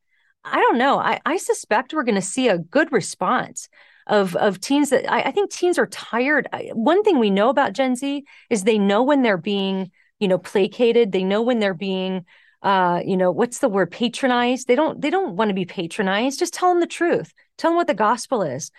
I 0.43 0.59
don't 0.61 0.77
know. 0.77 0.97
I, 0.99 1.19
I 1.25 1.37
suspect 1.37 1.93
we're 1.93 2.03
going 2.03 2.15
to 2.15 2.21
see 2.21 2.47
a 2.47 2.57
good 2.57 2.91
response. 2.91 3.69
of 4.07 4.35
of 4.37 4.59
teens 4.61 4.89
that 4.91 5.11
I, 5.11 5.21
I 5.23 5.31
think 5.31 5.51
teens 5.51 5.77
are 5.77 5.87
tired. 5.87 6.47
One 6.73 7.03
thing 7.03 7.19
we 7.19 7.29
know 7.29 7.49
about 7.49 7.73
Gen 7.73 7.95
Z 7.95 8.23
is 8.49 8.63
they 8.63 8.77
know 8.79 9.03
when 9.03 9.21
they're 9.21 9.37
being, 9.37 9.91
you 10.19 10.27
know, 10.29 10.37
placated. 10.37 11.11
They 11.11 11.23
know 11.23 11.41
when 11.41 11.59
they're 11.59 11.73
being 11.73 12.25
uh, 12.63 13.01
you 13.05 13.17
know, 13.17 13.31
what's 13.31 13.59
the 13.59 13.69
word 13.69 13.91
patronized? 13.91 14.67
They 14.67 14.75
don't 14.75 15.01
they 15.01 15.09
don't 15.09 15.35
want 15.35 15.49
to 15.49 15.53
be 15.53 15.65
patronized. 15.65 16.39
Just 16.39 16.53
tell 16.53 16.69
them 16.69 16.79
the 16.79 16.87
truth. 16.87 17.33
Tell 17.57 17.71
them 17.71 17.75
what 17.75 17.87
the 17.87 17.93
gospel 17.93 18.41
is. 18.41 18.71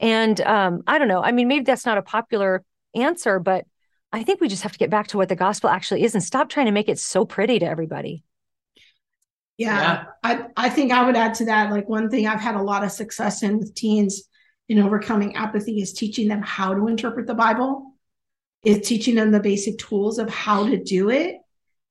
And 0.00 0.40
um, 0.40 0.82
I 0.86 0.98
don't 0.98 1.08
know. 1.08 1.22
I 1.22 1.32
mean, 1.32 1.48
maybe 1.48 1.64
that's 1.64 1.86
not 1.86 1.98
a 1.98 2.02
popular 2.02 2.62
answer, 2.94 3.38
but 3.38 3.66
I 4.16 4.22
think 4.22 4.40
we 4.40 4.48
just 4.48 4.62
have 4.62 4.72
to 4.72 4.78
get 4.78 4.88
back 4.88 5.08
to 5.08 5.18
what 5.18 5.28
the 5.28 5.36
gospel 5.36 5.68
actually 5.68 6.02
is 6.02 6.14
and 6.14 6.24
stop 6.24 6.48
trying 6.48 6.64
to 6.66 6.72
make 6.72 6.88
it 6.88 6.98
so 6.98 7.26
pretty 7.26 7.58
to 7.58 7.66
everybody. 7.66 8.24
Yeah, 9.58 9.78
yeah, 9.78 10.04
I, 10.22 10.46
I 10.56 10.68
think 10.70 10.90
I 10.90 11.04
would 11.04 11.16
add 11.16 11.34
to 11.34 11.44
that. 11.44 11.70
Like 11.70 11.86
one 11.86 12.08
thing 12.08 12.26
I've 12.26 12.40
had 12.40 12.54
a 12.54 12.62
lot 12.62 12.82
of 12.82 12.90
success 12.90 13.42
in 13.42 13.58
with 13.58 13.74
teens 13.74 14.22
in 14.70 14.78
overcoming 14.78 15.36
apathy 15.36 15.82
is 15.82 15.92
teaching 15.92 16.28
them 16.28 16.40
how 16.40 16.72
to 16.72 16.88
interpret 16.88 17.26
the 17.26 17.34
Bible, 17.34 17.92
is 18.64 18.88
teaching 18.88 19.16
them 19.16 19.32
the 19.32 19.40
basic 19.40 19.76
tools 19.76 20.18
of 20.18 20.30
how 20.30 20.66
to 20.66 20.82
do 20.82 21.10
it, 21.10 21.36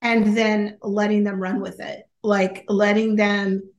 and 0.02 0.36
then 0.36 0.80
letting 0.82 1.24
them 1.24 1.40
run 1.40 1.62
with 1.62 1.80
it. 1.80 2.10
Like 2.24 2.66
letting 2.68 3.18
them, 3.18 3.70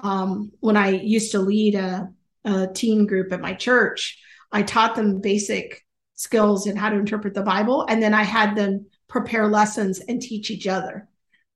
um, 0.00 0.50
when 0.58 0.76
I 0.76 0.88
used 0.88 1.30
to 1.32 1.38
lead 1.38 1.76
a, 1.76 2.08
a 2.44 2.66
teen 2.66 3.06
group 3.06 3.32
at 3.32 3.40
my 3.40 3.54
church, 3.54 4.20
I 4.50 4.64
taught 4.64 4.96
them 4.96 5.20
basic 5.20 5.84
skills 6.22 6.66
in 6.66 6.76
how 6.76 6.88
to 6.88 6.96
interpret 6.96 7.34
the 7.34 7.42
Bible, 7.42 7.84
and 7.88 8.00
then 8.00 8.14
I 8.14 8.22
had 8.22 8.54
them 8.54 8.86
prepare 9.08 9.48
lessons 9.48 9.98
and 9.98 10.22
teach 10.22 10.50
each 10.50 10.68
other. 10.68 11.08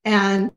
And 0.05 0.51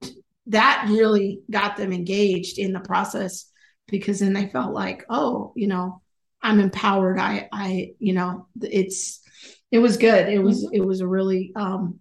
that 0.48 0.88
really 0.90 1.42
got 1.50 1.78
them 1.78 1.94
engaged 1.94 2.58
in 2.58 2.74
the 2.74 2.80
process 2.80 3.46
because 3.88 4.20
then 4.20 4.34
they 4.34 4.48
felt 4.48 4.74
like, 4.74 5.06
oh, 5.10 5.54
you 5.56 5.68
know, 5.68 6.02
I'm 6.42 6.60
empowered. 6.60 7.20
I, 7.20 7.48
I, 7.52 7.92
you 8.00 8.14
know, 8.14 8.48
it's, 8.60 9.22
it 9.72 9.80
was 9.80 9.98
good. 9.98 10.28
It 10.28 10.40
was, 10.40 10.66
mm-hmm. 10.66 10.76
it 10.76 10.86
was 10.86 11.02
a 11.02 11.08
really 11.08 11.52
um, 11.56 12.00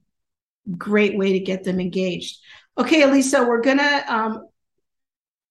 great 0.76 1.16
way 1.18 1.32
to 1.32 1.40
get 1.40 1.64
them 1.64 1.78
engaged. 1.78 2.38
Okay, 2.78 3.02
Alisa, 3.02 3.46
we're 3.46 3.60
gonna. 3.60 4.04
Um, 4.08 4.46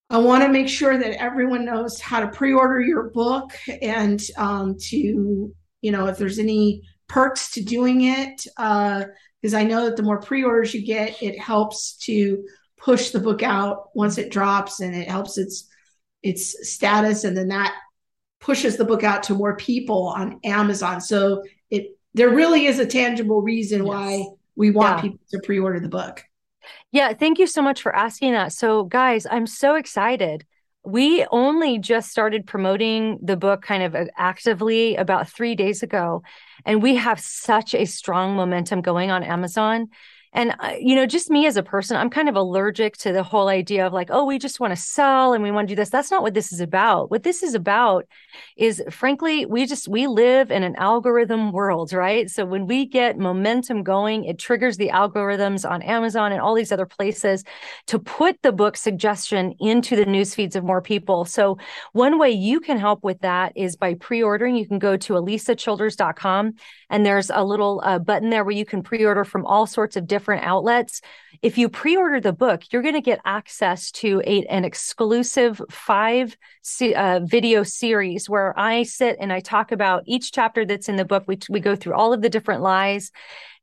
I 0.10 0.20
want 0.20 0.44
to 0.44 0.50
make 0.50 0.70
sure 0.70 0.98
that 0.98 1.22
everyone 1.22 1.66
knows 1.66 2.00
how 2.00 2.22
to 2.22 2.30
pre-order 2.30 2.80
your 2.80 3.10
book 3.10 3.52
and 3.82 4.22
um, 4.38 4.78
to, 4.84 5.54
you 5.82 5.92
know, 5.92 6.08
if 6.08 6.18
there's 6.18 6.40
any 6.40 6.84
perks 7.08 7.52
to 7.52 7.64
doing 7.64 8.02
it, 8.02 8.46
uh, 8.58 9.06
because 9.42 9.54
uh, 9.54 9.58
I 9.60 9.64
know 9.64 9.86
that 9.86 9.98
the 9.98 10.04
more 10.04 10.20
pre-orders 10.20 10.74
you 10.74 10.86
get, 10.86 11.22
it 11.22 11.40
helps 11.40 11.98
to 12.00 12.44
push 12.78 13.10
the 13.10 13.20
book 13.20 13.44
out 13.44 13.90
once 13.96 14.18
it 14.18 14.32
drops 14.32 14.80
and 14.80 14.96
it 14.96 15.08
helps 15.08 15.38
its 15.38 15.68
its 16.24 16.70
status 16.70 17.24
and 17.24 17.38
then 17.38 17.48
that 17.50 17.76
pushes 18.40 18.78
the 18.78 18.86
book 18.86 19.04
out 19.04 19.24
to 19.24 19.34
more 19.34 19.56
people 19.56 20.08
on 20.08 20.40
Amazon. 20.44 21.02
So 21.02 21.44
it 21.70 21.98
there 22.14 22.30
really 22.30 22.66
is 22.66 22.80
a 22.80 22.86
tangible 22.86 23.42
reason 23.42 23.86
yes. 23.86 23.88
why 23.88 24.26
we 24.56 24.72
want 24.72 24.98
yeah. 24.98 25.02
people 25.02 25.20
to 25.32 25.40
pre-order 25.44 25.80
the 25.80 25.90
book. 25.90 26.24
Yeah, 26.92 27.14
thank 27.14 27.40
you 27.40 27.48
so 27.48 27.62
much 27.62 27.82
for 27.82 27.96
asking 27.96 28.34
that. 28.34 28.54
So 28.54 28.84
guys, 28.84 29.26
I'm 29.30 29.48
so 29.48 29.76
excited. 29.76 30.46
We 30.88 31.26
only 31.32 31.80
just 31.80 32.10
started 32.10 32.48
promoting 32.48 33.20
the 33.22 33.36
book 33.36 33.62
kind 33.62 33.84
of 33.84 33.94
uh, 33.94 34.06
actively 34.16 34.96
about 34.96 35.28
3 35.28 35.54
days 35.54 35.84
ago 35.84 36.24
and 36.66 36.82
we 36.82 36.96
have 36.96 37.20
such 37.20 37.76
a 37.76 37.84
strong 37.84 38.38
momentum 38.38 38.80
going 38.82 39.12
on 39.12 39.22
Amazon 39.22 39.90
and, 40.34 40.56
uh, 40.60 40.74
you 40.80 40.96
know, 40.96 41.06
just 41.06 41.30
me 41.30 41.46
as 41.48 41.58
a 41.58 41.64
person, 41.64 41.98
I'm 41.98 42.10
kind 42.10 42.30
of 42.30 42.36
allergic 42.36 42.98
to 42.98 43.12
the 43.12 43.24
whole 43.24 43.48
idea 43.48 43.88
of 43.88 43.94
like, 43.94 44.10
oh, 44.12 44.26
we 44.26 44.38
just 44.38 44.60
want 44.60 44.72
to 44.72 44.82
sell 44.82 45.34
and 45.34 45.44
we 45.44 45.52
want 45.52 45.68
to 45.68 45.72
do 45.72 45.76
this. 45.80 45.90
That's 45.90 46.12
not 46.12 46.22
what 46.22 46.34
this 46.34 46.52
is 46.52 46.60
about. 46.60 47.10
What 47.10 47.24
this 47.24 47.44
is 47.44 47.54
about 47.54 48.06
is, 48.56 48.84
frankly, 48.92 49.46
we 49.46 49.66
just, 49.66 49.88
we 49.88 50.08
live 50.08 50.52
in 50.52 50.64
an 50.64 50.76
algorithm 50.76 51.52
world, 51.52 51.94
right? 51.94 52.30
So 52.30 52.46
when 52.46 52.68
we 52.68 52.86
get 52.86 53.18
momentum 53.18 53.84
going, 53.84 54.26
it 54.26 54.38
triggers 54.38 54.78
the 54.78 54.90
algorithms 54.90 55.70
on 55.70 55.82
Amazon 55.82 56.32
and 56.32 56.42
all 56.42 56.56
these 56.56 56.72
other 56.72 56.86
places 56.86 57.44
to 57.88 58.00
put 58.00 58.42
the 58.42 58.52
book 58.52 58.78
suggestion 58.78 59.54
into 59.60 59.96
the 59.96 60.06
news 60.06 60.36
feeds 60.36 60.56
of 60.56 60.64
more 60.64 60.82
people. 60.82 61.26
So 61.26 61.58
one 61.94 62.20
way 62.20 62.32
you 62.32 62.60
can 62.60 62.78
help 62.78 63.04
with 63.04 63.20
that 63.22 63.54
is 63.56 63.76
by 63.76 63.94
pre 63.96 64.22
ordering. 64.22 64.56
You 64.56 64.68
can 64.68 64.80
go 64.80 64.98
to 64.98 65.14
alisachilders.com 65.14 66.54
and 66.90 67.06
there's 67.06 67.30
a 67.30 67.44
little 67.44 67.82
uh, 67.84 68.00
button 68.00 68.30
there 68.30 68.44
where 68.44 68.56
you 68.56 68.66
can 68.66 68.82
pre 68.82 69.06
order 69.06 69.24
from 69.24 69.46
all 69.46 69.66
sorts 69.66 69.96
of 69.96 70.08
different 70.08 70.46
outlets. 70.46 71.02
If 71.42 71.58
you 71.58 71.70
pre 71.70 71.96
order 71.96 72.20
the 72.20 72.34
book, 72.34 72.64
you're 72.72 72.82
going 72.82 72.96
to 72.96 73.02
get 73.02 73.20
access 73.26 73.92
to 73.92 74.22
a, 74.26 74.44
an 74.46 74.66
exclusive 74.66 75.62
five 75.70 76.38
uh, 76.96 77.20
video 77.24 77.64
series 77.64 78.30
where 78.30 78.58
I 78.58 78.84
sit 78.84 79.18
and 79.20 79.32
I 79.32 79.40
talk 79.40 79.72
about 79.72 80.04
each 80.06 80.32
chapter 80.32 80.66
that's 80.66 80.90
in 80.90 80.96
the 80.96 81.06
book. 81.06 81.26
We, 81.28 81.40
we 81.50 81.60
go 81.60 81.76
through 81.76 81.94
all 81.94 82.14
of 82.14 82.22
the 82.22 82.30
different 82.30 82.62
lies 82.62 83.12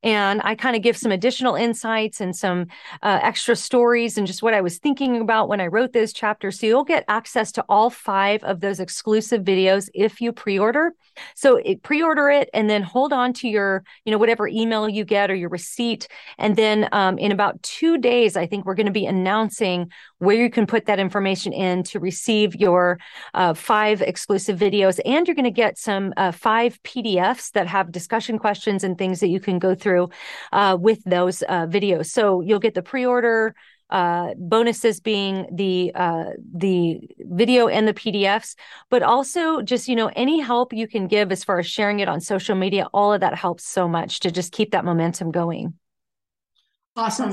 and 0.05 0.43
I 0.45 0.55
kind 0.55 0.77
of 0.77 0.83
give 0.83 0.99
some 0.99 1.11
additional 1.11 1.55
insights 1.55 2.21
and 2.21 2.37
some 2.37 2.67
uh, 3.03 3.19
extra 3.23 3.57
stories 3.57 4.19
and 4.19 4.27
just 4.27 4.43
what 4.43 4.53
I 4.53 4.61
was 4.61 4.79
thinking 4.79 5.21
about 5.21 5.49
when 5.49 5.63
I 5.63 5.67
wrote 5.67 5.95
those 5.95 6.13
chapters. 6.13 6.61
So 6.61 6.67
you'll 6.67 6.85
get 6.85 7.07
access 7.09 7.51
to 7.53 7.65
all 7.71 7.89
five 7.89 8.45
of 8.45 8.61
those 8.61 8.81
exclusive 8.81 9.43
videos 9.43 9.89
if 9.95 10.21
you 10.21 10.31
pre-order. 10.31 10.93
So 11.35 11.57
it, 11.57 11.83
pre-order 11.83 12.29
it 12.29 12.51
and 12.53 12.69
then 12.69 12.83
hold 12.83 13.15
on 13.15 13.33
to 13.35 13.49
your, 13.49 13.83
you 14.05 14.13
know, 14.13 14.19
whatever 14.19 14.47
email 14.47 14.89
you 14.89 15.05
get 15.05 15.31
or 15.31 15.35
your 15.35 15.49
receipt. 15.49 16.07
And 16.37 16.55
then 16.55 16.89
um, 16.93 17.17
in 17.17 17.33
about 17.33 17.63
two 17.63 17.97
days, 17.97 18.37
I 18.37 18.47
think 18.47 18.67
we're 18.67 18.75
going 18.75 18.87
to 18.87 18.93
be 18.93 19.07
announcing 19.07 19.91
where 20.25 20.37
you 20.37 20.51
can 20.51 20.67
put 20.67 20.87
that 20.87 20.99
information 20.99 21.53
in 21.53 21.83
to 21.85 22.01
receive 22.01 22.55
your 22.55 22.99
uh, 23.35 23.55
five 23.55 24.03
exclusive 24.03 24.59
videos. 24.59 24.99
And 25.05 25.27
you're 25.27 25.35
going 25.35 25.45
to 25.45 25.51
get 25.51 25.79
some 25.79 26.13
uh, 26.17 26.33
five 26.33 26.83
PDFs 26.83 27.53
that 27.53 27.67
have 27.67 27.93
discussion 27.93 28.39
questions 28.39 28.85
and 28.85 28.97
things 28.97 29.21
that 29.21 29.29
you 29.29 29.41
can 29.41 29.59
go 29.59 29.75
through 29.75 30.11
uh, 30.53 30.77
with 30.81 31.03
those 31.05 31.43
uh, 31.43 31.67
videos. 31.67 32.07
So 32.07 32.41
you'll 32.41 32.59
get 32.59 32.75
the 32.75 32.83
pre-order 32.83 33.55
uh, 33.91 34.35
bonuses 34.37 35.01
being 35.01 35.47
the 35.53 35.93
uh, 35.95 36.31
the 36.55 37.01
video 37.19 37.69
and 37.69 37.87
the 37.87 37.95
PDFs, 37.95 38.57
but 38.91 39.03
also 39.03 39.63
just 39.63 39.89
you 39.89 39.95
know 39.95 40.11
any 40.17 40.41
help 40.41 40.73
you 40.73 40.89
can 40.89 41.07
give 41.07 41.31
as 41.31 41.45
far 41.45 41.59
as 41.59 41.67
sharing 41.67 42.01
it 42.01 42.09
on 42.09 42.21
social 42.21 42.57
media. 42.57 42.89
All 42.93 43.13
of 43.13 43.21
that 43.21 43.35
helps 43.35 43.65
so 43.65 43.87
much 43.87 44.21
to 44.21 44.31
just 44.31 44.53
keep 44.53 44.73
that 44.73 44.85
momentum 44.85 45.31
going. 45.31 45.75
Awesome. 46.97 47.33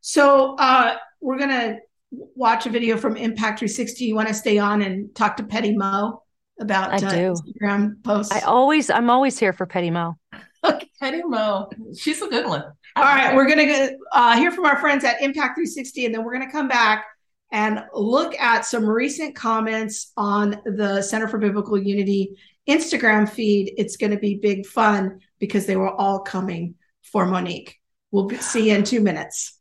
So 0.00 0.56
uh, 0.56 0.96
we're 1.20 1.38
gonna 1.38 1.78
watch 2.10 2.66
a 2.66 2.70
video 2.70 2.96
from 2.96 3.16
Impact 3.16 3.60
360. 3.60 4.04
You 4.04 4.14
want 4.14 4.28
to 4.28 4.34
stay 4.34 4.58
on 4.58 4.82
and 4.82 5.14
talk 5.14 5.36
to 5.38 5.42
Petty 5.42 5.76
Mo 5.76 6.22
about 6.60 6.90
I 6.92 7.06
uh, 7.06 7.10
do. 7.10 7.34
Instagram 7.34 8.02
posts? 8.02 8.32
I 8.32 8.40
always, 8.40 8.90
I'm 8.90 9.10
always 9.10 9.38
here 9.38 9.52
for 9.52 9.66
Petty 9.66 9.90
Mo. 9.90 10.16
okay. 10.64 10.90
Petty 11.00 11.22
Mo, 11.22 11.68
she's 11.96 12.20
a 12.22 12.28
good 12.28 12.46
one. 12.46 12.64
All 12.96 13.04
right, 13.04 13.36
we're 13.36 13.46
gonna 13.46 13.66
get, 13.66 13.96
uh, 14.12 14.36
hear 14.36 14.50
from 14.50 14.64
our 14.64 14.78
friends 14.78 15.04
at 15.04 15.22
Impact 15.22 15.56
360, 15.56 16.06
and 16.06 16.14
then 16.14 16.24
we're 16.24 16.32
gonna 16.32 16.50
come 16.50 16.66
back 16.66 17.04
and 17.52 17.84
look 17.94 18.34
at 18.38 18.64
some 18.64 18.84
recent 18.84 19.34
comments 19.34 20.12
on 20.16 20.60
the 20.64 21.00
Center 21.02 21.28
for 21.28 21.38
Biblical 21.38 21.78
Unity 21.78 22.36
Instagram 22.68 23.28
feed. 23.28 23.72
It's 23.78 23.96
going 23.96 24.10
to 24.10 24.18
be 24.18 24.36
big 24.36 24.66
fun 24.66 25.20
because 25.38 25.66
they 25.66 25.76
were 25.76 25.90
all 25.90 26.20
coming 26.20 26.74
for 27.02 27.24
Monique. 27.24 27.76
We'll 28.10 28.28
see 28.30 28.68
you 28.68 28.76
in 28.76 28.84
two 28.84 29.00
minutes. 29.00 29.57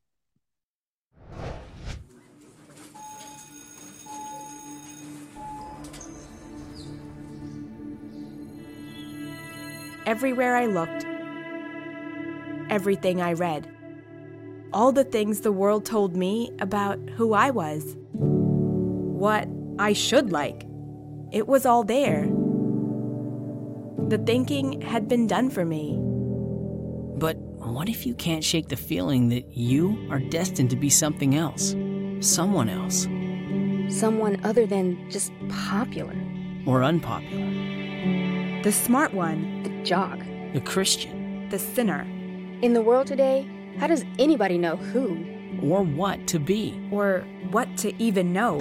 Everywhere 10.07 10.55
I 10.55 10.67
looked, 10.67 11.05
everything 12.71 13.21
I 13.21 13.33
read, 13.33 13.69
all 14.71 14.93
the 14.93 15.03
things 15.03 15.41
the 15.41 15.51
world 15.51 15.85
told 15.85 16.15
me 16.15 16.49
about 16.59 16.97
who 17.09 17.33
I 17.33 17.51
was, 17.51 17.97
what 18.13 19.49
I 19.77 19.91
should 19.91 20.31
like. 20.31 20.65
It 21.33 21.47
was 21.47 21.65
all 21.65 21.83
there. 21.83 22.25
The 24.07 24.17
thinking 24.25 24.81
had 24.81 25.09
been 25.09 25.27
done 25.27 25.49
for 25.49 25.65
me. 25.65 25.97
But 27.17 27.35
what 27.37 27.89
if 27.89 28.05
you 28.05 28.15
can't 28.15 28.45
shake 28.45 28.69
the 28.69 28.77
feeling 28.77 29.27
that 29.27 29.57
you 29.57 30.07
are 30.09 30.19
destined 30.19 30.69
to 30.69 30.77
be 30.77 30.89
something 30.89 31.35
else? 31.35 31.75
Someone 32.21 32.69
else? 32.69 33.07
Someone 33.93 34.39
other 34.45 34.65
than 34.65 35.11
just 35.11 35.33
popular. 35.49 36.15
Or 36.65 36.81
unpopular. 36.81 38.61
The 38.63 38.71
smart 38.71 39.13
one 39.13 39.66
jock, 39.87 40.19
the 40.51 40.59
Christian, 40.61 41.47
the 41.49 41.57
sinner. 41.57 42.01
In 42.61 42.73
the 42.73 42.81
world 42.81 43.07
today, 43.07 43.47
how 43.77 43.87
does 43.87 44.03
anybody 44.19 44.57
know 44.57 44.75
who 44.75 45.25
or 45.63 45.81
what 45.81 46.27
to 46.27 46.39
be 46.39 46.77
or 46.91 47.25
what 47.51 47.77
to 47.77 47.93
even 48.01 48.33
know? 48.33 48.59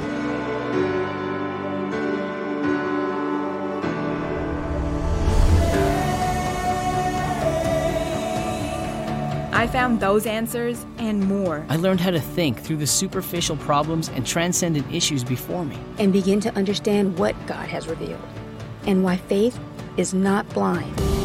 I 9.52 9.66
found 9.66 9.98
those 9.98 10.26
answers 10.26 10.86
and 10.98 11.24
more. 11.26 11.66
I 11.68 11.76
learned 11.76 12.00
how 12.00 12.10
to 12.10 12.20
think 12.20 12.60
through 12.60 12.76
the 12.76 12.86
superficial 12.86 13.56
problems 13.56 14.10
and 14.10 14.24
transcendent 14.24 14.86
issues 14.94 15.24
before 15.24 15.64
me. 15.64 15.76
And 15.98 16.12
begin 16.12 16.38
to 16.40 16.54
understand 16.54 17.18
what 17.18 17.34
God 17.46 17.68
has 17.68 17.88
revealed. 17.88 18.22
and 18.86 19.02
why 19.02 19.16
faith 19.16 19.58
is 19.96 20.14
not 20.14 20.48
blind. 20.50 21.15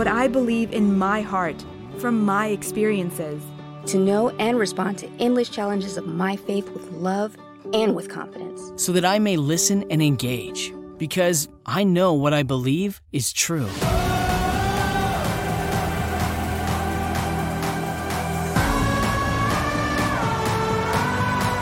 What 0.00 0.08
I 0.08 0.28
believe 0.28 0.72
in 0.72 0.96
my 0.96 1.20
heart 1.20 1.62
from 1.98 2.24
my 2.24 2.46
experiences. 2.46 3.42
To 3.88 3.98
know 3.98 4.30
and 4.30 4.58
respond 4.58 4.96
to 5.00 5.10
endless 5.18 5.50
challenges 5.50 5.98
of 5.98 6.06
my 6.06 6.36
faith 6.36 6.70
with 6.70 6.90
love 6.92 7.36
and 7.74 7.94
with 7.94 8.08
confidence. 8.08 8.82
So 8.82 8.92
that 8.92 9.04
I 9.04 9.18
may 9.18 9.36
listen 9.36 9.84
and 9.90 10.00
engage, 10.00 10.72
because 10.96 11.50
I 11.66 11.84
know 11.84 12.14
what 12.14 12.32
I 12.32 12.42
believe 12.42 13.02
is 13.12 13.30
true. 13.30 13.66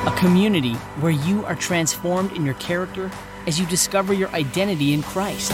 A 0.06 0.14
community 0.16 0.74
where 1.00 1.10
you 1.10 1.44
are 1.44 1.56
transformed 1.56 2.30
in 2.34 2.44
your 2.44 2.54
character 2.54 3.10
as 3.48 3.58
you 3.58 3.66
discover 3.66 4.12
your 4.12 4.28
identity 4.28 4.92
in 4.92 5.02
Christ. 5.02 5.50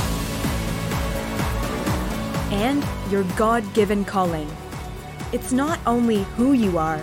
And 2.55 2.85
your 3.11 3.25
God 3.37 3.65
given 3.75 4.05
calling. 4.05 4.49
It's 5.33 5.51
not 5.51 5.81
only 5.87 6.23
who 6.37 6.53
you 6.53 6.79
are, 6.79 7.03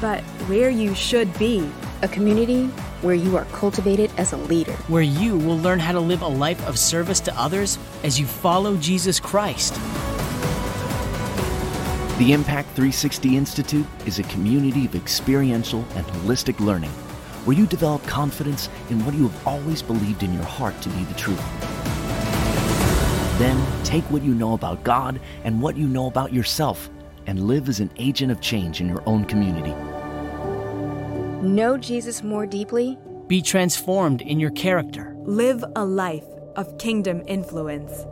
but 0.00 0.22
where 0.48 0.70
you 0.70 0.94
should 0.94 1.38
be. 1.38 1.68
A 2.00 2.08
community 2.08 2.68
where 3.02 3.14
you 3.14 3.36
are 3.36 3.44
cultivated 3.46 4.10
as 4.16 4.32
a 4.32 4.38
leader. 4.38 4.72
Where 4.88 5.02
you 5.02 5.36
will 5.36 5.58
learn 5.58 5.78
how 5.78 5.92
to 5.92 6.00
live 6.00 6.22
a 6.22 6.26
life 6.26 6.66
of 6.66 6.78
service 6.78 7.20
to 7.20 7.38
others 7.38 7.78
as 8.02 8.18
you 8.18 8.24
follow 8.24 8.78
Jesus 8.78 9.20
Christ. 9.20 9.74
The 12.18 12.32
Impact 12.32 12.68
360 12.70 13.36
Institute 13.36 13.86
is 14.06 14.18
a 14.18 14.22
community 14.24 14.86
of 14.86 14.94
experiential 14.94 15.84
and 15.96 16.06
holistic 16.06 16.58
learning 16.60 16.90
where 17.44 17.56
you 17.56 17.66
develop 17.66 18.02
confidence 18.06 18.70
in 18.88 19.04
what 19.04 19.14
you 19.14 19.28
have 19.28 19.46
always 19.46 19.82
believed 19.82 20.22
in 20.22 20.32
your 20.32 20.44
heart 20.44 20.80
to 20.82 20.88
be 20.88 21.04
the 21.04 21.14
truth. 21.14 21.97
Then 23.38 23.84
take 23.84 24.02
what 24.10 24.24
you 24.24 24.34
know 24.34 24.54
about 24.54 24.82
God 24.82 25.20
and 25.44 25.62
what 25.62 25.76
you 25.76 25.86
know 25.86 26.06
about 26.06 26.32
yourself 26.32 26.90
and 27.26 27.46
live 27.46 27.68
as 27.68 27.78
an 27.78 27.90
agent 27.96 28.32
of 28.32 28.40
change 28.40 28.80
in 28.80 28.88
your 28.88 29.00
own 29.06 29.24
community. 29.24 29.74
Know 31.46 31.78
Jesus 31.78 32.24
more 32.24 32.46
deeply. 32.46 32.98
Be 33.28 33.40
transformed 33.40 34.22
in 34.22 34.40
your 34.40 34.50
character. 34.50 35.14
Live 35.20 35.64
a 35.76 35.84
life 35.84 36.24
of 36.56 36.78
kingdom 36.78 37.22
influence. 37.28 38.04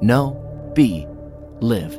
Know, 0.00 0.40
be, 0.72 1.08
live. 1.60 1.98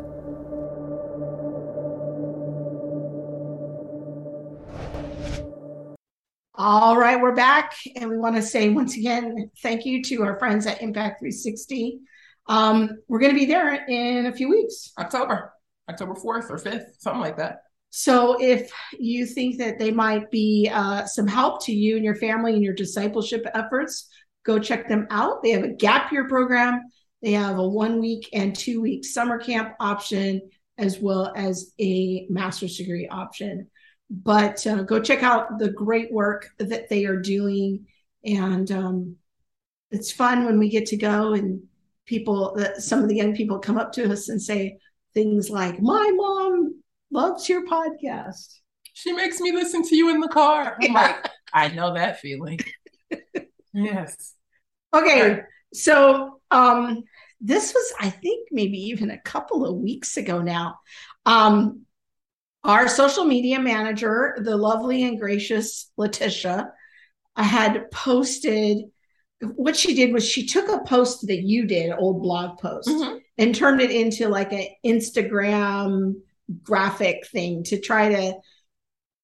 All 6.58 6.96
right, 6.96 7.20
we're 7.20 7.36
back, 7.36 7.74
and 7.98 8.10
we 8.10 8.18
want 8.18 8.38
to 8.38 8.42
say 8.42 8.70
once 8.70 8.96
again 8.96 9.52
thank 9.62 9.86
you 9.86 10.02
to 10.04 10.24
our 10.24 10.40
friends 10.40 10.66
at 10.66 10.82
Impact 10.82 11.20
360. 11.20 12.00
Um, 12.48 12.98
we're 13.08 13.20
going 13.20 13.34
to 13.34 13.40
be 13.40 13.46
there 13.46 13.74
in 13.88 14.28
a 14.28 14.34
few 14.34 14.50
weeks. 14.50 14.92
October, 15.00 15.54
October 15.90 16.14
4th 16.14 16.50
or 16.50 16.58
5th, 16.58 16.86
something 17.00 17.22
like 17.22 17.38
that. 17.38 17.60
So 17.90 18.38
if 18.42 18.72
you 19.00 19.26
think 19.26 19.58
that 19.60 19.80
they 19.80 19.92
might 19.92 20.30
be 20.30 20.70
uh, 20.72 21.06
some 21.06 21.28
help 21.28 21.64
to 21.66 21.72
you 21.74 21.96
and 21.96 22.04
your 22.04 22.16
family 22.16 22.54
and 22.54 22.64
your 22.64 22.74
discipleship 22.74 23.46
efforts, 23.54 24.10
go 24.46 24.60
check 24.60 24.90
them 24.90 25.08
out. 25.10 25.42
They 25.42 25.52
have 25.52 25.64
a 25.64 25.74
gap 25.74 26.12
year 26.12 26.28
program, 26.28 26.82
they 27.22 27.32
have 27.32 27.58
a 27.58 27.68
one 27.68 28.00
week 28.00 28.30
and 28.34 28.56
two 28.56 28.82
week 28.82 29.06
summer 29.06 29.40
camp 29.40 29.74
option, 29.80 30.42
as 30.78 31.00
well 31.00 31.32
as 31.36 31.72
a 31.80 32.28
master's 32.30 32.78
degree 32.78 33.08
option 33.08 33.70
but 34.10 34.66
uh, 34.68 34.84
go 34.84 35.02
check 35.02 35.24
out 35.24 35.58
the 35.58 35.72
great 35.72 36.12
work 36.12 36.50
that 36.60 36.90
they 36.90 37.06
are 37.06 37.20
doing 37.20 37.88
and 38.24 38.72
um, 38.72 39.16
it's 39.92 40.12
fun 40.12 40.46
when 40.46 40.60
we 40.60 40.70
get 40.70 40.88
to 40.88 40.98
go 40.98 41.34
and 41.34 41.64
people 42.06 42.56
that 42.56 42.82
some 42.82 43.02
of 43.02 43.10
the 43.10 43.16
young 43.16 43.36
people 43.36 43.60
come 43.60 43.78
up 43.78 43.92
to 43.94 44.12
us 44.12 44.30
and 44.30 44.42
say 44.42 44.78
things 45.14 45.50
like 45.50 45.82
my 45.82 46.12
mom 46.14 46.82
loves 47.12 47.48
your 47.50 47.66
podcast. 47.66 48.60
She 48.94 49.12
makes 49.12 49.40
me 49.40 49.52
listen 49.52 49.84
to 49.84 49.96
you 49.96 50.10
in 50.10 50.20
the 50.20 50.28
car. 50.28 50.78
I'm 50.82 50.94
like 50.94 51.30
i 51.54 51.70
know 51.70 51.94
that 51.94 52.20
feeling. 52.20 52.60
Yes. 53.74 54.34
Okay 54.94 55.42
so 55.74 56.40
um 56.52 57.04
this 57.42 57.74
was 57.74 57.94
i 58.00 58.10
think 58.10 58.48
maybe 58.52 58.78
even 58.78 59.12
a 59.12 59.20
couple 59.20 59.66
of 59.66 59.76
weeks 59.76 60.18
ago 60.18 60.42
now. 60.42 60.80
Um 61.26 61.82
our 62.64 62.88
social 62.88 63.26
media 63.26 63.60
manager, 63.60 64.38
the 64.42 64.58
lovely 64.58 65.04
and 65.04 65.20
gracious 65.20 65.92
Letitia, 65.98 66.72
had 67.38 67.92
posted 67.92 68.86
what 69.42 69.76
she 69.76 69.94
did 69.94 70.14
was 70.14 70.28
she 70.28 70.46
took 70.46 70.70
a 70.70 70.84
post 70.86 71.28
that 71.28 71.42
you 71.42 71.66
did, 71.66 71.92
old 71.98 72.22
blog 72.22 72.58
post, 72.60 72.88
mm-hmm. 72.88 73.18
and 73.38 73.54
turned 73.54 73.82
it 73.82 73.92
into 73.92 74.30
like 74.30 74.54
an 74.54 74.68
Instagram 74.86 76.16
graphic 76.64 77.28
thing 77.28 77.64
to 77.64 77.80
try 77.80 78.10
to 78.10 78.34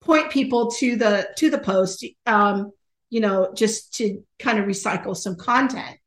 point 0.01 0.31
people 0.31 0.71
to 0.71 0.95
the 0.95 1.29
to 1.37 1.51
the 1.51 1.59
post 1.59 2.03
um 2.25 2.71
you 3.11 3.19
know 3.19 3.53
just 3.55 3.93
to 3.93 4.23
kind 4.39 4.57
of 4.57 4.65
recycle 4.65 5.15
some 5.15 5.35
content 5.35 5.97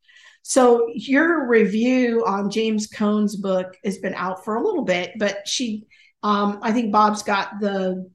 so 0.42 0.88
your 0.92 1.46
review 1.46 2.24
on 2.26 2.50
james 2.50 2.88
cone's 2.88 3.36
book 3.36 3.76
has 3.84 3.98
been 3.98 4.14
out 4.14 4.44
for 4.44 4.56
a 4.56 4.66
little 4.66 4.82
bit 4.82 5.12
but 5.20 5.46
she 5.46 5.86
um, 6.24 6.58
I 6.62 6.72
think 6.72 6.90
Bob's 6.90 7.22
got 7.22 7.60
the 7.60 8.10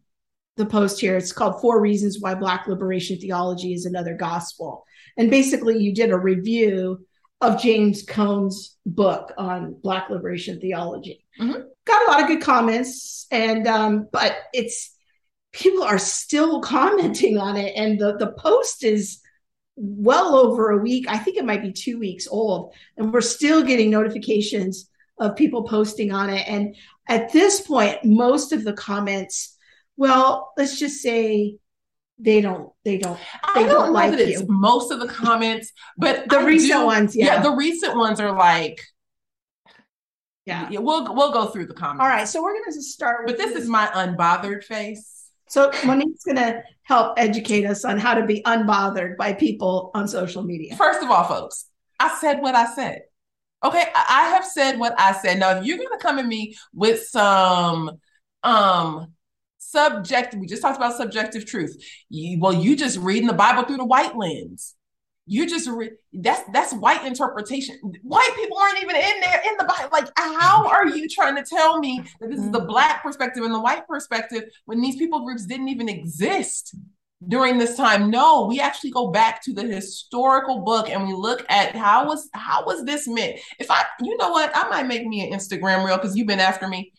the 0.58 0.66
post 0.66 1.00
here. 1.00 1.16
It's 1.16 1.32
called 1.32 1.62
Four 1.62 1.80
Reasons 1.80 2.20
Why 2.20 2.34
Black 2.36 2.68
Liberation 2.68 3.18
Theology 3.18 3.74
is 3.74 3.86
Another 3.86 4.16
Gospel. 4.16 4.84
And 5.20 5.30
basically, 5.30 5.78
you 5.78 5.94
did 5.94 6.12
a 6.12 6.18
review 6.18 7.06
of 7.42 7.62
James 7.62 8.04
Cone's 8.04 8.78
book 8.86 9.34
on 9.38 9.76
Black 9.84 10.10
Liberation 10.10 10.62
Theology. 10.62 11.26
Mm-hmm. 11.40 11.60
Got 11.86 12.08
a 12.08 12.12
lot 12.12 12.22
of 12.22 12.28
good 12.28 12.42
comments, 12.42 13.28
and 13.30 13.68
um, 13.68 14.08
but 14.14 14.38
it's 14.54 14.96
people 15.52 15.84
are 15.84 15.98
still 15.98 16.62
commenting 16.62 17.38
on 17.38 17.58
it, 17.58 17.74
and 17.76 18.00
the 18.00 18.16
the 18.16 18.32
post 18.32 18.86
is 18.86 19.20
well 19.76 20.36
over 20.36 20.70
a 20.70 20.78
week. 20.78 21.06
I 21.10 21.18
think 21.18 21.36
it 21.36 21.46
might 21.46 21.64
be 21.64 21.74
two 21.74 22.00
weeks 22.00 22.26
old, 22.26 22.74
and 22.96 23.12
we're 23.12 23.20
still 23.20 23.62
getting 23.62 23.90
notifications 23.90 24.90
of 25.18 25.36
people 25.36 25.64
posting 25.64 26.14
on 26.14 26.30
it. 26.30 26.48
And 26.48 26.78
at 27.10 27.34
this 27.34 27.60
point, 27.60 28.06
most 28.06 28.54
of 28.54 28.64
the 28.64 28.74
comments, 28.74 29.58
well, 29.98 30.54
let's 30.56 30.80
just 30.80 31.02
say 31.02 31.58
they 32.20 32.42
don't 32.42 32.72
they 32.84 32.98
don't 32.98 33.18
they 33.56 33.64
I 33.64 33.68
don't, 33.68 33.86
don't 33.86 33.94
like 33.94 34.20
you. 34.20 34.46
most 34.50 34.92
of 34.92 35.00
the 35.00 35.08
comments, 35.08 35.72
but 35.98 36.28
the 36.30 36.40
I 36.40 36.44
recent 36.44 36.82
do, 36.82 36.86
ones, 36.86 37.16
yeah. 37.16 37.26
yeah, 37.26 37.42
the 37.42 37.52
recent 37.52 37.96
ones 37.96 38.20
are 38.20 38.38
like 38.38 38.82
yeah. 40.46 40.68
yeah, 40.70 40.80
we'll 40.80 41.14
we'll 41.16 41.32
go 41.32 41.48
through 41.48 41.68
the 41.68 41.74
comments. 41.74 42.02
All 42.02 42.10
right, 42.10 42.28
so 42.28 42.42
we're 42.42 42.54
gonna 42.54 42.76
just 42.76 42.92
start 42.92 43.26
with. 43.26 43.38
But 43.38 43.44
this, 43.44 43.54
this 43.54 43.64
is 43.64 43.70
my 43.70 43.88
unbothered 43.88 44.64
face. 44.64 45.30
So 45.48 45.72
Monique's 45.86 46.24
gonna 46.24 46.64
help 46.84 47.18
educate 47.18 47.66
us 47.66 47.86
on 47.86 47.98
how 47.98 48.16
to 48.16 48.26
be 48.26 48.42
unbothered 48.44 49.16
by 49.18 49.34
people 49.34 49.92
on 49.94 50.08
social 50.08 50.44
media. 50.44 50.76
First 50.76 51.04
of 51.04 51.10
all, 51.10 51.24
folks, 51.24 51.66
I 52.00 52.16
said 52.20 52.42
what 52.42 52.56
I 52.56 52.74
said. 52.74 53.02
Okay, 53.64 53.84
I 53.94 54.30
have 54.34 54.46
said 54.46 54.80
what 54.80 55.00
I 55.00 55.14
said. 55.14 55.40
Now, 55.40 55.58
if 55.58 55.66
you're 55.66 55.78
gonna 55.78 56.00
come 56.00 56.20
at 56.20 56.26
me 56.26 56.56
with 56.74 57.04
some 57.08 58.00
um 58.44 59.14
subjective, 59.72 60.40
we 60.40 60.48
just 60.48 60.62
talked 60.62 60.78
about 60.78 60.98
subjective 60.98 61.46
truth. 61.46 61.76
You, 62.10 62.40
well, 62.40 62.54
you 62.54 62.76
just 62.76 62.98
reading 62.98 63.28
the 63.28 63.34
Bible 63.34 63.64
through 63.64 63.78
the 63.78 63.86
white 63.86 64.16
lens. 64.16 64.76
You 65.26 65.48
just 65.48 65.70
re- 65.70 65.92
that's 66.12 66.42
that's 66.52 66.74
white 66.74 67.06
interpretation. 67.06 67.78
White 68.02 68.32
people 68.36 68.58
aren't 68.58 68.82
even 68.82 68.96
in 68.96 69.22
there 69.22 69.42
in 69.46 69.58
the 69.60 69.66
Bible. 69.66 69.90
Like, 69.92 70.08
how 70.18 70.68
are 70.68 70.88
you 70.88 71.08
trying 71.08 71.36
to 71.36 71.44
tell 71.44 71.78
me 71.78 72.02
that 72.20 72.32
this 72.32 72.40
is 72.40 72.50
the 72.50 72.58
mm-hmm. 72.58 72.68
black 72.68 73.04
perspective 73.04 73.44
and 73.44 73.54
the 73.54 73.60
white 73.60 73.88
perspective 73.88 74.46
when 74.66 74.82
these 74.82 74.96
people 74.96 75.24
groups 75.24 75.46
didn't 75.46 75.70
even 75.70 75.88
exist? 75.88 76.76
during 77.28 77.58
this 77.58 77.76
time 77.76 78.10
no 78.10 78.46
we 78.46 78.62
actually 78.62 78.92
go 78.92 79.12
back 79.12 79.44
to 79.44 79.54
the 79.54 79.64
historical 79.64 80.60
book 80.62 80.90
and 80.90 81.06
we 81.06 81.14
look 81.14 81.46
at 81.50 81.76
how 81.76 82.06
was 82.06 82.30
how 82.34 82.66
was 82.66 82.86
this 82.86 83.10
meant 83.10 83.38
if 83.60 83.70
i 83.70 83.84
you 84.02 84.16
know 84.16 84.30
what 84.30 84.50
i 84.56 84.70
might 84.70 84.88
make 84.88 85.06
me 85.06 85.28
an 85.28 85.38
instagram 85.38 85.86
reel 85.86 85.98
because 85.98 86.16
you've 86.16 86.28
been 86.28 86.40
after 86.40 86.68
me 86.70 86.94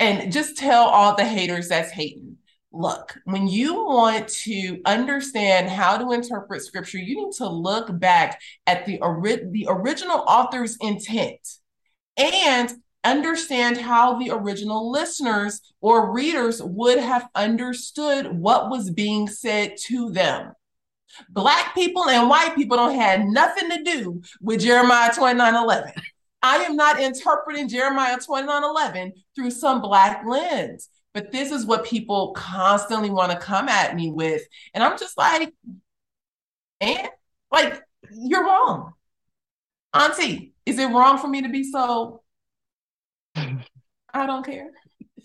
and 0.00 0.32
just 0.32 0.56
tell 0.56 0.84
all 0.84 1.14
the 1.14 1.24
haters 1.24 1.68
that's 1.68 1.90
hating 1.90 2.36
look 2.72 3.18
when 3.24 3.48
you 3.48 3.84
want 3.84 4.28
to 4.28 4.80
understand 4.86 5.68
how 5.68 5.98
to 5.98 6.12
interpret 6.12 6.62
scripture 6.62 6.98
you 6.98 7.16
need 7.16 7.32
to 7.32 7.48
look 7.48 7.98
back 7.98 8.40
at 8.66 8.86
the, 8.86 9.00
ori- 9.00 9.44
the 9.50 9.66
original 9.68 10.24
author's 10.28 10.76
intent 10.80 11.40
and 12.16 12.72
understand 13.04 13.78
how 13.78 14.18
the 14.18 14.30
original 14.30 14.90
listeners 14.90 15.60
or 15.80 16.12
readers 16.12 16.62
would 16.62 16.98
have 16.98 17.28
understood 17.34 18.26
what 18.38 18.70
was 18.70 18.90
being 18.90 19.28
said 19.28 19.74
to 19.86 20.10
them. 20.10 20.52
Black 21.30 21.74
people 21.74 22.08
and 22.08 22.28
white 22.28 22.54
people 22.54 22.76
don't 22.76 22.94
have 22.94 23.20
nothing 23.24 23.70
to 23.70 23.82
do 23.82 24.22
with 24.40 24.60
Jeremiah 24.60 25.12
29 25.14 25.54
11. 25.54 25.92
I 26.42 26.58
am 26.58 26.76
not 26.76 27.00
interpreting 27.00 27.68
Jeremiah 27.68 28.18
29 28.18 28.64
11 28.64 29.12
through 29.34 29.50
some 29.50 29.80
black 29.80 30.24
lens, 30.26 30.88
but 31.12 31.32
this 31.32 31.50
is 31.50 31.66
what 31.66 31.84
people 31.84 32.32
constantly 32.32 33.10
want 33.10 33.32
to 33.32 33.38
come 33.38 33.68
at 33.68 33.94
me 33.94 34.10
with. 34.10 34.42
And 34.74 34.82
I'm 34.82 34.98
just 34.98 35.18
like, 35.18 35.52
and 36.80 37.08
like, 37.52 37.82
you're 38.12 38.44
wrong. 38.44 38.94
Auntie, 39.92 40.54
is 40.64 40.78
it 40.78 40.86
wrong 40.86 41.18
for 41.18 41.28
me 41.28 41.42
to 41.42 41.48
be 41.48 41.64
so? 41.64 42.22
I 43.36 44.26
don't 44.26 44.44
care. 44.44 44.70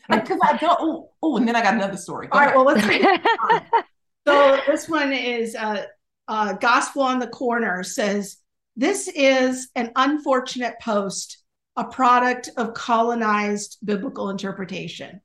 Like, 0.09 0.23
because 0.23 0.39
I 0.43 0.57
don't. 0.57 1.07
Oh, 1.21 1.37
and 1.37 1.47
then 1.47 1.55
I 1.55 1.63
got 1.63 1.75
another 1.75 1.97
story. 1.97 2.27
Go 2.27 2.37
All 2.37 2.45
right, 2.45 2.55
ahead. 2.55 2.65
well, 2.65 3.55
let's. 3.55 3.85
so 4.27 4.59
this 4.67 4.89
one 4.89 5.13
is 5.13 5.55
uh, 5.55 5.85
uh, 6.27 6.53
Gospel 6.53 7.03
on 7.03 7.19
the 7.19 7.27
Corner 7.27 7.83
says 7.83 8.37
this 8.75 9.07
is 9.07 9.69
an 9.75 9.91
unfortunate 9.95 10.75
post, 10.81 11.43
a 11.75 11.85
product 11.85 12.49
of 12.57 12.73
colonized 12.73 13.77
biblical 13.83 14.29
interpretation. 14.29 15.21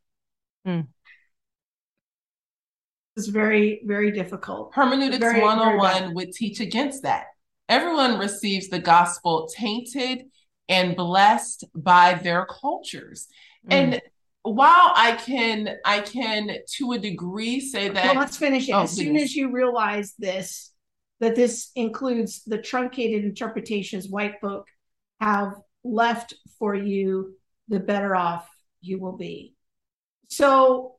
Hmm. 0.64 0.80
It's 3.16 3.26
very, 3.26 3.82
very 3.84 4.12
difficult. 4.12 4.72
Hermeneutics 4.74 5.18
Very, 5.18 5.40
very 5.40 5.44
101 5.44 6.14
would 6.14 6.32
teach 6.32 6.60
against 6.60 7.02
that. 7.02 7.26
Everyone 7.68 8.18
receives 8.18 8.68
the 8.68 8.78
gospel 8.78 9.48
tainted 9.54 10.24
and 10.68 10.96
blessed 10.96 11.64
by 11.74 12.14
their 12.14 12.46
cultures. 12.46 13.26
Mm. 13.68 13.72
And 13.72 14.02
while 14.42 14.92
I 14.94 15.12
can 15.12 15.76
I 15.84 16.00
can 16.00 16.50
to 16.76 16.92
a 16.92 16.98
degree 16.98 17.60
say 17.60 17.88
that 17.88 18.04
Well, 18.06 18.14
let's 18.14 18.36
finish 18.36 18.68
it. 18.68 18.72
Oh, 18.72 18.82
as 18.82 18.92
soon 18.92 19.16
as 19.16 19.34
you 19.34 19.52
realize 19.52 20.14
this, 20.18 20.69
that 21.20 21.36
this 21.36 21.70
includes 21.76 22.42
the 22.44 22.58
truncated 22.58 23.24
interpretations 23.24 24.08
White 24.08 24.40
Book 24.40 24.66
have 25.20 25.54
left 25.84 26.34
for 26.58 26.74
you, 26.74 27.34
the 27.68 27.80
better 27.80 28.16
off 28.16 28.48
you 28.80 28.98
will 28.98 29.16
be. 29.16 29.54
So, 30.28 30.96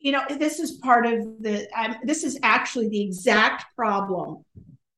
you 0.00 0.12
know, 0.12 0.22
this 0.38 0.58
is 0.60 0.72
part 0.72 1.06
of 1.06 1.20
the. 1.40 1.68
I'm, 1.76 1.96
this 2.04 2.24
is 2.24 2.38
actually 2.42 2.88
the 2.88 3.02
exact 3.02 3.64
problem. 3.76 4.44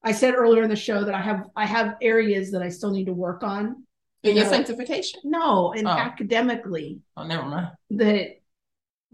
I 0.03 0.13
said 0.13 0.35
earlier 0.35 0.63
in 0.63 0.71
the 0.71 0.77
show 0.77 1.05
that 1.05 1.15
I 1.15 1.21
have 1.21 1.47
I 1.57 1.67
have 1.67 1.97
areas 2.01 2.51
that 2.53 2.63
I 2.63 2.69
still 2.69 2.91
need 2.91 3.07
to 3.07 3.13
work 3.13 3.43
on. 3.43 3.85
in 4.23 4.37
your 4.37 4.45
know, 4.45 4.51
sanctification. 4.51 5.21
No, 5.25 5.73
and 5.73 5.87
Oh. 5.87 5.91
academically 5.91 7.01
Oh, 7.17 7.25
never 7.27 7.47
mind. 7.47 7.69
that 7.91 8.40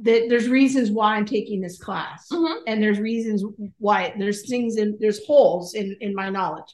that 0.03 0.29
there's 0.29 0.49
reasons 0.49 0.91
why 0.91 1.17
I'm 1.17 1.25
taking 1.27 1.61
this 1.61 1.79
class, 1.79 2.29
Mhm. 2.31 2.59
and 2.67 2.83
there's 2.83 2.99
reasons 3.01 3.43
why 3.79 4.15
there's 4.19 4.49
things 4.49 4.77
in 4.77 4.97
there's 5.01 5.25
holes 5.27 5.75
in 5.75 5.97
in 6.01 6.15
my 6.15 6.29
knowledge. 6.31 6.71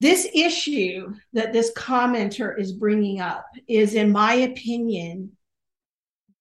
This 0.00 0.28
issue 0.34 1.12
that 1.34 1.52
this 1.52 1.72
commenter 1.74 2.58
is 2.58 2.72
bringing 2.72 3.20
up 3.20 3.44
is, 3.68 3.94
in 3.94 4.12
my 4.12 4.34
opinion, 4.34 5.36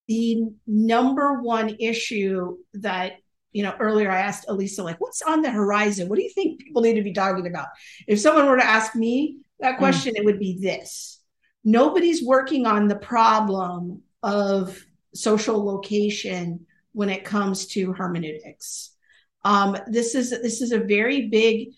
the 0.07 0.43
number 0.65 1.41
one 1.41 1.75
issue 1.79 2.57
that 2.75 3.13
you 3.51 3.63
know 3.63 3.75
earlier 3.79 4.11
i 4.11 4.19
asked 4.19 4.47
alisa 4.47 4.83
like 4.83 5.01
what's 5.01 5.21
on 5.23 5.41
the 5.41 5.49
horizon? 5.51 6.07
What 6.07 6.17
do 6.17 6.23
you 6.23 6.29
think 6.31 6.61
people 6.61 6.81
need 6.83 6.95
to 6.95 7.03
be 7.03 7.13
talking 7.13 7.47
about? 7.47 7.67
If 8.07 8.19
someone 8.19 8.45
were 8.47 8.57
to 8.57 8.65
ask 8.65 8.95
me 8.95 9.39
that 9.59 9.77
question 9.77 10.15
it 10.15 10.23
would 10.25 10.39
be 10.39 10.57
this. 10.61 11.19
Nobody's 11.65 12.23
working 12.23 12.65
on 12.65 12.87
the 12.87 12.95
problem 12.95 14.03
of 14.23 14.81
social 15.13 15.63
location 15.63 16.65
when 16.93 17.09
it 17.09 17.23
comes 17.23 17.67
to 17.67 17.93
hermeneutics 17.93 18.91
um, 19.45 19.77
this 19.87 20.15
is 20.15 20.29
this 20.29 20.61
is 20.61 20.71
a 20.71 20.79
very 20.79 21.27
big 21.29 21.69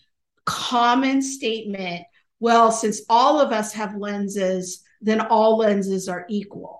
common 0.44 1.22
statement 1.22 2.02
well 2.40 2.72
since 2.72 3.02
all 3.08 3.40
of 3.40 3.52
us 3.52 3.72
have 3.72 3.96
lenses 3.96 4.82
then 5.00 5.20
all 5.20 5.58
lenses 5.58 6.08
are 6.08 6.26
equal 6.28 6.78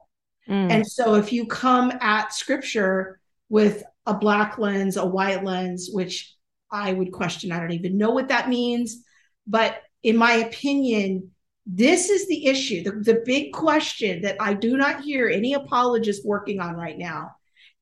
Mm. 0.49 0.73
and 0.73 0.87
so 0.87 1.15
if 1.15 1.33
you 1.33 1.47
come 1.47 1.93
at 2.01 2.33
scripture 2.35 3.21
with 3.49 3.85
a 4.07 4.15
black 4.15 4.59
lens, 4.59 4.97
a 4.97 5.05
white 5.07 5.45
lens, 5.45 5.91
which 5.93 6.35
I 6.71 6.93
would 6.93 7.13
question, 7.13 7.53
I 7.53 7.61
don't 7.61 7.73
even 7.73 7.99
know 7.99 8.11
what 8.11 8.29
that 8.29 8.49
means. 8.49 9.05
But 9.47 9.77
in 10.03 10.17
my 10.17 10.33
opinion, 10.33 11.32
this 11.67 12.11
is 12.11 12.27
the 12.29 12.47
issue. 12.47 12.83
The, 12.83 12.93
the 12.93 13.23
big 13.25 13.53
question 13.53 14.23
that 14.23 14.37
I 14.41 14.55
do 14.55 14.77
not 14.77 15.03
hear 15.03 15.29
any 15.29 15.55
apologist 15.55 16.25
working 16.25 16.61
on 16.61 16.75
right 16.77 16.99
now 16.99 17.33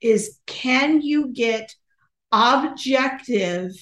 is 0.01 0.39
can 0.47 1.01
you 1.03 1.29
get 1.29 1.75
objective 2.33 3.73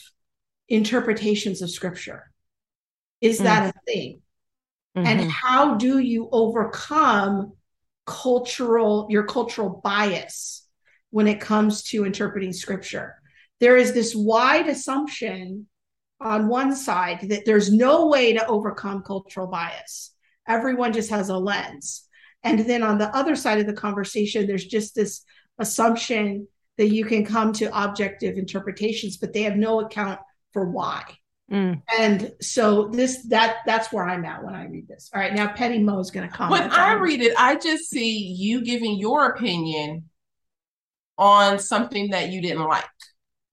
interpretations 0.68 1.62
of 1.62 1.70
scripture? 1.70 2.30
Is 3.20 3.38
that 3.38 3.74
a 3.74 3.80
thing? 3.86 4.22
and 4.94 5.20
Mhm. 5.20 5.30
how 5.30 5.74
do 5.76 5.98
you 5.98 6.28
overcome 6.32 7.52
cultural 8.06 9.06
your 9.10 9.24
cultural 9.24 9.80
bias 9.84 10.66
when 11.10 11.28
it 11.28 11.40
comes 11.40 11.82
to 11.82 12.04
interpreting 12.04 12.52
scripture 12.52 13.14
there 13.60 13.76
is 13.76 13.92
this 13.92 14.14
wide 14.14 14.66
assumption 14.66 15.68
on 16.20 16.48
one 16.48 16.74
side 16.74 17.20
that 17.28 17.44
there's 17.44 17.72
no 17.72 18.06
way 18.06 18.32
to 18.32 18.46
overcome 18.46 19.02
cultural 19.02 19.46
bias 19.46 20.12
everyone 20.46 20.92
just 20.92 21.10
has 21.10 21.28
a 21.28 21.36
lens 21.36 22.04
and 22.42 22.60
then 22.60 22.82
on 22.82 22.98
the 22.98 23.14
other 23.16 23.36
side 23.36 23.58
of 23.58 23.66
the 23.66 23.72
conversation 23.72 24.46
there's 24.46 24.64
just 24.64 24.94
this 24.94 25.24
assumption 25.58 26.46
that 26.76 26.88
you 26.88 27.04
can 27.04 27.24
come 27.24 27.52
to 27.52 27.66
objective 27.84 28.36
interpretations 28.36 29.16
but 29.16 29.32
they 29.32 29.42
have 29.42 29.56
no 29.56 29.80
account 29.80 30.20
for 30.52 30.68
why 30.70 31.02
Mm. 31.50 31.80
and 31.98 32.30
so 32.42 32.88
this 32.88 33.22
that 33.28 33.60
that's 33.64 33.90
where 33.90 34.06
I'm 34.06 34.22
at 34.26 34.44
when 34.44 34.54
I 34.54 34.66
read 34.66 34.86
this. 34.86 35.08
All 35.14 35.18
right, 35.18 35.32
now 35.32 35.50
Petty 35.50 35.78
Mo 35.78 35.98
is 35.98 36.10
going 36.10 36.28
to 36.28 36.34
comment. 36.36 36.60
When 36.60 36.70
I 36.70 36.92
read 36.92 37.22
it, 37.22 37.32
I 37.38 37.56
just 37.56 37.88
see 37.88 38.18
you 38.18 38.62
giving 38.62 38.98
your 38.98 39.30
opinion 39.30 40.10
on 41.16 41.58
something 41.58 42.10
that 42.10 42.28
you 42.28 42.42
didn't 42.42 42.64
like. 42.64 42.84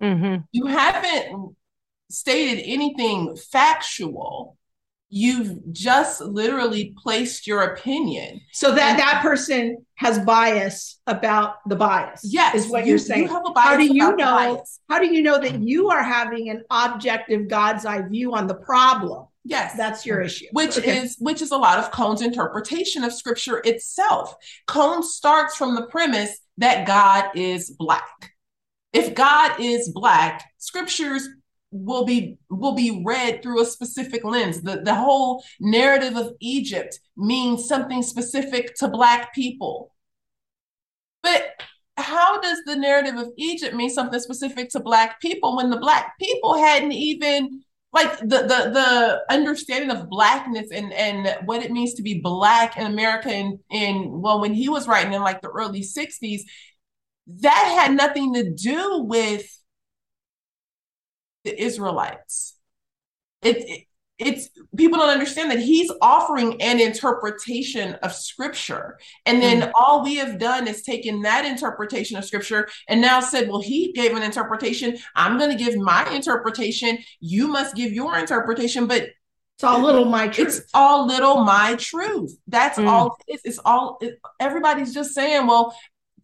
Mhm. 0.04 0.44
You 0.52 0.66
haven't 0.66 1.56
stated 2.16 2.64
anything 2.66 3.36
factual. 3.52 4.58
You've 5.10 5.72
just 5.72 6.20
literally 6.20 6.94
placed 7.02 7.46
your 7.48 7.62
opinion. 7.62 8.42
so 8.52 8.74
that 8.74 8.98
that 8.98 9.22
person 9.22 9.86
has 9.96 10.18
bias 10.20 11.00
about 11.08 11.58
the 11.70 11.76
bias. 11.76 12.22
Yes, 12.24 12.56
is 12.56 12.68
what 12.68 12.84
you- 12.86 12.90
you're 12.92 12.98
saying. 13.00 13.24
You 13.24 13.28
have 13.30 13.44
a 13.46 13.52
bias 13.52 13.66
How 13.68 13.78
do 13.78 13.86
you 13.86 14.16
know? 14.16 14.64
How 14.90 15.00
do 15.00 15.06
you 15.08 15.22
know 15.22 15.38
that 15.40 15.60
you 15.62 15.90
are 15.90 16.04
having 16.04 16.50
an 16.50 16.64
objective 16.70 17.48
God's 17.48 17.86
eye 17.86 18.02
view 18.02 18.34
on 18.34 18.48
the 18.48 18.56
problem? 18.56 19.28
Yes, 19.48 19.78
That's 19.78 20.06
your 20.08 20.22
issue. 20.22 20.48
which 20.54 20.78
Okay. 20.80 20.98
is 20.98 21.18
which 21.20 21.42
is 21.42 21.52
a 21.52 21.58
lot 21.58 21.78
of 21.78 21.92
Cone's 21.92 22.22
interpretation 22.24 23.04
of 23.04 23.14
scripture 23.14 23.62
itself. 23.64 24.36
Cone 24.66 25.04
starts 25.04 25.56
from 25.56 25.76
the 25.76 25.86
premise 25.86 26.40
that 26.58 26.88
God 26.88 27.30
is 27.36 27.70
black. 27.70 28.34
If 28.92 29.14
God 29.14 29.60
is 29.60 29.90
black, 29.90 30.44
scriptures 30.58 31.30
will 31.72 32.06
be 32.06 32.38
will 32.50 32.76
be 32.76 33.04
read 33.06 33.42
through 33.42 33.62
a 33.62 33.66
specific 33.66 34.24
lens. 34.24 34.62
The 34.62 34.82
the 34.82 34.96
whole 34.96 35.44
narrative 35.60 36.16
of 36.16 36.34
Egypt 36.40 37.00
means 37.18 37.68
something 37.68 38.02
specific 38.02 38.76
to 38.76 38.88
black 38.88 39.34
people. 39.34 39.94
But 41.24 41.62
how 41.98 42.40
does 42.40 42.60
the 42.66 42.76
narrative 42.76 43.16
of 43.16 43.32
Egypt 43.38 43.74
mean 43.74 43.90
something 43.90 44.20
specific 44.20 44.70
to 44.70 44.80
black 44.80 45.22
people 45.22 45.56
when 45.56 45.70
the 45.70 45.78
black 45.78 46.18
people 46.20 46.58
hadn't 46.58 46.92
even 46.92 47.64
like 47.94 48.20
the 48.20 48.26
the 48.26 48.70
the 48.74 49.22
understanding 49.30 49.90
of 49.90 50.10
blackness 50.10 50.70
and 50.72 50.92
and 50.94 51.48
what 51.48 51.64
it 51.64 51.72
means 51.72 51.94
to 51.94 52.04
be 52.04 52.20
black 52.20 52.78
in 52.78 52.86
America 52.86 53.34
in, 53.34 53.58
in 53.72 54.22
well 54.22 54.42
when 54.42 54.54
he 54.54 54.68
was 54.68 54.88
writing 54.88 55.14
in 55.14 55.22
like 55.22 55.42
the 55.42 55.50
early 55.50 55.82
60s 55.82 56.42
that 57.28 57.76
had 57.80 57.96
nothing 57.96 58.34
to 58.34 58.54
do 58.54 59.04
with 59.08 59.48
the 61.46 61.62
Israelites. 61.62 62.56
It, 63.42 63.58
it 63.58 63.84
it's 64.18 64.48
people 64.78 64.98
don't 64.98 65.10
understand 65.10 65.52
that 65.52 65.60
he's 65.60 65.92
offering 66.02 66.62
an 66.62 66.80
interpretation 66.80 67.96
of 67.96 68.14
scripture. 68.14 68.98
And 69.26 69.42
then 69.42 69.72
all 69.76 70.06
we 70.06 70.16
have 70.16 70.40
done 70.40 70.70
is 70.70 70.84
taken 70.84 71.22
that 71.24 71.44
interpretation 71.46 72.16
of 72.16 72.24
scripture 72.24 72.70
and 72.88 73.02
now 73.02 73.20
said 73.20 73.50
well 73.50 73.62
he 73.62 73.92
gave 73.92 74.16
an 74.16 74.24
interpretation. 74.24 74.98
I'm 75.16 75.38
going 75.38 75.56
to 75.56 75.62
give 75.62 75.76
my 75.78 76.10
interpretation. 76.12 76.98
You 77.20 77.48
must 77.50 77.76
give 77.76 77.92
your 77.92 78.18
interpretation. 78.18 78.88
But 78.88 79.10
it's 79.58 79.64
all 79.66 79.82
little 79.82 80.06
my 80.06 80.30
truth. 80.30 80.48
it's 80.48 80.70
all 80.74 81.06
little 81.08 81.44
my 81.44 81.76
truth. 81.76 82.38
That's 82.48 82.78
Mm. 82.80 82.88
all 82.88 83.18
it's, 83.28 83.44
it's 83.44 83.60
all 83.66 83.98
it, 84.02 84.18
everybody's 84.40 84.94
just 84.94 85.14
saying 85.14 85.46
well 85.46 85.76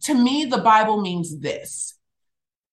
to 0.04 0.14
me 0.14 0.46
the 0.46 0.58
bible 0.58 1.00
means 1.00 1.38
this 1.40 1.94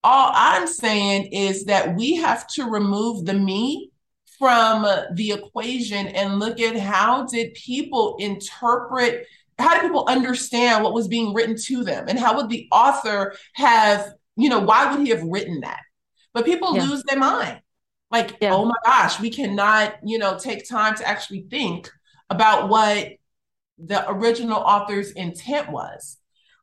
all 0.04 0.32
i'm 0.34 0.68
saying 0.68 1.26
is 1.34 1.66
that 1.66 1.96
we 1.96 2.16
have 2.16 2.48
to 2.48 2.66
remove 2.66 3.26
the 3.26 3.34
me 3.34 3.92
from 4.38 4.86
the 5.16 5.32
equation 5.32 6.08
and 6.08 6.40
look 6.40 6.60
at 6.62 6.78
how 6.78 7.26
did 7.26 7.54
people 7.54 8.16
interpret 8.20 9.26
how 9.58 9.74
did 9.74 9.82
people 9.82 10.06
understand 10.08 10.82
what 10.84 10.94
was 10.94 11.10
being 11.10 11.34
written 11.34 11.56
to 11.58 11.84
them 11.84 12.06
and 12.08 12.18
how 12.18 12.36
would 12.38 12.50
the 12.50 12.68
author 12.72 13.36
have 13.54 14.14
you 14.38 14.48
know 14.48 14.60
why 14.60 14.90
would 14.92 15.02
he 15.06 15.10
have 15.10 15.24
written 15.24 15.60
that 15.62 15.82
but 16.34 16.46
people 16.46 16.76
Yeah. 16.76 16.86
lose 16.86 17.04
their 17.04 17.20
mind 17.20 17.60
like 18.10 18.38
Yeah. 18.42 18.54
oh 18.54 18.64
my 18.64 18.76
gosh 18.86 19.20
we 19.20 19.30
cannot 19.30 19.96
you 20.06 20.18
know 20.18 20.38
take 20.40 20.68
time 20.68 20.96
to 20.96 21.06
actually 21.08 21.46
think 21.50 21.92
about 22.30 22.70
what 22.70 23.10
the 23.78 24.10
original 24.10 24.60
author's 24.60 25.12
intent 25.12 25.70
was 25.70 26.18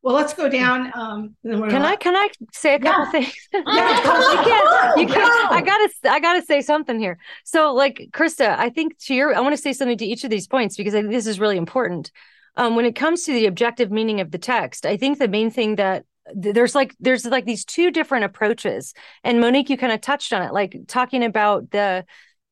Well, 0.06 0.14
let's 0.14 0.34
go 0.34 0.48
down. 0.48 0.92
Um, 0.94 1.34
can 1.42 1.82
I 1.82 1.96
can 1.96 2.14
I 2.14 2.28
say 2.52 2.76
a 2.76 2.78
couple 2.78 3.06
yeah. 3.06 3.10
things? 3.10 3.34
yeah, 3.52 4.30
you 4.30 4.44
can't. 4.44 5.00
You 5.00 5.06
can't. 5.08 5.52
I 5.52 5.60
gotta 5.60 5.88
I 6.04 6.20
gotta 6.20 6.42
say 6.42 6.60
something 6.60 7.00
here. 7.00 7.18
So, 7.42 7.74
like 7.74 8.10
Krista, 8.12 8.56
I 8.56 8.70
think 8.70 8.96
to 9.06 9.14
your 9.16 9.34
I 9.34 9.40
want 9.40 9.56
to 9.56 9.60
say 9.60 9.72
something 9.72 9.98
to 9.98 10.06
each 10.06 10.22
of 10.22 10.30
these 10.30 10.46
points 10.46 10.76
because 10.76 10.94
I 10.94 11.00
think 11.00 11.10
this 11.10 11.26
is 11.26 11.40
really 11.40 11.56
important. 11.56 12.12
Um, 12.56 12.76
when 12.76 12.84
it 12.84 12.94
comes 12.94 13.24
to 13.24 13.32
the 13.32 13.46
objective 13.46 13.90
meaning 13.90 14.20
of 14.20 14.30
the 14.30 14.38
text, 14.38 14.86
I 14.86 14.96
think 14.96 15.18
the 15.18 15.26
main 15.26 15.50
thing 15.50 15.74
that 15.74 16.04
there's 16.32 16.76
like 16.76 16.94
there's 17.00 17.26
like 17.26 17.44
these 17.44 17.64
two 17.64 17.90
different 17.90 18.26
approaches, 18.26 18.94
and 19.24 19.40
Monique, 19.40 19.70
you 19.70 19.76
kind 19.76 19.92
of 19.92 20.00
touched 20.02 20.32
on 20.32 20.42
it, 20.42 20.52
like 20.52 20.76
talking 20.86 21.24
about 21.24 21.72
the 21.72 22.04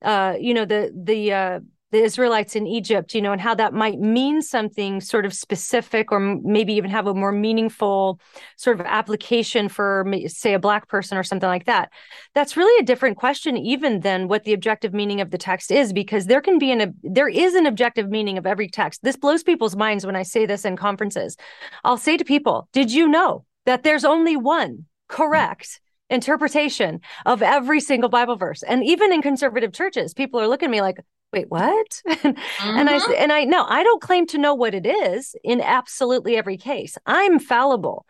uh, 0.02 0.34
you 0.40 0.54
know 0.54 0.64
the 0.64 0.90
the 0.92 1.32
uh, 1.32 1.60
the 1.94 2.02
Israelites 2.02 2.56
in 2.56 2.66
Egypt, 2.66 3.14
you 3.14 3.22
know, 3.22 3.30
and 3.30 3.40
how 3.40 3.54
that 3.54 3.72
might 3.72 4.00
mean 4.00 4.42
something 4.42 5.00
sort 5.00 5.24
of 5.24 5.32
specific 5.32 6.10
or 6.10 6.18
maybe 6.18 6.74
even 6.74 6.90
have 6.90 7.06
a 7.06 7.14
more 7.14 7.30
meaningful 7.30 8.20
sort 8.56 8.80
of 8.80 8.84
application 8.84 9.68
for, 9.68 10.04
say, 10.26 10.54
a 10.54 10.58
Black 10.58 10.88
person 10.88 11.16
or 11.16 11.22
something 11.22 11.48
like 11.48 11.66
that. 11.66 11.90
That's 12.34 12.56
really 12.56 12.76
a 12.82 12.84
different 12.84 13.16
question, 13.16 13.56
even 13.56 14.00
than 14.00 14.26
what 14.26 14.42
the 14.42 14.52
objective 14.52 14.92
meaning 14.92 15.20
of 15.20 15.30
the 15.30 15.38
text 15.38 15.70
is, 15.70 15.92
because 15.92 16.26
there 16.26 16.40
can 16.40 16.58
be 16.58 16.72
an, 16.72 16.94
there 17.04 17.28
is 17.28 17.54
an 17.54 17.64
objective 17.64 18.10
meaning 18.10 18.38
of 18.38 18.44
every 18.46 18.68
text. 18.68 19.04
This 19.04 19.16
blows 19.16 19.44
people's 19.44 19.76
minds 19.76 20.04
when 20.04 20.16
I 20.16 20.24
say 20.24 20.46
this 20.46 20.64
in 20.64 20.76
conferences. 20.76 21.36
I'll 21.84 21.96
say 21.96 22.16
to 22.16 22.24
people, 22.24 22.68
did 22.72 22.92
you 22.92 23.06
know 23.06 23.44
that 23.66 23.84
there's 23.84 24.04
only 24.04 24.36
one 24.36 24.86
correct 25.08 25.80
interpretation 26.10 27.00
of 27.24 27.42
every 27.42 27.80
single 27.80 28.10
Bible 28.10 28.36
verse. 28.36 28.62
And 28.62 28.84
even 28.84 29.12
in 29.12 29.22
conservative 29.22 29.72
churches, 29.72 30.14
people 30.14 30.40
are 30.40 30.48
looking 30.48 30.66
at 30.66 30.72
me 30.72 30.82
like, 30.82 30.98
wait 31.34 31.50
what 31.50 32.02
mm-hmm. 32.08 32.78
and 32.78 32.88
i 32.88 32.98
mm-hmm. 32.98 33.12
and 33.18 33.32
i 33.32 33.44
no 33.44 33.64
i 33.68 33.82
don't 33.82 34.00
claim 34.00 34.24
to 34.26 34.38
know 34.38 34.54
what 34.54 34.74
it 34.74 34.86
is 34.86 35.34
in 35.42 35.60
absolutely 35.60 36.36
every 36.36 36.56
case 36.56 36.96
i'm 37.06 37.38
fallible 37.38 38.06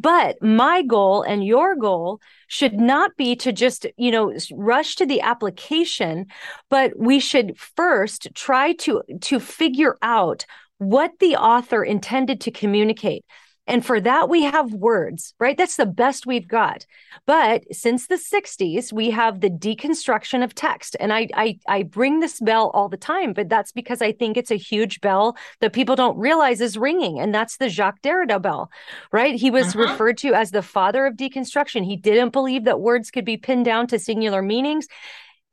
but 0.00 0.40
my 0.42 0.82
goal 0.82 1.22
and 1.22 1.44
your 1.44 1.76
goal 1.76 2.20
should 2.48 2.74
not 2.74 3.14
be 3.16 3.36
to 3.36 3.52
just 3.52 3.86
you 3.98 4.10
know 4.10 4.32
rush 4.52 4.96
to 4.96 5.04
the 5.04 5.20
application 5.20 6.24
but 6.70 6.98
we 6.98 7.20
should 7.20 7.58
first 7.58 8.28
try 8.34 8.72
to 8.72 9.02
to 9.20 9.38
figure 9.38 9.96
out 10.00 10.46
what 10.78 11.12
the 11.20 11.36
author 11.36 11.84
intended 11.84 12.40
to 12.40 12.50
communicate 12.50 13.24
and 13.66 13.84
for 13.84 13.98
that, 14.00 14.28
we 14.28 14.42
have 14.42 14.74
words, 14.74 15.34
right? 15.40 15.56
That's 15.56 15.76
the 15.76 15.86
best 15.86 16.26
we've 16.26 16.46
got. 16.46 16.84
But 17.26 17.64
since 17.74 18.06
the 18.06 18.16
60s, 18.16 18.92
we 18.92 19.10
have 19.10 19.40
the 19.40 19.48
deconstruction 19.48 20.44
of 20.44 20.54
text. 20.54 20.96
And 21.00 21.12
I, 21.12 21.28
I, 21.34 21.58
I 21.66 21.82
bring 21.84 22.20
this 22.20 22.40
bell 22.40 22.70
all 22.74 22.90
the 22.90 22.98
time, 22.98 23.32
but 23.32 23.48
that's 23.48 23.72
because 23.72 24.02
I 24.02 24.12
think 24.12 24.36
it's 24.36 24.50
a 24.50 24.56
huge 24.56 25.00
bell 25.00 25.36
that 25.60 25.72
people 25.72 25.96
don't 25.96 26.18
realize 26.18 26.60
is 26.60 26.76
ringing. 26.76 27.18
And 27.18 27.34
that's 27.34 27.56
the 27.56 27.70
Jacques 27.70 28.02
Derrida 28.02 28.40
bell, 28.40 28.70
right? 29.12 29.34
He 29.34 29.50
was 29.50 29.74
uh-huh. 29.74 29.90
referred 29.90 30.18
to 30.18 30.34
as 30.34 30.50
the 30.50 30.62
father 30.62 31.06
of 31.06 31.14
deconstruction. 31.14 31.86
He 31.86 31.96
didn't 31.96 32.34
believe 32.34 32.64
that 32.64 32.80
words 32.80 33.10
could 33.10 33.24
be 33.24 33.38
pinned 33.38 33.64
down 33.64 33.86
to 33.88 33.98
singular 33.98 34.42
meanings. 34.42 34.88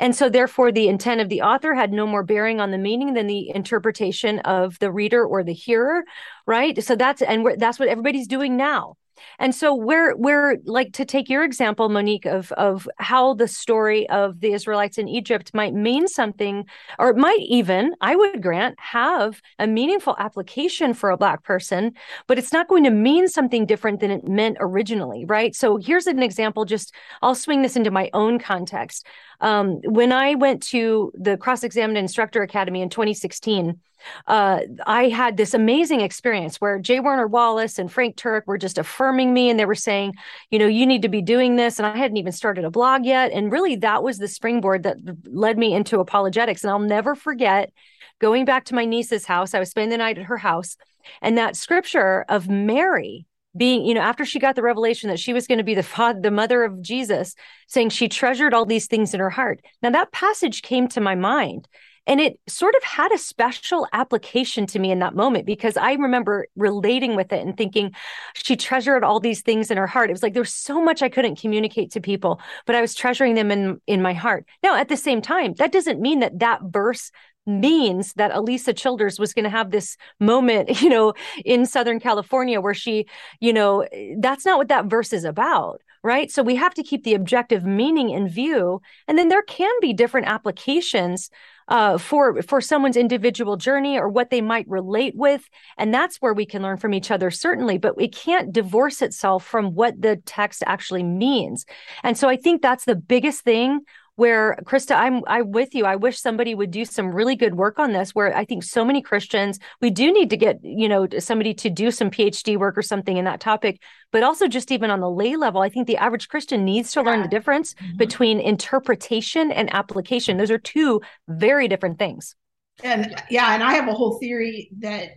And 0.02 0.16
so, 0.16 0.30
therefore, 0.30 0.72
the 0.72 0.90
intent 0.90 1.22
of 1.22 1.30
the 1.30 1.44
author 1.44 1.74
had 1.76 1.94
no 1.94 2.08
more 2.08 2.24
bearing 2.24 2.60
on 2.60 2.72
the 2.72 2.78
meaning 2.78 3.14
than 3.14 3.28
the 3.28 3.52
interpretation 3.56 4.40
of 4.40 4.78
the 4.80 4.92
reader 4.92 5.24
or 5.26 5.44
the 5.44 5.54
hearer, 5.54 6.04
right? 6.46 6.84
So 6.84 6.96
that's 6.96 7.22
and 7.22 7.48
that's 7.58 7.80
what 7.80 7.88
everybody's 7.88 8.28
doing 8.28 8.58
now. 8.58 8.96
And 9.40 9.54
so 9.54 9.74
we're 9.74 10.16
we're 10.16 10.58
like 10.66 10.94
to 10.94 11.06
take 11.06 11.30
your 11.30 11.44
example, 11.44 11.90
Monique, 11.90 12.26
of 12.26 12.52
of 12.54 12.88
how 12.98 13.34
the 13.34 13.48
story 13.48 14.08
of 14.10 14.40
the 14.40 14.54
Israelites 14.54 14.98
in 14.98 15.08
Egypt 15.08 15.52
might 15.54 15.74
mean 15.74 16.08
something, 16.08 16.66
or 17.00 17.10
it 17.10 17.18
might 17.18 17.42
even, 17.42 17.94
I 18.02 18.16
would 18.16 18.42
grant, 18.42 18.80
have 18.80 19.42
a 19.60 19.68
meaningful 19.68 20.16
application 20.20 20.94
for 20.94 21.10
a 21.10 21.18
black 21.18 21.44
person, 21.44 21.94
but 22.28 22.38
it's 22.38 22.54
not 22.54 22.68
going 22.68 22.84
to 22.84 22.92
mean 22.92 23.28
something 23.28 23.66
different 23.66 24.00
than 24.00 24.12
it 24.12 24.28
meant 24.28 24.58
originally, 24.60 25.26
right? 25.26 25.56
So 25.56 25.78
here's 25.78 26.08
an 26.08 26.22
example. 26.22 26.66
Just 26.66 26.94
I'll 27.22 27.36
swing 27.36 27.62
this 27.62 27.76
into 27.76 27.92
my 27.92 28.10
own 28.14 28.40
context. 28.40 29.06
Um, 29.40 29.80
when 29.84 30.12
I 30.12 30.36
went 30.36 30.62
to 30.68 31.12
the 31.16 31.38
Cross 31.38 31.64
Examined 31.64 31.98
Instructor 31.98 32.44
Academy 32.44 32.82
in 32.82 32.90
2016 32.90 33.80
uh, 34.28 34.62
I 34.86 35.10
had 35.10 35.38
this 35.38 35.54
amazing 35.54 36.02
experience 36.02 36.58
where 36.58 36.80
J. 36.80 37.00
Warner 37.00 37.28
Wallace 37.28 37.80
and 37.80 37.92
Frank 37.92 38.16
Turek 38.16 38.48
were 38.48 38.58
just 38.58 38.78
affirming 38.78 39.34
me 39.34 39.50
and 39.50 39.60
they 39.60 39.66
were 39.66 39.76
saying, 39.76 40.14
you 40.50 40.60
know, 40.60 40.68
you 40.68 40.86
need 40.86 41.02
to 41.02 41.10
be 41.10 41.22
doing 41.22 41.56
this. 41.56 41.80
And 41.80 41.86
I 41.86 41.98
hadn't 41.98 42.18
even 42.18 42.32
started 42.32 42.66
a 42.66 42.72
blog 42.72 43.06
yet. 43.06 43.32
And 43.32 43.52
really, 43.52 43.76
that 43.78 44.04
was 44.04 44.18
the 44.18 44.28
springboard 44.28 44.84
that 44.84 44.98
led 45.26 45.58
me 45.58 45.74
into 45.74 46.00
apologetics. 46.00 46.64
And 46.64 46.72
I'll 46.72 46.80
never 46.80 47.16
forget 47.16 47.72
going 48.20 48.46
back 48.46 48.66
to 48.66 48.76
my 48.76 48.86
niece's 48.86 49.26
house. 49.26 49.54
I 49.54 49.60
was 49.60 49.70
spending 49.70 49.90
the 49.90 49.98
night 49.98 50.18
at 50.18 50.26
her 50.26 50.38
house. 50.38 50.78
And 51.22 51.38
that 51.38 51.56
scripture 51.56 52.26
of 52.30 52.48
Mary 52.48 53.26
being 53.56 53.86
you 53.86 53.94
know 53.94 54.02
after 54.02 54.24
she 54.24 54.40
got 54.40 54.56
the 54.56 54.62
revelation 54.62 55.10
that 55.10 55.20
she 55.20 55.34
was 55.34 55.46
going 55.46 55.58
to 55.58 55.64
be 55.64 55.76
the 55.76 55.84
father 55.84 56.20
the 56.22 56.32
mother 56.32 56.64
of 56.64 56.82
jesus 56.82 57.36
saying 57.68 57.90
she 57.90 58.08
treasured 58.08 58.54
all 58.54 58.66
these 58.66 58.88
things 58.88 59.14
in 59.14 59.20
her 59.20 59.30
heart 59.30 59.60
now 59.82 59.90
that 59.90 60.12
passage 60.12 60.62
came 60.62 60.88
to 60.88 61.02
my 61.02 61.16
mind 61.16 61.68
and 62.08 62.20
it 62.20 62.40
sort 62.48 62.76
of 62.76 62.84
had 62.84 63.12
a 63.14 63.18
special 63.18 63.88
application 63.94 64.66
to 64.68 64.80
me 64.80 64.92
in 64.92 65.00
that 65.00 65.16
moment 65.16 65.46
because 65.46 65.78
I 65.78 65.94
remember 65.94 66.48
relating 66.56 67.16
with 67.16 67.32
it 67.32 67.46
and 67.46 67.56
thinking 67.56 67.92
she 68.34 68.56
treasured 68.56 69.04
all 69.04 69.20
these 69.20 69.42
things 69.42 69.70
in 69.70 69.78
her 69.78 69.88
heart. 69.88 70.10
It 70.10 70.14
was 70.14 70.24
like 70.24 70.34
there's 70.34 70.54
so 70.54 70.82
much 70.82 71.02
I 71.02 71.10
couldn't 71.10 71.40
communicate 71.40 71.92
to 71.92 72.02
people, 72.02 72.42
but 72.66 72.76
I 72.76 72.82
was 72.82 72.96
treasuring 72.96 73.36
them 73.36 73.52
in 73.52 73.80
in 73.88 74.02
my 74.02 74.14
heart. 74.14 74.46
Now, 74.64 74.76
at 74.76 74.90
the 74.90 74.98
same 74.98 75.22
time, 75.22 75.54
that 75.56 75.72
doesn't 75.72 76.02
mean 76.02 76.20
that 76.20 76.40
that 76.40 76.62
verse 76.64 77.12
means 77.46 78.14
that 78.14 78.32
Alisa 78.32 78.76
Childers 78.76 79.20
was 79.20 79.34
going 79.34 79.44
to 79.44 79.50
have 79.50 79.72
this 79.72 79.98
moment, 80.20 80.82
you 80.82 80.90
know, 80.90 81.14
in 81.46 81.66
Southern 81.66 82.00
California 82.00 82.62
where 82.62 82.74
she, 82.74 83.06
you 83.40 83.54
know, 83.54 83.86
that's 84.20 84.46
not 84.46 84.58
what 84.58 84.70
that 84.70 84.86
verse 84.86 85.14
is 85.14 85.24
about 85.24 85.82
right? 86.04 86.32
So 86.32 86.42
we 86.42 86.56
have 86.56 86.74
to 86.76 86.84
keep 86.84 87.04
the 87.04 87.14
objective 87.14 87.64
meaning 87.64 88.10
in 88.10 88.28
view. 88.28 88.82
And 89.08 89.18
then 89.18 89.30
there 89.30 89.44
can 89.44 89.72
be 89.82 89.94
different 89.94 90.28
applications 90.28 91.30
uh, 91.72 91.98
for 91.98 92.42
for 92.42 92.60
someone's 92.60 92.98
individual 92.98 93.56
journey 93.56 93.98
or 93.98 94.10
what 94.10 94.30
they 94.30 94.42
might 94.42 94.68
relate 94.68 95.16
with, 95.16 95.50
and 95.78 95.94
that's 95.94 96.18
where 96.18 96.34
we 96.34 96.46
can 96.46 96.62
learn 96.62 96.76
from 96.76 96.94
each 96.94 97.10
other 97.10 97.32
certainly. 97.32 97.78
But 97.78 97.96
it 97.98 98.14
can't 98.14 98.52
divorce 98.52 99.02
itself 99.02 99.46
from 99.46 99.74
what 99.74 100.02
the 100.02 100.18
text 100.26 100.64
actually 100.68 101.04
means. 101.04 101.66
And 102.04 102.18
so 102.18 102.28
I 102.28 102.36
think 102.36 102.62
that's 102.62 102.84
the 102.84 102.96
biggest 102.96 103.46
thing 103.46 103.80
where 104.16 104.58
Krista, 104.64 104.96
I'm 104.96 105.22
I'm 105.28 105.52
with 105.52 105.74
you. 105.74 105.86
I 105.86 105.96
wish 105.96 106.20
somebody 106.20 106.54
would 106.54 106.72
do 106.72 106.86
some 106.86 107.14
really 107.14 107.36
good 107.36 107.56
work 107.56 107.80
on 107.80 107.94
this. 107.94 108.14
Where 108.14 108.36
I 108.36 108.46
think 108.46 108.64
so 108.64 108.84
many 108.84 109.02
Christians, 109.02 109.60
we 109.82 109.90
do 109.90 110.12
need 110.12 110.30
to 110.30 110.38
get 110.38 110.60
you 110.64 110.90
know 110.90 111.08
somebody 111.20 111.54
to 111.56 111.70
do 111.70 111.92
some 111.92 112.12
PhD 112.12 112.58
work 112.58 112.78
or 112.78 112.82
something 112.82 113.18
in 113.18 113.26
that 113.26 113.40
topic, 113.40 113.82
but 114.12 114.24
also 114.24 114.48
just 114.48 114.72
even 114.72 114.92
on 114.92 115.00
the 115.00 115.10
lay 115.10 115.36
level, 115.36 115.62
I 115.62 115.70
think 115.70 115.88
the 115.88 115.98
average 115.98 116.28
Christian 116.28 116.66
needs 116.66 116.92
to 116.92 117.00
yeah. 117.00 117.06
learn 117.06 117.22
the 117.22 117.28
difference 117.28 117.74
mm-hmm. 117.74 117.98
between 117.98 118.40
interpretation 118.40 119.52
and 119.52 119.74
application. 119.74 120.38
Those 120.38 120.52
are 120.52 120.58
two 120.58 121.02
very 121.28 121.68
different 121.68 121.98
things. 121.98 122.36
And 122.84 123.16
yeah, 123.30 123.54
and 123.54 123.64
I 123.64 123.74
have 123.74 123.88
a 123.88 123.94
whole 123.94 124.20
theory 124.20 124.70
that 124.80 125.10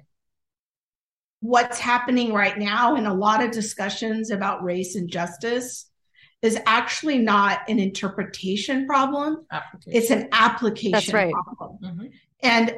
what's 1.40 1.78
happening 1.78 2.32
right 2.32 2.58
now 2.58 2.96
in 2.96 3.06
a 3.06 3.14
lot 3.14 3.42
of 3.42 3.50
discussions 3.50 4.30
about 4.30 4.64
race 4.64 4.94
and 4.94 5.10
justice 5.10 5.90
is 6.44 6.58
actually 6.66 7.18
not 7.18 7.60
an 7.68 7.78
interpretation 7.78 8.86
problem. 8.86 9.46
It's 9.86 10.10
an 10.10 10.28
application 10.32 10.92
That's 10.92 11.12
right. 11.12 11.32
problem. 11.32 11.78
Mm-hmm. 11.82 12.06
And 12.42 12.74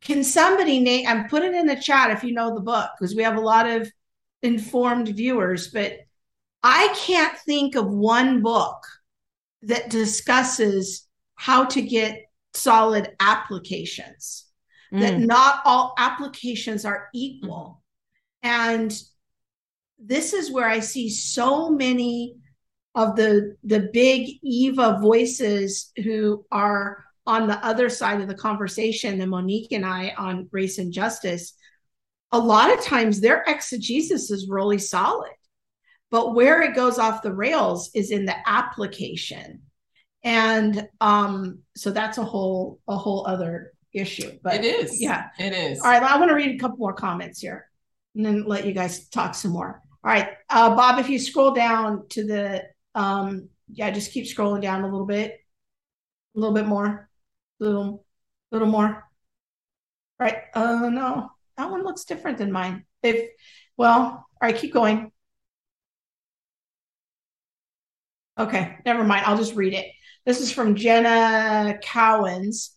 can 0.00 0.22
somebody 0.22 0.78
name 0.78 1.06
and 1.08 1.28
put 1.28 1.42
it 1.42 1.52
in 1.52 1.66
the 1.66 1.76
chat 1.76 2.10
if 2.10 2.22
you 2.22 2.32
know 2.32 2.54
the 2.54 2.60
book, 2.60 2.90
because 2.98 3.14
we 3.14 3.24
have 3.24 3.36
a 3.36 3.40
lot 3.40 3.68
of 3.68 3.90
informed 4.42 5.08
viewers, 5.08 5.68
but 5.68 5.98
I 6.62 6.94
can't 6.96 7.36
think 7.38 7.74
of 7.74 7.90
one 7.90 8.40
book 8.40 8.86
that 9.62 9.90
discusses 9.90 11.08
how 11.34 11.64
to 11.64 11.82
get 11.82 12.26
solid 12.54 13.10
applications, 13.18 14.46
mm. 14.92 15.00
that 15.00 15.18
not 15.18 15.60
all 15.64 15.94
applications 15.98 16.84
are 16.84 17.08
equal. 17.12 17.82
Mm-hmm. 18.44 18.50
And 18.50 19.02
this 19.98 20.32
is 20.32 20.52
where 20.52 20.68
I 20.68 20.80
see 20.80 21.10
so 21.10 21.68
many 21.68 22.36
of 22.94 23.16
the 23.16 23.56
the 23.64 23.90
big 23.92 24.38
Eva 24.42 24.98
voices 25.00 25.92
who 26.02 26.44
are 26.50 27.04
on 27.26 27.46
the 27.46 27.64
other 27.64 27.88
side 27.88 28.20
of 28.20 28.28
the 28.28 28.34
conversation 28.34 29.20
and 29.20 29.30
Monique 29.30 29.72
and 29.72 29.86
I 29.86 30.14
on 30.16 30.48
race 30.50 30.78
and 30.78 30.92
justice, 30.92 31.54
a 32.32 32.38
lot 32.38 32.72
of 32.76 32.84
times 32.84 33.20
their 33.20 33.44
exegesis 33.46 34.30
is 34.30 34.48
really 34.48 34.78
solid. 34.78 35.30
But 36.10 36.34
where 36.34 36.62
it 36.62 36.74
goes 36.74 36.98
off 36.98 37.22
the 37.22 37.32
rails 37.32 37.90
is 37.94 38.10
in 38.10 38.24
the 38.24 38.34
application. 38.48 39.62
And 40.24 40.88
um, 41.00 41.60
so 41.76 41.92
that's 41.92 42.18
a 42.18 42.24
whole 42.24 42.80
a 42.88 42.96
whole 42.96 43.26
other 43.26 43.72
issue. 43.92 44.38
But 44.42 44.56
it 44.56 44.64
is. 44.64 45.00
Yeah. 45.00 45.28
It 45.38 45.52
is. 45.52 45.80
All 45.80 45.90
right. 45.90 46.02
I 46.02 46.18
want 46.18 46.30
to 46.30 46.34
read 46.34 46.56
a 46.56 46.58
couple 46.58 46.78
more 46.78 46.92
comments 46.92 47.40
here 47.40 47.68
and 48.14 48.26
then 48.26 48.44
let 48.44 48.66
you 48.66 48.72
guys 48.72 49.08
talk 49.08 49.34
some 49.34 49.52
more. 49.52 49.82
All 50.02 50.10
right. 50.10 50.30
Uh, 50.48 50.74
Bob, 50.74 50.98
if 50.98 51.08
you 51.08 51.18
scroll 51.18 51.52
down 51.52 52.08
to 52.10 52.26
the 52.26 52.64
um, 52.94 53.48
yeah, 53.72 53.90
just 53.90 54.12
keep 54.12 54.26
scrolling 54.26 54.62
down 54.62 54.82
a 54.82 54.88
little 54.88 55.06
bit, 55.06 55.38
a 56.36 56.38
little 56.38 56.54
bit 56.54 56.66
more, 56.66 57.08
a 57.60 57.64
little, 57.64 58.04
little 58.50 58.68
more. 58.68 59.04
Right. 60.18 60.36
Oh 60.54 60.88
no, 60.90 61.30
that 61.56 61.70
one 61.70 61.82
looks 61.82 62.04
different 62.04 62.38
than 62.38 62.52
mine. 62.52 62.84
If 63.02 63.30
Well, 63.76 64.00
all 64.02 64.26
right, 64.42 64.56
keep 64.56 64.72
going. 64.74 65.12
Okay, 68.38 68.76
never 68.86 69.04
mind. 69.04 69.26
I'll 69.26 69.36
just 69.36 69.54
read 69.54 69.74
it. 69.74 69.86
This 70.26 70.40
is 70.40 70.52
from 70.52 70.74
Jenna 70.74 71.78
Cowens. 71.82 72.70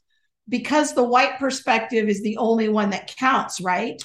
Because 0.50 0.94
the 0.94 1.06
white 1.06 1.40
perspective 1.40 2.10
is 2.10 2.22
the 2.22 2.36
only 2.36 2.68
one 2.68 2.90
that 2.90 3.16
counts, 3.18 3.62
right? 3.62 3.96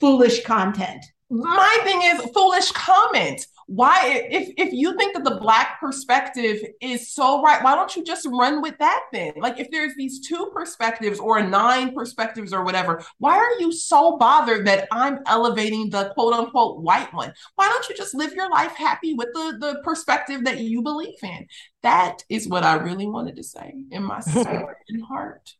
Foolish 0.00 0.42
content. 0.42 1.04
My 1.28 1.78
thing 1.84 2.00
is 2.02 2.30
foolish 2.32 2.72
comment. 2.72 3.46
Why, 3.74 4.26
if 4.30 4.52
if 4.58 4.70
you 4.74 4.98
think 4.98 5.14
that 5.14 5.24
the 5.24 5.36
black 5.36 5.80
perspective 5.80 6.58
is 6.82 7.10
so 7.10 7.40
right, 7.40 7.64
why 7.64 7.74
don't 7.74 7.96
you 7.96 8.04
just 8.04 8.26
run 8.30 8.60
with 8.60 8.76
that 8.80 9.04
then? 9.14 9.32
Like, 9.36 9.58
if 9.58 9.70
there's 9.70 9.94
these 9.96 10.20
two 10.20 10.50
perspectives 10.52 11.18
or 11.18 11.42
nine 11.42 11.94
perspectives 11.94 12.52
or 12.52 12.64
whatever, 12.64 13.02
why 13.16 13.38
are 13.38 13.58
you 13.60 13.72
so 13.72 14.18
bothered 14.18 14.66
that 14.66 14.88
I'm 14.92 15.20
elevating 15.26 15.88
the 15.88 16.10
quote 16.12 16.34
unquote 16.34 16.82
white 16.82 17.14
one? 17.14 17.32
Why 17.54 17.68
don't 17.68 17.88
you 17.88 17.96
just 17.96 18.14
live 18.14 18.34
your 18.34 18.50
life 18.50 18.72
happy 18.72 19.14
with 19.14 19.28
the 19.32 19.56
the 19.58 19.80
perspective 19.82 20.44
that 20.44 20.60
you 20.60 20.82
believe 20.82 21.22
in? 21.22 21.46
That 21.82 22.24
is 22.28 22.46
what 22.46 22.64
I 22.64 22.74
really 22.74 23.06
wanted 23.06 23.36
to 23.36 23.42
say 23.42 23.74
in 23.90 24.02
my 24.02 24.20
spirit 24.20 24.76
and 24.90 25.02
heart. 25.02 25.54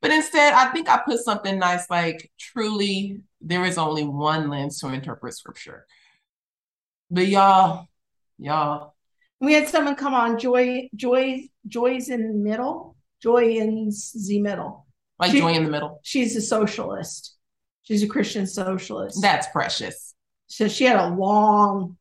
But 0.00 0.12
instead, 0.12 0.54
I 0.54 0.72
think 0.72 0.88
I 0.88 1.02
put 1.04 1.20
something 1.20 1.58
nice 1.58 1.90
like, 1.90 2.30
truly, 2.38 3.20
there 3.42 3.66
is 3.66 3.76
only 3.76 4.04
one 4.04 4.48
lens 4.48 4.80
to 4.80 4.88
interpret 4.88 5.34
scripture. 5.34 5.84
But 7.10 7.26
y'all, 7.26 7.88
y'all. 8.38 8.94
We 9.40 9.54
had 9.54 9.68
someone 9.68 9.96
come 9.96 10.14
on, 10.14 10.38
Joy, 10.38 10.88
Joy, 10.94 11.48
Joy's 11.66 12.08
in 12.08 12.28
the 12.28 12.34
middle. 12.34 12.96
Joy 13.22 13.56
in 13.56 13.90
the 13.90 14.40
middle. 14.40 14.86
Like 15.18 15.32
she, 15.32 15.40
Joy 15.40 15.52
in 15.52 15.64
the 15.64 15.70
middle. 15.70 16.00
She's 16.02 16.36
a 16.36 16.40
socialist. 16.40 17.36
She's 17.82 18.02
a 18.02 18.06
Christian 18.06 18.46
socialist. 18.46 19.20
That's 19.20 19.48
precious. 19.48 20.14
So 20.46 20.68
she 20.68 20.84
had 20.84 20.98
a 20.98 21.14
long, 21.14 21.96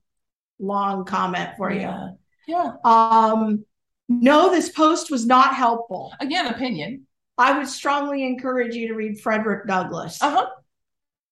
long 0.60 1.06
comment 1.06 1.52
for 1.57 1.72
yeah. 1.72 2.10
you. 2.48 2.56
Yeah. 2.56 2.73
Um, 2.84 3.65
no, 4.07 4.52
this 4.52 4.69
post 4.69 5.11
was 5.11 5.26
not 5.26 5.56
helpful. 5.56 6.14
Again, 6.19 6.48
opinion. 6.48 7.06
I 7.38 7.57
would 7.57 7.68
strongly 7.68 8.26
encourage 8.26 8.76
you 8.76 8.90
to 8.90 8.94
read 8.94 9.19
Frederick 9.19 9.68
Douglass. 9.68 10.22
Uh 10.22 10.31
huh. 10.31 10.48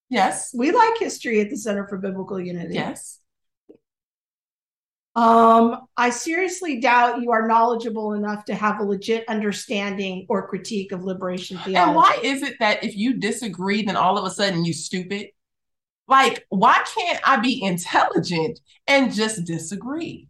Yes. 0.10 0.54
We 0.54 0.72
like 0.72 0.98
history 0.98 1.42
at 1.42 1.50
the 1.50 1.58
Center 1.58 1.88
for 1.88 1.98
Biblical 1.98 2.40
Unity. 2.40 2.76
Yes. 2.76 3.20
Um, 5.18 5.88
I 5.98 6.12
seriously 6.12 6.80
doubt 6.80 7.22
you 7.22 7.32
are 7.32 7.48
knowledgeable 7.48 8.14
enough 8.14 8.46
to 8.46 8.56
have 8.56 8.80
a 8.80 8.84
legit 8.84 9.28
understanding 9.28 10.26
or 10.30 10.48
critique 10.48 10.92
of 10.92 11.04
liberation 11.04 11.58
theology. 11.58 11.76
And 11.76 11.96
why 11.96 12.20
is 12.24 12.44
it 12.44 12.56
that 12.60 12.84
if 12.84 12.96
you 12.96 13.16
disagree, 13.16 13.82
then 13.82 13.98
all 13.98 14.18
of 14.18 14.26
a 14.26 14.30
sudden 14.30 14.64
you 14.64 14.74
stupid? 14.74 15.30
Like, 16.08 16.46
why 16.50 16.84
can't 16.96 17.20
I 17.26 17.38
be 17.38 17.62
intelligent 17.64 18.60
and 18.86 19.12
just 19.12 19.44
disagree? 19.44 20.30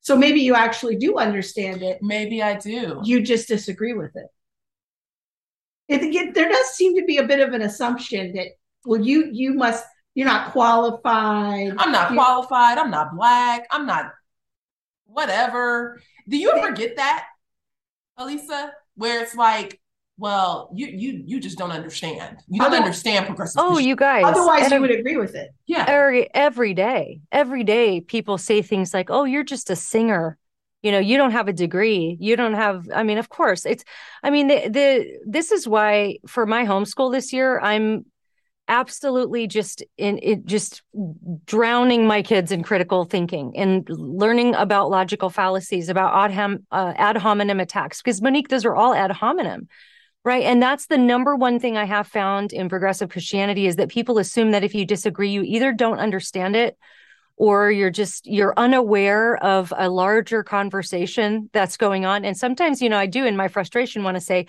So 0.00 0.16
maybe 0.16 0.40
you 0.40 0.54
actually 0.54 0.96
do 0.96 1.18
understand 1.18 1.82
it. 1.82 1.98
Maybe 2.00 2.42
I 2.42 2.56
do. 2.56 3.02
You 3.04 3.20
just 3.20 3.48
disagree 3.48 3.92
with 3.92 4.14
it 4.14 4.28
it, 5.88 6.02
it, 6.02 6.34
there 6.34 6.48
does 6.48 6.66
seem 6.68 6.96
to 6.96 7.04
be 7.04 7.18
a 7.18 7.26
bit 7.26 7.40
of 7.40 7.54
an 7.54 7.62
assumption 7.62 8.34
that 8.34 8.48
well 8.84 9.00
you 9.00 9.28
you 9.32 9.54
must 9.54 9.84
you're 10.18 10.26
not 10.26 10.50
qualified. 10.50 11.74
I'm 11.78 11.92
not 11.92 12.10
you, 12.10 12.16
qualified. 12.16 12.76
I'm 12.76 12.90
not 12.90 13.14
black. 13.14 13.68
I'm 13.70 13.86
not 13.86 14.10
whatever. 15.06 16.00
Do 16.28 16.36
you 16.36 16.50
ever 16.50 16.72
get 16.72 16.96
that 16.96 17.26
alisa 18.18 18.70
where 18.96 19.22
it's 19.22 19.36
like 19.36 19.80
well 20.16 20.72
you 20.74 20.88
you 20.88 21.22
you 21.24 21.38
just 21.38 21.56
don't 21.56 21.70
understand. 21.70 22.38
You 22.48 22.60
don't 22.60 22.74
understand 22.74 23.26
progressive 23.26 23.62
oh 23.64 23.78
you 23.78 23.94
guys 23.94 24.24
otherwise 24.24 24.68
you 24.72 24.80
would 24.80 24.90
agree 24.90 25.16
with 25.16 25.36
it. 25.36 25.50
Yeah. 25.68 25.84
Every 25.86 26.34
every 26.34 26.74
day. 26.74 27.20
Every 27.30 27.62
day 27.62 28.00
people 28.00 28.38
say 28.38 28.60
things 28.60 28.92
like 28.92 29.10
oh 29.10 29.22
you're 29.22 29.44
just 29.44 29.70
a 29.70 29.76
singer. 29.76 30.36
You 30.82 30.90
know 30.90 30.98
you 30.98 31.16
don't 31.16 31.30
have 31.30 31.46
a 31.46 31.52
degree. 31.52 32.16
You 32.18 32.34
don't 32.34 32.54
have 32.54 32.88
i 32.92 33.04
mean 33.04 33.18
of 33.18 33.28
course 33.28 33.64
it's 33.64 33.84
i 34.24 34.30
mean 34.30 34.48
the, 34.48 34.68
the 34.68 35.18
this 35.24 35.52
is 35.52 35.68
why 35.68 36.18
for 36.26 36.44
my 36.44 36.64
homeschool 36.64 37.12
this 37.12 37.32
year 37.32 37.60
i'm 37.60 38.04
absolutely 38.68 39.46
just 39.46 39.82
in 39.96 40.18
it 40.22 40.44
just 40.44 40.82
drowning 41.44 42.06
my 42.06 42.22
kids 42.22 42.52
in 42.52 42.62
critical 42.62 43.04
thinking 43.04 43.56
and 43.56 43.88
learning 43.88 44.54
about 44.54 44.90
logical 44.90 45.30
fallacies 45.30 45.88
about 45.88 46.14
ad, 46.14 46.32
hom, 46.32 46.66
uh, 46.70 46.92
ad 46.96 47.16
hominem 47.16 47.60
attacks. 47.60 48.02
Because 48.02 48.20
monique 48.20 48.48
those 48.48 48.64
are 48.64 48.76
all 48.76 48.94
ad 48.94 49.10
hominem 49.10 49.68
right? 50.24 50.42
And 50.42 50.60
that's 50.60 50.88
the 50.88 50.98
number 50.98 51.36
one 51.36 51.58
thing 51.58 51.76
i 51.76 51.84
have 51.84 52.06
found 52.06 52.52
in 52.52 52.68
progressive 52.68 53.08
christianity 53.08 53.66
is 53.66 53.76
that 53.76 53.88
people 53.88 54.18
assume 54.18 54.50
that 54.50 54.64
if 54.64 54.74
you 54.74 54.84
disagree 54.84 55.30
you 55.30 55.42
either 55.42 55.72
don't 55.72 55.98
understand 55.98 56.56
it 56.56 56.76
or 57.38 57.70
you're 57.70 57.90
just 57.90 58.26
you're 58.26 58.52
unaware 58.56 59.36
of 59.36 59.72
a 59.76 59.88
larger 59.88 60.42
conversation 60.42 61.48
that's 61.52 61.76
going 61.76 62.04
on. 62.04 62.24
And 62.24 62.36
sometimes 62.36 62.82
you 62.82 62.88
know 62.88 62.98
i 62.98 63.06
do 63.06 63.24
in 63.24 63.36
my 63.36 63.48
frustration 63.48 64.02
want 64.02 64.16
to 64.16 64.20
say 64.20 64.46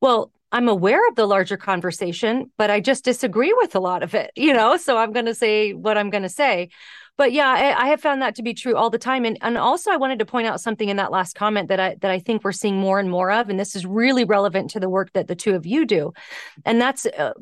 well 0.00 0.32
i'm 0.52 0.68
aware 0.68 1.06
of 1.08 1.16
the 1.16 1.26
larger 1.26 1.56
conversation 1.56 2.50
but 2.56 2.70
i 2.70 2.80
just 2.80 3.04
disagree 3.04 3.52
with 3.58 3.74
a 3.74 3.80
lot 3.80 4.02
of 4.02 4.14
it 4.14 4.30
you 4.36 4.52
know 4.52 4.76
so 4.76 4.96
i'm 4.96 5.12
going 5.12 5.26
to 5.26 5.34
say 5.34 5.72
what 5.72 5.98
i'm 5.98 6.10
going 6.10 6.22
to 6.22 6.28
say. 6.28 6.68
But 7.18 7.32
yeah 7.32 7.48
I, 7.50 7.84
I, 7.84 7.86
have 7.88 8.00
found 8.00 8.22
that 8.22 8.34
to 8.36 8.42
be 8.42 8.54
true 8.54 8.74
all 8.74 8.88
the 8.88 8.98
time 8.98 9.26
and 9.26 9.36
and 9.42 9.58
also 9.58 9.90
i 9.90 9.96
wanted 9.96 10.18
to 10.20 10.24
point 10.24 10.46
out 10.46 10.62
something 10.62 10.88
in 10.88 10.96
that 10.96 11.12
last 11.12 11.34
comment 11.34 11.68
that 11.68 11.78
i 11.78 11.94
that 12.00 12.10
i 12.10 12.18
think 12.18 12.42
we're 12.42 12.52
seeing 12.52 12.78
more 12.78 12.98
and 12.98 13.10
more 13.10 13.30
of 13.30 13.50
and 13.50 13.60
this 13.60 13.76
is 13.76 13.84
really 13.84 14.24
relevant 14.24 14.70
to 14.70 14.80
the 14.80 14.88
work 14.88 15.12
that 15.12 15.28
the 15.28 15.36
two 15.36 15.54
of 15.54 15.66
you 15.66 15.84
do 15.84 16.12
and 16.64 16.80
that's 16.80 17.04
uh, 17.06 17.32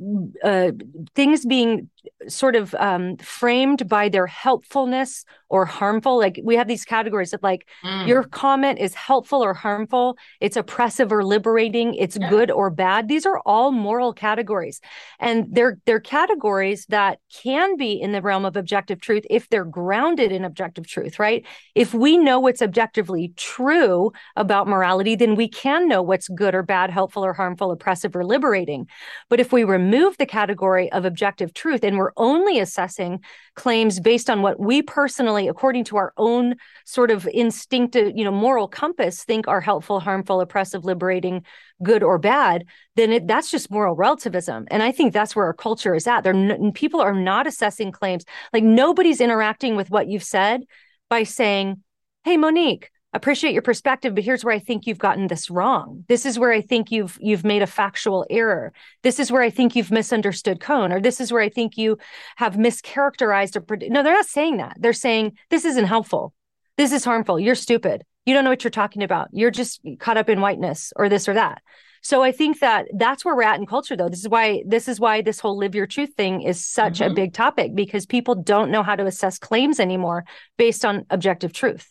uh, 0.42 0.72
things 1.14 1.46
being 1.46 1.88
sort 2.28 2.56
of 2.56 2.74
um, 2.74 3.16
framed 3.18 3.88
by 3.88 4.08
their 4.08 4.26
helpfulness 4.26 5.24
or 5.50 5.66
harmful. 5.66 6.16
Like 6.16 6.40
we 6.42 6.56
have 6.56 6.68
these 6.68 6.84
categories 6.84 7.32
of 7.32 7.42
like 7.42 7.66
mm. 7.84 8.06
your 8.06 8.22
comment 8.22 8.78
is 8.78 8.94
helpful 8.94 9.42
or 9.42 9.52
harmful, 9.52 10.16
it's 10.40 10.56
oppressive 10.56 11.12
or 11.12 11.24
liberating, 11.24 11.94
it's 11.94 12.16
yeah. 12.18 12.30
good 12.30 12.50
or 12.50 12.70
bad. 12.70 13.08
These 13.08 13.26
are 13.26 13.40
all 13.44 13.72
moral 13.72 14.12
categories. 14.12 14.80
And 15.18 15.46
they're 15.50 15.78
they're 15.86 16.00
categories 16.00 16.86
that 16.86 17.18
can 17.42 17.76
be 17.76 17.92
in 18.00 18.12
the 18.12 18.22
realm 18.22 18.44
of 18.44 18.56
objective 18.56 19.00
truth 19.00 19.24
if 19.28 19.48
they're 19.48 19.64
grounded 19.64 20.30
in 20.30 20.44
objective 20.44 20.86
truth, 20.86 21.18
right? 21.18 21.44
If 21.74 21.92
we 21.92 22.16
know 22.16 22.38
what's 22.38 22.62
objectively 22.62 23.32
true 23.36 24.12
about 24.36 24.68
morality, 24.68 25.16
then 25.16 25.34
we 25.34 25.48
can 25.48 25.88
know 25.88 26.00
what's 26.02 26.28
good 26.28 26.54
or 26.54 26.62
bad, 26.62 26.90
helpful 26.90 27.24
or 27.24 27.32
harmful, 27.32 27.72
oppressive 27.72 28.14
or 28.14 28.24
liberating. 28.24 28.86
But 29.28 29.40
if 29.40 29.52
we 29.52 29.64
remove 29.64 30.16
the 30.16 30.26
category 30.26 30.90
of 30.92 31.04
objective 31.04 31.52
truth 31.54 31.82
and 31.90 31.98
we're 31.98 32.12
only 32.16 32.60
assessing 32.60 33.18
claims 33.56 33.98
based 33.98 34.30
on 34.30 34.42
what 34.42 34.60
we 34.60 34.80
personally, 34.80 35.48
according 35.48 35.82
to 35.84 35.96
our 35.96 36.12
own 36.16 36.54
sort 36.86 37.10
of 37.10 37.28
instinctive, 37.32 38.16
you 38.16 38.22
know, 38.24 38.30
moral 38.30 38.68
compass, 38.68 39.24
think 39.24 39.48
are 39.48 39.60
helpful, 39.60 39.98
harmful, 39.98 40.40
oppressive, 40.40 40.84
liberating, 40.84 41.44
good 41.82 42.04
or 42.04 42.16
bad, 42.16 42.64
then 42.94 43.10
it, 43.10 43.26
that's 43.26 43.50
just 43.50 43.72
moral 43.72 43.96
relativism. 43.96 44.68
And 44.70 44.84
I 44.84 44.92
think 44.92 45.12
that's 45.12 45.34
where 45.34 45.46
our 45.46 45.52
culture 45.52 45.96
is 45.96 46.06
at. 46.06 46.22
There, 46.22 46.72
people 46.72 47.00
are 47.00 47.12
not 47.12 47.48
assessing 47.48 47.90
claims 47.90 48.24
like 48.52 48.62
nobody's 48.62 49.20
interacting 49.20 49.74
with 49.74 49.90
what 49.90 50.06
you've 50.06 50.22
said 50.22 50.62
by 51.08 51.24
saying, 51.24 51.82
"Hey, 52.22 52.36
Monique." 52.36 52.90
Appreciate 53.12 53.52
your 53.52 53.62
perspective 53.62 54.14
but 54.14 54.24
here's 54.24 54.44
where 54.44 54.54
i 54.54 54.58
think 54.58 54.86
you've 54.86 54.98
gotten 54.98 55.26
this 55.26 55.50
wrong. 55.50 56.04
This 56.08 56.24
is 56.24 56.38
where 56.38 56.52
i 56.52 56.60
think 56.60 56.90
you've 56.90 57.18
you've 57.20 57.44
made 57.44 57.62
a 57.62 57.66
factual 57.66 58.26
error. 58.30 58.72
This 59.02 59.18
is 59.18 59.32
where 59.32 59.42
i 59.42 59.50
think 59.50 59.74
you've 59.74 59.90
misunderstood 59.90 60.60
cone 60.60 60.92
or 60.92 61.00
this 61.00 61.20
is 61.20 61.32
where 61.32 61.42
i 61.42 61.48
think 61.48 61.76
you 61.76 61.98
have 62.36 62.54
mischaracterized 62.54 63.56
or 63.56 63.76
no 63.88 64.02
they're 64.02 64.14
not 64.14 64.26
saying 64.26 64.58
that. 64.58 64.76
They're 64.78 64.92
saying 64.92 65.36
this 65.50 65.64
isn't 65.64 65.86
helpful. 65.86 66.34
This 66.76 66.92
is 66.92 67.04
harmful. 67.04 67.38
You're 67.38 67.54
stupid. 67.54 68.04
You 68.26 68.34
don't 68.34 68.44
know 68.44 68.50
what 68.50 68.64
you're 68.64 68.70
talking 68.70 69.02
about. 69.02 69.28
You're 69.32 69.50
just 69.50 69.80
caught 69.98 70.16
up 70.16 70.28
in 70.28 70.40
whiteness 70.40 70.92
or 70.96 71.08
this 71.08 71.28
or 71.28 71.34
that. 71.34 71.62
So 72.02 72.22
i 72.22 72.32
think 72.32 72.60
that 72.60 72.86
that's 72.96 73.24
where 73.24 73.34
we're 73.34 73.42
at 73.42 73.58
in 73.58 73.66
culture 73.66 73.96
though. 73.96 74.08
This 74.08 74.20
is 74.20 74.28
why 74.28 74.62
this 74.66 74.88
is 74.88 75.00
why 75.00 75.20
this 75.20 75.40
whole 75.40 75.58
live 75.58 75.74
your 75.74 75.86
truth 75.86 76.14
thing 76.16 76.42
is 76.42 76.64
such 76.64 77.00
mm-hmm. 77.00 77.10
a 77.10 77.14
big 77.14 77.34
topic 77.34 77.74
because 77.74 78.06
people 78.06 78.36
don't 78.36 78.70
know 78.70 78.84
how 78.84 78.94
to 78.94 79.04
assess 79.04 79.38
claims 79.38 79.80
anymore 79.80 80.24
based 80.56 80.84
on 80.84 81.06
objective 81.10 81.52
truth 81.52 81.90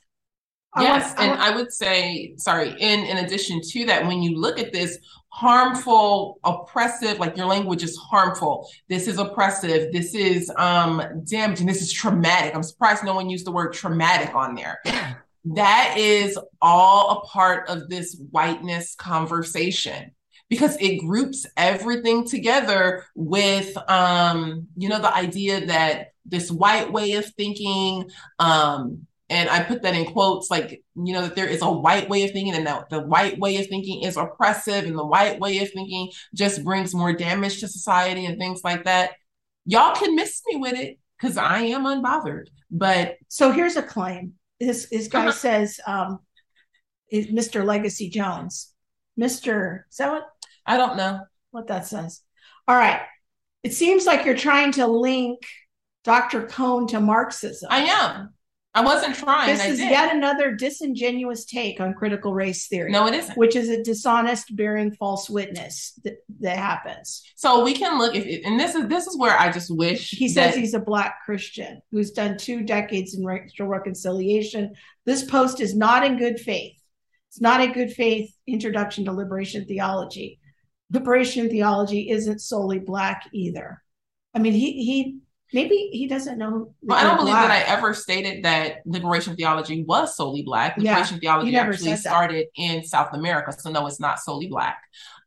Yes, 0.77 1.15
I 1.17 1.25
and 1.25 1.41
I 1.41 1.55
would 1.55 1.73
say, 1.73 2.33
sorry, 2.37 2.69
in 2.79 2.99
in 3.05 3.17
addition 3.25 3.59
to 3.61 3.85
that, 3.87 4.05
when 4.05 4.21
you 4.21 4.37
look 4.37 4.59
at 4.59 4.71
this 4.71 4.99
harmful, 5.29 6.39
oppressive, 6.43 7.17
like 7.17 7.35
your 7.35 7.47
language 7.47 7.83
is 7.83 7.97
harmful, 7.97 8.69
this 8.87 9.07
is 9.07 9.17
oppressive, 9.17 9.91
this 9.91 10.13
is 10.13 10.51
um 10.57 11.01
damaging, 11.25 11.65
this 11.65 11.81
is 11.81 11.91
traumatic. 11.91 12.53
I'm 12.53 12.63
surprised 12.63 13.03
no 13.03 13.15
one 13.15 13.29
used 13.29 13.47
the 13.47 13.51
word 13.51 13.73
traumatic 13.73 14.35
on 14.35 14.53
there. 14.53 14.79
that 15.55 15.95
is 15.97 16.37
all 16.61 17.17
a 17.17 17.21
part 17.27 17.67
of 17.67 17.89
this 17.89 18.21
whiteness 18.29 18.93
conversation 18.93 20.11
because 20.49 20.77
it 20.79 20.97
groups 20.97 21.47
everything 21.57 22.27
together 22.27 23.05
with 23.15 23.75
um 23.89 24.67
you 24.75 24.89
know 24.89 24.99
the 24.99 25.15
idea 25.15 25.65
that 25.65 26.13
this 26.25 26.51
white 26.51 26.91
way 26.91 27.13
of 27.13 27.25
thinking 27.33 28.09
um 28.37 29.07
and 29.30 29.49
I 29.49 29.64
put 29.64 29.81
that 29.84 29.93
in 29.95 30.06
quotes 30.11 30.49
like, 30.49 30.84
you 30.95 31.14
know, 31.14 31.22
that 31.23 31.35
there 31.35 31.47
is 31.47 31.61
a 31.61 31.72
white 31.72 32.10
way 32.10 32.23
of 32.26 32.31
thinking 32.31 32.56
and 32.56 32.65
that 32.68 32.89
the 32.89 32.99
white 33.01 33.38
way 33.39 33.57
of 33.57 33.68
thinking 33.68 34.03
is 34.03 34.18
oppressive 34.18 34.85
and 34.85 34.97
the 34.97 35.06
white 35.06 35.39
way 35.39 35.60
of 35.60 35.72
thinking 35.72 36.11
just 36.34 36.64
brings 36.64 36.93
more 36.95 37.14
damage 37.14 37.60
to 37.60 37.68
society 37.68 38.26
and 38.26 38.39
things 38.39 38.61
like 38.64 38.85
that. 38.85 39.11
Y'all 39.65 39.95
can 39.95 40.15
miss 40.15 40.41
me 40.47 40.56
with 40.57 40.73
it. 40.73 40.97
because 41.19 41.38
I 41.38 41.60
am 41.64 41.84
unbothered. 41.84 42.45
But 42.72 43.15
so 43.27 43.51
here's 43.51 43.76
a 43.76 43.84
claim. 43.84 44.34
This 44.60 44.88
this 44.89 45.07
guy 45.07 45.22
Uh-huh. 45.27 45.31
says, 45.31 45.80
um, 45.85 46.19
is 47.11 47.27
Mr. 47.27 47.65
Legacy 47.65 48.10
Jones. 48.10 48.73
Mr. 49.19 49.81
Is 49.89 49.97
that 49.97 50.11
what 50.11 50.26
I 50.65 50.77
don't 50.77 50.95
know. 50.97 51.22
what 51.51 51.68
that 51.68 51.85
says? 51.88 52.22
All 52.68 52.76
right. 52.77 53.01
It 53.64 53.73
seems 53.73 54.06
like 54.06 54.26
you're 54.26 54.38
trying 54.38 54.72
to 54.73 54.88
link 54.88 55.39
Dr. 56.03 56.45
Cone 56.47 56.88
to 56.88 56.99
Marxism. 56.99 57.68
I 57.72 57.84
am. 57.85 58.34
I 58.75 58.81
wasn't 58.81 59.15
trying. 59.15 59.49
This 59.51 59.61
I 59.61 59.67
is 59.67 59.79
did. 59.79 59.89
yet 59.89 60.15
another 60.15 60.53
disingenuous 60.55 61.43
take 61.45 61.79
on 61.81 61.95
critical 61.95 62.33
race 62.35 62.67
theory. 62.67 62.91
No, 62.91 63.07
it 63.07 63.15
isn't. 63.15 63.35
Which 63.37 63.55
is 63.55 63.67
a 63.67 63.81
dishonest 63.81 64.55
bearing 64.55 64.91
false 64.91 65.27
witness 65.29 65.99
that, 66.03 66.17
that 66.41 66.57
happens. 66.57 67.23
So 67.35 67.63
we 67.63 67.73
can 67.73 67.97
look 67.97 68.15
if, 68.15 68.45
and 68.45 68.59
this 68.59 68.75
is 68.75 68.87
this 68.87 69.07
is 69.07 69.17
where 69.17 69.37
I 69.37 69.51
just 69.51 69.75
wish 69.75 70.11
He 70.11 70.27
says 70.29 70.53
that- 70.53 70.59
he's 70.59 70.75
a 70.75 70.79
black 70.79 71.25
Christian 71.25 71.81
who's 71.91 72.11
done 72.11 72.37
two 72.37 72.61
decades 72.63 73.15
in 73.15 73.25
racial 73.25 73.65
reconciliation. 73.67 74.73
This 75.05 75.23
post 75.23 75.59
is 75.61 75.75
not 75.75 76.05
in 76.05 76.17
good 76.17 76.39
faith. 76.39 76.79
It's 77.29 77.41
not 77.41 77.61
a 77.61 77.67
good 77.73 77.91
faith 77.91 78.31
introduction 78.47 79.05
to 79.05 79.11
liberation 79.11 79.65
theology. 79.65 80.39
Liberation 80.91 81.49
theology 81.49 82.09
isn't 82.09 82.39
solely 82.39 82.79
black 82.79 83.27
either. 83.33 83.81
I 84.33 84.39
mean, 84.39 84.53
he 84.53 84.83
he 84.83 85.17
maybe 85.53 85.89
he 85.91 86.07
doesn't 86.07 86.38
know. 86.38 86.73
Well, 86.81 86.97
I 86.97 87.03
don't 87.03 87.17
believe 87.17 87.34
black. 87.34 87.47
that 87.47 87.67
I 87.69 87.73
ever 87.73 87.93
stated 87.93 88.43
that 88.45 88.77
liberation 88.85 89.35
theology 89.35 89.84
was 89.84 90.15
solely 90.15 90.43
black. 90.43 90.77
Liberation 90.77 91.15
you 91.15 91.21
theology 91.21 91.55
actually 91.55 91.95
started 91.95 92.47
in 92.55 92.84
South 92.84 93.13
America, 93.13 93.53
so 93.57 93.71
no, 93.71 93.85
it's 93.88 93.99
not 93.99 94.19
solely 94.19 94.47
black. 94.47 94.77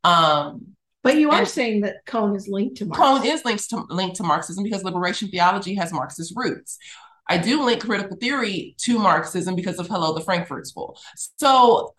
Um, 0.05 0.75
But 1.03 1.17
you 1.17 1.31
are 1.31 1.45
saying 1.45 1.83
that 1.83 2.05
Cone 2.07 2.37
is 2.37 2.49
linked 2.49 2.77
to 2.79 2.87
Cone 2.87 3.15
Marxism. 3.23 3.35
is 3.35 3.45
linked 3.45 3.71
to 3.71 3.85
linked 3.91 4.17
to 4.17 4.23
Marxism 4.23 4.65
because 4.65 4.85
liberation 4.85 5.29
theology 5.29 5.75
has 5.75 5.93
Marxist 5.93 6.33
roots. 6.37 6.79
I 7.29 7.39
do 7.39 7.63
link 7.63 7.85
critical 7.85 8.17
theory 8.17 8.75
to 8.79 8.99
Marxism 8.99 9.55
because 9.55 9.79
of 9.79 9.87
Hello 9.87 10.13
the 10.13 10.21
Frankfurt 10.21 10.67
School. 10.67 10.99
So 11.37 11.95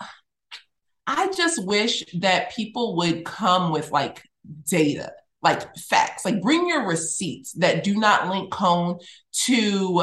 I 1.07 1.31
just 1.31 1.65
wish 1.65 2.03
that 2.19 2.53
people 2.53 2.95
would 2.97 3.25
come 3.25 3.71
with 3.71 3.91
like 3.91 4.21
data, 4.69 5.13
like 5.43 5.75
facts, 5.75 6.25
like 6.25 6.41
bring 6.41 6.67
your 6.67 6.87
receipts 6.87 7.51
that 7.53 7.83
do 7.83 7.95
not 7.95 8.29
link 8.29 8.51
Cone 8.51 8.99
to 9.45 10.01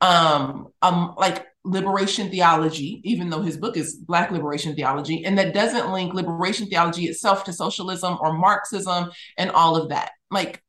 um 0.00 0.68
um 0.82 1.14
like 1.16 1.46
liberation 1.64 2.30
theology, 2.30 3.00
even 3.04 3.30
though 3.30 3.42
his 3.42 3.56
book 3.56 3.76
is 3.76 3.94
Black 3.96 4.30
liberation 4.30 4.74
theology, 4.74 5.24
and 5.24 5.38
that 5.38 5.54
doesn't 5.54 5.92
link 5.92 6.14
liberation 6.14 6.66
theology 6.66 7.04
itself 7.04 7.44
to 7.44 7.52
socialism 7.52 8.16
or 8.20 8.32
Marxism 8.32 9.10
and 9.38 9.50
all 9.50 9.76
of 9.76 9.90
that. 9.90 10.12
Like 10.30 10.62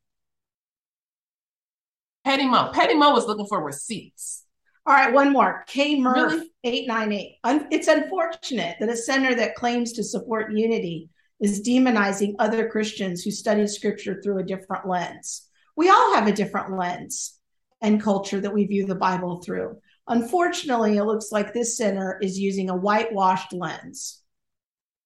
Petty 2.24 2.48
Mo. 2.48 2.72
Petty 2.74 2.94
Mo 2.94 3.14
was 3.14 3.26
looking 3.26 3.48
for 3.48 3.64
receipts. 3.64 4.44
All 4.86 4.94
right, 4.96 5.14
one 5.14 5.32
more. 5.32 5.64
K 5.68 6.00
Murph, 6.00 6.34
Really? 6.34 6.52
898. 6.64 7.68
It's 7.72 7.88
unfortunate 7.88 8.78
that 8.80 8.90
a 8.90 8.98
center 8.98 9.34
that 9.36 9.56
claims 9.56 9.94
to 9.94 10.04
support 10.04 10.52
unity 10.52 11.10
is 11.42 11.62
demonizing 11.62 12.36
other 12.40 12.70
Christians 12.70 13.24
who 13.24 13.32
study 13.32 13.68
scripture 13.68 14.22
through 14.22 14.38
a 14.38 14.44
different 14.44 14.88
lens. 14.88 15.48
We 15.76 15.90
all 15.90 16.14
have 16.14 16.28
a 16.28 16.32
different 16.32 16.78
lens 16.78 17.38
and 17.82 18.02
culture 18.02 18.40
that 18.40 18.54
we 18.54 18.66
view 18.66 18.86
the 18.86 18.96
Bible 18.96 19.42
through. 19.42 19.78
Unfortunately, 20.08 20.98
it 20.98 21.04
looks 21.04 21.32
like 21.32 21.54
this 21.54 21.78
center 21.78 22.20
is 22.22 22.40
using 22.40 22.70
a 22.70 22.76
whitewashed 22.76 23.54
lens, 23.54 24.22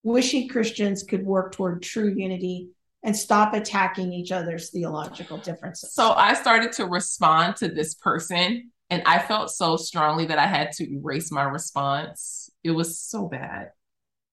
wishing 0.02 0.48
Christians 0.48 1.02
could 1.02 1.24
work 1.24 1.52
toward 1.52 1.82
true 1.82 2.12
unity 2.14 2.68
and 3.02 3.16
stop 3.16 3.54
attacking 3.54 4.12
each 4.12 4.32
other's 4.32 4.70
theological 4.70 5.38
differences. 5.38 5.94
So 5.94 6.12
I 6.12 6.34
started 6.34 6.72
to 6.72 6.86
respond 6.86 7.56
to 7.56 7.68
this 7.68 7.94
person, 7.94 8.72
and 8.90 9.02
I 9.06 9.20
felt 9.20 9.50
so 9.50 9.76
strongly 9.76 10.26
that 10.26 10.38
I 10.38 10.46
had 10.46 10.72
to 10.72 10.92
erase 10.92 11.30
my 11.30 11.44
response. 11.44 12.50
It 12.64 12.72
was 12.72 12.98
so 12.98 13.26
bad. 13.28 13.70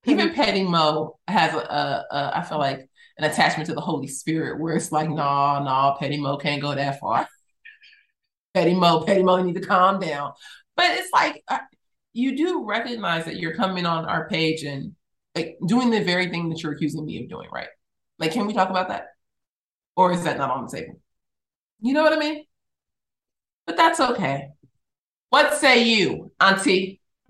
Even 0.05 0.33
Petty 0.33 0.63
Mo 0.63 1.17
has 1.27 1.53
a, 1.53 1.57
a, 1.57 2.05
a 2.11 2.31
I 2.37 2.43
feel 2.43 2.57
like 2.57 2.89
an 3.17 3.23
attachment 3.23 3.67
to 3.67 3.75
the 3.75 3.81
Holy 3.81 4.07
Spirit 4.07 4.59
where 4.59 4.75
it's 4.75 4.91
like, 4.91 5.07
no, 5.07 5.15
nah, 5.15 5.59
no, 5.59 5.65
nah, 5.65 5.97
Petty 5.97 6.19
Mo 6.19 6.37
can't 6.37 6.61
go 6.61 6.73
that 6.75 6.99
far. 6.99 7.27
Petty 8.53 8.73
Mo, 8.73 9.01
Petty 9.01 9.23
Mo, 9.23 9.37
you 9.37 9.45
need 9.45 9.55
to 9.55 9.65
calm 9.65 9.99
down. 9.99 10.33
But 10.75 10.91
it's 10.91 11.09
like 11.13 11.43
you 12.13 12.35
do 12.35 12.65
recognize 12.65 13.25
that 13.25 13.37
you're 13.37 13.55
coming 13.55 13.85
on 13.85 14.05
our 14.05 14.27
page 14.29 14.63
and 14.63 14.93
like 15.35 15.57
doing 15.65 15.89
the 15.89 16.03
very 16.03 16.29
thing 16.29 16.49
that 16.49 16.61
you're 16.61 16.73
accusing 16.73 17.05
me 17.05 17.23
of 17.23 17.29
doing, 17.29 17.49
right? 17.51 17.69
Like, 18.19 18.31
can 18.31 18.45
we 18.45 18.53
talk 18.53 18.69
about 18.69 18.89
that? 18.89 19.07
Or 19.95 20.11
is 20.11 20.23
that 20.23 20.37
not 20.37 20.51
on 20.51 20.65
the 20.65 20.77
table? 20.77 20.99
You 21.81 21.93
know 21.93 22.03
what 22.03 22.13
I 22.13 22.17
mean? 22.17 22.45
But 23.65 23.77
that's 23.77 23.99
okay. 23.99 24.49
What 25.29 25.55
say 25.55 25.83
you, 25.83 26.31
Auntie? 26.39 27.01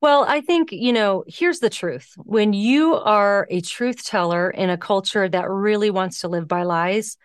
well, 0.00 0.24
I 0.26 0.40
think, 0.40 0.72
you 0.72 0.92
know, 0.92 1.24
here's 1.26 1.58
the 1.58 1.70
truth. 1.70 2.14
When 2.16 2.52
you 2.52 2.94
are 2.94 3.46
a 3.50 3.60
truth 3.60 4.04
teller 4.04 4.50
in 4.50 4.70
a 4.70 4.78
culture 4.78 5.28
that 5.28 5.50
really 5.50 5.90
wants 5.90 6.20
to 6.20 6.28
live 6.28 6.48
by 6.48 6.62
lies, 6.62 7.16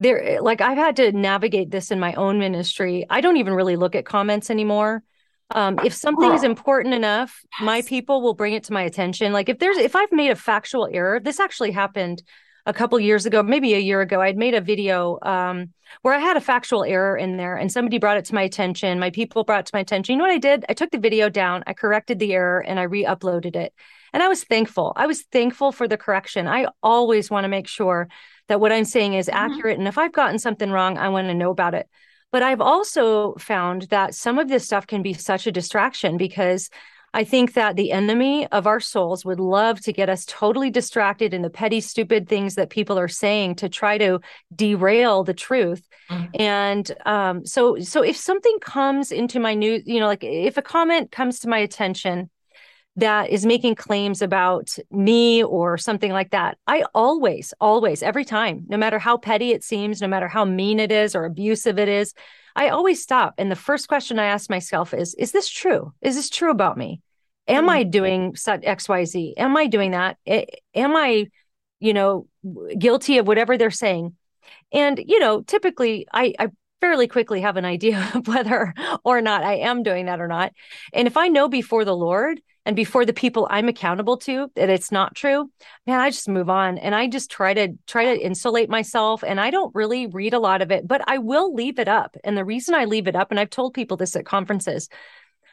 there 0.00 0.40
like 0.40 0.60
I've 0.60 0.78
had 0.78 0.96
to 0.96 1.10
navigate 1.10 1.70
this 1.70 1.90
in 1.90 1.98
my 1.98 2.14
own 2.14 2.38
ministry. 2.38 3.04
I 3.10 3.20
don't 3.20 3.36
even 3.36 3.54
really 3.54 3.74
look 3.74 3.96
at 3.96 4.04
comments 4.04 4.48
anymore. 4.48 5.02
Um, 5.50 5.80
if 5.82 5.94
something 5.94 6.32
is 6.32 6.44
important 6.44 6.94
enough, 6.94 7.42
my 7.60 7.82
people 7.82 8.20
will 8.22 8.34
bring 8.34 8.52
it 8.52 8.64
to 8.64 8.72
my 8.72 8.82
attention. 8.82 9.32
Like 9.32 9.48
if 9.48 9.58
there's 9.58 9.78
if 9.78 9.96
I've 9.96 10.12
made 10.12 10.30
a 10.30 10.36
factual 10.36 10.88
error, 10.92 11.18
this 11.18 11.40
actually 11.40 11.72
happened 11.72 12.22
a 12.68 12.72
couple 12.74 13.00
years 13.00 13.24
ago, 13.24 13.42
maybe 13.42 13.72
a 13.72 13.78
year 13.78 14.02
ago. 14.02 14.20
I'd 14.20 14.36
made 14.36 14.52
a 14.52 14.60
video 14.60 15.18
um, 15.22 15.72
where 16.02 16.12
I 16.12 16.18
had 16.18 16.36
a 16.36 16.40
factual 16.40 16.84
error 16.84 17.16
in 17.16 17.38
there, 17.38 17.56
and 17.56 17.72
somebody 17.72 17.98
brought 17.98 18.18
it 18.18 18.26
to 18.26 18.34
my 18.34 18.42
attention. 18.42 18.98
My 18.98 19.08
people 19.08 19.42
brought 19.42 19.60
it 19.60 19.66
to 19.66 19.74
my 19.74 19.80
attention. 19.80 20.12
You 20.12 20.18
know 20.18 20.24
what 20.24 20.34
I 20.34 20.38
did? 20.38 20.66
I 20.68 20.74
took 20.74 20.90
the 20.90 20.98
video 20.98 21.30
down, 21.30 21.64
I 21.66 21.72
corrected 21.72 22.18
the 22.18 22.34
error, 22.34 22.60
and 22.60 22.78
I 22.78 22.82
re-uploaded 22.82 23.56
it. 23.56 23.72
And 24.12 24.22
I 24.22 24.28
was 24.28 24.44
thankful. 24.44 24.92
I 24.96 25.06
was 25.06 25.22
thankful 25.32 25.72
for 25.72 25.88
the 25.88 25.96
correction. 25.96 26.46
I 26.46 26.66
always 26.82 27.30
want 27.30 27.44
to 27.44 27.48
make 27.48 27.68
sure 27.68 28.08
that 28.48 28.60
what 28.60 28.72
I'm 28.72 28.84
saying 28.84 29.14
is 29.14 29.30
accurate. 29.30 29.78
And 29.78 29.88
if 29.88 29.96
I've 29.96 30.12
gotten 30.12 30.38
something 30.38 30.70
wrong, 30.70 30.98
I 30.98 31.08
want 31.08 31.28
to 31.28 31.34
know 31.34 31.50
about 31.50 31.74
it. 31.74 31.88
But 32.30 32.42
I've 32.42 32.60
also 32.60 33.34
found 33.36 33.82
that 33.84 34.14
some 34.14 34.38
of 34.38 34.48
this 34.48 34.66
stuff 34.66 34.86
can 34.86 35.00
be 35.00 35.14
such 35.14 35.46
a 35.46 35.52
distraction 35.52 36.18
because 36.18 36.68
I 37.14 37.24
think 37.24 37.54
that 37.54 37.76
the 37.76 37.92
enemy 37.92 38.46
of 38.48 38.66
our 38.66 38.80
souls 38.80 39.24
would 39.24 39.40
love 39.40 39.80
to 39.82 39.92
get 39.92 40.10
us 40.10 40.24
totally 40.26 40.70
distracted 40.70 41.32
in 41.32 41.42
the 41.42 41.50
petty, 41.50 41.80
stupid 41.80 42.28
things 42.28 42.54
that 42.56 42.70
people 42.70 42.98
are 42.98 43.08
saying 43.08 43.56
to 43.56 43.68
try 43.68 43.98
to 43.98 44.20
derail 44.54 45.24
the 45.24 45.34
truth. 45.34 45.82
Mhm. 46.10 46.28
And 46.38 46.92
um, 47.06 47.46
so, 47.46 47.78
so 47.78 48.02
if 48.02 48.16
something 48.16 48.58
comes 48.60 49.10
into 49.10 49.40
my 49.40 49.54
new, 49.54 49.82
you 49.84 50.00
know, 50.00 50.06
like 50.06 50.24
if 50.24 50.56
a 50.56 50.62
comment 50.62 51.10
comes 51.10 51.40
to 51.40 51.48
my 51.48 51.58
attention 51.58 52.30
that 52.96 53.30
is 53.30 53.46
making 53.46 53.76
claims 53.76 54.22
about 54.22 54.76
me 54.90 55.42
or 55.44 55.78
something 55.78 56.12
like 56.12 56.30
that, 56.30 56.58
I 56.66 56.84
always, 56.94 57.54
always, 57.60 58.02
every 58.02 58.24
time, 58.24 58.64
no 58.68 58.76
matter 58.76 58.98
how 58.98 59.16
petty 59.16 59.52
it 59.52 59.62
seems, 59.62 60.02
no 60.02 60.08
matter 60.08 60.28
how 60.28 60.44
mean 60.44 60.80
it 60.80 60.90
is 60.90 61.14
or 61.14 61.24
abusive 61.24 61.78
it 61.78 61.88
is, 61.88 62.12
I 62.58 62.70
always 62.70 63.00
stop. 63.00 63.34
And 63.38 63.52
the 63.52 63.56
first 63.56 63.86
question 63.86 64.18
I 64.18 64.24
ask 64.26 64.50
myself 64.50 64.92
is, 64.92 65.14
is 65.14 65.30
this 65.30 65.48
true? 65.48 65.92
Is 66.02 66.16
this 66.16 66.28
true 66.28 66.50
about 66.50 66.76
me? 66.76 67.00
Am 67.46 67.66
Mhm. 67.66 67.70
I 67.70 67.82
doing 67.84 68.32
XYZ? 68.34 69.34
Am 69.36 69.56
I 69.56 69.68
doing 69.68 69.92
that? 69.92 70.16
Am 70.74 70.96
I, 70.96 71.28
you 71.78 71.94
know, 71.94 72.26
guilty 72.76 73.18
of 73.18 73.28
whatever 73.28 73.56
they're 73.56 73.70
saying? 73.70 74.16
And, 74.72 74.98
you 75.06 75.20
know, 75.20 75.42
typically 75.42 76.08
I, 76.12 76.34
I 76.36 76.48
fairly 76.80 77.08
quickly 77.08 77.40
have 77.40 77.56
an 77.56 77.64
idea 77.64 78.10
of 78.14 78.28
whether 78.28 78.74
or 79.04 79.20
not 79.20 79.44
I 79.44 79.56
am 79.56 79.82
doing 79.82 80.06
that 80.06 80.20
or 80.20 80.28
not. 80.28 80.52
And 80.92 81.06
if 81.06 81.16
I 81.16 81.28
know 81.28 81.48
before 81.48 81.84
the 81.84 81.96
Lord 81.96 82.40
and 82.64 82.76
before 82.76 83.06
the 83.06 83.12
people 83.12 83.48
I'm 83.50 83.68
accountable 83.68 84.18
to 84.18 84.50
that 84.54 84.68
it's 84.68 84.92
not 84.92 85.14
true, 85.14 85.50
man, 85.86 86.00
I 86.00 86.10
just 86.10 86.28
move 86.28 86.50
on 86.50 86.78
and 86.78 86.94
I 86.94 87.08
just 87.08 87.30
try 87.30 87.54
to 87.54 87.74
try 87.86 88.14
to 88.14 88.20
insulate 88.20 88.68
myself. 88.68 89.24
And 89.24 89.40
I 89.40 89.50
don't 89.50 89.74
really 89.74 90.06
read 90.06 90.34
a 90.34 90.38
lot 90.38 90.62
of 90.62 90.70
it, 90.70 90.86
but 90.86 91.02
I 91.06 91.18
will 91.18 91.54
leave 91.54 91.78
it 91.78 91.88
up. 91.88 92.16
And 92.24 92.36
the 92.36 92.44
reason 92.44 92.74
I 92.74 92.84
leave 92.84 93.08
it 93.08 93.16
up, 93.16 93.30
and 93.30 93.40
I've 93.40 93.50
told 93.50 93.74
people 93.74 93.96
this 93.96 94.16
at 94.16 94.26
conferences, 94.26 94.88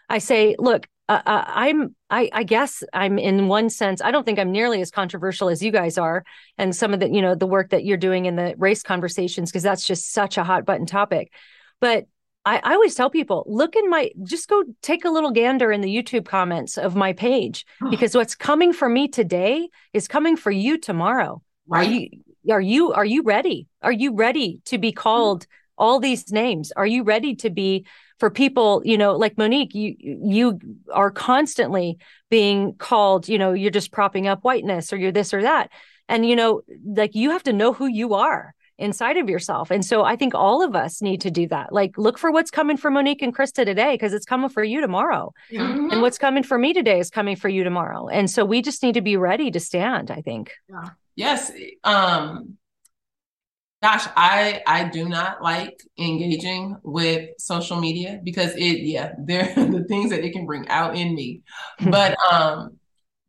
I 0.09 0.19
say, 0.19 0.55
look, 0.59 0.87
uh, 1.07 1.21
uh, 1.25 1.43
I'm, 1.47 1.95
I, 2.09 2.29
I 2.33 2.43
guess 2.43 2.83
I'm 2.91 3.19
in 3.19 3.47
one 3.47 3.69
sense, 3.69 4.01
I 4.01 4.11
don't 4.11 4.23
think 4.23 4.39
I'm 4.39 4.51
nearly 4.51 4.81
as 4.81 4.89
controversial 4.89 5.49
as 5.49 5.61
you 5.61 5.71
guys 5.71 5.97
are, 5.97 6.23
and 6.57 6.75
some 6.75 6.93
of 6.93 6.99
the, 6.99 7.09
you 7.09 7.21
know, 7.21 7.35
the 7.35 7.45
work 7.45 7.69
that 7.69 7.85
you're 7.85 7.97
doing 7.97 8.25
in 8.25 8.35
the 8.35 8.55
race 8.57 8.81
conversations, 8.81 9.51
because 9.51 9.63
that's 9.63 9.85
just 9.85 10.11
such 10.13 10.37
a 10.37 10.43
hot 10.43 10.65
button 10.65 10.87
topic. 10.87 11.31
But 11.79 12.05
I, 12.43 12.59
I 12.63 12.73
always 12.73 12.95
tell 12.95 13.09
people, 13.09 13.43
look 13.47 13.75
in 13.75 13.89
my, 13.89 14.11
just 14.23 14.49
go 14.49 14.63
take 14.81 15.05
a 15.05 15.09
little 15.09 15.31
gander 15.31 15.71
in 15.71 15.81
the 15.81 15.95
YouTube 15.95 16.25
comments 16.25 16.77
of 16.77 16.95
my 16.95 17.13
page, 17.13 17.65
because 17.91 18.15
what's 18.15 18.35
coming 18.35 18.73
for 18.73 18.89
me 18.89 19.07
today 19.07 19.69
is 19.93 20.07
coming 20.07 20.35
for 20.35 20.51
you 20.51 20.77
tomorrow. 20.77 21.41
Are 21.71 21.83
you, 21.83 22.09
are 22.51 22.61
you, 22.61 22.93
are 22.93 23.05
you 23.05 23.23
ready? 23.23 23.67
Are 23.81 23.91
you 23.91 24.13
ready 24.13 24.61
to 24.65 24.77
be 24.77 24.91
called 24.91 25.47
all 25.77 25.99
these 25.99 26.31
names? 26.31 26.71
Are 26.71 26.85
you 26.85 27.03
ready 27.03 27.35
to 27.37 27.49
be 27.49 27.85
for 28.19 28.29
people, 28.29 28.81
you 28.85 28.97
know, 28.97 29.15
like 29.15 29.37
Monique, 29.37 29.75
you 29.75 29.95
you 29.99 30.59
are 30.93 31.11
constantly 31.11 31.97
being 32.29 32.75
called, 32.75 33.27
you 33.27 33.37
know, 33.37 33.53
you're 33.53 33.71
just 33.71 33.91
propping 33.91 34.27
up 34.27 34.43
whiteness 34.43 34.93
or 34.93 34.97
you're 34.97 35.11
this 35.11 35.33
or 35.33 35.41
that. 35.41 35.69
And 36.07 36.25
you 36.25 36.35
know, 36.35 36.61
like 36.85 37.15
you 37.15 37.31
have 37.31 37.43
to 37.43 37.53
know 37.53 37.73
who 37.73 37.87
you 37.87 38.13
are. 38.13 38.53
inside 38.77 39.17
of 39.17 39.29
yourself. 39.29 39.71
And 39.71 39.85
so 39.85 40.03
I 40.03 40.15
think 40.15 40.35
all 40.35 40.61
of 40.61 40.75
us 40.75 41.01
need 41.01 41.21
to 41.21 41.31
do 41.31 41.47
that. 41.47 41.71
Like 41.71 41.97
look 41.97 42.17
for 42.17 42.31
what's 42.31 42.51
coming 42.51 42.77
for 42.77 42.91
Monique 42.91 43.21
and 43.21 43.35
Krista 43.35 43.63
today 43.65 43.93
because 43.93 44.13
it's 44.13 44.25
coming 44.25 44.49
for 44.49 44.63
you 44.63 44.81
tomorrow. 44.81 45.33
Mm-hmm. 45.51 45.91
And 45.91 46.01
what's 46.01 46.17
coming 46.17 46.43
for 46.43 46.57
me 46.57 46.73
today 46.73 46.99
is 46.99 47.09
coming 47.09 47.35
for 47.37 47.49
you 47.49 47.63
tomorrow. 47.63 48.07
And 48.09 48.29
so 48.29 48.43
we 48.43 48.61
just 48.61 48.83
need 48.83 48.95
to 48.95 49.01
be 49.01 49.17
ready 49.17 49.49
to 49.51 49.59
stand, 49.59 50.11
I 50.11 50.21
think. 50.21 50.51
Yeah. 50.69 50.89
Yes. 51.15 51.51
Um 51.83 52.57
gosh, 53.85 54.07
I 54.15 54.63
I 54.65 54.85
do 54.89 55.07
not 55.07 55.43
like 55.43 55.79
engaging 55.97 56.75
with 56.83 57.29
social 57.37 57.79
media 57.79 58.19
because 58.23 58.53
it 58.55 58.79
yeah, 58.81 59.13
they're 59.19 59.53
the 59.53 59.85
things 59.87 60.09
that 60.09 60.23
it 60.23 60.31
can 60.33 60.45
bring 60.45 60.67
out 60.69 60.95
in 60.95 61.13
me. 61.15 61.41
But 61.91 62.17
um 62.31 62.79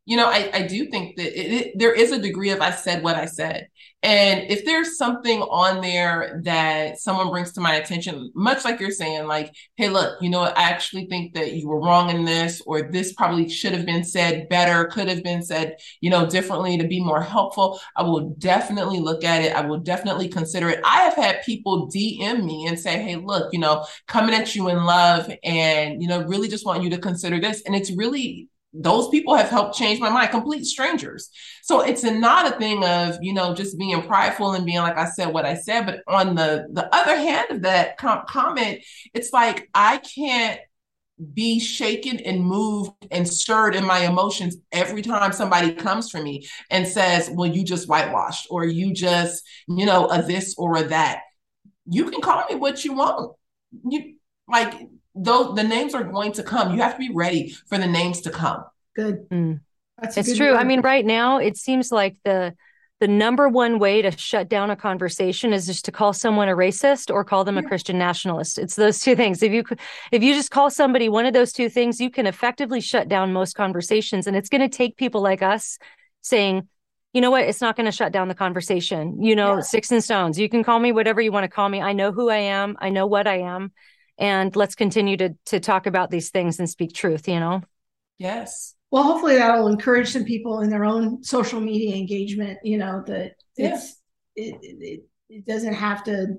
you 0.07 0.17
know, 0.17 0.29
I, 0.29 0.51
I 0.55 0.63
do 0.63 0.87
think 0.87 1.17
that 1.17 1.39
it, 1.39 1.53
it, 1.53 1.79
there 1.79 1.93
is 1.93 2.13
a 2.13 2.19
degree 2.19 2.51
of 2.51 2.61
I 2.61 2.71
said 2.71 3.03
what 3.03 3.17
I 3.17 3.27
said. 3.27 3.69
And 4.05 4.49
if 4.49 4.65
there's 4.65 4.97
something 4.97 5.41
on 5.43 5.81
there 5.81 6.41
that 6.45 7.01
someone 7.01 7.31
brings 7.31 7.53
to 7.53 7.61
my 7.61 7.75
attention, 7.75 8.31
much 8.37 8.65
like 8.65 8.79
you're 8.79 8.93
saying, 8.93 9.27
like, 9.27 9.53
hey, 9.77 9.89
look, 9.89 10.23
you 10.23 10.31
know, 10.31 10.43
I 10.43 10.53
actually 10.55 11.07
think 11.07 11.35
that 11.35 11.55
you 11.55 11.67
were 11.67 11.81
wrong 11.81 12.11
in 12.11 12.25
this, 12.25 12.63
or 12.67 12.83
this 12.83 13.15
probably 13.15 13.49
should 13.49 13.73
have 13.73 13.85
been 13.85 14.05
said 14.05 14.49
better, 14.49 14.85
could 14.85 15.09
have 15.09 15.25
been 15.25 15.43
said, 15.43 15.77
you 16.01 16.11
know, 16.11 16.25
differently 16.25 16.79
to 16.79 16.87
be 16.87 17.03
more 17.03 17.21
helpful, 17.23 17.81
I 17.97 18.05
will 18.05 18.31
definitely 18.39 19.01
look 19.01 19.25
at 19.25 19.43
it. 19.43 19.57
I 19.57 19.63
will 19.63 19.81
definitely 19.81 20.29
consider 20.29 20.69
it. 20.69 20.81
I 20.85 20.99
have 20.99 21.15
had 21.15 21.43
people 21.43 21.91
DM 21.91 22.45
me 22.45 22.67
and 22.69 22.79
say, 22.79 23.03
hey, 23.03 23.17
look, 23.17 23.53
you 23.53 23.59
know, 23.59 23.85
coming 24.07 24.37
at 24.37 24.55
you 24.55 24.69
in 24.69 24.85
love 24.85 25.29
and, 25.43 26.01
you 26.01 26.07
know, 26.07 26.23
really 26.27 26.49
just 26.49 26.65
want 26.65 26.85
you 26.85 26.91
to 26.91 26.99
consider 26.99 27.41
this. 27.41 27.63
And 27.63 27.75
it's 27.75 27.91
really 27.91 28.49
those 28.73 29.09
people 29.09 29.35
have 29.35 29.49
helped 29.49 29.77
change 29.77 30.01
my 30.01 30.11
mind 30.11 30.31
complete 30.31 30.65
strangers. 30.65 31.31
So 31.63 31.81
it's 31.81 32.03
not 32.03 32.53
a 32.53 32.59
thing 32.59 32.85
of 32.85 33.17
you 33.21 33.33
know 33.33 33.55
just 33.55 33.79
being 33.79 34.03
prideful 34.03 34.53
and 34.53 34.67
being 34.67 34.79
like 34.79 34.99
i 34.99 35.07
said 35.07 35.33
what 35.33 35.47
i 35.47 35.55
said. 35.55 35.87
But 35.87 36.03
on 36.07 36.35
the 36.35 36.67
the 36.73 36.95
other 36.95 37.17
hand 37.17 37.51
of 37.51 37.63
that 37.63 37.97
com- 37.97 38.25
comment 38.29 38.81
it's 39.15 39.33
like 39.33 39.69
i 39.75 39.99
can't 39.99 40.61
be 41.33 41.59
shaken 41.59 42.19
and 42.21 42.45
moved 42.45 42.93
and 43.11 43.27
stirred 43.27 43.75
in 43.75 43.87
my 43.87 44.01
emotions 44.01 44.57
every 44.71 45.01
time 45.01 45.33
somebody 45.33 45.73
comes 45.73 46.11
for 46.11 46.21
me 46.21 46.47
and 46.71 46.87
says 46.87 47.31
well 47.33 47.51
you 47.51 47.65
just 47.65 47.89
whitewashed 47.89 48.47
or 48.51 48.67
you 48.67 48.93
just 48.93 49.43
you 49.67 49.87
know 49.87 50.07
a 50.09 50.23
this 50.23 50.55
or 50.59 50.77
a 50.77 50.85
that. 50.85 51.23
You 51.89 52.11
can 52.11 52.21
call 52.21 52.45
me 52.51 52.57
what 52.57 52.85
you 52.85 52.95
want. 52.95 53.37
You 53.89 54.17
like 54.49 54.75
though 55.17 55.53
the 55.53 55.65
names 55.65 55.95
are 55.95 56.05
going 56.05 56.33
to 56.33 56.43
come. 56.43 56.75
You 56.75 56.83
have 56.83 56.93
to 56.93 56.99
be 56.99 57.13
ready 57.13 57.51
for 57.67 57.79
the 57.79 57.87
names 57.87 58.21
to 58.23 58.31
come. 58.31 58.65
Good. 58.95 59.29
Mm. 59.31 59.61
That's 60.01 60.17
it's 60.17 60.37
true. 60.37 60.53
Word. 60.53 60.59
I 60.59 60.65
mean, 60.65 60.83
right 60.83 61.05
now 61.05 61.39
it 61.39 61.57
seems 61.57 61.91
like 61.91 62.17
the 62.25 62.55
the 62.99 63.09
number 63.09 63.47
one 63.47 63.79
way 63.79 64.01
to 64.01 64.11
shut 64.17 64.49
down 64.49 64.71
a 64.71 64.77
conversation 64.77 65.53
is 65.53 65.67
just 65.67 65.85
to 65.85 65.93
call 65.93 66.15
someone 66.15 66.49
a 66.49 66.57
racist 66.57 67.13
or 67.13 67.25
call 67.25 67.45
them 67.45 67.57
yeah. 67.57 67.63
a 67.63 67.65
Christian 67.65 67.99
nationalist. 67.99 68.59
It's 68.59 68.75
those 68.75 69.01
two 69.01 69.15
things. 69.17 69.43
If 69.43 69.53
you 69.53 69.65
if 70.13 70.23
you 70.23 70.35
just 70.35 70.51
call 70.51 70.71
somebody 70.71 71.09
one 71.09 71.27
of 71.27 71.33
those 71.33 71.53
two 71.53 71.69
things, 71.69 72.01
you 72.01 72.11
can 72.11 72.27
effectively 72.27 72.81
shut 72.81 73.09
down 73.09 73.33
most 73.33 73.55
conversations. 73.55 74.27
And 74.27 74.37
it's 74.37 74.49
going 74.49 74.63
to 74.63 74.69
take 74.69 74.97
people 74.97 75.21
like 75.23 75.43
us 75.43 75.79
saying, 76.23 76.69
you 77.13 77.21
know 77.21 77.31
what, 77.31 77.45
it's 77.45 77.61
not 77.63 77.77
going 77.77 77.87
to 77.87 77.93
shut 77.93 78.13
down 78.13 78.29
the 78.29 78.35
conversation. 78.35 79.23
You 79.23 79.37
know, 79.37 79.57
yeah. 79.57 79.61
sticks 79.61 79.91
and 79.93 80.05
stones. 80.05 80.39
You 80.39 80.49
can 80.49 80.65
call 80.65 80.79
me 80.79 80.93
whatever 80.93 81.21
you 81.21 81.33
want 81.33 81.45
to 81.45 81.49
call 81.49 81.69
me. 81.69 81.81
I 81.81 81.93
know 81.93 82.13
who 82.13 82.29
I 82.29 82.39
am. 82.39 82.77
I 82.81 82.91
know 82.91 83.07
what 83.07 83.27
I 83.27 83.41
am 83.41 83.73
and 84.19 84.55
let's 84.57 84.75
continue 84.75 85.17
to 85.17 85.35
to 85.47 85.61
talk 85.61 85.87
about 85.87 86.11
these 86.11 86.31
things 86.31 86.59
and 86.59 86.69
speak 86.69 86.93
truth 86.93 87.29
you 87.29 87.41
know? 87.41 87.63
Yes. 88.19 88.75
Well 88.91 89.03
hopefully 89.03 89.37
that'll 89.37 89.69
encourage 89.69 90.11
some 90.11 90.25
people 90.25 90.61
in 90.61 90.71
their 90.71 90.85
own 90.85 91.23
social 91.23 91.61
media 91.61 91.97
engagement 91.97 92.59
you 92.63 92.79
know 92.79 93.03
that 93.07 93.33
it's 93.57 93.97
it, 94.35 94.57
it, 94.63 95.03
it 95.29 95.47
doesn't 95.47 95.75
have 95.75 96.05
to 96.05 96.37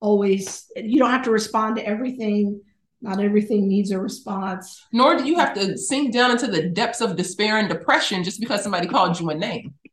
always 0.00 0.70
you 0.76 0.98
don't 0.98 1.10
have 1.10 1.24
to 1.24 1.30
respond 1.30 1.76
to 1.76 1.86
everything. 1.86 2.60
Not 3.00 3.20
everything 3.20 3.68
needs 3.68 3.92
a 3.92 4.00
response. 4.00 4.84
Nor 4.92 5.16
do 5.16 5.24
you 5.24 5.38
have 5.38 5.54
to 5.54 5.78
sink 5.78 6.12
down 6.12 6.32
into 6.32 6.48
the 6.48 6.68
depths 6.68 7.00
of 7.00 7.14
despair 7.14 7.58
and 7.58 7.68
depression 7.68 8.24
just 8.24 8.40
because 8.40 8.62
somebody 8.62 8.88
called 8.88 9.18
you 9.20 9.30
a 9.30 9.34
name. 9.34 9.74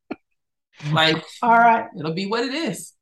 Like 0.91 1.23
all 1.41 1.51
right. 1.51 1.87
it'll 1.97 2.13
be 2.13 2.25
what 2.25 2.43
it 2.43 2.53
is 2.53 2.94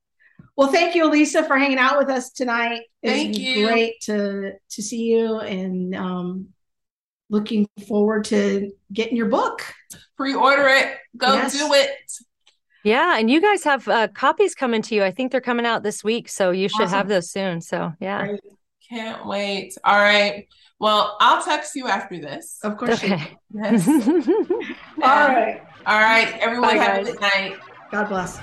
well, 0.56 0.72
thank 0.72 0.96
you, 0.96 1.10
Alisa, 1.10 1.48
for 1.48 1.58
hanging 1.58 1.80
out 1.80 1.98
with 1.98 2.10
us 2.10 2.32
tonight. 2.32 2.82
Thank 3.04 3.38
you. 3.38 3.68
Great 3.68 4.02
to 4.02 4.54
to 4.72 4.82
see 4.82 5.04
you, 5.04 5.40
and 5.40 5.96
um, 5.96 6.50
looking 7.30 7.68
forward 7.88 8.26
to 8.26 8.72
getting 8.92 9.18
your 9.18 9.30
book. 9.30 9.64
Pre-order 10.16 10.68
it. 10.68 10.98
Go 11.18 11.34
yes. 11.34 11.58
do 11.58 11.74
it. 11.74 11.90
Yeah, 12.84 13.18
and 13.18 13.32
you 13.32 13.42
guys 13.42 13.64
have 13.64 13.88
uh, 13.88 14.10
copies 14.10 14.54
coming 14.54 14.82
to 14.84 14.96
you. 14.96 15.04
I 15.04 15.12
think 15.12 15.32
they're 15.32 15.42
coming 15.42 15.66
out 15.66 15.84
this 15.84 16.04
week, 16.04 16.30
so 16.30 16.52
you 16.52 16.68
should 16.70 16.84
awesome. 16.84 16.98
have 16.98 17.08
those 17.08 17.32
soon. 17.32 17.62
So 17.62 17.94
yeah, 18.00 18.28
Great. 18.28 18.40
can't 18.90 19.26
wait. 19.26 19.76
All 19.84 19.98
right. 19.98 20.48
Well, 20.80 21.16
I'll 21.22 21.44
text 21.44 21.76
you 21.76 21.88
after 21.88 22.20
this. 22.20 22.60
Of 22.62 22.78
course. 22.78 23.04
Okay. 23.04 23.38
Yes. 23.54 23.88
All 23.88 24.02
right. 25.02 25.62
All 25.86 26.00
right. 26.00 26.38
Everyone 26.40 26.72
Bye, 26.72 26.84
have 26.84 26.98
guys. 26.98 27.08
a 27.08 27.12
good 27.12 27.22
night. 27.22 27.58
God 27.90 28.10
bless. 28.10 28.40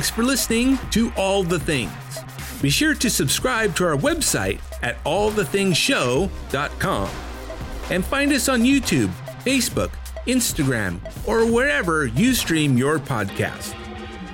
Thanks 0.00 0.16
for 0.16 0.22
listening 0.22 0.78
to 0.92 1.12
All 1.14 1.42
the 1.42 1.58
Things. 1.58 1.92
Be 2.62 2.70
sure 2.70 2.94
to 2.94 3.10
subscribe 3.10 3.76
to 3.76 3.84
our 3.84 3.96
website 3.96 4.60
at 4.82 4.96
allthingshow.com 5.04 7.10
and 7.90 8.02
find 8.02 8.32
us 8.32 8.48
on 8.48 8.62
YouTube, 8.62 9.10
Facebook, 9.44 9.90
Instagram, 10.26 11.00
or 11.28 11.44
wherever 11.44 12.06
you 12.06 12.32
stream 12.32 12.78
your 12.78 12.98
podcast. 12.98 13.74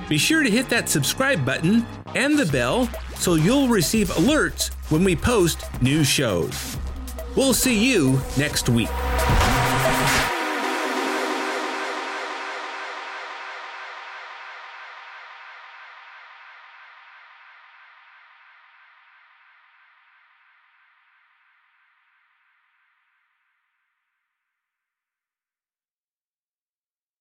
Be 0.08 0.18
sure 0.18 0.44
to 0.44 0.50
hit 0.50 0.68
that 0.68 0.88
subscribe 0.88 1.44
button 1.44 1.84
and 2.14 2.38
the 2.38 2.46
bell 2.46 2.88
so 3.16 3.34
you'll 3.34 3.66
receive 3.66 4.10
alerts 4.10 4.72
when 4.88 5.02
we 5.02 5.16
post 5.16 5.64
new 5.82 6.04
shows. 6.04 6.76
We'll 7.34 7.54
see 7.54 7.76
you 7.76 8.20
next 8.38 8.68
week. 8.68 8.90